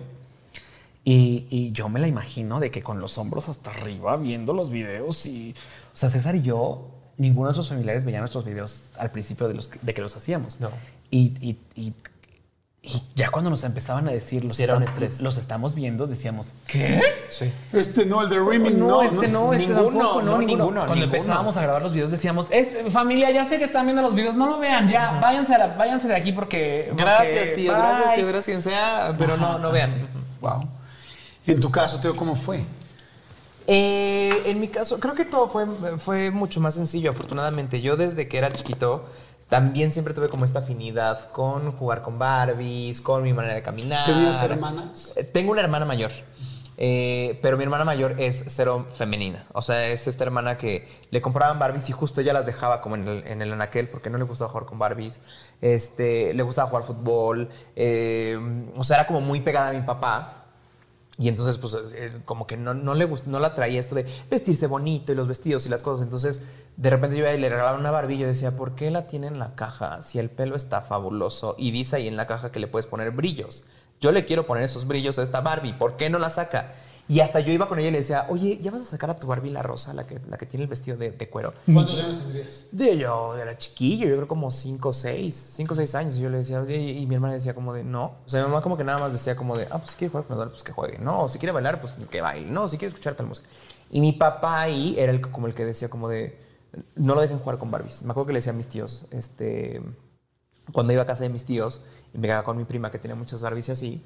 Y, 1.11 1.46
y 1.48 1.72
yo 1.72 1.88
me 1.88 2.00
la 2.00 2.06
imagino 2.09 2.61
de 2.61 2.70
que 2.70 2.82
con 2.82 3.00
los 3.00 3.16
hombros 3.16 3.48
hasta 3.48 3.70
arriba 3.70 4.16
viendo 4.16 4.52
los 4.52 4.68
videos 4.68 5.24
y... 5.26 5.54
O 5.94 5.96
sea, 5.96 6.11
César 6.11 6.34
y 6.36 6.42
yo, 6.42 6.88
ninguno 7.16 7.46
de 7.46 7.50
nuestros 7.50 7.68
familiares 7.70 8.04
veía 8.04 8.18
nuestros 8.20 8.44
videos 8.44 8.90
al 8.98 9.11
principio 9.11 9.48
de, 9.48 9.54
los, 9.54 9.68
que- 9.68 9.78
de 9.80 9.94
que 9.94 10.02
los 10.02 10.14
hacíamos. 10.16 10.61
No. 10.61 10.68
Y, 11.11 11.32
y- 11.40 11.59
y- 11.76 11.94
y 12.82 13.02
ya 13.16 13.30
cuando 13.30 13.48
nos 13.50 13.64
empezaban 13.64 14.06
a 14.09 14.11
decir, 14.12 14.44
los, 14.44 14.54
Sí, 14.56 14.62
era 14.64 14.76
un 14.76 14.82
estrés. 14.82 15.20
los 15.22 15.36
estamos 15.38 15.74
viendo, 15.74 16.06
decíamos, 16.06 16.48
¿qué? 16.66 17.00
Sí. 17.30 17.50
Este 17.72 18.04
no, 18.06 18.20
el 18.22 18.28
de 18.28 18.38
Rimming, 18.38 18.78
No, 18.78 18.88
no. 18.88 19.02
este 19.02 19.28
no, 19.28 19.52
este 19.54 19.68
ninguno, 19.68 19.84
tampoco, 19.90 20.22
no, 20.22 20.30
no, 20.32 20.38
ninguno. 20.38 20.46
ninguno, 20.64 20.80
Cuando 20.80 20.94
ninguno. 20.94 21.16
empezábamos 21.16 21.56
a 21.56 21.62
grabar 21.62 21.82
los 21.82 21.92
videos 21.92 22.11
decíamos, 22.11 22.46
"Este, 22.50 22.88
familia, 22.90 23.30
ya 23.30 23.44
sé 23.44 23.59
que 23.59 23.64
están 23.64 23.84
viendo 23.86 24.02
los 24.02 24.14
videos, 24.14 24.34
no 24.36 24.46
lo 24.46 24.59
vean, 24.59 24.88
ya, 24.88 25.18
váyanse, 25.20 25.54
a 25.54 25.59
la- 25.59 25.74
váyanse 25.74 26.06
de 26.09 26.14
aquí 26.16 26.32
porque... 26.32 26.86
porque- 26.90 27.02
Gracias, 27.02 27.54
tío. 27.56 27.72
Gracias, 27.72 28.06
bye". 28.09 28.16
tío. 28.16 28.26
Gracias, 28.26 28.44
quien 28.44 28.62
sea. 28.62 29.14
Pero 29.18 29.36
no, 29.38 29.59
no 29.59 29.72
vean. 29.72 29.90
Wow. 30.40 30.68
En 31.49 31.61
tu 31.61 31.70
caso, 31.70 31.99
Teo, 32.01 32.14
¿cómo 32.14 32.34
fue? 32.34 32.64
Eh, 33.66 34.42
en 34.46 34.61
mi 34.61 34.68
caso, 34.68 34.99
creo 35.01 35.14
que 35.14 35.24
todo 35.24 35.49
fue, 35.49 35.66
fue 35.99 36.30
mucho 36.30 36.61
más 36.61 36.74
sencillo, 36.74 37.11
afortunadamente. 37.11 37.80
Yo 37.80 37.96
desde 37.96 38.28
que 38.28 38.38
era 38.38 38.53
chiquito 38.53 39.05
también 39.49 39.90
siempre 39.90 40.12
tuve 40.14 40.28
como 40.28 40.44
esta 40.44 40.61
afinidad 40.61 41.30
con 41.32 41.72
jugar 41.72 42.03
con 42.03 42.18
Barbies, 42.18 43.01
con 43.01 43.22
mi 43.22 43.32
manera 43.32 43.55
de 43.55 43.62
caminar. 43.62 44.05
¿Tenías 44.07 44.42
hermanas? 44.42 45.14
Eh, 45.16 45.24
Tengo 45.24 45.53
una 45.53 45.62
hermana 45.62 45.84
mayor. 45.86 46.12
eh, 46.76 47.38
pero 47.42 47.57
mi 47.57 47.64
hermana 47.64 47.84
mayor 47.84 48.14
es 48.20 48.44
cero 48.49 48.86
femenina. 48.94 49.46
O 49.53 49.62
sea, 49.62 49.86
es 49.88 50.07
esta 50.07 50.24
hermana 50.24 50.57
que 50.59 50.86
le 51.11 51.20
compraban 51.22 51.59
Barbies 51.59 51.88
y 51.88 51.92
justo 51.92 52.20
ella 52.20 52.32
las 52.34 52.46
dejaba 52.46 52.80
como 52.82 52.94
en 52.96 53.09
el, 53.09 53.26
en 53.26 53.42
el 53.42 53.53
anaquel 53.53 53.88
porque 53.88 54.11
no 54.11 54.18
le 54.18 54.24
gustaba 54.24 54.51
jugar 54.51 54.66
con 54.66 54.78
Barbies. 54.78 55.20
Este, 55.62 56.32
le 56.34 56.42
gustaba 56.42 56.68
jugar 56.68 56.84
fútbol. 56.84 57.49
eh, 57.74 58.38
o 58.76 58.84
sea, 58.84 58.99
era 58.99 59.07
como 59.07 59.20
muy 59.22 59.40
pegada 59.40 59.70
a 59.70 59.72
mi 59.72 59.80
papá. 59.82 60.34
Y 61.20 61.28
entonces, 61.28 61.58
pues, 61.58 61.76
eh, 61.94 62.12
como 62.24 62.46
que 62.46 62.56
no, 62.56 62.74
no 62.74 62.94
le 62.94 63.08
no 63.26 63.40
la 63.40 63.54
traía 63.54 63.80
esto 63.80 63.96
de 63.96 64.06
vestirse 64.30 64.68
bonito 64.68 65.10
y 65.10 65.16
los 65.16 65.26
vestidos 65.26 65.66
y 65.66 65.68
las 65.68 65.82
cosas. 65.82 66.04
Entonces, 66.04 66.42
de 66.76 66.90
repente 66.90 67.16
yo 67.16 67.24
iba 67.24 67.34
y 67.34 67.40
le 67.40 67.48
regalaba 67.48 67.76
una 67.76 67.90
Barbie 67.90 68.14
y 68.14 68.18
yo 68.18 68.26
decía, 68.28 68.56
¿por 68.56 68.76
qué 68.76 68.92
la 68.92 69.08
tiene 69.08 69.26
en 69.26 69.40
la 69.40 69.56
caja 69.56 70.00
si 70.00 70.20
el 70.20 70.30
pelo 70.30 70.54
está 70.54 70.80
fabuloso? 70.80 71.56
Y 71.58 71.72
dice 71.72 71.96
ahí 71.96 72.06
en 72.06 72.16
la 72.16 72.28
caja 72.28 72.52
que 72.52 72.60
le 72.60 72.68
puedes 72.68 72.86
poner 72.86 73.10
brillos. 73.10 73.64
Yo 74.00 74.12
le 74.12 74.24
quiero 74.24 74.46
poner 74.46 74.62
esos 74.62 74.86
brillos 74.86 75.18
a 75.18 75.24
esta 75.24 75.40
Barbie, 75.40 75.72
¿por 75.72 75.96
qué 75.96 76.08
no 76.08 76.20
la 76.20 76.30
saca? 76.30 76.72
Y 77.09 77.20
hasta 77.20 77.40
yo 77.40 77.52
iba 77.52 77.68
con 77.68 77.78
ella 77.78 77.88
y 77.88 77.92
le 77.92 77.98
decía, 77.98 78.26
oye, 78.28 78.59
¿ya 78.61 78.70
vas 78.70 78.82
a 78.82 78.84
sacar 78.84 79.09
a 79.09 79.16
tu 79.16 79.26
Barbie 79.26 79.50
la 79.50 79.62
rosa, 79.62 79.94
la 79.94 80.06
que, 80.06 80.20
la 80.28 80.36
que 80.36 80.44
tiene 80.44 80.64
el 80.64 80.68
vestido 80.68 80.98
de, 80.98 81.11
de 81.11 81.28
cuero? 81.30 81.54
¿Cuántos 81.72 81.98
años 81.98 82.18
tendrías? 82.18 82.66
De 82.70 82.98
yo 82.98 83.34
era 83.34 83.56
chiquillo, 83.56 84.06
yo 84.06 84.16
creo 84.16 84.28
como 84.28 84.50
5 84.50 84.88
o 84.90 84.92
6, 84.92 85.52
5 85.56 85.72
o 85.72 85.76
6 85.76 85.94
años. 85.94 86.16
Y 86.18 86.20
yo 86.20 86.28
le 86.28 86.38
decía, 86.38 86.61
oye, 86.61 86.76
y 86.76 87.06
mi 87.06 87.14
hermana 87.14 87.34
decía 87.34 87.54
como 87.54 87.72
de, 87.72 87.82
no. 87.82 88.16
O 88.26 88.28
sea, 88.28 88.42
mi 88.42 88.48
mamá 88.48 88.61
como 88.61 88.76
que 88.76 88.84
nada 88.84 88.98
más 88.98 89.12
decía 89.12 89.34
como 89.36 89.56
de, 89.56 89.66
ah, 89.70 89.78
pues 89.78 89.92
si 89.92 89.96
quiere 89.96 90.11
jugar 90.11 90.26
con 90.26 90.34
Eduardo, 90.34 90.52
pues 90.52 90.62
que 90.62 90.72
juegue. 90.72 90.98
No, 90.98 91.22
o 91.22 91.28
si 91.28 91.38
quiere 91.38 91.52
bailar, 91.52 91.80
pues 91.80 91.94
que 92.11 92.20
baile. 92.20 92.50
No, 92.50 92.68
si 92.68 92.76
quiere 92.76 92.88
escuchar 92.88 93.14
tal 93.14 93.26
música. 93.26 93.48
Y 93.90 94.00
mi 94.02 94.12
papá 94.12 94.61
ahí 94.61 94.94
era 94.98 95.11
el, 95.11 95.22
como 95.22 95.46
el 95.46 95.54
que 95.54 95.64
decía 95.64 95.88
como 95.88 96.11
de, 96.11 96.38
no 96.94 97.14
lo 97.14 97.20
dejen 97.20 97.38
jugar 97.38 97.59
con 97.59 97.70
Barbies. 97.70 98.02
Me 98.02 98.11
acuerdo 98.11 98.26
que 98.26 98.32
le 98.34 98.38
decía 98.38 98.52
a 98.52 98.56
mis 98.56 98.68
tíos, 98.68 99.06
este, 99.11 99.80
cuando 100.72 100.92
iba 100.92 101.02
a 101.02 101.06
casa 101.06 101.22
de 101.22 101.30
mis 101.30 101.44
tíos 101.44 101.82
y 102.12 102.18
me 102.18 102.26
quedaba 102.26 102.44
con 102.44 102.56
mi 102.56 102.64
prima 102.64 102.90
que 102.90 102.98
tenía 102.98 103.14
muchas 103.14 103.42
Barbies 103.42 103.68
y 103.68 103.72
así, 103.72 104.04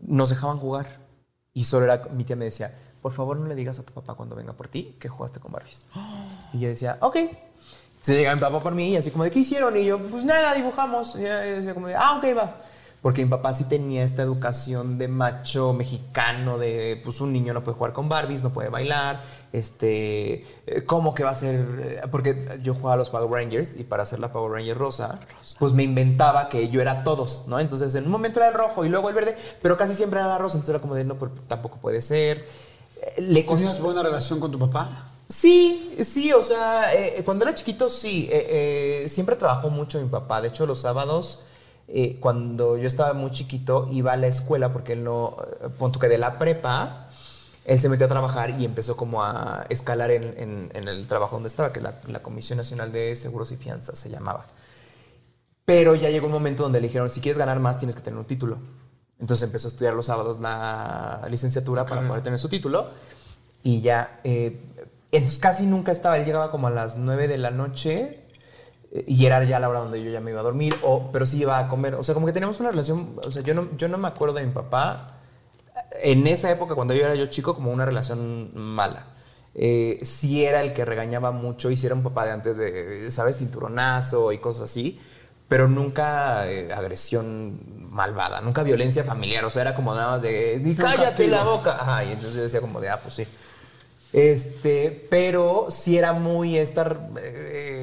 nos 0.00 0.28
dejaban 0.28 0.58
jugar. 0.58 1.05
Y 1.56 1.64
solo 1.64 1.86
era, 1.86 2.02
mi 2.12 2.22
tía 2.24 2.36
me 2.36 2.44
decía, 2.44 2.70
por 3.00 3.12
favor 3.12 3.38
no 3.38 3.46
le 3.46 3.54
digas 3.54 3.78
a 3.78 3.82
tu 3.82 3.94
papá 3.94 4.12
cuando 4.12 4.36
venga 4.36 4.52
por 4.52 4.68
ti 4.68 4.94
que 5.00 5.08
jugaste 5.08 5.40
con 5.40 5.52
Barbies. 5.52 5.86
Y 6.52 6.60
yo 6.60 6.68
decía, 6.68 6.98
ok. 7.00 7.16
Se 7.98 8.14
llegaba 8.14 8.36
mi 8.36 8.42
papá 8.42 8.62
por 8.62 8.74
mí 8.74 8.90
y 8.90 8.96
así 8.96 9.10
como 9.10 9.24
de, 9.24 9.30
¿qué 9.30 9.38
hicieron? 9.38 9.74
Y 9.74 9.86
yo, 9.86 9.98
pues 9.98 10.22
nada, 10.22 10.52
dibujamos. 10.52 11.16
Y 11.16 11.20
decía 11.20 11.72
como 11.72 11.88
de, 11.88 11.94
ah, 11.94 12.18
ok, 12.18 12.24
va. 12.36 12.56
Porque 13.02 13.22
mi 13.24 13.30
papá 13.30 13.52
sí 13.52 13.64
tenía 13.64 14.02
esta 14.02 14.22
educación 14.22 14.98
de 14.98 15.06
macho 15.06 15.72
mexicano, 15.72 16.58
de 16.58 17.00
pues 17.04 17.20
un 17.20 17.32
niño 17.32 17.52
no 17.52 17.62
puede 17.62 17.76
jugar 17.76 17.92
con 17.92 18.08
Barbies, 18.08 18.42
no 18.42 18.50
puede 18.50 18.68
bailar, 18.68 19.22
este, 19.52 20.44
eh, 20.66 20.82
¿cómo 20.84 21.14
que 21.14 21.22
va 21.22 21.30
a 21.30 21.34
ser? 21.34 21.66
Eh, 21.78 22.00
Porque 22.10 22.58
yo 22.62 22.74
jugaba 22.74 22.94
a 22.94 22.96
los 22.96 23.10
Power 23.10 23.30
Rangers 23.30 23.76
y 23.76 23.84
para 23.84 24.02
hacer 24.02 24.18
la 24.18 24.32
Power 24.32 24.52
Ranger 24.52 24.76
rosa, 24.76 25.20
pues 25.58 25.72
me 25.72 25.84
inventaba 25.84 26.48
que 26.48 26.68
yo 26.68 26.80
era 26.80 27.04
todos, 27.04 27.44
¿no? 27.46 27.60
Entonces 27.60 27.94
en 27.94 28.04
un 28.04 28.10
momento 28.10 28.40
era 28.40 28.48
el 28.48 28.54
rojo 28.54 28.84
y 28.84 28.88
luego 28.88 29.08
el 29.08 29.14
verde, 29.14 29.36
pero 29.62 29.76
casi 29.76 29.94
siempre 29.94 30.18
era 30.18 30.28
la 30.28 30.38
rosa, 30.38 30.56
entonces 30.56 30.70
era 30.74 30.80
como 30.80 30.94
de, 30.94 31.04
no, 31.04 31.14
pues, 31.14 31.30
tampoco 31.46 31.78
puede 31.78 32.00
ser. 32.00 32.44
Eh, 33.16 33.20
Le 33.22 33.42
¿Tenías 33.44 33.80
buena 33.80 34.02
relación 34.02 34.40
con 34.40 34.50
tu 34.50 34.58
papá? 34.58 35.12
Sí, 35.28 35.96
sí, 36.02 36.32
o 36.32 36.42
sea, 36.42 36.94
eh, 36.94 37.22
cuando 37.24 37.44
era 37.44 37.54
chiquito 37.54 37.88
sí, 37.88 38.28
eh, 38.30 39.02
eh, 39.04 39.08
siempre 39.08 39.34
trabajó 39.34 39.70
mucho 39.70 40.00
mi 40.00 40.08
papá. 40.08 40.40
De 40.40 40.48
hecho, 40.48 40.66
los 40.66 40.80
sábados, 40.82 41.40
eh, 41.88 42.18
cuando 42.20 42.76
yo 42.76 42.86
estaba 42.86 43.12
muy 43.14 43.30
chiquito, 43.30 43.88
iba 43.92 44.12
a 44.12 44.16
la 44.16 44.26
escuela 44.26 44.72
porque 44.72 44.94
él 44.94 45.04
no, 45.04 45.36
eh, 45.62 45.68
punto 45.78 45.98
que 45.98 46.08
de 46.08 46.18
la 46.18 46.38
prepa, 46.38 47.06
él 47.64 47.80
se 47.80 47.88
metió 47.88 48.06
a 48.06 48.08
trabajar 48.08 48.50
y 48.60 48.64
empezó 48.64 48.96
como 48.96 49.22
a 49.24 49.66
escalar 49.70 50.10
en, 50.10 50.22
en- 50.38 50.70
en 50.74 50.88
el 50.88 51.06
trabajo 51.06 51.36
donde 51.36 51.48
estaba, 51.48 51.72
que 51.72 51.80
la, 51.80 51.94
la 52.08 52.22
Comisión 52.22 52.56
Nacional 52.58 52.92
de 52.92 53.14
Seguros 53.16 53.50
y 53.52 53.56
Fianzas 53.56 53.98
se 53.98 54.08
llamaba. 54.10 54.46
Pero 55.64 55.94
ya 55.96 56.10
llegó 56.10 56.26
un 56.26 56.32
momento 56.32 56.62
donde 56.62 56.80
le 56.80 56.86
dijeron, 56.86 57.10
si 57.10 57.20
quieres 57.20 57.38
ganar 57.38 57.58
más, 57.58 57.78
tienes 57.78 57.96
que 57.96 58.02
tener 58.02 58.18
un 58.18 58.24
título. 58.24 58.58
Entonces 59.18 59.44
empezó 59.46 59.66
a 59.68 59.70
estudiar 59.70 59.94
los 59.94 60.06
sábados 60.06 60.38
la 60.40 61.22
licenciatura 61.30 61.84
para 61.86 62.02
poder 62.08 62.22
tener 62.22 62.38
su 62.38 62.48
título. 62.48 62.90
Y 63.64 63.80
ya, 63.80 64.20
eh, 64.22 64.60
entonces 65.10 65.38
casi 65.40 65.66
nunca 65.66 65.90
estaba, 65.90 66.18
él 66.18 66.24
llegaba 66.24 66.50
como 66.52 66.68
a 66.68 66.70
las 66.70 66.96
9 66.98 67.26
de 67.26 67.38
la 67.38 67.50
noche 67.50 68.25
y 69.06 69.26
era 69.26 69.42
ya 69.44 69.58
la 69.60 69.68
hora 69.68 69.80
donde 69.80 70.02
yo 70.02 70.10
ya 70.10 70.20
me 70.20 70.30
iba 70.30 70.40
a 70.40 70.44
dormir, 70.44 70.76
o, 70.82 71.10
pero 71.12 71.26
sí 71.26 71.40
iba 71.40 71.58
a 71.58 71.68
comer. 71.68 71.94
O 71.96 72.02
sea, 72.02 72.14
como 72.14 72.26
que 72.26 72.32
teníamos 72.32 72.60
una 72.60 72.70
relación, 72.70 73.16
o 73.22 73.30
sea, 73.30 73.42
yo 73.42 73.54
no, 73.54 73.68
yo 73.76 73.88
no 73.88 73.98
me 73.98 74.08
acuerdo 74.08 74.36
de 74.36 74.46
mi 74.46 74.52
papá 74.52 75.12
en 76.02 76.26
esa 76.26 76.50
época, 76.50 76.74
cuando 76.74 76.94
yo 76.94 77.04
era 77.04 77.14
yo 77.14 77.26
chico, 77.26 77.54
como 77.54 77.70
una 77.72 77.84
relación 77.84 78.50
mala. 78.54 79.06
Eh, 79.54 79.98
sí 80.02 80.44
era 80.44 80.60
el 80.62 80.72
que 80.74 80.84
regañaba 80.84 81.30
mucho 81.32 81.70
y 81.70 81.76
sí 81.76 81.86
era 81.86 81.94
un 81.94 82.02
papá 82.02 82.26
de 82.26 82.32
antes 82.32 82.56
de, 82.58 83.10
¿sabes? 83.10 83.38
Cinturonazo 83.38 84.32
y 84.32 84.38
cosas 84.38 84.64
así, 84.70 85.00
pero 85.48 85.68
nunca 85.68 86.46
eh, 86.50 86.72
agresión 86.74 87.58
malvada, 87.90 88.40
nunca 88.42 88.62
violencia 88.62 89.02
familiar, 89.04 89.44
o 89.46 89.50
sea, 89.50 89.62
era 89.62 89.74
como 89.74 89.94
nada 89.94 90.10
más 90.12 90.22
de, 90.22 90.58
"Di, 90.58 90.70
Un 90.70 90.76
cállate 90.76 91.02
castigo. 91.04 91.30
la 91.30 91.42
boca. 91.44 91.72
Ajá, 91.80 92.04
y 92.04 92.12
entonces 92.12 92.34
yo 92.36 92.42
decía 92.42 92.60
como 92.60 92.80
de, 92.80 92.90
ah, 92.90 93.00
pues 93.02 93.14
sí. 93.14 93.26
Este, 94.12 95.06
pero 95.10 95.66
sí 95.70 95.98
era 95.98 96.12
muy 96.12 96.56
estar. 96.56 97.10
eh, 97.22 97.75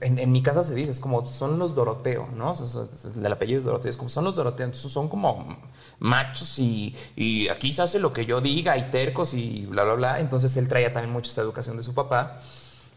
en, 0.00 0.18
en 0.18 0.32
mi 0.32 0.42
casa 0.42 0.62
se 0.62 0.74
dice, 0.74 0.90
es 0.90 1.00
como 1.00 1.24
son 1.26 1.58
los 1.58 1.74
Doroteo, 1.74 2.28
¿no? 2.36 2.50
O 2.50 2.54
sea, 2.54 2.84
el 3.16 3.32
apellido 3.32 3.58
es 3.58 3.64
Doroteo, 3.64 3.90
es 3.90 3.96
como 3.96 4.08
son 4.08 4.24
los 4.24 4.34
Doroteo, 4.36 4.66
entonces 4.66 4.92
son 4.92 5.08
como 5.08 5.46
machos 5.98 6.58
y, 6.58 6.94
y 7.16 7.48
aquí 7.48 7.72
se 7.72 7.82
hace 7.82 7.98
lo 7.98 8.12
que 8.12 8.26
yo 8.26 8.40
diga 8.40 8.76
y 8.76 8.90
tercos 8.90 9.34
y 9.34 9.66
bla, 9.66 9.84
bla, 9.84 9.94
bla. 9.94 10.20
Entonces 10.20 10.56
él 10.56 10.68
traía 10.68 10.92
también 10.92 11.12
mucho 11.12 11.28
esta 11.28 11.42
educación 11.42 11.76
de 11.76 11.82
su 11.82 11.94
papá 11.94 12.36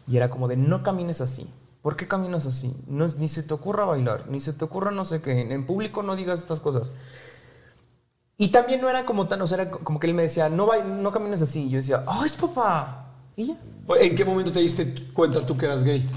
y 0.06 0.16
era 0.16 0.30
como 0.30 0.48
de 0.48 0.56
no 0.56 0.82
camines 0.82 1.20
así. 1.20 1.46
¿por 1.82 1.96
qué 1.96 2.08
caminas 2.08 2.44
así? 2.46 2.74
No, 2.86 3.06
ni 3.06 3.28
se 3.28 3.42
te 3.42 3.54
ocurra 3.54 3.84
bailar, 3.84 4.26
ni 4.28 4.40
se 4.40 4.52
te 4.52 4.64
ocurra 4.64 4.90
no 4.90 5.04
sé 5.04 5.22
qué, 5.22 5.40
en, 5.40 5.52
en 5.52 5.66
público 5.66 6.02
no 6.02 6.16
digas 6.16 6.40
estas 6.40 6.60
cosas. 6.60 6.92
Y 8.36 8.48
también 8.48 8.80
no 8.80 8.88
era 8.88 9.04
como 9.04 9.26
tan, 9.26 9.42
o 9.42 9.46
sea, 9.46 9.62
era 9.62 9.70
como 9.70 9.98
que 9.98 10.06
él 10.06 10.14
me 10.14 10.22
decía, 10.22 10.48
no, 10.48 10.68
no 10.84 11.10
camines 11.10 11.42
así. 11.42 11.64
Y 11.64 11.70
yo 11.70 11.78
decía, 11.78 12.04
¡ay, 12.06 12.26
es 12.26 12.34
papá! 12.34 13.06
Y 13.34 13.48
ya. 13.48 13.56
¿En 14.00 14.14
qué 14.14 14.24
momento 14.24 14.52
te 14.52 14.60
diste 14.60 15.08
cuenta 15.12 15.44
tú 15.44 15.56
que 15.56 15.64
eras 15.66 15.82
gay? 15.82 16.08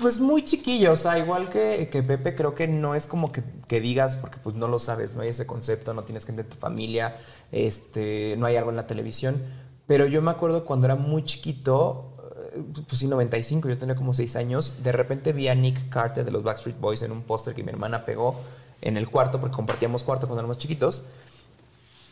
Pues 0.00 0.18
muy 0.18 0.44
chiquillo, 0.44 0.92
o 0.92 0.96
sea, 0.96 1.18
igual 1.18 1.50
que, 1.50 1.88
que 1.90 2.02
Pepe, 2.02 2.34
creo 2.34 2.54
que 2.54 2.66
no 2.66 2.94
es 2.94 3.06
como 3.06 3.32
que, 3.32 3.42
que 3.66 3.80
digas, 3.80 4.16
porque 4.16 4.38
pues 4.38 4.54
no 4.56 4.66
lo 4.66 4.78
sabes, 4.78 5.14
no 5.14 5.20
hay 5.20 5.28
ese 5.28 5.46
concepto, 5.46 5.92
no 5.92 6.04
tienes 6.04 6.24
gente 6.24 6.42
de 6.42 6.48
tu 6.48 6.56
familia, 6.56 7.16
este, 7.52 8.36
no 8.38 8.46
hay 8.46 8.56
algo 8.56 8.70
en 8.70 8.76
la 8.76 8.86
televisión. 8.86 9.42
Pero 9.86 10.06
yo 10.06 10.22
me 10.22 10.30
acuerdo 10.30 10.64
cuando 10.64 10.86
era 10.86 10.96
muy 10.96 11.22
chiquito, 11.22 12.14
eh, 12.54 12.62
pues 12.86 13.00
sí, 13.00 13.08
95, 13.08 13.68
yo 13.68 13.76
tenía 13.76 13.94
como 13.94 14.14
6 14.14 14.36
años, 14.36 14.82
de 14.82 14.92
repente 14.92 15.32
vi 15.32 15.48
a 15.48 15.54
Nick 15.54 15.90
Carter 15.90 16.24
de 16.24 16.30
los 16.30 16.42
Backstreet 16.42 16.78
Boys 16.80 17.02
en 17.02 17.12
un 17.12 17.22
póster 17.22 17.54
que 17.54 17.62
mi 17.62 17.70
hermana 17.70 18.06
pegó 18.06 18.36
en 18.80 18.96
el 18.96 19.10
cuarto, 19.10 19.38
porque 19.40 19.56
compartíamos 19.56 20.02
cuarto 20.04 20.26
cuando 20.26 20.40
éramos 20.40 20.58
chiquitos. 20.58 21.02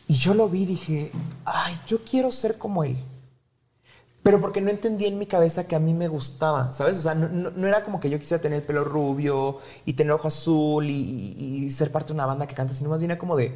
Y 0.07 0.15
yo 0.15 0.33
lo 0.33 0.47
vi 0.47 0.63
y 0.63 0.65
dije, 0.67 1.11
ay, 1.45 1.75
yo 1.87 1.99
quiero 2.03 2.31
ser 2.31 2.57
como 2.57 2.83
él. 2.83 2.97
Pero 4.27 4.41
porque 4.41 4.59
no 4.59 4.69
entendía 4.69 5.07
en 5.07 5.17
mi 5.17 5.25
cabeza 5.25 5.65
que 5.67 5.75
a 5.75 5.79
mí 5.79 5.93
me 5.93 6.09
gustaba, 6.09 6.73
¿sabes? 6.73 6.97
O 6.97 7.01
sea, 7.01 7.15
no, 7.15 7.29
no- 7.29 7.51
no 7.51 7.65
era 7.67 7.85
como 7.85 7.99
que 8.01 8.09
yo 8.09 8.19
quisiera 8.19 8.41
tener 8.41 8.59
el 8.59 8.65
pelo 8.65 8.83
rubio 8.83 9.57
y 9.85 9.93
tener 9.93 10.11
ojo 10.11 10.27
azul 10.27 10.89
y, 10.89 10.93
y- 11.37 11.63
y 11.65 11.71
ser 11.71 11.91
parte 11.93 12.09
de 12.09 12.13
una 12.15 12.25
banda 12.25 12.45
que 12.45 12.53
canta, 12.53 12.73
sino 12.73 12.89
más 12.89 12.99
bien 12.99 13.11
era 13.11 13.17
como 13.19 13.37
de 13.37 13.53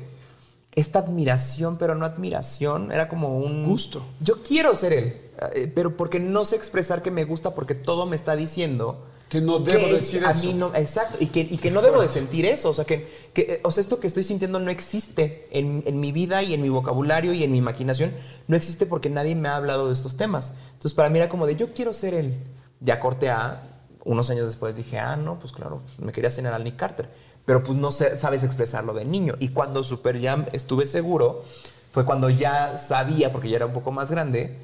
esta 0.73 0.99
admiración, 0.99 1.77
pero 1.77 1.95
no 1.95 2.05
admiración, 2.05 2.93
era 2.93 3.09
como 3.09 3.37
un 3.37 3.65
Gusto. 3.67 4.01
Yo 4.21 4.41
quiero 4.41 4.73
ser 4.73 4.93
él, 4.93 5.21
eh, 5.55 5.69
pero 5.75 5.97
porque 5.97 6.21
no 6.21 6.45
sé 6.45 6.55
expresar 6.55 7.01
que 7.01 7.11
me 7.11 7.25
gusta 7.25 7.53
porque 7.53 7.75
todo 7.75 8.05
me 8.05 8.15
está 8.15 8.37
diciendo 8.37 9.05
Que 9.31 9.39
no 9.39 9.59
debo 9.59 9.87
que 9.87 9.93
decir 9.93 10.25
a 10.25 10.31
eso. 10.31 10.47
mí 10.47 10.53
no, 10.55 10.75
exacto, 10.75 11.17
y 11.21 11.27
que, 11.27 11.39
y 11.39 11.57
que 11.57 11.71
no 11.71 11.81
debo 11.81 12.01
de 12.01 12.09
sentir 12.09 12.45
eso, 12.45 12.69
o 12.69 12.73
sea, 12.73 12.83
que, 12.83 13.07
que, 13.33 13.61
o 13.63 13.71
sea, 13.71 13.79
esto 13.79 13.97
que 14.01 14.07
estoy 14.07 14.23
sintiendo 14.23 14.59
no 14.59 14.69
existe 14.69 15.47
en, 15.51 15.83
en 15.85 16.01
mi 16.01 16.11
vida 16.11 16.43
y 16.43 16.53
en 16.53 16.61
mi 16.61 16.67
vocabulario 16.67 17.31
y 17.31 17.41
en 17.43 17.51
mi 17.53 17.57
imaginación, 17.57 18.11
no 18.49 18.57
existe 18.57 18.85
porque 18.85 19.09
nadie 19.09 19.35
me 19.35 19.47
ha 19.47 19.55
hablado 19.55 19.87
de 19.87 19.93
estos 19.93 20.17
temas. 20.17 20.51
Entonces, 20.73 20.93
para 20.93 21.09
mí 21.09 21.17
era 21.17 21.29
como 21.29 21.47
de, 21.47 21.55
yo 21.55 21.73
quiero 21.73 21.93
ser 21.93 22.13
él. 22.13 22.43
Ya 22.81 22.99
corté 22.99 23.29
a, 23.29 23.63
unos 24.03 24.29
años 24.29 24.47
después 24.47 24.75
dije, 24.75 24.99
ah, 24.99 25.15
no, 25.15 25.39
pues 25.39 25.51
claro, 25.51 25.81
pues 25.85 25.99
me 25.99 26.11
quería 26.11 26.29
cenar 26.29 26.53
al 26.53 26.63
Nick 26.63 26.75
Carter, 26.75 27.09
pero 27.45 27.63
pues 27.63 27.77
no 27.77 27.91
sé, 27.91 28.15
sabes 28.15 28.43
expresarlo 28.43 28.93
de 28.93 29.05
niño. 29.05 29.35
Y 29.39 29.49
cuando 29.49 29.83
Super 29.83 30.21
Jam 30.21 30.45
estuve 30.51 30.85
seguro, 30.85 31.43
fue 31.91 32.05
cuando 32.05 32.29
ya 32.29 32.77
sabía, 32.77 33.31
porque 33.31 33.49
ya 33.49 33.57
era 33.57 33.65
un 33.65 33.73
poco 33.73 33.91
más 33.91 34.11
grande, 34.11 34.57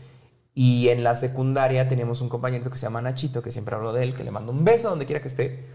y 0.60 0.90
en 0.90 1.04
la 1.04 1.14
secundaria 1.14 1.88
teníamos 1.88 2.22
un 2.22 2.30
compañerito 2.30 2.72
que 2.72 2.80
se 2.80 2.88
llama 2.88 3.00
Nachito, 3.00 3.44
que 3.44 3.52
siempre 3.52 3.76
hablo 3.76 3.94
de 3.94 4.02
él, 4.02 4.16
que 4.16 4.24
le 4.24 4.32
mando 4.32 4.52
un 4.52 4.66
beso 4.66 4.90
donde 4.90 5.06
quiera 5.06 5.22
que 5.22 5.28
esté. 5.28 5.68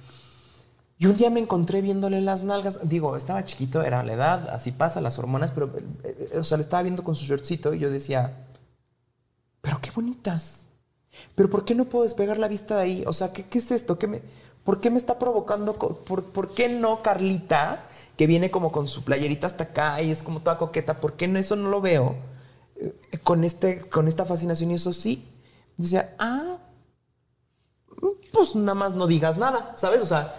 Y 0.98 1.06
un 1.06 1.16
día 1.16 1.30
me 1.30 1.38
encontré 1.38 1.80
viéndole 1.82 2.20
las 2.20 2.42
nalgas. 2.42 2.80
Digo, 2.88 3.16
estaba 3.16 3.44
chiquito, 3.44 3.82
era 3.82 4.02
la 4.02 4.14
edad, 4.14 4.48
así 4.50 4.72
pasa, 4.72 5.00
las 5.00 5.20
hormonas, 5.20 5.52
pero, 5.52 5.70
eh, 6.02 6.30
eh, 6.32 6.36
o 6.36 6.42
sea, 6.42 6.58
lo 6.58 6.64
estaba 6.64 6.82
viendo 6.82 7.04
con 7.04 7.14
su 7.14 7.24
shortcito 7.24 7.74
y 7.74 7.78
yo 7.78 7.92
decía, 7.92 8.44
pero 9.60 9.78
qué 9.80 9.92
bonitas. 9.92 10.64
Pero 11.36 11.48
¿por 11.48 11.64
qué 11.64 11.76
no 11.76 11.84
puedo 11.84 12.02
despegar 12.02 12.38
la 12.38 12.48
vista 12.48 12.74
de 12.74 12.82
ahí? 12.82 13.04
O 13.06 13.12
sea, 13.12 13.32
¿qué, 13.32 13.44
qué 13.44 13.58
es 13.58 13.70
esto? 13.70 14.00
¿Qué 14.00 14.08
me, 14.08 14.20
¿Por 14.64 14.80
qué 14.80 14.90
me 14.90 14.98
está 14.98 15.16
provocando? 15.16 15.74
¿Por, 15.74 16.24
¿Por 16.24 16.50
qué 16.54 16.68
no 16.68 17.02
Carlita, 17.02 17.86
que 18.16 18.26
viene 18.26 18.50
como 18.50 18.72
con 18.72 18.88
su 18.88 19.04
playerita 19.04 19.46
hasta 19.46 19.62
acá 19.62 20.02
y 20.02 20.10
es 20.10 20.24
como 20.24 20.40
toda 20.40 20.58
coqueta? 20.58 20.98
¿Por 20.98 21.12
qué 21.12 21.28
no 21.28 21.38
eso 21.38 21.54
no 21.54 21.68
lo 21.68 21.80
veo? 21.80 22.31
Con, 23.22 23.44
este, 23.44 23.80
con 23.88 24.08
esta 24.08 24.24
fascinación 24.24 24.70
y 24.70 24.74
eso 24.74 24.92
sí. 24.92 25.28
Decía, 25.76 26.14
ah, 26.18 26.58
pues 28.32 28.54
nada 28.54 28.74
más 28.74 28.94
no 28.94 29.06
digas 29.06 29.36
nada, 29.36 29.72
¿sabes? 29.76 30.02
O 30.02 30.06
sea, 30.06 30.34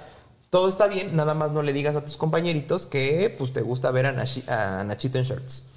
todo 0.50 0.68
está 0.68 0.88
bien, 0.88 1.16
nada 1.16 1.34
más 1.34 1.52
no 1.52 1.62
le 1.62 1.74
digas 1.74 1.96
a 1.96 2.06
tus 2.06 2.18
compañeritos 2.18 2.86
que 2.86 3.34
pues 3.38 3.54
te 3.54 3.62
gusta 3.62 3.91
ver 3.91 4.06
a, 4.06 4.26
a 4.48 4.84
Nachito 4.84 5.18
en 5.18 5.24
shorts. 5.24 5.68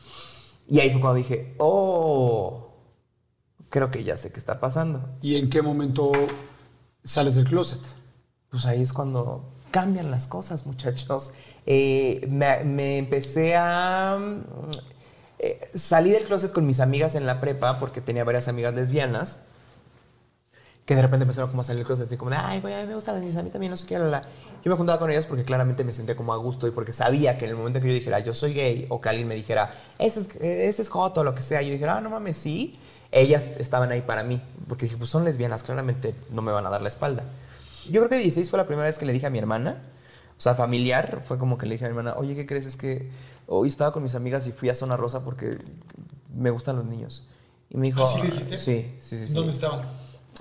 Y 0.69 0.81
ahí 0.81 0.91
fue 0.91 1.01
cuando 1.01 1.19
dije, 1.19 1.55
oh, 1.59 2.69
creo 3.71 3.91
que 3.91 4.05
ya 4.05 4.17
sé 4.17 4.33
qué 4.33 4.39
está 4.39 4.61
pasando. 4.61 5.09
¿Y 5.23 5.37
en 5.37 5.49
qué 5.49 5.62
momento 5.62 6.12
sales 7.05 7.37
del 7.37 7.45
closet? 7.45 7.81
Pues 8.51 8.67
ahí 8.67 8.83
es 8.83 8.93
cuando 8.93 9.45
cambian 9.71 10.11
las 10.11 10.27
cosas, 10.27 10.67
muchachos. 10.67 11.33
Eh, 11.67 12.27
me, 12.29 12.64
me 12.64 12.99
empecé 12.99 13.57
a... 13.57 14.19
eh, 15.39 15.70
salí 15.74 16.11
del 16.11 16.24
closet 16.24 16.53
con 16.53 16.66
mis 16.66 16.80
amigas 16.80 17.14
en 17.14 17.26
la 17.26 17.41
prepa 17.41 17.78
porque 17.78 18.01
tenía 18.01 18.24
varias 18.24 18.49
amigas 18.49 18.74
lesbianas 18.74 19.41
que 20.87 20.95
de 20.95 21.03
repente 21.03 21.24
empezaron 21.24 21.51
como 21.51 21.62
a 21.62 21.64
salir 21.64 21.78
del 21.78 21.87
closet 21.87 22.07
así 22.07 22.16
como 22.16 22.30
de, 22.30 22.37
ay, 22.37 22.61
güey, 22.61 22.72
a 22.72 22.82
mí 22.82 22.87
me 22.87 22.95
gustan 22.95 23.16
las 23.16 23.24
lesbianas, 23.24 23.43
a 23.43 23.45
mí 23.45 23.51
también 23.51 23.70
no 23.70 23.76
sé 23.76 23.87
qué, 23.87 23.99
la, 23.99 24.07
la". 24.07 24.22
Yo 24.64 24.70
me 24.70 24.76
juntaba 24.76 25.01
con 25.01 25.11
ellas 25.11 25.26
porque 25.26 25.43
claramente 25.45 25.82
me 25.82 25.93
sentía 25.93 26.14
como 26.14 26.32
a 26.32 26.37
gusto 26.37 26.68
y 26.68 26.70
porque 26.70 26.93
sabía 26.93 27.37
que 27.37 27.45
en 27.45 27.51
el 27.51 27.57
momento 27.57 27.80
que 27.80 27.89
yo 27.89 27.95
dijera, 27.95 28.20
yo 28.20 28.32
soy 28.32 28.55
gay, 28.55 28.87
o 28.89 29.01
que 29.01 29.24
me 29.24 29.34
dijera, 29.34 29.74
ese 29.99 30.20
es, 30.20 30.37
ese 30.37 30.82
es 30.82 30.91
o 30.93 31.24
lo 31.24 31.34
que 31.34 31.43
sea, 31.43 31.61
yo 31.61 31.72
dijera, 31.72 31.97
ah, 31.97 32.01
no 32.01 32.11
mames, 32.11 32.37
sí, 32.37 32.78
ellas 33.11 33.45
estaban 33.59 33.91
ahí 33.91 34.03
para 34.03 34.22
mí, 34.22 34.41
porque 34.68 34.87
dije, 34.87 34.97
pues 34.97 35.11
son 35.11 35.24
lesbianas, 35.24 35.64
claramente 35.64 36.14
no 36.30 36.41
me 36.41 36.53
van 36.53 36.64
a 36.66 36.70
dar 36.70 36.82
la 36.82 36.89
espalda. 36.89 37.24
Yo 37.91 38.01
creo 38.01 38.09
que 38.09 38.18
16 38.18 38.49
fue 38.49 38.57
la 38.57 38.66
primera 38.66 38.87
vez 38.87 38.99
que 38.99 39.07
le 39.07 39.12
dije 39.12 39.26
a 39.26 39.30
mi 39.30 39.39
hermana, 39.39 39.82
o 40.37 40.41
sea, 40.41 40.55
familiar, 40.55 41.22
fue 41.24 41.39
como 41.39 41.57
que 41.59 41.66
le 41.66 41.74
dije 41.74 41.87
a 41.87 41.89
mi 41.89 41.97
hermana, 41.97 42.14
oye, 42.18 42.34
¿qué 42.34 42.47
crees? 42.47 42.66
Es 42.66 42.76
que 42.76 43.11
hoy 43.47 43.68
estaba 43.68 43.93
con 43.93 44.03
mis 44.03 44.14
amigas 44.14 44.47
y 44.47 44.53
fui 44.53 44.68
a 44.68 44.74
Zona 44.74 44.97
Rosa 44.97 45.24
porque 45.24 45.59
me 46.34 46.51
gustan 46.51 46.76
los 46.76 46.84
niños. 46.84 47.26
Y 47.70 47.76
me 47.78 47.87
dijo, 47.87 48.03
¿Así 48.03 48.20
le 48.22 48.28
dijiste? 48.28 48.59
Sí, 48.59 48.95
sí, 48.99 49.16
sí. 49.18 49.26
sí. 49.28 49.34
¿Dónde 49.34 49.53
estaban? 49.53 49.82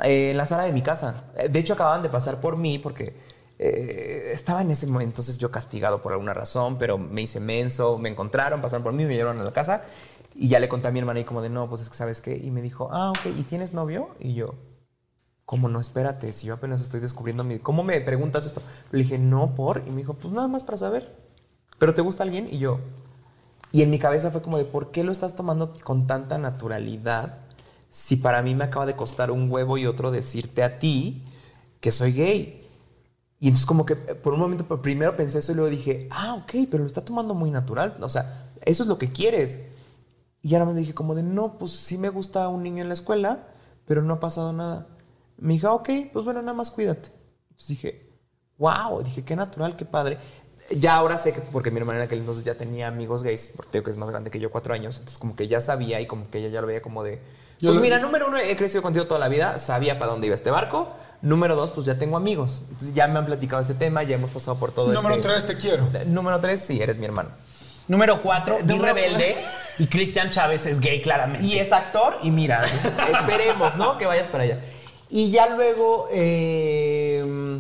Eh, 0.04 0.32
en 0.32 0.38
la 0.38 0.46
sala 0.46 0.64
de 0.64 0.74
mi 0.74 0.82
casa. 0.82 1.24
Eh, 1.38 1.50
De 1.50 1.60
hecho, 1.60 1.74
acababan 1.74 2.04
de 2.04 2.10
pasar 2.10 2.42
por 2.42 2.58
mí 2.58 2.78
porque 2.80 3.16
eh, 3.58 4.32
estaba 4.34 4.62
en 4.62 4.72
ese 4.72 4.86
momento, 4.88 5.12
entonces 5.12 5.38
yo 5.38 5.50
castigado 5.52 6.02
por 6.02 6.12
alguna 6.12 6.34
razón, 6.34 6.78
pero 6.78 6.98
me 6.98 7.22
hice 7.22 7.40
menso, 7.40 7.98
me 7.98 8.10
encontraron, 8.10 8.62
pasaron 8.62 8.84
por 8.84 8.94
mí, 8.94 9.06
me 9.06 9.16
llevaron 9.16 9.40
a 9.40 9.46
la 9.46 9.54
casa 9.54 9.84
y 10.36 10.50
ya 10.50 10.60
le 10.60 10.68
conté 10.68 10.90
a 10.90 10.92
mi 10.92 11.00
hermana 11.00 11.22
y 11.22 11.24
como 11.24 11.42
de, 11.42 11.50
no, 11.50 11.70
pues 11.70 11.82
es 11.82 11.90
que 11.90 11.96
sabes 11.96 12.20
qué. 12.20 12.36
Y 12.36 12.52
me 12.52 12.62
dijo, 12.62 12.90
ah, 12.92 13.12
ok, 13.12 13.28
¿y 13.38 13.44
tienes 13.44 13.74
novio? 13.74 14.10
Y 14.20 14.34
yo, 14.34 14.56
¿cómo 15.46 15.70
no? 15.70 15.80
Espérate, 15.80 16.34
si 16.34 16.48
yo 16.48 16.56
apenas 16.56 16.82
estoy 16.82 17.00
descubriendo 17.00 17.44
mi... 17.44 17.60
¿Cómo 17.60 17.84
me 17.84 18.00
preguntas 18.02 18.46
esto? 18.46 18.62
Le 18.92 19.00
dije, 19.00 19.20
no, 19.20 19.56
por. 19.56 19.84
Y 19.88 19.92
me 19.92 19.98
dijo, 19.98 20.16
pues 20.16 20.34
nada 20.34 20.48
más 20.48 20.64
para 20.64 20.78
saber. 20.78 21.16
¿Pero 21.78 21.94
te 21.94 22.02
gusta 22.02 22.24
alguien? 22.24 22.48
Y 22.52 22.58
yo... 22.58 22.80
Y 23.72 23.82
en 23.82 23.90
mi 23.90 24.00
cabeza 24.00 24.32
fue 24.32 24.42
como 24.42 24.58
de, 24.58 24.64
¿por 24.64 24.92
qué 24.92 25.04
lo 25.04 25.12
estás 25.12 25.36
tomando 25.36 25.74
con 25.84 26.08
tanta 26.08 26.38
naturalidad 26.38 27.40
si 27.90 28.16
para 28.16 28.42
mí 28.42 28.56
me 28.56 28.64
acaba 28.64 28.86
de 28.86 28.96
costar 28.96 29.32
un 29.32 29.52
huevo 29.52 29.78
y 29.78 29.86
otro 29.86 30.12
decirte 30.12 30.64
a 30.64 30.78
ti 30.78 31.26
que 31.82 31.92
soy 31.92 32.14
gay? 32.14 32.66
Y 33.40 33.48
entonces 33.48 33.66
como 33.66 33.86
que 33.86 33.94
eh, 33.94 34.16
por 34.16 34.34
un 34.34 34.40
momento 34.40 34.66
primero 34.82 35.18
pensé 35.18 35.40
eso 35.40 35.52
y 35.52 35.56
luego 35.56 35.70
dije, 35.70 36.08
ah, 36.12 36.36
ok, 36.36 36.68
pero 36.72 36.84
lo 36.84 36.88
está 36.88 37.04
tomando 37.04 37.34
muy 37.34 37.52
natural. 37.52 37.98
O 38.00 38.08
sea, 38.08 38.50
eso 38.62 38.84
es 38.84 38.88
lo 38.88 38.98
que 38.98 39.12
quieres. 39.12 39.60
Y 40.42 40.54
ahora 40.54 40.72
me 40.72 40.74
dije 40.74 40.94
como 40.94 41.14
de, 41.14 41.24
no, 41.24 41.58
pues 41.58 41.72
sí 41.72 41.98
me 41.98 42.10
gusta 42.10 42.48
un 42.48 42.64
niño 42.64 42.82
en 42.82 42.88
la 42.88 42.94
escuela, 42.94 43.48
pero 43.86 44.02
no 44.02 44.14
ha 44.14 44.20
pasado 44.20 44.54
nada. 44.54 44.88
Me 45.38 45.54
dijo, 45.54 45.68
"Ah, 45.68 45.74
ok, 45.74 45.90
pues 46.14 46.26
bueno, 46.26 46.42
nada 46.42 46.54
más 46.54 46.72
cuídate. 46.72 47.10
Entonces 47.50 47.68
dije, 47.70 48.10
wow, 48.58 49.02
dije, 49.04 49.24
qué 49.24 49.36
natural, 49.36 49.76
qué 49.76 49.86
padre. 49.86 50.18
Ya 50.78 50.96
ahora 50.96 51.18
sé 51.18 51.32
que, 51.34 51.42
porque 51.42 51.70
mi 51.72 51.78
hermana 51.80 52.00
en 52.00 52.06
aquel 52.06 52.20
entonces 52.20 52.44
ya 52.44 52.56
tenía 52.56 52.88
amigos 52.88 53.22
gays, 53.24 53.52
porque 53.56 53.72
tengo 53.74 53.86
que 53.86 53.92
es 53.92 53.98
más 53.98 54.10
grande 54.10 54.32
que 54.32 54.40
yo, 54.40 54.50
cuatro 54.50 54.74
años, 54.74 54.96
entonces 54.98 55.20
como 55.20 55.36
que 55.36 55.48
ya 55.48 55.62
sabía 55.62 56.02
y 56.02 56.08
como 56.08 56.30
que 56.32 56.40
ella 56.40 56.48
ya 56.50 56.62
lo 56.62 56.68
veía 56.68 56.82
como 56.82 57.04
de, 57.04 57.18
Yo 57.60 57.70
pues 57.70 57.76
lo- 57.76 57.82
mira, 57.82 58.00
número 58.00 58.28
uno, 58.28 58.38
he 58.38 58.56
crecido 58.56 58.82
contigo 58.82 59.06
toda 59.06 59.20
la 59.20 59.28
vida, 59.30 59.60
sabía 59.60 60.00
para 60.00 60.12
dónde 60.12 60.28
iba 60.28 60.36
este 60.36 60.50
barco. 60.52 60.90
Número 61.22 61.56
dos, 61.56 61.72
pues 61.72 61.86
ya 61.86 61.98
tengo 61.98 62.18
amigos. 62.18 62.64
Entonces 62.70 62.94
ya 62.94 63.08
me 63.08 63.20
han 63.20 63.26
platicado 63.26 63.62
este 63.62 63.76
tema, 63.76 64.02
ya 64.04 64.16
hemos 64.16 64.32
pasado 64.32 64.58
por 64.58 64.72
todo 64.72 64.92
Número 64.92 65.16
este... 65.16 65.28
tres, 65.28 65.46
te 65.46 65.56
quiero. 65.56 65.88
Número 66.08 66.40
tres, 66.42 66.60
sí, 66.62 66.82
eres 66.82 66.98
mi 66.98 67.06
hermano. 67.06 67.30
Número 67.88 68.20
4, 68.20 68.58
Di 68.64 68.74
Número- 68.74 68.94
Rebelde. 68.96 69.38
Y 69.78 69.86
Cristian 69.86 70.32
Chávez 70.32 70.66
es 70.66 70.80
gay, 70.80 71.02
claramente. 71.04 71.46
Y 71.46 71.60
es 71.60 71.72
actor 71.72 72.18
y 72.24 72.32
mira, 72.32 72.66
esperemos, 72.66 73.76
¿no? 73.76 73.98
Que 74.00 74.08
vayas 74.08 74.28
para 74.28 74.44
allá. 74.46 74.60
Y 75.10 75.32
ya 75.32 75.56
luego 75.56 76.08
eh, 76.12 77.60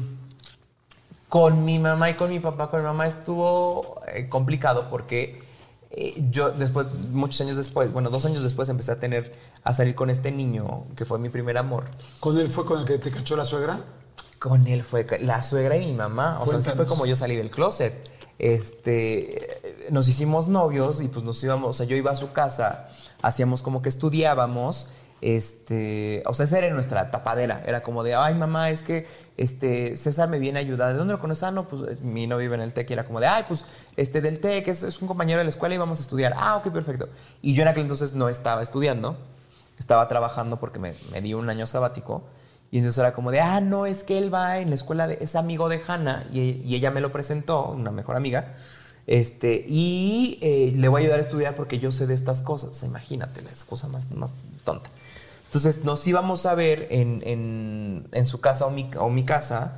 con 1.29 1.63
mi 1.65 1.79
mamá 1.79 2.09
y 2.09 2.15
con 2.15 2.29
mi 2.29 2.39
papá, 2.39 2.69
con 2.69 2.79
mi 2.79 2.85
mamá 2.85 3.07
estuvo 3.07 4.01
eh, 4.13 4.29
complicado 4.29 4.89
porque 4.89 5.43
eh, 5.91 6.13
yo 6.29 6.51
después, 6.51 6.87
muchos 7.11 7.39
años 7.41 7.57
después, 7.57 7.91
bueno, 7.93 8.09
dos 8.09 8.25
años 8.25 8.43
después 8.43 8.67
empecé 8.69 8.91
a 8.91 8.99
tener, 8.99 9.35
a 9.63 9.73
salir 9.73 9.95
con 9.95 10.09
este 10.09 10.31
niño 10.31 10.85
que 10.95 11.05
fue 11.05 11.19
mi 11.19 11.29
primer 11.29 11.57
amor. 11.57 11.85
¿Con 12.19 12.37
él 12.37 12.47
fue 12.47 12.65
con 12.65 12.79
el 12.79 12.85
que 12.85 12.97
te 12.97 13.11
cachó 13.11 13.35
la 13.35 13.45
suegra? 13.45 13.79
Con 14.39 14.67
él 14.67 14.83
fue 14.83 15.07
la 15.21 15.41
suegra 15.41 15.77
y 15.77 15.85
mi 15.85 15.93
mamá. 15.93 16.39
O 16.41 16.47
sea, 16.47 16.59
así 16.59 16.71
fue 16.71 16.85
como 16.85 17.05
yo 17.05 17.15
salí 17.15 17.35
del 17.35 17.49
closet. 17.49 17.93
Este, 18.37 19.87
nos 19.91 20.09
hicimos 20.09 20.47
novios 20.47 21.01
y 21.01 21.07
pues 21.07 21.23
nos 21.23 21.41
íbamos, 21.41 21.69
o 21.69 21.73
sea, 21.73 21.85
yo 21.85 21.95
iba 21.95 22.11
a 22.11 22.15
su 22.17 22.33
casa, 22.33 22.89
hacíamos 23.21 23.61
como 23.61 23.81
que 23.81 23.89
estudiábamos. 23.89 24.89
Este, 25.21 26.23
o 26.25 26.33
sea, 26.33 26.45
esa 26.45 26.59
era 26.59 26.69
nuestra 26.73 27.09
tapadera. 27.11 27.63
Era 27.65 27.81
como 27.81 28.03
de, 28.03 28.15
ay, 28.15 28.35
mamá, 28.35 28.69
es 28.69 28.83
que 28.83 29.07
este, 29.37 29.97
César 29.97 30.29
me 30.29 30.39
viene 30.39 30.59
a 30.59 30.61
ayudar. 30.61 30.91
¿De 30.91 30.97
dónde 30.97 31.13
lo 31.13 31.19
conoces? 31.19 31.43
Ah, 31.43 31.51
no, 31.51 31.67
pues 31.67 31.81
eh, 31.83 31.97
mi 32.01 32.27
novio 32.27 32.43
vive 32.43 32.55
en 32.55 32.61
el 32.61 32.73
TEC 32.73 32.89
y 32.89 32.93
era 32.93 33.05
como 33.05 33.19
de, 33.19 33.27
ay, 33.27 33.43
pues 33.47 33.65
este 33.95 34.21
del 34.21 34.39
TEC 34.39 34.67
es, 34.67 35.01
un 35.01 35.07
compañero 35.07 35.39
de 35.39 35.45
la 35.45 35.49
escuela 35.49 35.75
y 35.75 35.77
vamos 35.77 35.99
a 35.99 36.01
estudiar. 36.01 36.33
Ah, 36.37 36.57
ok, 36.57 36.71
perfecto. 36.71 37.09
Y 37.41 37.53
yo 37.53 37.63
en 37.63 37.69
aquel 37.69 37.83
entonces 37.83 38.13
no 38.13 38.29
estaba 38.29 38.61
estudiando, 38.61 39.17
estaba 39.79 40.07
trabajando 40.07 40.59
porque 40.59 40.79
me, 40.79 40.93
di 41.21 41.33
un 41.33 41.49
año 41.49 41.65
sabático. 41.65 42.23
Y 42.71 42.79
entonces 42.79 42.99
era 42.99 43.13
como 43.13 43.31
de, 43.31 43.39
ah, 43.39 43.61
no, 43.61 43.85
es 43.85 44.03
que 44.03 44.17
él 44.17 44.33
va 44.33 44.59
en 44.59 44.69
la 44.69 44.75
escuela, 44.75 45.07
de, 45.07 45.17
es 45.21 45.35
amigo 45.35 45.69
de 45.69 45.81
Hannah. 45.87 46.27
Y, 46.31 46.61
y 46.65 46.75
ella 46.75 46.91
me 46.91 46.99
lo 46.99 47.11
presentó, 47.11 47.69
una 47.69 47.91
mejor 47.91 48.15
amiga. 48.15 48.55
Este, 49.07 49.63
y 49.67 50.39
eh, 50.41 50.73
le 50.75 50.87
voy 50.87 51.01
a 51.01 51.03
ayudar 51.03 51.19
a 51.19 51.21
estudiar 51.21 51.55
porque 51.55 51.77
yo 51.79 51.91
sé 51.91 52.07
de 52.07 52.13
estas 52.13 52.41
cosas. 52.41 52.81
Imagínate, 52.83 53.41
la 53.41 53.51
excusa 53.51 53.87
más, 53.87 54.09
más 54.11 54.33
tonta. 54.63 54.89
Entonces 55.45 55.83
nos 55.83 56.05
íbamos 56.07 56.45
a 56.45 56.55
ver 56.55 56.87
en, 56.91 57.21
en, 57.25 58.07
en 58.11 58.27
su 58.27 58.41
casa 58.41 58.65
o 58.65 58.71
mi, 58.71 58.89
o 58.99 59.09
mi 59.09 59.23
casa. 59.23 59.75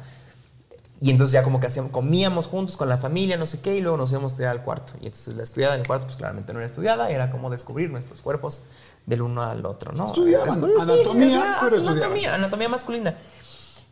Y 1.00 1.12
entonces 1.12 1.34
ya 1.34 1.44
como 1.44 1.60
que 1.60 1.68
hacíamos, 1.68 1.92
comíamos 1.92 2.48
juntos 2.48 2.76
con 2.76 2.90
la 2.90 2.98
familia, 2.98 3.38
no 3.38 3.46
sé 3.46 3.62
qué, 3.62 3.76
y 3.76 3.82
luego 3.82 3.98
nos 3.98 4.10
íbamos 4.12 4.32
a 4.32 4.34
estudiar 4.34 4.52
al 4.52 4.64
cuarto. 4.64 4.94
Y 5.02 5.06
entonces 5.06 5.36
la 5.36 5.44
estudiada 5.44 5.76
en 5.76 5.82
el 5.82 5.88
cuarto, 5.88 6.08
pues 6.08 6.18
claramente 6.18 6.54
no 6.54 6.60
era 6.60 6.66
estudiada, 6.66 7.12
era 7.12 7.30
como 7.30 7.52
descubrir 7.52 7.92
nuestros 7.92 8.22
cuerpos 8.22 8.64
del 9.06 9.22
uno 9.22 9.44
al 9.44 9.64
otro, 9.68 9.94
¿no? 9.94 10.08
Estudiaban 10.08 10.52
sí, 10.52 10.60
anatomía, 10.82 11.58
pero 11.62 11.76
estudiaban. 11.76 12.02
anatomía, 12.02 12.34
anatomía 12.34 12.70
masculina. 12.70 13.16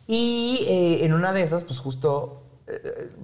Y 0.08 0.64
eh, 0.66 1.04
en 1.04 1.14
una 1.14 1.32
de 1.32 1.42
esas, 1.42 1.62
pues 1.62 1.78
justo, 1.78 2.42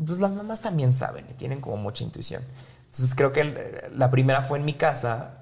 pues 0.06 0.20
las 0.20 0.32
mamás 0.32 0.60
también 0.60 0.94
saben 0.94 1.27
y 1.28 1.35
tienen 1.35 1.60
como 1.60 1.77
mucha 1.77 2.05
intuición. 2.05 2.43
Entonces 2.85 3.14
creo 3.14 3.32
que 3.32 3.90
la 3.94 4.10
primera 4.10 4.43
fue 4.43 4.59
en 4.59 4.64
mi 4.64 4.74
casa, 4.74 5.39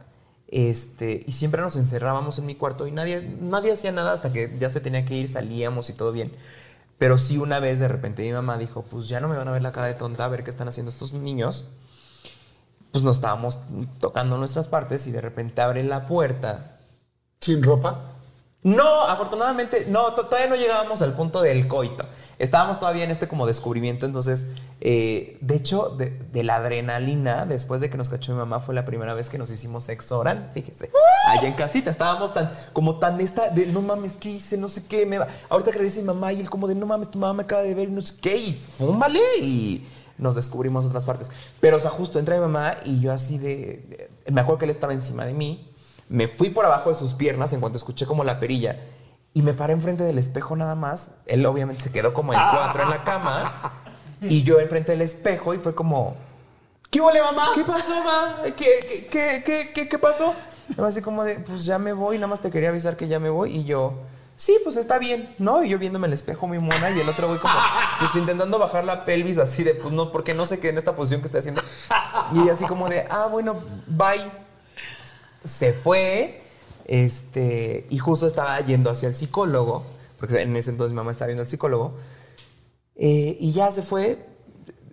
este, 0.48 1.24
y 1.26 1.32
siempre 1.32 1.60
nos 1.60 1.76
encerrábamos 1.76 2.38
en 2.38 2.46
mi 2.46 2.54
cuarto 2.54 2.86
y 2.86 2.92
nadie, 2.92 3.22
nadie 3.40 3.72
hacía 3.72 3.92
nada 3.92 4.12
hasta 4.12 4.32
que 4.32 4.56
ya 4.58 4.70
se 4.70 4.80
tenía 4.80 5.04
que 5.04 5.14
ir, 5.14 5.28
salíamos 5.28 5.90
y 5.90 5.92
todo 5.92 6.12
bien. 6.12 6.32
Pero 6.98 7.18
sí 7.18 7.38
una 7.38 7.60
vez 7.60 7.78
de 7.78 7.88
repente 7.88 8.22
mi 8.24 8.32
mamá 8.32 8.58
dijo, 8.58 8.82
pues 8.82 9.08
ya 9.08 9.20
no 9.20 9.28
me 9.28 9.36
van 9.36 9.48
a 9.48 9.52
ver 9.52 9.62
la 9.62 9.72
cara 9.72 9.86
de 9.86 9.94
tonta 9.94 10.24
a 10.24 10.28
ver 10.28 10.44
qué 10.44 10.50
están 10.50 10.68
haciendo 10.68 10.90
estos 10.90 11.12
niños. 11.12 11.66
Pues 12.92 13.04
nos 13.04 13.16
estábamos 13.16 13.60
tocando 14.00 14.36
nuestras 14.36 14.66
partes 14.66 15.06
y 15.06 15.12
de 15.12 15.20
repente 15.20 15.62
abre 15.62 15.84
la 15.84 16.06
puerta 16.06 16.76
Sin 17.40 17.62
ropa. 17.62 18.00
No, 18.62 19.02
afortunadamente, 19.06 19.86
no, 19.88 20.12
to- 20.14 20.26
todavía 20.26 20.48
no 20.48 20.56
llegábamos 20.56 21.00
al 21.02 21.14
punto 21.14 21.40
del 21.40 21.66
coito. 21.66 22.04
Estábamos 22.38 22.78
todavía 22.78 23.04
en 23.04 23.10
este 23.10 23.26
como 23.28 23.46
descubrimiento, 23.46 24.06
entonces, 24.06 24.48
eh, 24.80 25.38
de 25.40 25.56
hecho, 25.56 25.90
de, 25.96 26.42
la 26.42 26.56
adrenalina, 26.56 27.44
después 27.46 27.80
de 27.80 27.90
que 27.90 27.96
nos 27.98 28.08
cachó 28.08 28.32
mi 28.32 28.38
mamá, 28.38 28.60
fue 28.60 28.74
la 28.74 28.84
primera 28.84 29.12
vez 29.14 29.28
que 29.30 29.36
nos 29.38 29.50
hicimos 29.50 29.84
sexo 29.84 30.18
oral, 30.18 30.50
fíjese, 30.54 30.90
allá 31.28 31.48
en 31.48 31.54
casita, 31.54 31.90
estábamos 31.90 32.32
tan, 32.34 32.50
como 32.72 32.98
tan 32.98 33.20
esta, 33.20 33.48
de 33.50 33.66
no 33.66 33.82
mames, 33.82 34.16
¿qué 34.16 34.30
hice? 34.30 34.56
No 34.56 34.68
sé 34.70 34.84
qué, 34.86 35.04
me 35.06 35.18
va. 35.18 35.28
Ahorita 35.50 35.70
que 35.70 35.78
regrese 35.78 36.00
mi 36.00 36.06
mamá 36.08 36.32
y 36.32 36.40
él 36.40 36.48
como 36.50 36.66
de, 36.66 36.74
no 36.74 36.86
mames, 36.86 37.10
tu 37.10 37.18
mamá 37.18 37.32
me 37.34 37.42
acaba 37.42 37.62
de 37.62 37.74
ver, 37.74 37.88
y 37.88 37.92
no 37.92 38.00
sé 38.02 38.14
qué, 38.22 38.36
y 38.36 38.52
fúmale, 38.54 39.20
y 39.42 39.86
nos 40.18 40.34
descubrimos 40.34 40.84
otras 40.86 41.06
partes. 41.06 41.30
Pero, 41.60 41.76
o 41.78 41.80
sea, 41.80 41.90
justo 41.90 42.18
entra 42.18 42.34
mi 42.36 42.42
mamá 42.42 42.76
y 42.84 43.00
yo 43.00 43.10
así 43.12 43.38
de- 43.38 44.10
me 44.30 44.40
acuerdo 44.42 44.58
que 44.58 44.64
él 44.66 44.70
estaba 44.70 44.92
encima 44.92 45.24
de 45.26 45.32
mí, 45.34 45.69
me 46.10 46.26
fui 46.26 46.50
por 46.50 46.66
abajo 46.66 46.90
de 46.90 46.96
sus 46.96 47.14
piernas 47.14 47.52
en 47.52 47.60
cuanto 47.60 47.78
escuché 47.78 48.04
como 48.04 48.24
la 48.24 48.40
perilla 48.40 48.76
y 49.32 49.42
me 49.42 49.54
paré 49.54 49.74
enfrente 49.74 50.02
del 50.02 50.18
espejo 50.18 50.56
nada 50.56 50.74
más. 50.74 51.12
Él 51.26 51.46
obviamente 51.46 51.84
se 51.84 51.92
quedó 51.92 52.12
como 52.12 52.34
en 52.34 52.40
cuatro 52.52 52.82
en 52.82 52.90
la 52.90 53.04
cama 53.04 53.72
y 54.20 54.42
yo 54.42 54.58
enfrente 54.58 54.90
del 54.90 55.02
espejo 55.02 55.54
y 55.54 55.58
fue 55.58 55.72
como, 55.72 56.16
¿Qué 56.90 57.00
huele, 57.00 57.22
mamá? 57.22 57.50
¿qué 57.54 57.62
pasó, 57.62 57.94
ma? 58.02 58.42
¿Qué, 58.56 59.08
qué, 59.08 59.42
qué, 59.44 59.72
qué, 59.72 59.88
qué, 59.88 59.98
pasó? 60.00 60.34
Así 60.78 61.00
como 61.00 61.22
de, 61.22 61.38
pues 61.38 61.64
ya 61.64 61.78
me 61.78 61.92
voy, 61.92 62.16
nada 62.16 62.26
más 62.26 62.40
te 62.40 62.50
quería 62.50 62.70
avisar 62.70 62.96
que 62.96 63.06
ya 63.06 63.20
me 63.20 63.30
voy 63.30 63.56
y 63.56 63.64
yo... 63.64 63.94
Sí, 64.34 64.58
pues 64.64 64.76
está 64.76 64.98
bien, 64.98 65.32
¿no? 65.38 65.62
Y 65.62 65.68
yo 65.68 65.78
viéndome 65.78 66.08
el 66.08 66.14
espejo 66.14 66.48
muy 66.48 66.58
mona 66.58 66.90
y 66.90 66.98
el 66.98 67.08
otro 67.08 67.28
güey 67.28 67.38
como 67.38 67.54
pues 68.00 68.16
intentando 68.16 68.58
bajar 68.58 68.84
la 68.84 69.04
pelvis 69.04 69.38
así 69.38 69.62
de, 69.62 69.74
pues 69.74 69.92
no, 69.92 70.10
porque 70.10 70.34
no 70.34 70.44
sé 70.46 70.58
qué 70.58 70.70
en 70.70 70.78
esta 70.78 70.96
posición 70.96 71.20
que 71.20 71.26
estoy 71.26 71.40
haciendo. 71.40 71.62
Y 72.32 72.48
así 72.48 72.64
como 72.64 72.88
de, 72.88 73.06
ah, 73.10 73.28
bueno, 73.30 73.60
bye 73.86 74.49
se 75.44 75.72
fue, 75.72 76.42
este, 76.86 77.86
y 77.90 77.98
justo 77.98 78.26
estaba 78.26 78.58
yendo 78.60 78.90
hacia 78.90 79.08
el 79.08 79.14
psicólogo, 79.14 79.84
porque 80.18 80.40
en 80.40 80.56
ese 80.56 80.70
entonces 80.70 80.92
mi 80.92 80.96
mamá 80.96 81.10
estaba 81.10 81.28
viendo 81.28 81.42
al 81.42 81.48
psicólogo, 81.48 81.94
eh, 82.96 83.36
y 83.40 83.52
ya 83.52 83.70
se 83.70 83.82
fue. 83.82 84.26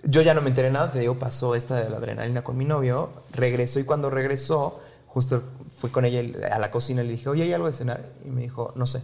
Yo 0.04 0.22
ya 0.22 0.34
no 0.34 0.42
me 0.42 0.50
enteré 0.50 0.72
nada, 0.72 0.92
te 0.92 1.00
digo, 1.00 1.20
pasó 1.20 1.56
esta 1.56 1.76
de 1.76 1.90
la 1.90 1.98
adrenalina 1.98 2.44
con 2.44 2.56
mi 2.56 2.64
novio, 2.66 3.10
regresó 3.32 3.80
y 3.80 3.84
cuando 3.84 4.10
regresó, 4.10 4.80
justo 5.08 5.44
fui 5.70 5.90
con 5.90 6.06
ella 6.06 6.22
a 6.52 6.60
la 6.60 6.72
cocina 6.72 7.04
y 7.04 7.08
le 7.08 7.14
dije, 7.14 7.28
oye, 7.28 7.44
¿hay 7.44 7.52
algo 7.54 7.68
de 7.68 7.74
cenar? 7.74 8.14
Y 8.26 8.30
me 8.30 8.42
dijo, 8.42 8.72
no 8.76 8.86
sé. 8.86 9.02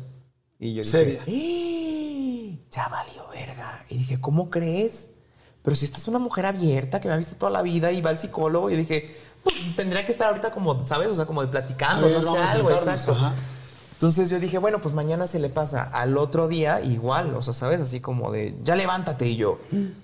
Y 0.59 0.75
yo 0.75 0.83
dije, 0.83 0.91
Seria. 0.91 1.23
"¡Eh! 1.27 2.57
ya 2.71 2.87
valió 2.87 3.27
verga. 3.29 3.85
Y 3.89 3.97
dije, 3.97 4.19
¿cómo 4.21 4.49
crees? 4.49 5.09
Pero 5.61 5.75
si 5.75 5.85
esta 5.85 5.97
es 5.97 6.07
una 6.07 6.19
mujer 6.19 6.45
abierta 6.45 6.99
que 6.99 7.07
me 7.07 7.13
ha 7.13 7.17
visto 7.17 7.35
toda 7.35 7.51
la 7.51 7.61
vida 7.61 7.91
y 7.91 8.01
va 8.01 8.09
al 8.09 8.17
psicólogo, 8.17 8.69
y 8.69 8.75
dije, 8.75 9.15
pues 9.43 9.75
tendría 9.75 10.05
que 10.05 10.11
estar 10.11 10.27
ahorita 10.29 10.51
como, 10.51 10.85
¿sabes? 10.87 11.07
O 11.09 11.15
sea, 11.15 11.25
como 11.25 11.41
de 11.41 11.47
platicando, 11.47 12.07
ver, 12.07 12.15
no 12.17 12.23
sé, 12.23 12.37
algo, 12.37 12.71
exacto. 12.71 13.11
ajá. 13.13 13.31
Entonces 13.93 14.29
yo 14.29 14.37
dije, 14.39 14.57
bueno, 14.57 14.81
pues 14.81 14.93
mañana 14.93 15.27
se 15.27 15.39
le 15.39 15.47
pasa. 15.49 15.83
Al 15.93 16.17
otro 16.17 16.49
día, 16.49 16.81
igual, 16.81 17.33
o 17.35 17.41
sea, 17.41 17.53
¿sabes? 17.53 17.79
Así 17.79 18.01
como 18.01 18.31
de, 18.31 18.53
ya 18.61 18.75
levántate. 18.75 19.27
Y 19.27 19.37
yo, 19.37 19.59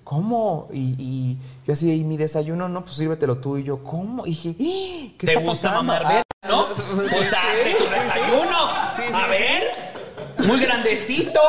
¿cómo? 0.06 0.70
Y, 0.72 0.96
y 0.98 1.38
yo 1.68 1.74
así, 1.74 1.92
y 1.94 2.04
mi 2.06 2.16
desayuno, 2.16 2.70
no, 2.70 2.84
pues 2.86 2.96
sírvetelo 2.96 3.40
tú. 3.40 3.58
Y 3.58 3.64
yo, 3.66 3.84
¿cómo? 3.84 4.26
Y 4.26 4.30
dije, 4.30 4.50
"¿Eh? 4.58 5.16
¿qué 5.18 5.28
¿Te 5.28 5.34
está 5.34 5.44
gusta 5.44 5.70
pasando? 5.72 5.84
mamar 5.94 6.24
Ah, 6.42 6.48
no? 6.48 6.64
sí, 6.64 6.82
O 6.82 7.02
sea, 7.30 7.42
tu 7.78 7.90
desayuno. 7.90 8.58
Sí, 8.96 9.02
sí, 9.08 9.14
a 9.14 9.26
sí. 9.26 9.30
ver. 9.32 10.48
Muy 10.48 10.60
grandecito. 10.62 11.42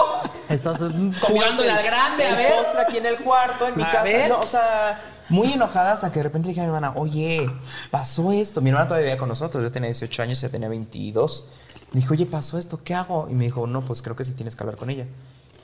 Estás 0.49 0.79
Jugándole 1.21 1.71
al 1.71 1.85
grande, 1.85 2.27
a 2.27 2.35
ver. 2.35 2.53
postre 2.55 2.81
aquí 2.81 2.97
en 2.99 3.07
el 3.07 3.17
cuarto, 3.19 3.69
en 3.69 3.77
mi 3.77 3.85
A 3.85 3.91
casa. 3.91 4.03
ver. 4.03 4.29
No, 4.29 4.41
o 4.41 4.47
sea, 4.49 5.01
muy 5.31 5.52
enojada 5.52 5.93
hasta 5.93 6.11
que 6.11 6.19
de 6.19 6.24
repente 6.24 6.47
le 6.47 6.51
dije 6.51 6.61
a 6.61 6.65
mi 6.65 6.69
hermana, 6.69 6.93
oye, 6.97 7.51
pasó 7.90 8.32
esto. 8.32 8.61
Mi 8.61 8.70
hermana 8.70 8.86
todavía 8.86 9.07
vivía 9.07 9.19
con 9.19 9.28
nosotros, 9.28 9.62
yo 9.62 9.70
tenía 9.70 9.89
18 9.89 10.23
años, 10.23 10.43
ella 10.43 10.52
tenía 10.52 10.69
22. 10.69 11.48
Le 11.93 12.01
dije, 12.01 12.12
oye, 12.12 12.27
pasó 12.27 12.59
esto, 12.59 12.82
¿qué 12.85 12.94
hago? 12.94 13.28
Y 13.31 13.35
me 13.35 13.44
dijo, 13.44 13.66
no, 13.66 13.85
pues 13.85 14.02
creo 14.02 14.15
que 14.16 14.24
sí 14.24 14.32
tienes 14.32 14.55
que 14.55 14.62
hablar 14.62 14.77
con 14.77 14.90
ella. 14.90 15.07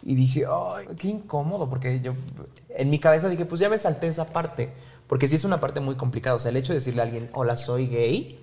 Y 0.03 0.15
dije, 0.15 0.45
ay, 0.49 0.87
qué 0.97 1.09
incómodo, 1.09 1.69
porque 1.69 2.01
yo 2.01 2.15
en 2.71 2.91
mi 2.91 2.99
cabeza 2.99 3.29
dije, 3.29 3.45
pues 3.45 3.61
ya 3.61 3.69
me 3.69 3.79
salté 3.79 4.07
esa 4.07 4.27
parte, 4.27 4.73
porque 5.09 5.29
sí 5.29 5.37
es 5.37 5.45
una 5.45 5.61
parte 5.61 5.81
muy 5.81 5.97
complicada. 5.97 6.37
O 6.37 6.39
sea, 6.39 6.51
el 6.51 6.57
hecho 6.57 6.73
de 6.73 6.79
decirle 6.79 7.01
a 7.01 7.05
alguien, 7.05 7.29
hola, 7.33 7.57
soy 7.57 7.89
gay, 7.89 8.39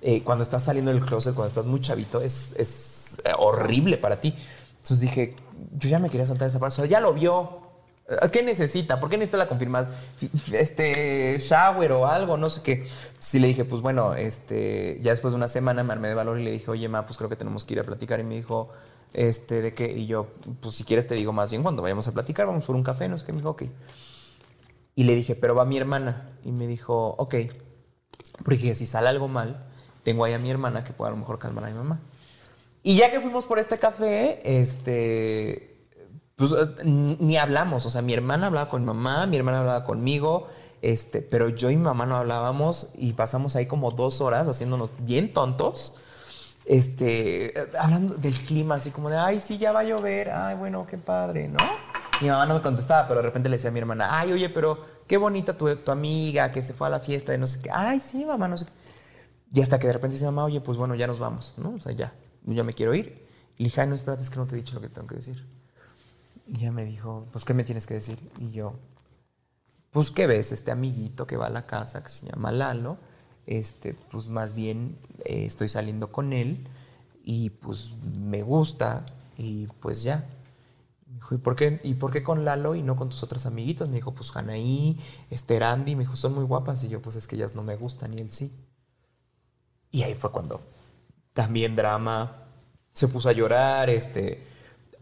eh, 0.00 0.22
cuando 0.22 0.42
estás 0.42 0.62
saliendo 0.62 0.92
del 0.92 1.04
closet, 1.04 1.34
cuando 1.34 1.48
estás 1.48 1.66
muy 1.66 1.80
chavito, 1.80 2.20
es, 2.20 2.54
es 2.58 3.16
eh, 3.24 3.32
horrible 3.38 3.98
para 3.98 4.20
ti. 4.20 4.34
Entonces 4.72 5.00
dije, 5.00 5.34
yo 5.78 5.88
ya 5.88 5.98
me 5.98 6.10
quería 6.10 6.26
saltar 6.26 6.48
esa 6.48 6.60
parte. 6.60 6.74
O 6.74 6.76
sea, 6.76 6.86
ya 6.86 7.00
lo 7.00 7.14
vio. 7.14 7.62
¿Qué 8.32 8.42
necesita? 8.42 9.00
¿Por 9.00 9.08
qué 9.08 9.16
necesita 9.16 9.38
la 9.38 9.48
confirmación? 9.48 9.94
Este, 10.52 11.38
shower 11.38 11.92
o 11.92 12.06
algo, 12.06 12.36
no 12.36 12.50
sé 12.50 12.60
qué. 12.62 12.86
Sí 13.18 13.38
le 13.38 13.48
dije, 13.48 13.64
pues 13.64 13.80
bueno, 13.80 14.14
este, 14.14 14.98
ya 15.00 15.10
después 15.10 15.32
de 15.32 15.36
una 15.36 15.48
semana 15.48 15.82
me 15.84 15.92
armé 15.94 16.08
de 16.08 16.14
valor 16.14 16.38
y 16.38 16.44
le 16.44 16.50
dije, 16.50 16.70
oye, 16.70 16.88
ma, 16.88 17.06
pues 17.06 17.16
creo 17.16 17.30
que 17.30 17.36
tenemos 17.36 17.64
que 17.64 17.74
ir 17.74 17.80
a 17.80 17.84
platicar. 17.84 18.20
Y 18.20 18.24
me 18.24 18.34
dijo, 18.34 18.68
este, 19.14 19.62
¿de 19.62 19.72
qué? 19.72 19.90
Y 19.90 20.06
yo, 20.06 20.26
pues 20.60 20.74
si 20.74 20.84
quieres 20.84 21.06
te 21.06 21.14
digo 21.14 21.32
más 21.32 21.50
bien 21.50 21.62
cuando 21.62 21.80
vayamos 21.80 22.06
a 22.06 22.12
platicar, 22.12 22.46
vamos 22.46 22.66
por 22.66 22.76
un 22.76 22.82
café, 22.82 23.08
no 23.08 23.16
sé 23.16 23.24
qué. 23.24 23.32
Me 23.32 23.38
dijo, 23.38 23.50
ok. 23.50 23.62
Y 24.96 25.04
le 25.04 25.14
dije, 25.14 25.34
pero 25.34 25.54
va 25.54 25.64
mi 25.64 25.78
hermana. 25.78 26.30
Y 26.44 26.52
me 26.52 26.66
dijo, 26.66 27.14
ok. 27.16 27.34
Porque 28.44 28.56
dije, 28.58 28.74
si 28.74 28.84
sale 28.84 29.08
algo 29.08 29.28
mal, 29.28 29.64
tengo 30.02 30.24
ahí 30.24 30.34
a 30.34 30.38
mi 30.38 30.50
hermana 30.50 30.84
que 30.84 30.92
puede 30.92 31.08
a 31.08 31.12
lo 31.12 31.18
mejor 31.18 31.38
calmar 31.38 31.64
a 31.64 31.68
mi 31.68 31.74
mamá. 31.74 32.00
Y 32.82 32.96
ya 32.96 33.10
que 33.10 33.20
fuimos 33.20 33.46
por 33.46 33.58
este 33.58 33.78
café, 33.78 34.40
este, 34.44 35.73
pues 36.36 36.52
eh, 36.52 36.84
ni 36.84 37.36
hablamos. 37.36 37.86
O 37.86 37.90
sea, 37.90 38.02
mi 38.02 38.12
hermana 38.12 38.46
hablaba 38.46 38.68
con 38.68 38.84
mamá, 38.84 39.26
mi 39.26 39.36
hermana 39.36 39.60
hablaba 39.60 39.84
conmigo, 39.84 40.48
este, 40.82 41.22
pero 41.22 41.48
yo 41.48 41.70
y 41.70 41.76
mi 41.76 41.82
mamá 41.82 42.06
no 42.06 42.16
hablábamos 42.16 42.90
y 42.94 43.12
pasamos 43.14 43.56
ahí 43.56 43.66
como 43.66 43.90
dos 43.90 44.20
horas 44.20 44.48
haciéndonos 44.48 44.90
bien 45.00 45.32
tontos. 45.32 45.94
Este, 46.66 47.52
hablando 47.78 48.14
del 48.14 48.34
clima, 48.46 48.76
así 48.76 48.90
como 48.90 49.10
de, 49.10 49.18
ay, 49.18 49.38
sí, 49.38 49.58
ya 49.58 49.72
va 49.72 49.80
a 49.80 49.84
llover, 49.84 50.30
ay, 50.30 50.56
bueno, 50.56 50.86
qué 50.86 50.96
padre, 50.96 51.46
¿no? 51.46 51.58
Mi 52.22 52.28
mamá 52.28 52.46
no 52.46 52.54
me 52.54 52.62
contestaba, 52.62 53.06
pero 53.06 53.20
de 53.20 53.26
repente 53.26 53.50
le 53.50 53.56
decía 53.56 53.68
a 53.68 53.72
mi 53.72 53.80
hermana, 53.80 54.18
ay, 54.18 54.32
oye, 54.32 54.48
pero 54.48 54.78
qué 55.06 55.18
bonita 55.18 55.58
tu, 55.58 55.76
tu 55.76 55.90
amiga 55.90 56.50
que 56.52 56.62
se 56.62 56.72
fue 56.72 56.86
a 56.86 56.90
la 56.90 57.00
fiesta 57.00 57.32
de 57.32 57.38
no 57.38 57.46
sé 57.46 57.60
qué, 57.60 57.70
ay, 57.70 58.00
sí, 58.00 58.24
mamá, 58.24 58.48
no 58.48 58.56
sé 58.56 58.64
qué. 58.64 58.72
Y 59.52 59.60
hasta 59.60 59.78
que 59.78 59.86
de 59.86 59.92
repente 59.92 60.14
dice 60.14 60.24
mamá, 60.24 60.44
oye, 60.44 60.60
pues 60.62 60.78
bueno, 60.78 60.94
ya 60.94 61.06
nos 61.06 61.18
vamos, 61.18 61.54
¿no? 61.58 61.74
O 61.74 61.78
sea, 61.80 61.92
ya, 61.92 62.14
ya 62.44 62.64
me 62.64 62.72
quiero 62.72 62.94
ir. 62.94 63.28
Le 63.58 63.64
dije, 63.64 63.82
ay, 63.82 63.86
no, 63.86 63.94
espérate, 63.94 64.22
es 64.22 64.30
que 64.30 64.36
no 64.38 64.46
te 64.46 64.54
he 64.54 64.58
dicho 64.58 64.74
lo 64.74 64.80
que 64.80 64.88
tengo 64.88 65.06
que 65.06 65.16
decir. 65.16 65.46
Y 66.46 66.58
ella 66.60 66.72
me 66.72 66.84
dijo, 66.84 67.26
pues, 67.32 67.44
¿qué 67.44 67.54
me 67.54 67.64
tienes 67.64 67.86
que 67.86 67.94
decir? 67.94 68.18
Y 68.38 68.50
yo, 68.50 68.74
pues, 69.90 70.10
¿qué 70.10 70.26
ves? 70.26 70.52
Este 70.52 70.70
amiguito 70.70 71.26
que 71.26 71.36
va 71.36 71.46
a 71.46 71.50
la 71.50 71.66
casa, 71.66 72.02
que 72.02 72.10
se 72.10 72.26
llama 72.26 72.52
Lalo, 72.52 72.98
este, 73.46 73.94
pues, 74.10 74.28
más 74.28 74.54
bien 74.54 74.98
eh, 75.24 75.44
estoy 75.46 75.68
saliendo 75.68 76.12
con 76.12 76.32
él 76.32 76.66
y, 77.22 77.50
pues, 77.50 77.92
me 78.02 78.42
gusta 78.42 79.06
y, 79.38 79.66
pues, 79.80 80.02
ya. 80.02 80.28
Me 81.06 81.14
dijo, 81.14 81.34
¿y 81.34 81.38
por, 81.38 81.56
qué, 81.56 81.80
¿y 81.82 81.94
por 81.94 82.12
qué 82.12 82.22
con 82.22 82.44
Lalo 82.44 82.74
y 82.74 82.82
no 82.82 82.96
con 82.96 83.08
tus 83.08 83.22
otras 83.22 83.46
amiguitas? 83.46 83.88
Me 83.88 83.96
dijo, 83.96 84.14
pues, 84.14 84.36
Anaí, 84.36 85.00
Esther 85.30 85.62
Andy, 85.64 85.96
me 85.96 86.02
dijo, 86.02 86.16
son 86.16 86.34
muy 86.34 86.44
guapas. 86.44 86.84
Y 86.84 86.88
yo, 86.88 87.00
pues, 87.00 87.16
es 87.16 87.26
que 87.26 87.36
ellas 87.36 87.54
no 87.54 87.62
me 87.62 87.76
gustan 87.76 88.12
y 88.14 88.20
él 88.20 88.30
sí. 88.30 88.52
Y 89.90 90.02
ahí 90.02 90.14
fue 90.14 90.32
cuando 90.32 90.60
también 91.32 91.76
drama, 91.76 92.48
se 92.92 93.08
puso 93.08 93.28
a 93.28 93.32
llorar, 93.32 93.90
este, 93.90 94.44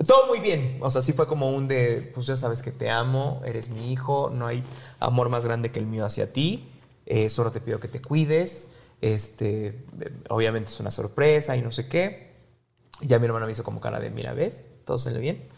todo 0.04 0.26
muy 0.26 0.40
bien, 0.40 0.78
o 0.80 0.90
sea, 0.90 1.02
sí 1.02 1.12
fue 1.12 1.26
como 1.26 1.50
un 1.50 1.68
de, 1.68 2.10
pues 2.14 2.26
ya 2.26 2.36
sabes 2.36 2.62
que 2.62 2.72
te 2.72 2.90
amo, 2.90 3.40
eres 3.44 3.68
mi 3.68 3.92
hijo, 3.92 4.30
no 4.30 4.46
hay 4.46 4.64
amor 5.00 5.28
más 5.28 5.44
grande 5.44 5.70
que 5.70 5.78
el 5.78 5.86
mío 5.86 6.04
hacia 6.04 6.32
ti, 6.32 6.68
eh, 7.06 7.28
solo 7.28 7.50
te 7.52 7.60
pido 7.60 7.80
que 7.80 7.88
te 7.88 8.00
cuides, 8.00 8.70
este, 9.00 9.66
eh, 9.66 10.12
obviamente 10.28 10.70
es 10.70 10.80
una 10.80 10.90
sorpresa 10.90 11.56
y 11.56 11.62
no 11.62 11.70
sé 11.70 11.88
qué. 11.88 12.32
Y 13.00 13.08
ya 13.08 13.18
mi 13.18 13.26
hermano 13.26 13.46
me 13.46 13.52
hizo 13.52 13.64
como 13.64 13.80
cara 13.80 13.98
de, 14.00 14.10
mira, 14.10 14.32
¿ves? 14.32 14.64
todo 14.84 14.98
salió 14.98 15.20
bien. 15.20 15.48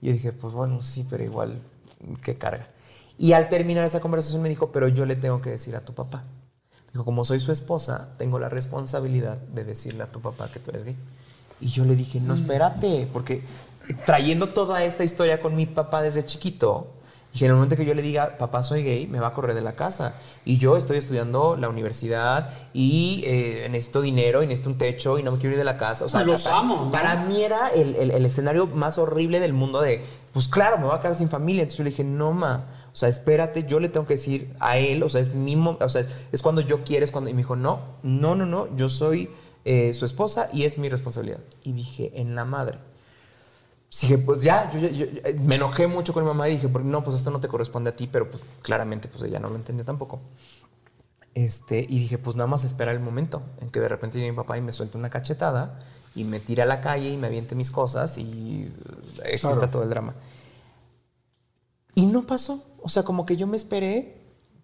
Y 0.00 0.06
yo 0.06 0.12
dije, 0.12 0.32
pues 0.32 0.52
bueno, 0.52 0.82
sí, 0.82 1.06
pero 1.08 1.22
igual, 1.22 1.60
qué 2.22 2.36
carga. 2.36 2.68
Y 3.18 3.32
al 3.32 3.48
terminar 3.48 3.84
esa 3.84 4.00
conversación 4.00 4.42
me 4.42 4.48
dijo, 4.48 4.72
pero 4.72 4.88
yo 4.88 5.06
le 5.06 5.16
tengo 5.16 5.40
que 5.40 5.50
decir 5.50 5.76
a 5.76 5.84
tu 5.84 5.94
papá. 5.94 6.24
Dijo, 6.92 7.04
como 7.04 7.24
soy 7.24 7.40
su 7.40 7.52
esposa, 7.52 8.14
tengo 8.18 8.38
la 8.38 8.48
responsabilidad 8.48 9.38
de 9.38 9.64
decirle 9.64 10.02
a 10.02 10.12
tu 10.12 10.20
papá 10.20 10.48
que 10.52 10.60
tú 10.60 10.70
eres 10.70 10.84
gay. 10.84 10.96
Y 11.60 11.68
yo 11.68 11.84
le 11.84 11.94
dije, 11.94 12.20
no, 12.20 12.34
espérate, 12.34 13.08
porque 13.12 13.42
trayendo 14.06 14.48
toda 14.50 14.84
esta 14.84 15.04
historia 15.04 15.40
con 15.40 15.54
mi 15.56 15.66
papá 15.66 16.02
desde 16.02 16.24
chiquito, 16.24 16.88
dije, 17.32 17.46
en 17.46 17.50
el 17.52 17.54
momento 17.56 17.76
que 17.76 17.84
yo 17.86 17.94
le 17.94 18.02
diga, 18.02 18.36
papá, 18.38 18.62
soy 18.62 18.82
gay, 18.82 19.06
me 19.06 19.18
va 19.18 19.28
a 19.28 19.32
correr 19.32 19.54
de 19.54 19.62
la 19.62 19.72
casa. 19.72 20.14
Y 20.44 20.58
yo 20.58 20.76
estoy 20.76 20.98
estudiando 20.98 21.56
la 21.56 21.68
universidad 21.68 22.52
y 22.74 23.22
eh, 23.26 23.66
necesito 23.70 24.00
dinero 24.02 24.42
y 24.42 24.46
necesito 24.46 24.68
un 24.70 24.78
techo 24.78 25.18
y 25.18 25.22
no 25.22 25.32
me 25.32 25.38
quiero 25.38 25.52
ir 25.54 25.58
de 25.58 25.64
la 25.64 25.78
casa. 25.78 26.04
O 26.04 26.08
sea, 26.08 26.22
Los 26.24 26.42
para, 26.42 26.58
amo, 26.58 26.76
¿no? 26.86 26.92
Para 26.92 27.24
mí 27.24 27.42
era 27.42 27.68
el, 27.68 27.96
el- 27.96 28.10
el 28.10 28.26
escenario 28.26 28.66
más 28.66 28.98
horrible 28.98 29.40
del 29.40 29.52
mundo 29.54 29.80
de, 29.80 30.04
pues 30.34 30.46
claro, 30.48 30.76
me 30.78 30.84
voy 30.86 30.94
a 30.94 31.00
quedar 31.00 31.14
sin 31.14 31.28
familia. 31.30 31.62
Entonces 31.62 31.78
yo 31.78 31.84
le 31.84 31.90
dije, 31.90 32.04
no, 32.04 32.32
ma, 32.32 32.66
o 32.92 32.94
sea, 32.94 33.08
espérate, 33.08 33.64
yo 33.64 33.80
le 33.80 33.88
tengo 33.88 34.04
que 34.06 34.14
decir 34.14 34.54
a 34.60 34.76
él, 34.76 35.02
o 35.02 35.08
sea, 35.08 35.20
es 35.22 35.34
mi, 35.34 35.56
o 35.56 35.88
sea, 35.88 36.04
es 36.32 36.42
cuando 36.42 36.60
yo 36.60 36.84
quiero, 36.84 37.04
es 37.04 37.10
cuando... 37.12 37.30
Y 37.30 37.32
me 37.34 37.38
dijo, 37.38 37.56
no, 37.56 37.80
no, 38.02 38.34
no, 38.34 38.44
no, 38.44 38.76
yo 38.76 38.90
soy 38.90 39.30
eh, 39.64 39.94
su 39.94 40.04
esposa 40.04 40.50
y 40.52 40.64
es 40.64 40.76
mi 40.76 40.90
responsabilidad. 40.90 41.40
Y 41.64 41.72
dije, 41.72 42.12
en 42.16 42.34
la 42.34 42.44
madre. 42.44 42.78
Dije, 44.00 44.16
pues 44.18 44.42
ya, 44.42 44.70
yo, 44.72 44.78
yo- 44.80 44.88
yo- 44.88 45.06
eh, 45.24 45.38
me 45.40 45.56
enojé 45.56 45.86
mucho 45.86 46.12
con 46.14 46.24
mi 46.24 46.28
mamá 46.28 46.48
y 46.48 46.52
dije, 46.56 46.68
no, 46.68 47.04
pues 47.04 47.16
esto 47.16 47.30
no 47.30 47.40
te 47.40 47.48
corresponde 47.48 47.90
a 47.90 47.96
ti, 47.96 48.06
pero 48.10 48.30
pues 48.30 48.42
claramente 48.62 49.08
pues 49.08 49.22
ella 49.24 49.38
no 49.38 49.50
lo 49.50 49.56
entendió 49.56 49.84
tampoco. 49.84 50.20
Este, 51.34 51.80
y 51.88 51.98
dije, 52.00 52.18
pues 52.18 52.36
nada 52.36 52.46
más 52.46 52.64
espera 52.64 52.92
el 52.92 53.00
momento 53.00 53.42
en 53.60 53.70
que 53.70 53.80
de 53.80 53.88
repente 53.88 54.18
llegue 54.18 54.30
mi 54.32 54.36
papá 54.36 54.56
y 54.58 54.62
me 54.62 54.72
suelte 54.72 54.96
una 54.98 55.10
cachetada 55.10 55.78
y 56.14 56.24
me 56.24 56.40
tire 56.40 56.62
a 56.62 56.66
la 56.66 56.80
calle 56.80 57.10
y 57.10 57.16
me 57.16 57.26
aviente 57.26 57.54
mis 57.54 57.70
cosas 57.70 58.18
y 58.18 58.70
eh, 59.24 59.32
exista 59.32 59.54
Claro. 59.56 59.70
todo 59.70 59.82
el 59.82 59.90
drama. 59.90 60.14
Y 61.94 62.06
no 62.06 62.26
pasó. 62.26 62.62
O 62.82 62.88
sea, 62.88 63.02
como 63.02 63.26
que 63.26 63.36
yo 63.36 63.46
me 63.46 63.56
esperé, 63.56 64.16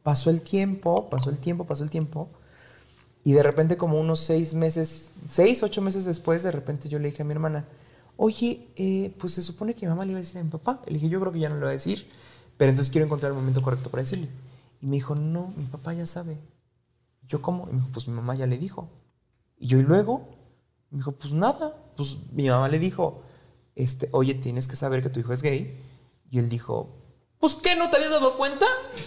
pasó 0.03 0.31
el 0.31 0.41
tiempo, 0.43 1.09
pasó 1.11 1.31
el 1.31 1.39
tiempo, 1.39 1.65
pasó 1.67 1.85
el 1.85 1.91
tiempo. 1.91 2.29
Y 3.25 3.33
de 3.33 3.43
repente, 3.43 3.77
como 3.77 4.01
unos 4.01 4.21
seis 4.21 4.55
meses, 4.55 5.11
seis, 5.29 5.63
ocho 5.63 5.83
meses 5.83 6.05
después, 6.07 6.43
de 6.43 6.51
repente 6.51 6.89
yo 6.89 6.99
le 6.99 7.11
dije 7.11 7.23
a 7.23 7.25
mi 7.27 7.33
hermana, 7.33 7.67
oye, 8.19 8.69
eh, 8.77 9.15
pues 9.17 9.33
se 9.35 9.43
supone 9.43 9.75
que 9.75 9.87
mi 9.87 9.91
mamá 9.91 10.05
le 10.05 10.11
iba 10.11 10.19
a 10.19 10.21
decir 10.21 10.39
a 10.39 10.45
mi 10.45 10.51
papá. 10.51 10.83
Le 10.87 10.95
dije, 10.95 11.09
yo 11.09 11.21
creo 11.21 11.33
que 11.33 11.39
ya 11.39 11.49
no 11.49 11.55
le 11.55 11.63
va 11.63 11.69
a 11.69 11.73
decir, 11.73 12.11
pero 12.57 12.69
entonces 12.69 12.91
quiero 12.91 13.07
encontrar 13.07 13.31
el 13.31 13.37
momento 13.37 13.63
correcto 13.63 13.91
para 13.91 14.03
decirle. 14.03 14.29
Y 14.83 14.87
me 14.87 14.97
dijo, 14.97 15.15
no, 15.15 15.55
mi 15.57 15.65
papá 15.65 15.95
ya 15.95 16.05
sabe. 16.05 16.37
Yo, 17.27 17.41
¿cómo? 17.41 17.69
Y 17.71 17.75
me 17.75 17.79
dijo, 17.79 17.91
pues 17.93 18.09
mi 18.09 18.15
mamá 18.15 18.35
ya 18.35 18.47
le 18.47 18.59
dijo. 18.59 18.89
Y 19.57 19.69
yo, 19.69 19.79
¿y 19.79 19.83
luego? 19.83 20.29
Me 20.91 20.99
dijo, 20.99 21.13
pues 21.13 21.33
nada. 21.33 21.77
Pues 21.97 22.19
mi 22.33 22.49
mamá 22.49 22.69
le 22.69 22.81
dijo, 22.81 23.23
este, 23.77 24.09
oye, 24.11 24.35
tienes 24.35 24.67
que 24.67 24.75
saber 24.75 25.01
que 25.01 25.11
tu 25.11 25.21
hijo 25.21 25.33
es 25.33 25.41
gay. 25.41 25.81
Y 26.29 26.41
él 26.41 26.49
dijo, 26.49 26.89
pues 27.39 27.55
¿qué? 27.55 27.77
¿No 27.77 27.89
te 27.89 27.97
habías 27.97 28.11
dado 28.11 28.37
cuenta? 28.37 28.67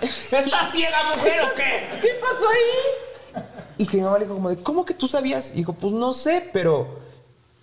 ¿Estás 0.00 0.70
ciega, 0.70 0.98
mujer, 1.08 1.42
o 1.42 1.56
qué? 1.56 1.98
¿Qué 2.00 2.08
pasó 2.20 2.44
ahí? 2.48 3.44
Y 3.78 3.86
que 3.86 3.96
mi 3.96 4.04
mamá 4.04 4.18
le 4.18 4.24
dijo 4.26 4.36
como 4.36 4.50
de, 4.50 4.62
¿cómo 4.62 4.84
que 4.84 4.94
tú 4.94 5.08
sabías? 5.08 5.50
Y 5.50 5.56
dijo, 5.56 5.72
pues 5.72 5.92
no 5.92 6.14
sé, 6.14 6.48
pero 6.52 7.02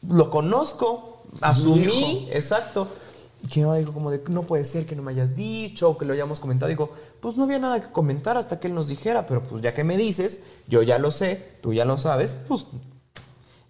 lo 0.08 0.30
conozco, 0.30 1.24
asumí, 1.42 2.28
exacto. 2.32 2.88
Y 3.42 3.48
que 3.48 3.62
mamá 3.62 3.78
dijo 3.78 3.94
como 3.94 4.12
de, 4.12 4.22
no 4.30 4.44
puede 4.44 4.66
ser 4.66 4.86
que 4.86 4.96
no 4.96 5.04
me 5.04 5.12
hayas 5.12 5.36
dicho 5.36 5.90
o 5.90 5.98
que 5.98 6.06
lo 6.06 6.14
hayamos 6.14 6.40
comentado. 6.40 6.70
Digo, 6.70 6.92
pues 7.22 7.38
no 7.38 7.46
había 7.46 7.60
nada 7.60 7.80
que 7.80 7.92
comentar 7.92 8.36
hasta 8.36 8.60
que 8.60 8.68
él 8.68 8.76
nos 8.76 8.90
dijera, 8.90 9.28
pero 9.28 9.44
pues 9.44 9.62
ya 9.62 9.74
que 9.74 9.84
me 9.84 9.96
dices, 9.96 10.42
yo 10.68 10.82
ya 10.82 11.00
lo 11.00 11.10
sé, 11.10 11.58
tú 11.62 11.74
ya 11.74 11.86
lo 11.86 11.98
sabes, 11.98 12.36
pues... 12.48 12.68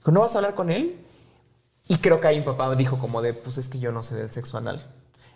¿no 0.06 0.22
vas 0.22 0.35
a 0.35 0.39
hablar 0.39 0.56
con 0.56 0.69
él? 0.69 0.97
Y 1.88 1.97
creo 1.97 2.22
que 2.22 2.27
ahí 2.27 2.39
mi 2.39 2.45
papá 2.45 2.73
dijo 2.76 2.99
como 2.99 3.22
de, 3.22 3.34
pues 3.34 3.57
es 3.57 3.69
que 3.69 3.80
yo 3.80 3.91
no 3.91 4.03
sé 4.03 4.15
del 4.15 4.31
sexo 4.31 4.57
anal. 4.57 4.85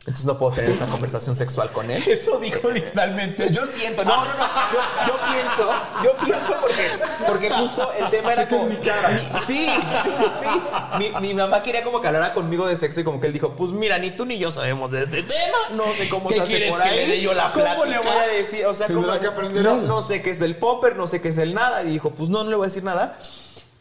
Entonces 0.06 0.26
no 0.26 0.38
puedo 0.38 0.52
tener 0.54 0.70
esta 0.70 0.86
conversación 0.88 1.34
sexual 1.34 1.72
con 1.72 1.90
él. 1.90 2.04
Eso 2.06 2.38
dijo 2.40 2.70
literalmente. 2.70 3.50
Yo 3.54 3.66
siento, 3.68 4.04
no, 4.04 4.14
no, 4.18 4.26
no, 4.26 4.32
yo, 4.74 5.08
yo 5.08 5.14
pienso, 5.32 5.74
yo 6.04 6.26
pienso 6.26 6.54
porque, 6.60 6.90
porque 7.26 7.50
justo 7.50 7.90
el 7.98 8.10
tema 8.10 8.34
era 8.34 8.46
como... 8.50 8.66
mi 8.66 8.76
cara. 8.76 9.08
mi- 9.10 9.40
sí, 9.40 9.70
sí, 10.04 10.10
sí, 10.18 10.26
sí. 10.44 10.62
Mi, 11.00 11.22
mi 11.22 11.34
mamá 11.34 11.64
quería 11.64 11.86
como 11.86 12.02
que 12.02 12.08
hablara 12.10 12.34
conmigo 12.34 12.68
de 12.68 12.76
sexo 12.76 13.00
y 13.00 13.06
como 13.06 13.22
que 13.22 13.28
él 13.28 13.34
dijo, 13.34 13.56
pues 13.56 13.72
mira, 13.72 13.98
ni 13.98 14.12
tú 14.12 14.26
ni 14.26 14.38
yo 14.38 14.52
sabemos 14.52 14.92
de 14.92 15.04
este 15.04 15.24
tema, 15.24 15.58
no 15.72 15.94
sé 15.94 16.10
cómo 16.10 16.28
¿Qué 16.28 16.36
se 16.36 16.42
hace 16.42 16.70
por 16.70 16.82
que 16.84 16.90
ahí. 16.90 16.98
le 16.98 17.08
dé 17.08 17.22
yo 17.22 17.34
la 17.34 17.54
¿Cómo 17.54 17.64
plática? 17.64 17.86
le 17.86 17.98
voy 18.00 18.08
a 18.18 18.28
decir? 18.28 18.66
O 18.66 18.74
sea, 18.74 18.88
Tendrá 18.88 19.08
como 19.08 19.20
que 19.22 19.28
aprender 19.28 19.64
no, 19.64 19.76
no 19.78 20.02
sé 20.02 20.22
qué 20.22 20.32
es 20.32 20.40
del 20.40 20.58
popper, 20.58 20.98
no 20.98 21.08
sé 21.08 21.22
qué 21.22 21.30
es 21.30 21.38
el 21.38 21.54
nada. 21.54 21.82
Y 21.84 21.86
dijo, 21.88 22.10
pues 22.10 22.28
no, 22.28 22.44
no 22.44 22.50
le 22.50 22.58
voy 22.58 22.66
a 22.66 22.68
decir 22.68 22.84
nada. 22.84 23.18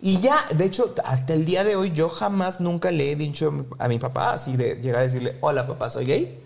Y 0.03 0.21
ya, 0.21 0.37
de 0.57 0.65
hecho, 0.67 0.95
hasta 1.05 1.33
el 1.35 1.47
día 1.47 1.65
de 1.65 1.77
hoy 1.77 1.93
yo 1.93 2.11
jamás 2.11 2.61
nunca 2.61 2.91
le 2.91 3.13
he 3.13 3.17
dicho 3.17 3.67
a 3.79 3.89
mi- 3.89 3.99
papá 4.01 4.33
así 4.35 4.57
de 4.57 4.77
llegar 4.77 5.01
a 5.01 5.05
decirle, 5.05 5.39
hola 5.41 5.67
papá, 5.69 5.91
soy 5.91 6.07
gay. 6.07 6.41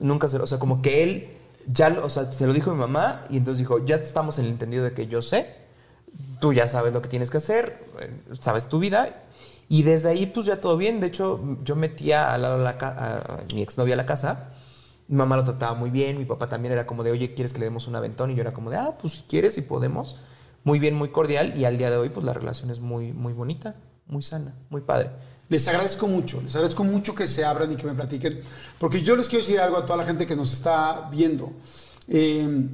Nunca 0.00 0.28
se 0.28 0.38
lo, 0.38 0.44
o 0.44 0.46
sea, 0.48 0.58
como 0.58 0.82
que 0.82 1.02
él 1.04 1.28
ya, 1.66 1.88
o 2.02 2.08
sea, 2.10 2.32
se 2.32 2.46
lo 2.46 2.52
dijo 2.54 2.72
mi 2.72 2.78
mamá 2.78 3.24
y 3.30 3.38
entonces 3.38 3.60
dijo, 3.60 3.84
ya 3.86 3.96
estamos 3.96 4.38
en 4.38 4.46
el 4.46 4.52
entendido 4.52 4.84
de 4.84 4.92
que 4.94 5.06
yo 5.08 5.22
sé, 5.22 5.56
tú 6.40 6.52
ya 6.52 6.66
sabes 6.66 6.92
lo 6.94 7.02
que 7.02 7.08
tienes 7.08 7.30
que 7.30 7.38
hacer, 7.38 7.84
sabes 8.40 8.68
tu 8.68 8.78
vida 8.80 9.24
y 9.68 9.82
desde 9.84 10.10
ahí 10.10 10.26
pues 10.26 10.46
ya 10.46 10.60
todo 10.60 10.76
bien. 10.76 11.00
De 11.00 11.08
hecho, 11.08 11.40
yo 11.64 11.76
metía 11.76 12.32
al 12.34 12.42
lado 12.42 12.58
de 12.58 12.64
la 12.64 12.70
a 12.80 13.40
mi 13.54 13.62
exnovia 13.62 13.94
a 13.94 13.96
la 13.98 14.06
casa, 14.06 14.50
mi 15.08 15.16
mamá 15.16 15.36
lo 15.36 15.44
trataba 15.44 15.74
muy 15.74 15.90
bien, 15.90 16.18
mi 16.18 16.24
papá 16.24 16.48
también 16.48 16.72
era 16.72 16.86
como 16.86 17.02
de, 17.04 17.10
oye, 17.12 17.34
¿quieres 17.34 17.52
que 17.52 17.58
le 17.60 17.66
demos 17.66 17.88
un 17.88 17.96
aventón? 17.96 18.30
Y 18.30 18.34
yo 18.36 18.42
era 18.42 18.52
como 18.54 18.70
de, 18.70 18.76
ah, 18.78 18.96
pues 19.00 19.14
si 19.14 19.22
quieres, 19.22 19.54
si 19.54 19.62
podemos. 19.62 20.18
Muy 20.64 20.78
bien, 20.78 20.94
muy 20.94 21.10
cordial 21.10 21.56
y 21.56 21.64
al 21.64 21.78
día 21.78 21.90
de 21.90 21.96
hoy 21.96 22.08
pues 22.10 22.24
la 22.24 22.32
relación 22.32 22.70
es 22.70 22.80
muy, 22.80 23.12
muy 23.12 23.32
bonita, 23.32 23.76
muy 24.06 24.22
sana, 24.22 24.54
muy 24.68 24.82
padre. 24.82 25.10
Les 25.48 25.66
agradezco 25.66 26.06
mucho, 26.06 26.40
les 26.42 26.54
agradezco 26.54 26.84
mucho 26.84 27.14
que 27.14 27.26
se 27.26 27.44
abran 27.44 27.72
y 27.72 27.76
que 27.76 27.86
me 27.86 27.94
platiquen, 27.94 28.40
porque 28.78 29.02
yo 29.02 29.16
les 29.16 29.28
quiero 29.28 29.44
decir 29.44 29.58
algo 29.58 29.78
a 29.78 29.84
toda 29.84 29.96
la 29.96 30.06
gente 30.06 30.26
que 30.26 30.36
nos 30.36 30.52
está 30.52 31.08
viendo. 31.10 31.52
Eh, 32.06 32.68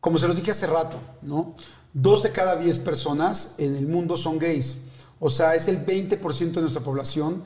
como 0.00 0.18
se 0.18 0.26
los 0.26 0.36
dije 0.36 0.50
hace 0.50 0.66
rato, 0.66 0.98
¿no? 1.22 1.54
Dos 1.92 2.22
de 2.22 2.32
cada 2.32 2.56
diez 2.56 2.78
personas 2.78 3.56
en 3.58 3.76
el 3.76 3.86
mundo 3.86 4.16
son 4.16 4.38
gays. 4.38 4.78
O 5.18 5.28
sea, 5.28 5.54
es 5.54 5.68
el 5.68 5.84
20% 5.84 6.52
de 6.52 6.60
nuestra 6.62 6.82
población. 6.82 7.44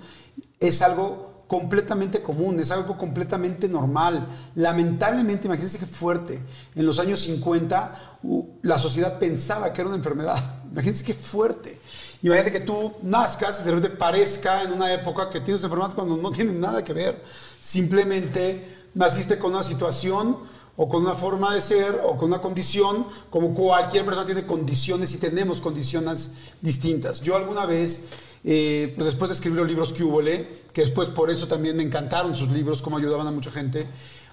Es 0.61 0.81
algo 0.81 1.34
completamente 1.47 2.23
común, 2.23 2.59
es 2.59 2.71
algo 2.71 2.97
completamente 2.97 3.69
normal. 3.69 4.27
Lamentablemente, 4.55 5.47
imagínense 5.47 5.79
qué 5.79 5.87
fuerte. 5.87 6.43
En 6.75 6.87
los 6.87 6.99
años 6.99 7.21
50, 7.21 8.19
uh, 8.23 8.47
la 8.63 8.79
sociedad 8.79 9.19
pensaba 9.19 9.73
que 9.73 9.81
era 9.81 9.89
una 9.89 9.99
enfermedad. 9.99 10.39
Imagínense 10.71 11.05
qué 11.05 11.15
fuerte. 11.15 11.79
Imagínate 12.23 12.53
que 12.53 12.61
tú 12.61 12.95
nazcas 13.03 13.61
y 13.61 13.65
de 13.65 13.73
repente 13.73 13.97
parezca 13.97 14.63
en 14.63 14.73
una 14.73 14.93
época 14.93 15.29
que 15.29 15.41
tienes 15.41 15.63
enfermedad 15.63 15.95
cuando 15.95 16.17
no 16.17 16.31
tiene 16.31 16.53
nada 16.53 16.83
que 16.83 16.93
ver. 16.93 17.23
Simplemente 17.61 18.84
naciste 18.95 19.39
con 19.39 19.53
una 19.53 19.63
situación 19.63 20.39
o 20.77 20.89
con 20.89 21.03
una 21.03 21.15
forma 21.15 21.55
de 21.55 21.61
ser 21.61 22.01
o 22.05 22.17
con 22.17 22.29
una 22.29 22.41
condición, 22.41 23.07
como 23.31 23.53
cualquier 23.53 24.05
persona 24.05 24.27
tiene 24.27 24.45
condiciones 24.45 25.13
y 25.15 25.19
tenemos 25.19 25.61
condiciones 25.61 26.33
distintas. 26.61 27.21
Yo 27.21 27.37
alguna 27.37 27.65
vez, 27.65 28.07
eh, 28.43 28.93
pues 28.95 29.07
después 29.07 29.29
de 29.29 29.35
escribir 29.35 29.61
los 29.61 29.69
libros 29.69 29.93
que 29.93 30.03
hubo, 30.03 30.21
que 30.21 30.81
después 30.83 31.11
por 31.11 31.31
eso 31.31 31.47
también 31.47 31.77
me 31.77 31.83
encantaron 31.83 32.35
sus 32.35 32.51
libros, 32.51 32.83
cómo 32.83 32.99
ayudaban 32.99 33.27
a 33.27 33.31
mucha 33.31 33.53
gente, 33.53 33.87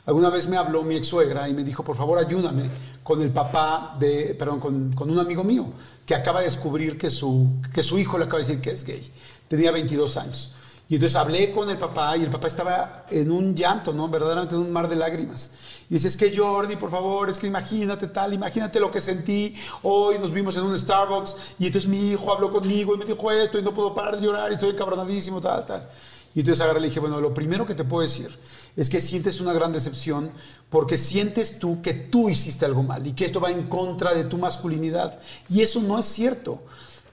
alguna 0.06 0.32
vez 0.32 0.48
me 0.48 0.58
habló 0.58 0.82
mi 0.82 0.96
ex 0.96 1.08
suegra 1.08 1.48
y 1.48 1.54
me 1.54 1.64
dijo, 1.64 1.84
por 1.84 1.96
favor 1.96 2.18
ayúdame 2.18 2.70
con 3.04 3.22
el 3.22 3.32
papá 3.32 3.96
de, 4.00 4.36
perdón, 4.38 4.60
con, 4.60 4.94
con 4.94 5.12
un 5.12 5.20
amigo 5.20 5.44
mío 5.44 5.72
que 6.06 6.16
acaba 6.16 6.40
de 6.40 6.46
descubrir 6.46 6.98
que 6.98 7.12
su, 7.12 7.62
que 7.72 7.84
su 7.84 8.00
hijo 8.00 8.18
le 8.18 8.26
acaba 8.26 8.40
de 8.40 8.48
decir 8.48 8.62
que 8.62 8.72
es 8.72 8.84
gay. 8.84 9.12
Tenía 9.48 9.72
22 9.72 10.18
años. 10.18 10.54
Y 10.92 10.96
entonces 10.96 11.16
hablé 11.16 11.52
con 11.52 11.70
el 11.70 11.78
papá 11.78 12.18
y 12.18 12.24
el 12.24 12.30
papá 12.30 12.48
estaba 12.48 13.06
en 13.10 13.32
un 13.32 13.56
llanto, 13.56 13.94
¿no? 13.94 14.10
Verdaderamente 14.10 14.56
en 14.56 14.62
un 14.62 14.74
mar 14.74 14.90
de 14.90 14.98
lágrimas. 14.98 15.52
Y 15.90 15.94
dice, 15.94 16.10
es 16.10 16.18
que 16.18 16.36
Jordi, 16.36 16.76
por 16.76 16.92
favor, 16.92 17.30
es 17.30 17.40
que 17.40 17.48
imagínate 17.48 18.08
tal, 18.08 18.34
imagínate 18.34 18.78
lo 18.78 18.92
que 18.92 19.00
sentí. 19.00 19.56
Hoy 19.84 20.20
nos 20.20 20.34
vimos 20.34 20.58
en 20.58 20.64
un 20.64 20.78
Starbucks 20.78 21.38
y 21.60 21.68
entonces 21.68 21.90
mi 21.90 22.12
hijo 22.12 22.34
habló 22.34 22.50
conmigo 22.50 22.94
y 22.94 22.98
me 22.98 23.06
dijo 23.06 23.32
esto 23.32 23.58
y 23.58 23.64
no 23.64 23.74
puedo 23.74 23.96
parar 23.96 24.18
de 24.18 24.26
llorar 24.26 24.52
y 24.52 24.56
estoy 24.56 24.72
encabronadísimo, 24.72 25.40
tal, 25.40 25.66
tal. 25.66 25.90
Y 26.36 26.40
entonces 26.40 26.60
agarré 26.60 26.80
y 26.80 26.82
le 26.82 26.88
dije, 26.90 27.00
bueno, 27.00 27.22
lo 27.22 27.34
primero 27.34 27.66
que 27.66 27.74
te 27.74 27.86
puedo 27.86 28.02
decir 28.02 28.30
es 28.76 28.90
que 28.90 29.00
sientes 29.00 29.40
una 29.40 29.54
gran 29.54 29.72
decepción 29.72 30.30
porque 30.70 30.98
sientes 30.98 31.60
tú 31.60 31.82
que 31.82 31.94
tú 31.94 32.28
hiciste 32.28 32.66
algo 32.66 32.84
mal 32.84 33.08
y 33.08 33.14
que 33.14 33.24
esto 33.24 33.40
va 33.40 33.50
en 33.50 33.64
contra 33.68 34.14
de 34.14 34.26
tu 34.26 34.38
masculinidad. 34.38 35.18
Y 35.48 35.62
eso 35.62 35.82
no 35.82 35.98
es 35.98 36.06
cierto. 36.06 36.62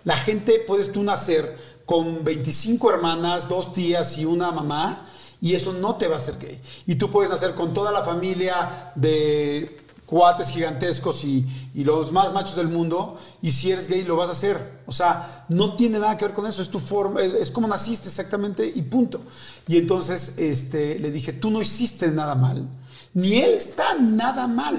La 0.02 0.16
gente, 0.16 0.64
puedes 0.66 0.90
tú 0.90 1.04
nacer 1.04 1.77
con 1.88 2.22
25 2.22 2.90
hermanas, 2.90 3.48
dos 3.48 3.72
tías 3.72 4.18
y 4.18 4.26
una 4.26 4.50
mamá, 4.52 5.06
y 5.40 5.54
eso 5.54 5.72
no 5.72 5.94
te 5.94 6.06
va 6.06 6.16
a 6.16 6.18
hacer 6.18 6.38
gay. 6.38 6.60
Y 6.84 6.96
tú 6.96 7.08
puedes 7.08 7.30
nacer 7.30 7.54
con 7.54 7.72
toda 7.72 7.90
la 7.90 8.02
familia 8.02 8.92
de 8.94 9.80
cuates 10.04 10.50
gigantescos 10.50 11.24
y, 11.24 11.46
los 11.76 12.12
más 12.12 12.34
machos 12.34 12.56
del 12.56 12.68
mundo, 12.68 13.18
y 13.40 13.52
si 13.52 13.72
eres 13.72 13.88
gay 13.88 14.02
lo 14.04 14.16
vas 14.16 14.28
a 14.28 14.32
hacer. 14.32 14.82
O 14.84 14.92
sea, 14.92 15.46
no 15.48 15.76
tiene 15.76 15.98
nada 15.98 16.18
que 16.18 16.26
ver 16.26 16.34
con 16.34 16.46
eso, 16.46 16.60
es 16.60 16.68
tu 16.68 16.78
forma, 16.78 17.22
es, 17.22 17.32
es 17.32 17.50
como 17.50 17.66
naciste 17.66 18.08
exactamente 18.08 18.70
y 18.74 18.82
punto. 18.82 19.22
Y 19.66 19.78
entonces 19.78 20.34
este, 20.36 20.98
le 20.98 21.10
dije, 21.10 21.32
tú 21.32 21.50
no 21.50 21.62
hiciste 21.62 22.10
nada 22.10 22.34
mal, 22.34 22.68
ni 23.14 23.38
él 23.38 23.54
está 23.54 23.94
nada 23.98 24.46
mal. 24.46 24.76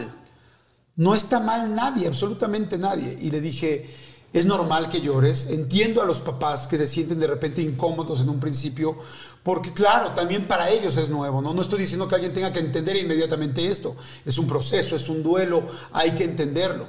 No 0.95 1.15
está 1.15 1.40
mal 1.40 1.73
nadie, 1.73 2.06
absolutamente 2.06 2.77
nadie. 2.77 3.18
Y 3.19 3.31
le 3.31 3.41
dije, 3.41 3.90
Es 4.31 4.45
normal 4.45 4.89
que 4.89 5.01
llores. 5.01 5.49
Entiendo 5.49 6.01
a 6.01 6.06
los 6.06 6.19
papás 6.19 6.68
que 6.68 6.77
se 6.77 6.85
sienten 6.85 7.19
de 7.19 7.27
repente 7.27 7.61
incómodos 7.61 8.22
en 8.22 8.30
un 8.30 8.39
principio, 8.39 8.95
porque 9.41 9.73
claro, 9.73 10.11
también 10.11 10.47
para 10.47 10.69
ellos 10.69 10.97
es 10.97 11.10
nuevo, 11.10 11.41
¿no? 11.41 11.53
No 11.53 11.61
estoy 11.61 11.80
diciendo 11.80 12.07
que 12.07 12.15
alguien 12.15 12.34
tenga 12.34 12.53
que 12.53 12.60
entender 12.60 12.95
inmediatamente 12.95 13.65
esto. 13.65 13.95
Es 14.26 14.38
un 14.38 14.47
proceso, 14.47 14.95
es 14.95 15.10
un 15.10 15.23
duelo, 15.23 15.64
hay 15.91 16.11
que 16.11 16.23
entenderlo. 16.26 16.88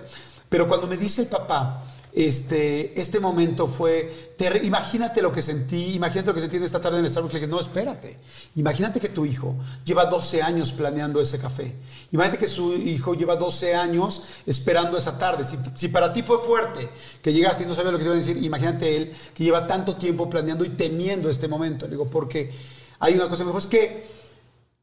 Pero 0.51 0.69
cuando 0.69 0.87
me 0.87 0.97
dice 0.97 1.23
el 1.23 1.29
papá, 1.29 1.83
este, 2.13 3.01
este 3.01 3.21
momento 3.21 3.67
fue, 3.67 4.35
imagínate 4.63 5.23
lo 5.23 5.33
que 5.33 5.43
sentí, 5.43 5.95
imagínate 5.95 6.29
lo 6.29 6.35
que 6.35 6.41
sentí 6.41 6.57
esta 6.57 6.81
tarde 6.81 6.99
en 6.99 7.05
el 7.05 7.11
Starbucks. 7.11 7.35
Le 7.35 7.41
dije, 7.41 7.51
no, 7.51 7.61
espérate. 7.61 8.19
Imagínate 8.57 9.01
que 9.01 9.09
tu 9.09 9.25
hijo 9.25 9.57
lleva 9.85 10.07
12 10.07 10.43
años 10.43 10.73
planeando 10.73 11.21
ese 11.21 11.39
café. 11.39 11.77
Imagínate 12.13 12.39
que 12.39 12.49
su 12.49 12.75
hijo 12.75 13.15
lleva 13.15 13.37
12 13.37 13.75
años 13.75 14.25
esperando 14.47 14.97
esa 14.97 15.19
tarde. 15.19 15.45
Si, 15.45 15.57
si 15.75 15.89
para 15.89 16.13
ti 16.13 16.23
fue 16.23 16.39
fuerte 16.39 16.89
que 17.23 17.33
llegaste 17.33 17.65
y 17.65 17.67
no 17.67 17.75
sabías 17.75 17.93
lo 17.93 17.99
que 17.99 18.05
te 18.05 18.09
iba 18.09 18.15
a 18.15 18.19
decir, 18.19 18.37
imagínate 18.43 18.97
él 18.97 19.13
que 19.35 19.45
lleva 19.45 19.67
tanto 19.67 19.97
tiempo 19.97 20.29
planeando 20.29 20.65
y 20.65 20.71
temiendo 20.71 21.31
este 21.31 21.49
momento. 21.49 21.87
Le 21.87 21.93
digo, 21.93 22.11
porque 22.11 22.51
hay 22.99 23.15
una 23.15 23.29
cosa, 23.29 23.45
me 23.45 23.49
dijo, 23.49 23.59
es 23.59 23.67
que 23.67 24.21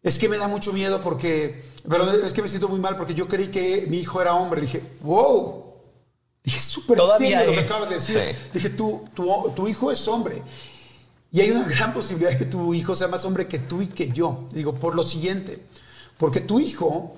es 0.03 0.17
que 0.19 0.29
me 0.29 0.37
da 0.37 0.47
mucho 0.47 0.71
miedo 0.71 1.01
porque, 1.01 1.63
perdón, 1.89 2.15
es 2.23 2.31
que 2.31 2.41
me 2.41 2.47
siento 2.47 2.69
muy 2.69 2.79
mal 2.79 2.95
porque 2.95 3.13
yo 3.13 3.27
creí 3.27 3.47
que 3.47 3.87
mi 3.89 3.97
hijo 3.97 4.21
era 4.21 4.35
hombre. 4.35 4.61
Dije, 4.61 4.81
wow. 5.01 5.66
Dije, 6.47 6.61
súper 6.61 6.97
serio 7.17 7.45
lo 7.45 7.51
que 7.51 7.59
acabas 7.59 7.89
de 7.89 7.95
decir. 7.95 8.21
Sí. 8.33 8.49
Dije, 8.53 8.69
tu, 8.69 9.03
tu, 9.13 9.51
tu 9.53 9.67
hijo 9.67 9.91
es 9.91 10.07
hombre. 10.07 10.41
Y 11.29 11.41
hay 11.41 11.51
una 11.51 11.67
gran 11.67 11.93
posibilidad 11.93 12.31
de 12.31 12.37
que 12.37 12.45
tu 12.45 12.73
hijo 12.73 12.95
sea 12.95 13.09
más 13.09 13.25
hombre 13.25 13.49
que 13.49 13.59
tú 13.59 13.81
y 13.81 13.87
que 13.87 14.11
yo. 14.11 14.45
Digo, 14.53 14.73
por 14.73 14.95
lo 14.95 15.03
siguiente, 15.03 15.61
porque 16.17 16.39
tu 16.39 16.61
hijo 16.61 17.13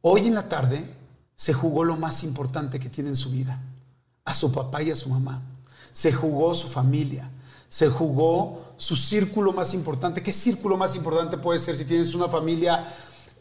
hoy 0.00 0.26
en 0.26 0.34
la 0.34 0.48
tarde 0.48 0.84
se 1.36 1.52
jugó 1.52 1.84
lo 1.84 1.96
más 1.96 2.24
importante 2.24 2.80
que 2.80 2.90
tiene 2.90 3.10
en 3.10 3.16
su 3.16 3.30
vida, 3.30 3.62
a 4.24 4.34
su 4.34 4.50
papá 4.50 4.82
y 4.82 4.90
a 4.90 4.96
su 4.96 5.08
mamá. 5.08 5.40
Se 5.92 6.12
jugó 6.12 6.52
su 6.52 6.66
familia, 6.66 7.30
se 7.68 7.90
jugó 7.90 8.74
su 8.76 8.96
círculo 8.96 9.52
más 9.52 9.72
importante. 9.72 10.20
¿Qué 10.20 10.32
círculo 10.32 10.76
más 10.76 10.96
importante 10.96 11.38
puede 11.38 11.60
ser 11.60 11.76
si 11.76 11.84
tienes 11.84 12.12
una 12.16 12.28
familia, 12.28 12.92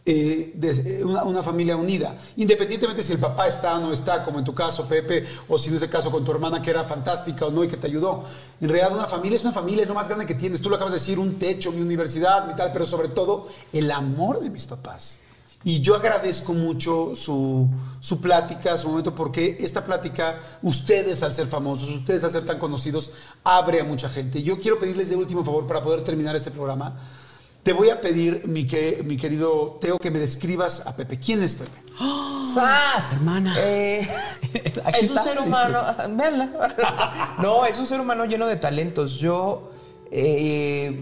eh, 0.06 0.52
de- 0.56 1.00
eh, 1.00 1.04
una, 1.04 1.44
familia 1.44 1.76
unida? 1.78 2.16
Independientemente 2.38 3.04
si 3.04 3.14
el 3.14 3.20
papá 3.20 3.48
está 3.48 3.78
o 3.78 3.82
no 3.82 3.94
está, 3.94 4.24
como 4.24 4.40
en 4.40 4.46
tu 4.46 4.54
caso, 4.54 4.88
Pepe, 4.88 5.26
o 5.48 5.58
si 5.58 5.70
en 5.70 5.76
ese 5.76 5.90
caso 5.90 6.10
con 6.12 6.24
tu 6.26 6.32
hermana 6.32 6.62
que 6.62 6.70
era 6.70 6.84
fantástica 6.84 7.46
o 7.46 7.52
no 7.52 7.64
y 7.64 7.68
que 7.68 7.78
te 7.78 7.88
ayudó. 7.88 8.24
En 8.60 8.70
realidad 8.70 8.94
una 8.98 9.08
familia 9.08 9.36
es 9.36 9.44
una 9.44 9.54
familia, 9.54 9.84
es 9.84 9.88
lo 9.90 9.96
más 9.96 10.08
grande 10.08 10.26
que 10.26 10.36
tienes. 10.36 10.62
Tú 10.62 10.70
lo 10.70 10.76
acabas 10.76 10.94
de 10.94 11.00
decir, 11.00 11.20
un 11.20 11.38
techo, 11.38 11.72
mi 11.72 11.82
universidad, 11.82 12.48
mi 12.48 12.56
tal, 12.56 12.72
pero 12.72 12.86
sobre 12.86 13.10
todo 13.10 13.48
el 13.74 13.92
amor 13.92 14.40
de 14.40 14.50
mis 14.50 14.66
papás. 14.66 15.20
Y 15.64 15.80
yo 15.82 15.96
agradezco 15.96 16.54
mucho 16.54 17.16
su, 17.16 17.70
su 18.00 18.20
plática, 18.20 18.76
su 18.78 18.90
momento, 18.90 19.14
porque 19.14 19.58
esta 19.60 19.86
plática, 19.86 20.40
ustedes 20.64 21.22
al 21.22 21.36
ser 21.36 21.46
famosos, 21.46 21.90
ustedes 21.90 22.24
al 22.24 22.32
ser 22.32 22.46
tan 22.46 22.58
conocidos, 22.58 23.12
abre 23.44 23.80
a 23.80 23.84
mucha 23.84 24.10
gente. 24.10 24.42
Yo 24.42 24.60
quiero 24.60 24.80
pedirles 24.80 25.12
de 25.12 25.18
último 25.18 25.46
favor 25.46 25.68
para 25.68 25.84
poder 25.84 26.04
terminar 26.04 26.36
este 26.36 26.50
programa. 26.50 26.96
Te 27.64 27.74
voy 27.74 27.90
a 27.90 28.02
pedir, 28.02 28.48
mi, 28.48 28.66
que, 28.66 29.04
mi 29.06 29.18
querido 29.18 29.78
Teo, 29.80 30.00
que 30.00 30.10
me 30.10 30.18
describas 30.20 30.88
a 30.88 30.96
Pepe. 30.96 31.20
¿Quién 31.20 31.44
es 31.44 31.56
Pepe? 31.56 31.72
¡Sas! 32.44 33.18
Hermana. 33.18 33.56
Eh, 33.60 34.02
es 35.00 35.10
un 35.12 35.18
está. 35.18 35.24
ser 35.24 35.40
humano. 35.40 35.80
Véanla. 36.10 37.36
no, 37.42 37.66
es 37.66 37.78
un 37.80 37.86
ser 37.86 38.02
humano 38.02 38.26
lleno 38.26 38.48
de 38.48 38.56
talentos. 38.56 39.20
Yo. 39.20 39.72
eh, 40.12 41.00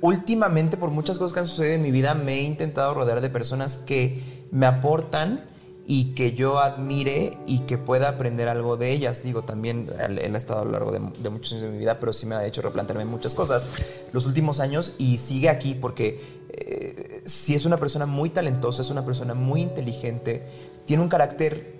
últimamente, 0.00 0.76
por 0.76 0.90
muchas 0.90 1.18
cosas 1.18 1.32
que 1.32 1.40
han 1.40 1.46
sucedido 1.46 1.74
en 1.74 1.82
mi 1.82 1.90
vida, 1.90 2.14
me 2.14 2.34
he 2.34 2.42
intentado 2.42 2.94
rodear 2.94 3.20
de 3.20 3.30
personas 3.30 3.76
que 3.76 4.20
me 4.50 4.66
aportan 4.66 5.44
y 5.92 6.14
que 6.14 6.34
yo 6.34 6.60
admire 6.60 7.36
y 7.46 7.60
que 7.66 7.76
pueda 7.76 8.10
aprender 8.10 8.46
algo 8.46 8.76
de 8.76 8.92
ellas. 8.92 9.24
Digo, 9.24 9.42
también 9.42 9.88
él, 9.98 10.32
ha 10.36 10.38
estado 10.38 10.60
a 10.60 10.64
lo 10.64 10.70
largo 10.70 10.92
de, 10.92 11.00
de 11.20 11.30
muchos 11.30 11.50
años 11.50 11.64
de 11.64 11.70
mi 11.70 11.78
vida, 11.78 11.98
pero 11.98 12.12
sí 12.12 12.26
me 12.26 12.36
ha 12.36 12.46
hecho 12.46 12.62
replantearme 12.62 13.04
muchas 13.06 13.34
cosas 13.34 13.68
los 14.12 14.24
últimos 14.26 14.60
años 14.60 14.94
y 14.98 15.18
sigue 15.18 15.48
aquí 15.48 15.74
porque 15.74 16.20
eh, 16.50 17.22
sí 17.24 17.56
es 17.56 17.64
una 17.64 17.76
persona 17.78 18.06
muy 18.06 18.30
talentosa, 18.30 18.82
es 18.82 18.90
una 18.90 19.04
persona 19.04 19.34
muy 19.34 19.62
inteligente, 19.62 20.44
tiene 20.84 21.02
un 21.02 21.08
carácter 21.08 21.74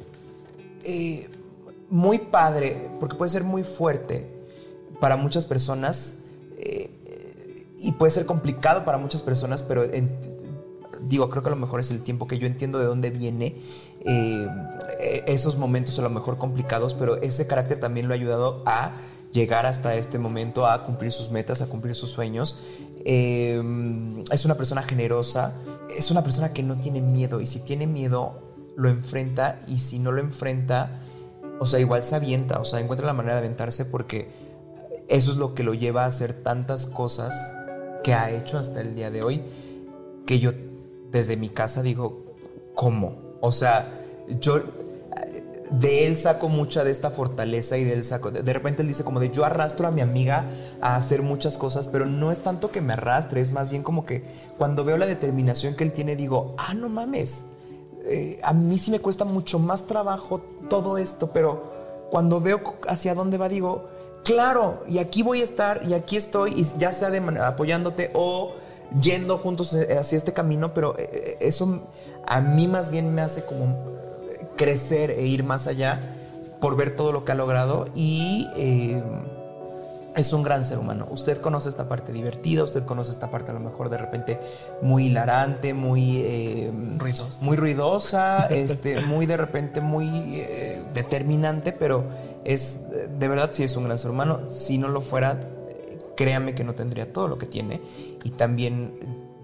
eh, 0.83 1.29
muy 1.89 2.19
padre, 2.19 2.91
porque 2.99 3.15
puede 3.15 3.31
ser 3.31 3.45
muy 3.45 3.63
fuerte 3.63 4.27
para 5.01 5.17
muchas 5.17 5.47
personas 5.47 6.17
eh, 6.59 6.91
y 7.79 7.93
puede 7.93 8.11
ser 8.11 8.27
complicado 8.27 8.85
para 8.85 8.99
muchas 8.99 9.23
personas, 9.23 9.63
pero 9.63 9.85
en- 9.85 10.19
digo, 11.09 11.31
creo 11.31 11.43
que 11.43 11.49
a 11.49 11.53
lo 11.53 11.57
mejor 11.57 11.81
es 11.81 11.91
el 11.91 12.03
tiempo 12.03 12.27
que 12.27 12.39
yo 12.39 12.47
entiendo 12.47 12.79
de 12.79 12.87
dónde 12.87 13.11
viene 13.11 13.57
eh, 14.05 14.49
esos 15.27 15.57
momentos 15.57 15.99
a 15.99 16.03
lo 16.03 16.11
mejor 16.11 16.39
complicados, 16.39 16.95
pero 16.95 17.17
ese 17.21 17.47
carácter 17.47 17.81
también 17.81 18.09
lo 18.09 18.15
ha 18.15 18.17
ayudado 18.17 18.63
a 18.67 18.93
llegar 19.33 19.67
hasta 19.67 19.95
este 19.95 20.19
momento, 20.19 20.67
a 20.67 20.85
cumplir 20.85 21.13
sus 21.13 21.31
metas, 21.31 21.63
a 21.63 21.67
cumplir 21.67 21.95
sus 21.95 22.11
sueños. 22.11 22.59
Eh, 23.05 23.63
es 24.31 24.45
una 24.45 24.57
persona 24.57 24.83
generosa, 24.83 25.55
es 25.97 26.11
una 26.11 26.23
persona 26.23 26.53
que 26.53 26.63
no 26.63 26.79
tiene 26.79 27.01
miedo 27.01 27.41
y 27.41 27.47
si 27.47 27.61
tiene 27.61 27.87
miedo 27.87 28.41
lo 28.77 28.89
enfrenta 28.89 29.61
y 29.69 29.79
si 29.79 29.99
no 29.99 30.13
lo 30.13 30.21
enfrenta, 30.21 31.01
o 31.59 31.67
sea, 31.67 31.81
igual 31.81 32.03
se 32.05 32.17
avienta, 32.17 32.59
o 32.59 32.65
sea, 32.65 32.81
encuentra 32.81 33.07
la 33.07 33.13
manera 33.13 33.35
de 33.35 33.41
aventarse 33.41 33.85
porque 33.85 34.29
eso 35.09 35.33
es 35.33 35.37
lo 35.37 35.55
que 35.55 35.65
lo 35.65 35.75
lleva 35.75 36.05
a 36.05 36.07
hacer 36.07 36.33
tantas 36.33 36.87
cosas 36.87 37.35
que 38.03 38.15
ha 38.15 38.31
hecho 38.31 38.59
hasta 38.59 38.81
el 38.81 38.95
día 38.95 39.11
de 39.11 39.23
hoy, 39.23 39.43
que 40.27 40.39
yo 40.39 40.53
desde 41.11 41.37
mi 41.37 41.49
casa 41.49 41.83
digo, 41.83 42.25
¿cómo? 42.75 43.37
O 43.41 43.53
sea, 43.53 43.91
yo 44.41 44.61
de 45.71 46.07
él 46.07 46.17
saco 46.17 46.49
mucha 46.49 46.83
de 46.83 46.91
esta 46.91 47.11
fortaleza 47.11 47.79
y 47.79 47.85
de 47.85 47.93
él 47.93 48.05
saco, 48.05 48.31
de 48.31 48.53
repente 48.53 48.83
él 48.83 48.89
dice 48.89 49.05
como 49.05 49.21
de 49.21 49.31
yo 49.31 49.45
arrastro 49.45 49.87
a 49.87 49.91
mi 49.91 50.01
amiga 50.01 50.49
a 50.81 50.97
hacer 50.97 51.23
muchas 51.23 51.59
cosas, 51.59 51.87
pero 51.87 52.07
no 52.07 52.33
es 52.33 52.41
tanto 52.41 52.71
que 52.71 52.81
me 52.81 52.95
arrastre, 52.95 53.41
es 53.41 53.53
más 53.53 53.71
bien 53.71 53.83
como 53.83 54.05
que 54.05 54.25
cuando 54.59 54.85
veo 54.85 54.99
la 54.99 55.07
determinación 55.07 55.77
que 55.77 55.85
él 55.85 55.93
tiene 55.93 56.17
digo, 56.17 56.55
ah, 56.59 56.75
no 56.75 56.89
mames, 56.89 57.47
eh, 58.05 58.41
a 58.43 58.53
mí 58.53 58.79
sí 58.79 58.91
me 58.91 59.01
cuesta 59.01 59.25
mucho 59.25 59.59
más 59.59 59.87
trabajo 59.87 60.41
todo 60.69 60.99
esto, 60.99 61.31
pero 61.33 62.09
cuando 62.11 62.41
veo 62.41 62.61
hacia 62.89 63.15
dónde 63.15 63.39
va, 63.39 63.49
digo, 63.49 63.89
claro, 64.25 64.83
y 64.89 64.99
aquí 64.99 65.23
voy 65.23 65.41
a 65.41 65.45
estar, 65.45 65.83
y 65.87 65.95
aquí 65.95 66.17
estoy, 66.17 66.53
y 66.61 66.67
ya 66.79 66.93
sea 66.93 67.11
de 67.11 67.19
apoyándote 67.41 68.11
o 68.15 68.55
yendo 69.01 69.39
juntos 69.39 69.75
eh, 69.75 69.97
hacia 69.99 70.17
este 70.17 70.33
camino, 70.33 70.75
pero 70.75 70.97
eh, 70.99 71.37
eso 71.41 71.83
a 72.27 72.41
mí 72.41 72.69
más 72.69 72.91
bien 72.91 73.15
me 73.15 73.23
hace 73.23 73.45
como 73.45 73.77
crecer 74.57 75.11
e 75.11 75.27
ir 75.27 75.45
más 75.45 75.67
allá 75.67 76.01
por 76.61 76.77
ver 76.77 76.95
todo 76.95 77.13
lo 77.13 77.25
que 77.25 77.33
ha 77.33 77.35
logrado 77.35 77.87
y 77.95 78.49
eh, 78.57 79.03
es 80.17 80.33
un 80.33 80.43
gran 80.43 80.65
ser 80.65 80.79
humano. 80.79 81.07
Usted 81.11 81.39
conoce 81.39 81.69
esta 81.69 81.89
parte 81.89 82.13
divertida, 82.13 82.65
usted 82.65 82.85
conoce 82.85 83.13
esta 83.13 83.31
parte 83.31 83.51
a 83.51 83.55
lo 83.55 83.61
mejor 83.61 83.89
de 83.89 83.97
repente 83.97 84.39
muy 84.83 85.07
hilarante, 85.07 85.73
muy 85.73 86.19
eh, 86.19 86.73
Ruidosa. 86.99 87.39
muy 87.41 87.57
ruidosa, 87.57 88.47
este, 88.51 89.01
muy 89.01 89.27
de 89.27 89.37
repente 89.37 89.81
muy 89.81 90.09
eh, 90.41 90.83
determinante, 90.93 91.73
pero 91.73 92.05
es 92.45 92.83
de 93.19 93.29
verdad 93.29 93.51
sí 93.53 93.63
es 93.63 93.77
un 93.77 93.85
gran 93.85 93.99
ser 93.99 94.11
humano. 94.11 94.43
Si 94.49 94.79
no 94.79 94.89
lo 94.89 95.01
fuera, 95.01 95.41
eh, 95.69 95.99
créame 96.17 96.55
que 96.55 96.65
no 96.65 96.75
tendría 96.75 97.13
todo 97.13 97.29
lo 97.29 97.39
que 97.39 97.47
tiene 97.47 97.81
y 98.25 98.31
también 98.31 98.93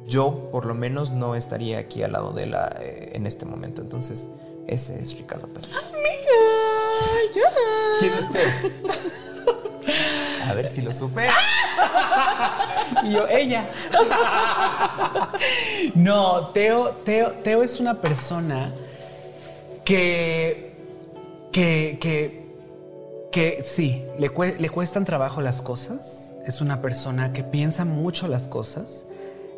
yo 0.06 0.50
por 0.50 0.66
lo 0.66 0.74
menos 0.74 1.12
no 1.12 1.34
estaría 1.34 1.78
aquí 1.78 2.02
al 2.02 2.12
lado 2.12 2.32
de 2.32 2.44
él 2.44 2.54
eh, 2.80 3.12
en 3.14 3.26
este 3.26 3.44
momento. 3.44 3.82
Entonces 3.82 4.30
ese 4.66 5.00
es 5.00 5.16
Ricardo 5.16 5.48
Pérez. 5.48 5.70
¿Quién 8.00 8.12
es 8.14 8.30
Teo? 8.32 8.50
A 10.44 10.54
ver 10.54 10.68
si 10.68 10.82
lo 10.82 10.92
supe. 10.92 11.28
Y 13.04 13.12
yo, 13.12 13.26
ella. 13.28 13.68
No, 15.94 16.48
Teo, 16.48 16.90
Teo, 17.04 17.30
Teo 17.42 17.62
es 17.62 17.80
una 17.80 18.00
persona 18.00 18.72
que, 19.84 20.72
que, 21.52 21.98
que, 22.00 22.46
que 23.32 23.62
sí, 23.64 24.04
le, 24.18 24.30
le 24.58 24.70
cuestan 24.70 25.04
trabajo 25.04 25.40
las 25.40 25.62
cosas. 25.62 26.25
Es 26.46 26.60
una 26.60 26.80
persona 26.80 27.32
que 27.32 27.42
piensa 27.42 27.84
mucho 27.84 28.28
las 28.28 28.44
cosas. 28.46 29.04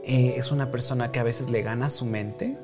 Eh, 0.04 0.34
es 0.38 0.50
una 0.50 0.70
persona 0.70 1.12
que 1.12 1.20
a 1.20 1.22
veces 1.22 1.50
le 1.50 1.62
gana 1.62 1.90
su 1.90 2.06
mente. 2.06 2.56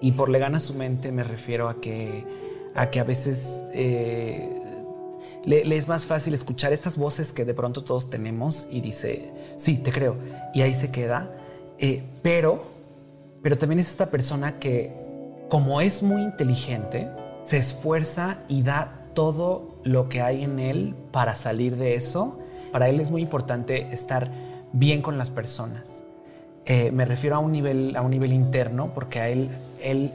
Y 0.00 0.12
por 0.12 0.28
le 0.28 0.40
gana 0.40 0.58
su 0.58 0.74
mente 0.74 1.12
me 1.12 1.22
refiero 1.22 1.68
a 1.68 1.80
que, 1.80 2.24
a 2.74 2.90
que 2.90 2.98
a 2.98 3.04
veces 3.04 3.62
eh, 3.72 4.50
le, 5.44 5.76
es 5.76 5.86
más 5.86 6.06
fácil 6.06 6.34
escuchar 6.34 6.72
estas 6.72 6.96
voces 6.96 7.32
que 7.32 7.44
de 7.44 7.54
pronto 7.54 7.84
todos 7.84 8.10
tenemos 8.10 8.66
y 8.68 8.80
dice, 8.80 9.32
sí, 9.56 9.78
te 9.78 9.92
creo. 9.92 10.16
Y 10.54 10.62
ahí 10.62 10.74
se 10.74 10.90
queda. 10.90 11.30
Eh, 11.78 12.02
pero, 12.20 12.64
pero 13.42 13.58
también 13.58 13.78
es 13.78 13.88
esta 13.88 14.10
persona 14.10 14.58
que, 14.58 14.92
como 15.48 15.80
es 15.80 16.02
muy 16.02 16.22
inteligente, 16.22 17.08
se 17.44 17.58
esfuerza 17.58 18.38
y 18.48 18.62
da 18.62 19.08
todo 19.14 19.78
lo 19.84 20.08
que 20.08 20.20
hay 20.20 20.42
en 20.42 20.58
él 20.58 20.96
para 21.12 21.36
salir 21.36 21.76
de 21.76 21.94
eso. 21.94 22.40
Para 22.72 22.88
él 22.88 23.00
es 23.00 23.10
muy 23.10 23.22
importante 23.22 23.92
estar 23.92 24.30
bien 24.72 25.02
con 25.02 25.18
las 25.18 25.30
personas. 25.30 26.02
Eh, 26.64 26.90
me 26.92 27.04
refiero 27.04 27.36
a 27.36 27.38
un 27.38 27.52
nivel, 27.52 27.94
a 27.96 28.02
un 28.02 28.10
nivel 28.10 28.32
interno, 28.32 28.92
porque 28.94 29.20
a 29.20 29.28
él, 29.28 29.50
él, 29.82 30.10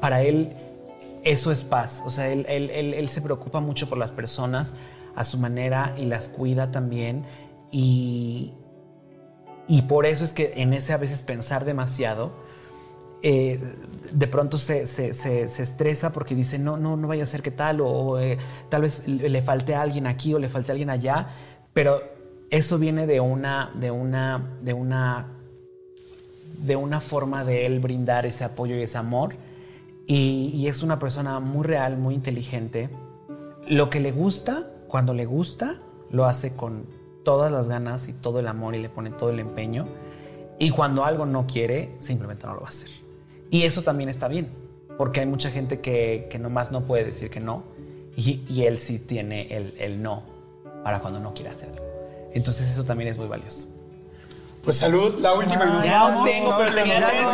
para 0.00 0.22
él 0.22 0.52
eso 1.22 1.52
es 1.52 1.62
paz. 1.62 2.02
O 2.04 2.10
sea, 2.10 2.28
él, 2.28 2.44
él- 2.48 2.70
él- 2.70 3.08
se 3.08 3.22
preocupa 3.22 3.60
mucho 3.60 3.88
por 3.88 3.96
las 3.98 4.10
personas 4.12 4.72
a 5.14 5.24
su 5.24 5.38
manera 5.38 5.94
y 5.96 6.06
las 6.06 6.28
cuida 6.28 6.70
también. 6.72 7.24
Y, 7.70 8.52
y 9.68 9.82
por 9.82 10.06
eso 10.06 10.24
es 10.24 10.32
que 10.32 10.54
en 10.56 10.72
ese 10.72 10.92
a 10.92 10.96
veces 10.96 11.22
pensar 11.22 11.64
demasiado, 11.64 12.32
eh, 13.22 13.58
de 14.12 14.26
pronto 14.26 14.58
se, 14.58 14.86
se- 14.86 15.14
se- 15.14 15.44
estresa 15.62 16.12
porque 16.12 16.34
dice, 16.34 16.58
no, 16.58 16.76
no, 16.76 16.96
no 16.96 17.08
vaya 17.08 17.22
a 17.22 17.26
ser 17.26 17.40
que 17.42 17.50
tal, 17.50 17.80
o, 17.80 18.18
eh, 18.18 18.36
tal 18.68 18.82
vez 18.82 19.08
le 19.08 19.40
falte 19.42 19.74
a 19.74 19.80
alguien 19.80 20.06
aquí 20.06 20.34
o 20.34 20.38
le 20.38 20.48
falte 20.50 20.72
a 20.72 20.74
alguien 20.74 20.90
allá, 20.90 21.28
pero 21.74 22.02
eso 22.50 22.78
viene 22.78 23.06
de 23.06 23.20
una, 23.20 23.72
de 23.74 23.90
una, 23.90 24.56
de 24.62 24.72
una, 24.72 25.26
de 26.64 26.76
una 26.76 27.00
forma 27.00 27.44
de 27.44 27.66
él 27.66 27.80
brindar 27.80 28.24
ese 28.26 28.44
apoyo 28.44 28.76
y 28.76 28.82
ese 28.82 28.96
amor. 28.96 29.34
Y, 30.06 30.66
es 30.68 30.82
una 30.82 30.98
persona 30.98 31.40
muy 31.40 31.66
real, 31.66 31.96
muy 31.96 32.14
inteligente. 32.14 32.90
Lo 33.66 33.90
que 33.90 33.98
le 33.98 34.12
gusta, 34.12 34.70
cuando 34.86 35.14
le 35.14 35.26
gusta, 35.26 35.80
lo 36.10 36.26
hace 36.26 36.54
con 36.54 36.86
todas 37.24 37.50
las 37.50 37.68
ganas 37.68 38.08
y 38.08 38.12
todo 38.12 38.38
el 38.38 38.46
amor 38.46 38.76
y 38.76 38.82
le 38.82 38.88
pone 38.88 39.10
todo 39.10 39.30
el 39.30 39.40
empeño. 39.40 39.88
Y 40.58 40.70
cuando 40.70 41.04
algo 41.04 41.26
no 41.26 41.46
quiere, 41.46 41.96
simplemente 41.98 42.46
no 42.46 42.54
lo 42.54 42.60
va 42.60 42.66
a 42.66 42.68
hacer. 42.68 42.90
Y 43.50 43.62
eso 43.62 43.82
también 43.82 44.08
está 44.08 44.28
bien, 44.28 44.48
porque 44.96 45.20
hay 45.20 45.26
mucha 45.26 45.50
gente 45.50 45.80
que, 45.80 46.28
que 46.30 46.38
nomás 46.38 46.70
no 46.70 46.82
puede 46.82 47.04
decir 47.04 47.30
que 47.30 47.40
no. 47.40 47.64
Y, 48.16 48.42
y 48.48 48.62
él 48.62 48.78
sí 48.78 49.00
tiene 49.00 49.56
el, 49.56 49.74
el 49.78 50.02
no 50.02 50.33
para 50.84 51.00
cuando 51.00 51.18
no 51.18 51.34
quiere 51.34 51.50
hacerlo. 51.50 51.82
Entonces 52.32 52.68
eso 52.68 52.84
también 52.84 53.10
es 53.10 53.18
muy 53.18 53.26
valioso. 53.26 53.66
Pues 54.62 54.78
salud, 54.78 55.18
la 55.20 55.34
última 55.34 55.64
y 55.66 55.68
nos 55.68 55.84
Ya 55.84 56.04
vamos. 56.04 56.24
tengo, 56.30 56.50
No, 56.52 56.56
pero 56.58 56.74
tenía 56.74 57.00
no, 57.00 57.06
tres 57.06 57.26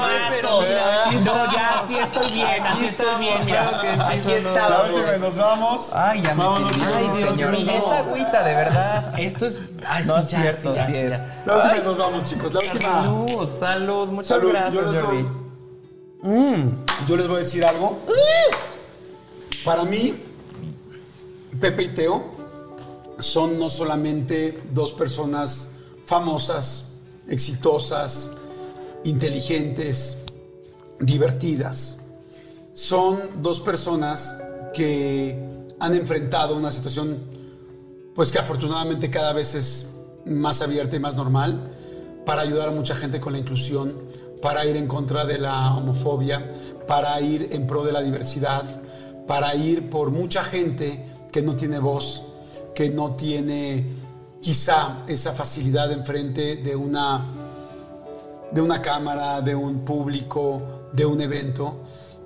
no, 1.24 1.52
ya 1.52 1.84
sí 1.86 1.96
estoy 1.96 2.32
bien, 2.32 2.66
así 2.66 2.86
estoy 2.86 3.20
bien. 3.20 3.44
Mira, 3.44 3.80
que 3.80 3.92
sí, 4.20 4.30
aquí 4.32 4.42
no. 4.42 4.52
La 4.54 4.82
última 4.82 5.16
y 5.16 5.20
nos 5.20 5.36
vamos. 5.36 5.94
Ay, 5.94 6.22
ya 6.22 6.34
me 6.34 6.42
Vámonos, 6.44 6.72
chicos. 6.72 6.88
Ay, 6.92 7.10
Dios 7.14 7.30
señor. 7.36 7.50
mío. 7.52 7.70
Es 7.70 7.86
agüita, 7.86 8.42
de 8.42 8.54
verdad. 8.54 9.14
Esto 9.20 9.46
es. 9.46 9.60
Ay, 9.86 10.04
No 10.06 10.16
sí, 10.16 10.20
es 10.22 10.30
ya, 10.30 10.40
cierto, 10.40 10.74
ya, 10.74 10.86
sí 10.86 10.92
ya. 10.92 10.98
es. 11.02 11.24
La 11.46 11.54
última 11.56 11.76
y 11.76 11.84
nos 11.84 11.98
vamos, 11.98 12.24
chicos. 12.24 12.52
La 12.52 12.60
última. 12.60 12.92
Salud, 13.02 13.48
salud. 13.60 14.08
Muchas 14.08 14.26
Salud. 14.26 14.50
Gracias, 14.50 14.84
Jordi. 14.86 15.26
voy- 16.22 16.72
Yo 17.06 17.16
les 17.16 17.26
voy 17.28 17.36
a 17.36 17.38
decir 17.38 17.64
algo. 17.64 17.98
Para 19.64 19.84
mí, 19.84 20.20
Pepe 21.60 21.82
y 21.84 21.88
Teo 21.90 22.24
son 23.20 23.58
no 23.58 23.68
solamente 23.68 24.62
dos 24.72 24.92
personas 24.92 25.68
famosas, 26.04 27.00
exitosas, 27.28 28.32
inteligentes, 29.04 30.24
divertidas. 30.98 31.98
Son 32.72 33.42
dos 33.42 33.60
personas 33.60 34.36
que 34.74 35.38
han 35.78 35.94
enfrentado 35.94 36.56
una 36.56 36.70
situación 36.70 37.40
pues 38.14 38.32
que 38.32 38.38
afortunadamente 38.38 39.08
cada 39.08 39.32
vez 39.32 39.54
es 39.54 39.96
más 40.26 40.60
abierta 40.62 40.96
y 40.96 40.98
más 40.98 41.16
normal 41.16 41.72
para 42.26 42.42
ayudar 42.42 42.68
a 42.68 42.72
mucha 42.72 42.94
gente 42.94 43.20
con 43.20 43.32
la 43.32 43.38
inclusión, 43.38 43.94
para 44.42 44.64
ir 44.66 44.76
en 44.76 44.86
contra 44.86 45.24
de 45.24 45.38
la 45.38 45.74
homofobia, 45.74 46.52
para 46.86 47.20
ir 47.20 47.48
en 47.52 47.66
pro 47.66 47.82
de 47.82 47.92
la 47.92 48.02
diversidad, 48.02 48.64
para 49.26 49.54
ir 49.54 49.90
por 49.90 50.10
mucha 50.10 50.44
gente 50.44 51.06
que 51.32 51.42
no 51.42 51.56
tiene 51.56 51.78
voz, 51.78 52.24
que 52.74 52.90
no 52.90 53.14
tiene 53.14 53.86
quizá 54.40 55.04
esa 55.06 55.32
facilidad 55.32 55.92
enfrente 55.92 56.56
de 56.56 56.74
una 56.74 57.24
de 58.52 58.60
una 58.60 58.82
cámara, 58.82 59.40
de 59.42 59.54
un 59.54 59.84
público, 59.84 60.88
de 60.92 61.06
un 61.06 61.20
evento. 61.20 61.82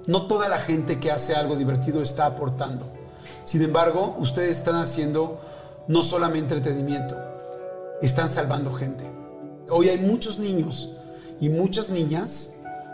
No 0.07 0.27
toda 0.27 0.49
la 0.49 0.59
gente 0.59 0.99
que 0.99 1.11
hace 1.11 1.35
algo 1.35 1.57
divertido 1.57 2.01
está 2.01 2.27
aportando. 2.27 2.87
Sin 3.45 3.63
embargo, 3.63 4.17
ustedes 4.19 4.57
están 4.57 4.77
haciendo 4.77 5.39
no 5.87 6.03
solamente 6.03 6.55
entretenimiento, 6.55 7.17
están 8.01 8.29
salvando 8.29 8.73
gente. 8.73 9.11
Hoy 9.69 9.91
hay 9.91 9.99
muchos 9.99 10.39
niños 10.39 10.91
y 11.41 11.51
muchas 11.51 11.91
niñas 11.91 12.53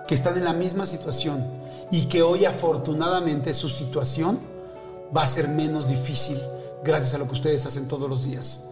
que 0.08 0.14
están 0.14 0.36
en 0.36 0.44
la 0.44 0.52
misma 0.52 0.86
situación 0.86 1.44
y 1.92 2.06
que 2.06 2.22
hoy 2.22 2.44
afortunadamente 2.46 3.54
su 3.54 3.68
situación 3.68 4.40
va 5.16 5.22
a 5.22 5.26
ser 5.26 5.48
menos 5.48 5.88
difícil 5.88 6.38
gracias 6.84 7.14
a 7.14 7.18
lo 7.18 7.26
que 7.26 7.34
ustedes 7.34 7.66
hacen 7.66 7.88
todos 7.88 8.08
los 8.08 8.24
días. 8.24 8.62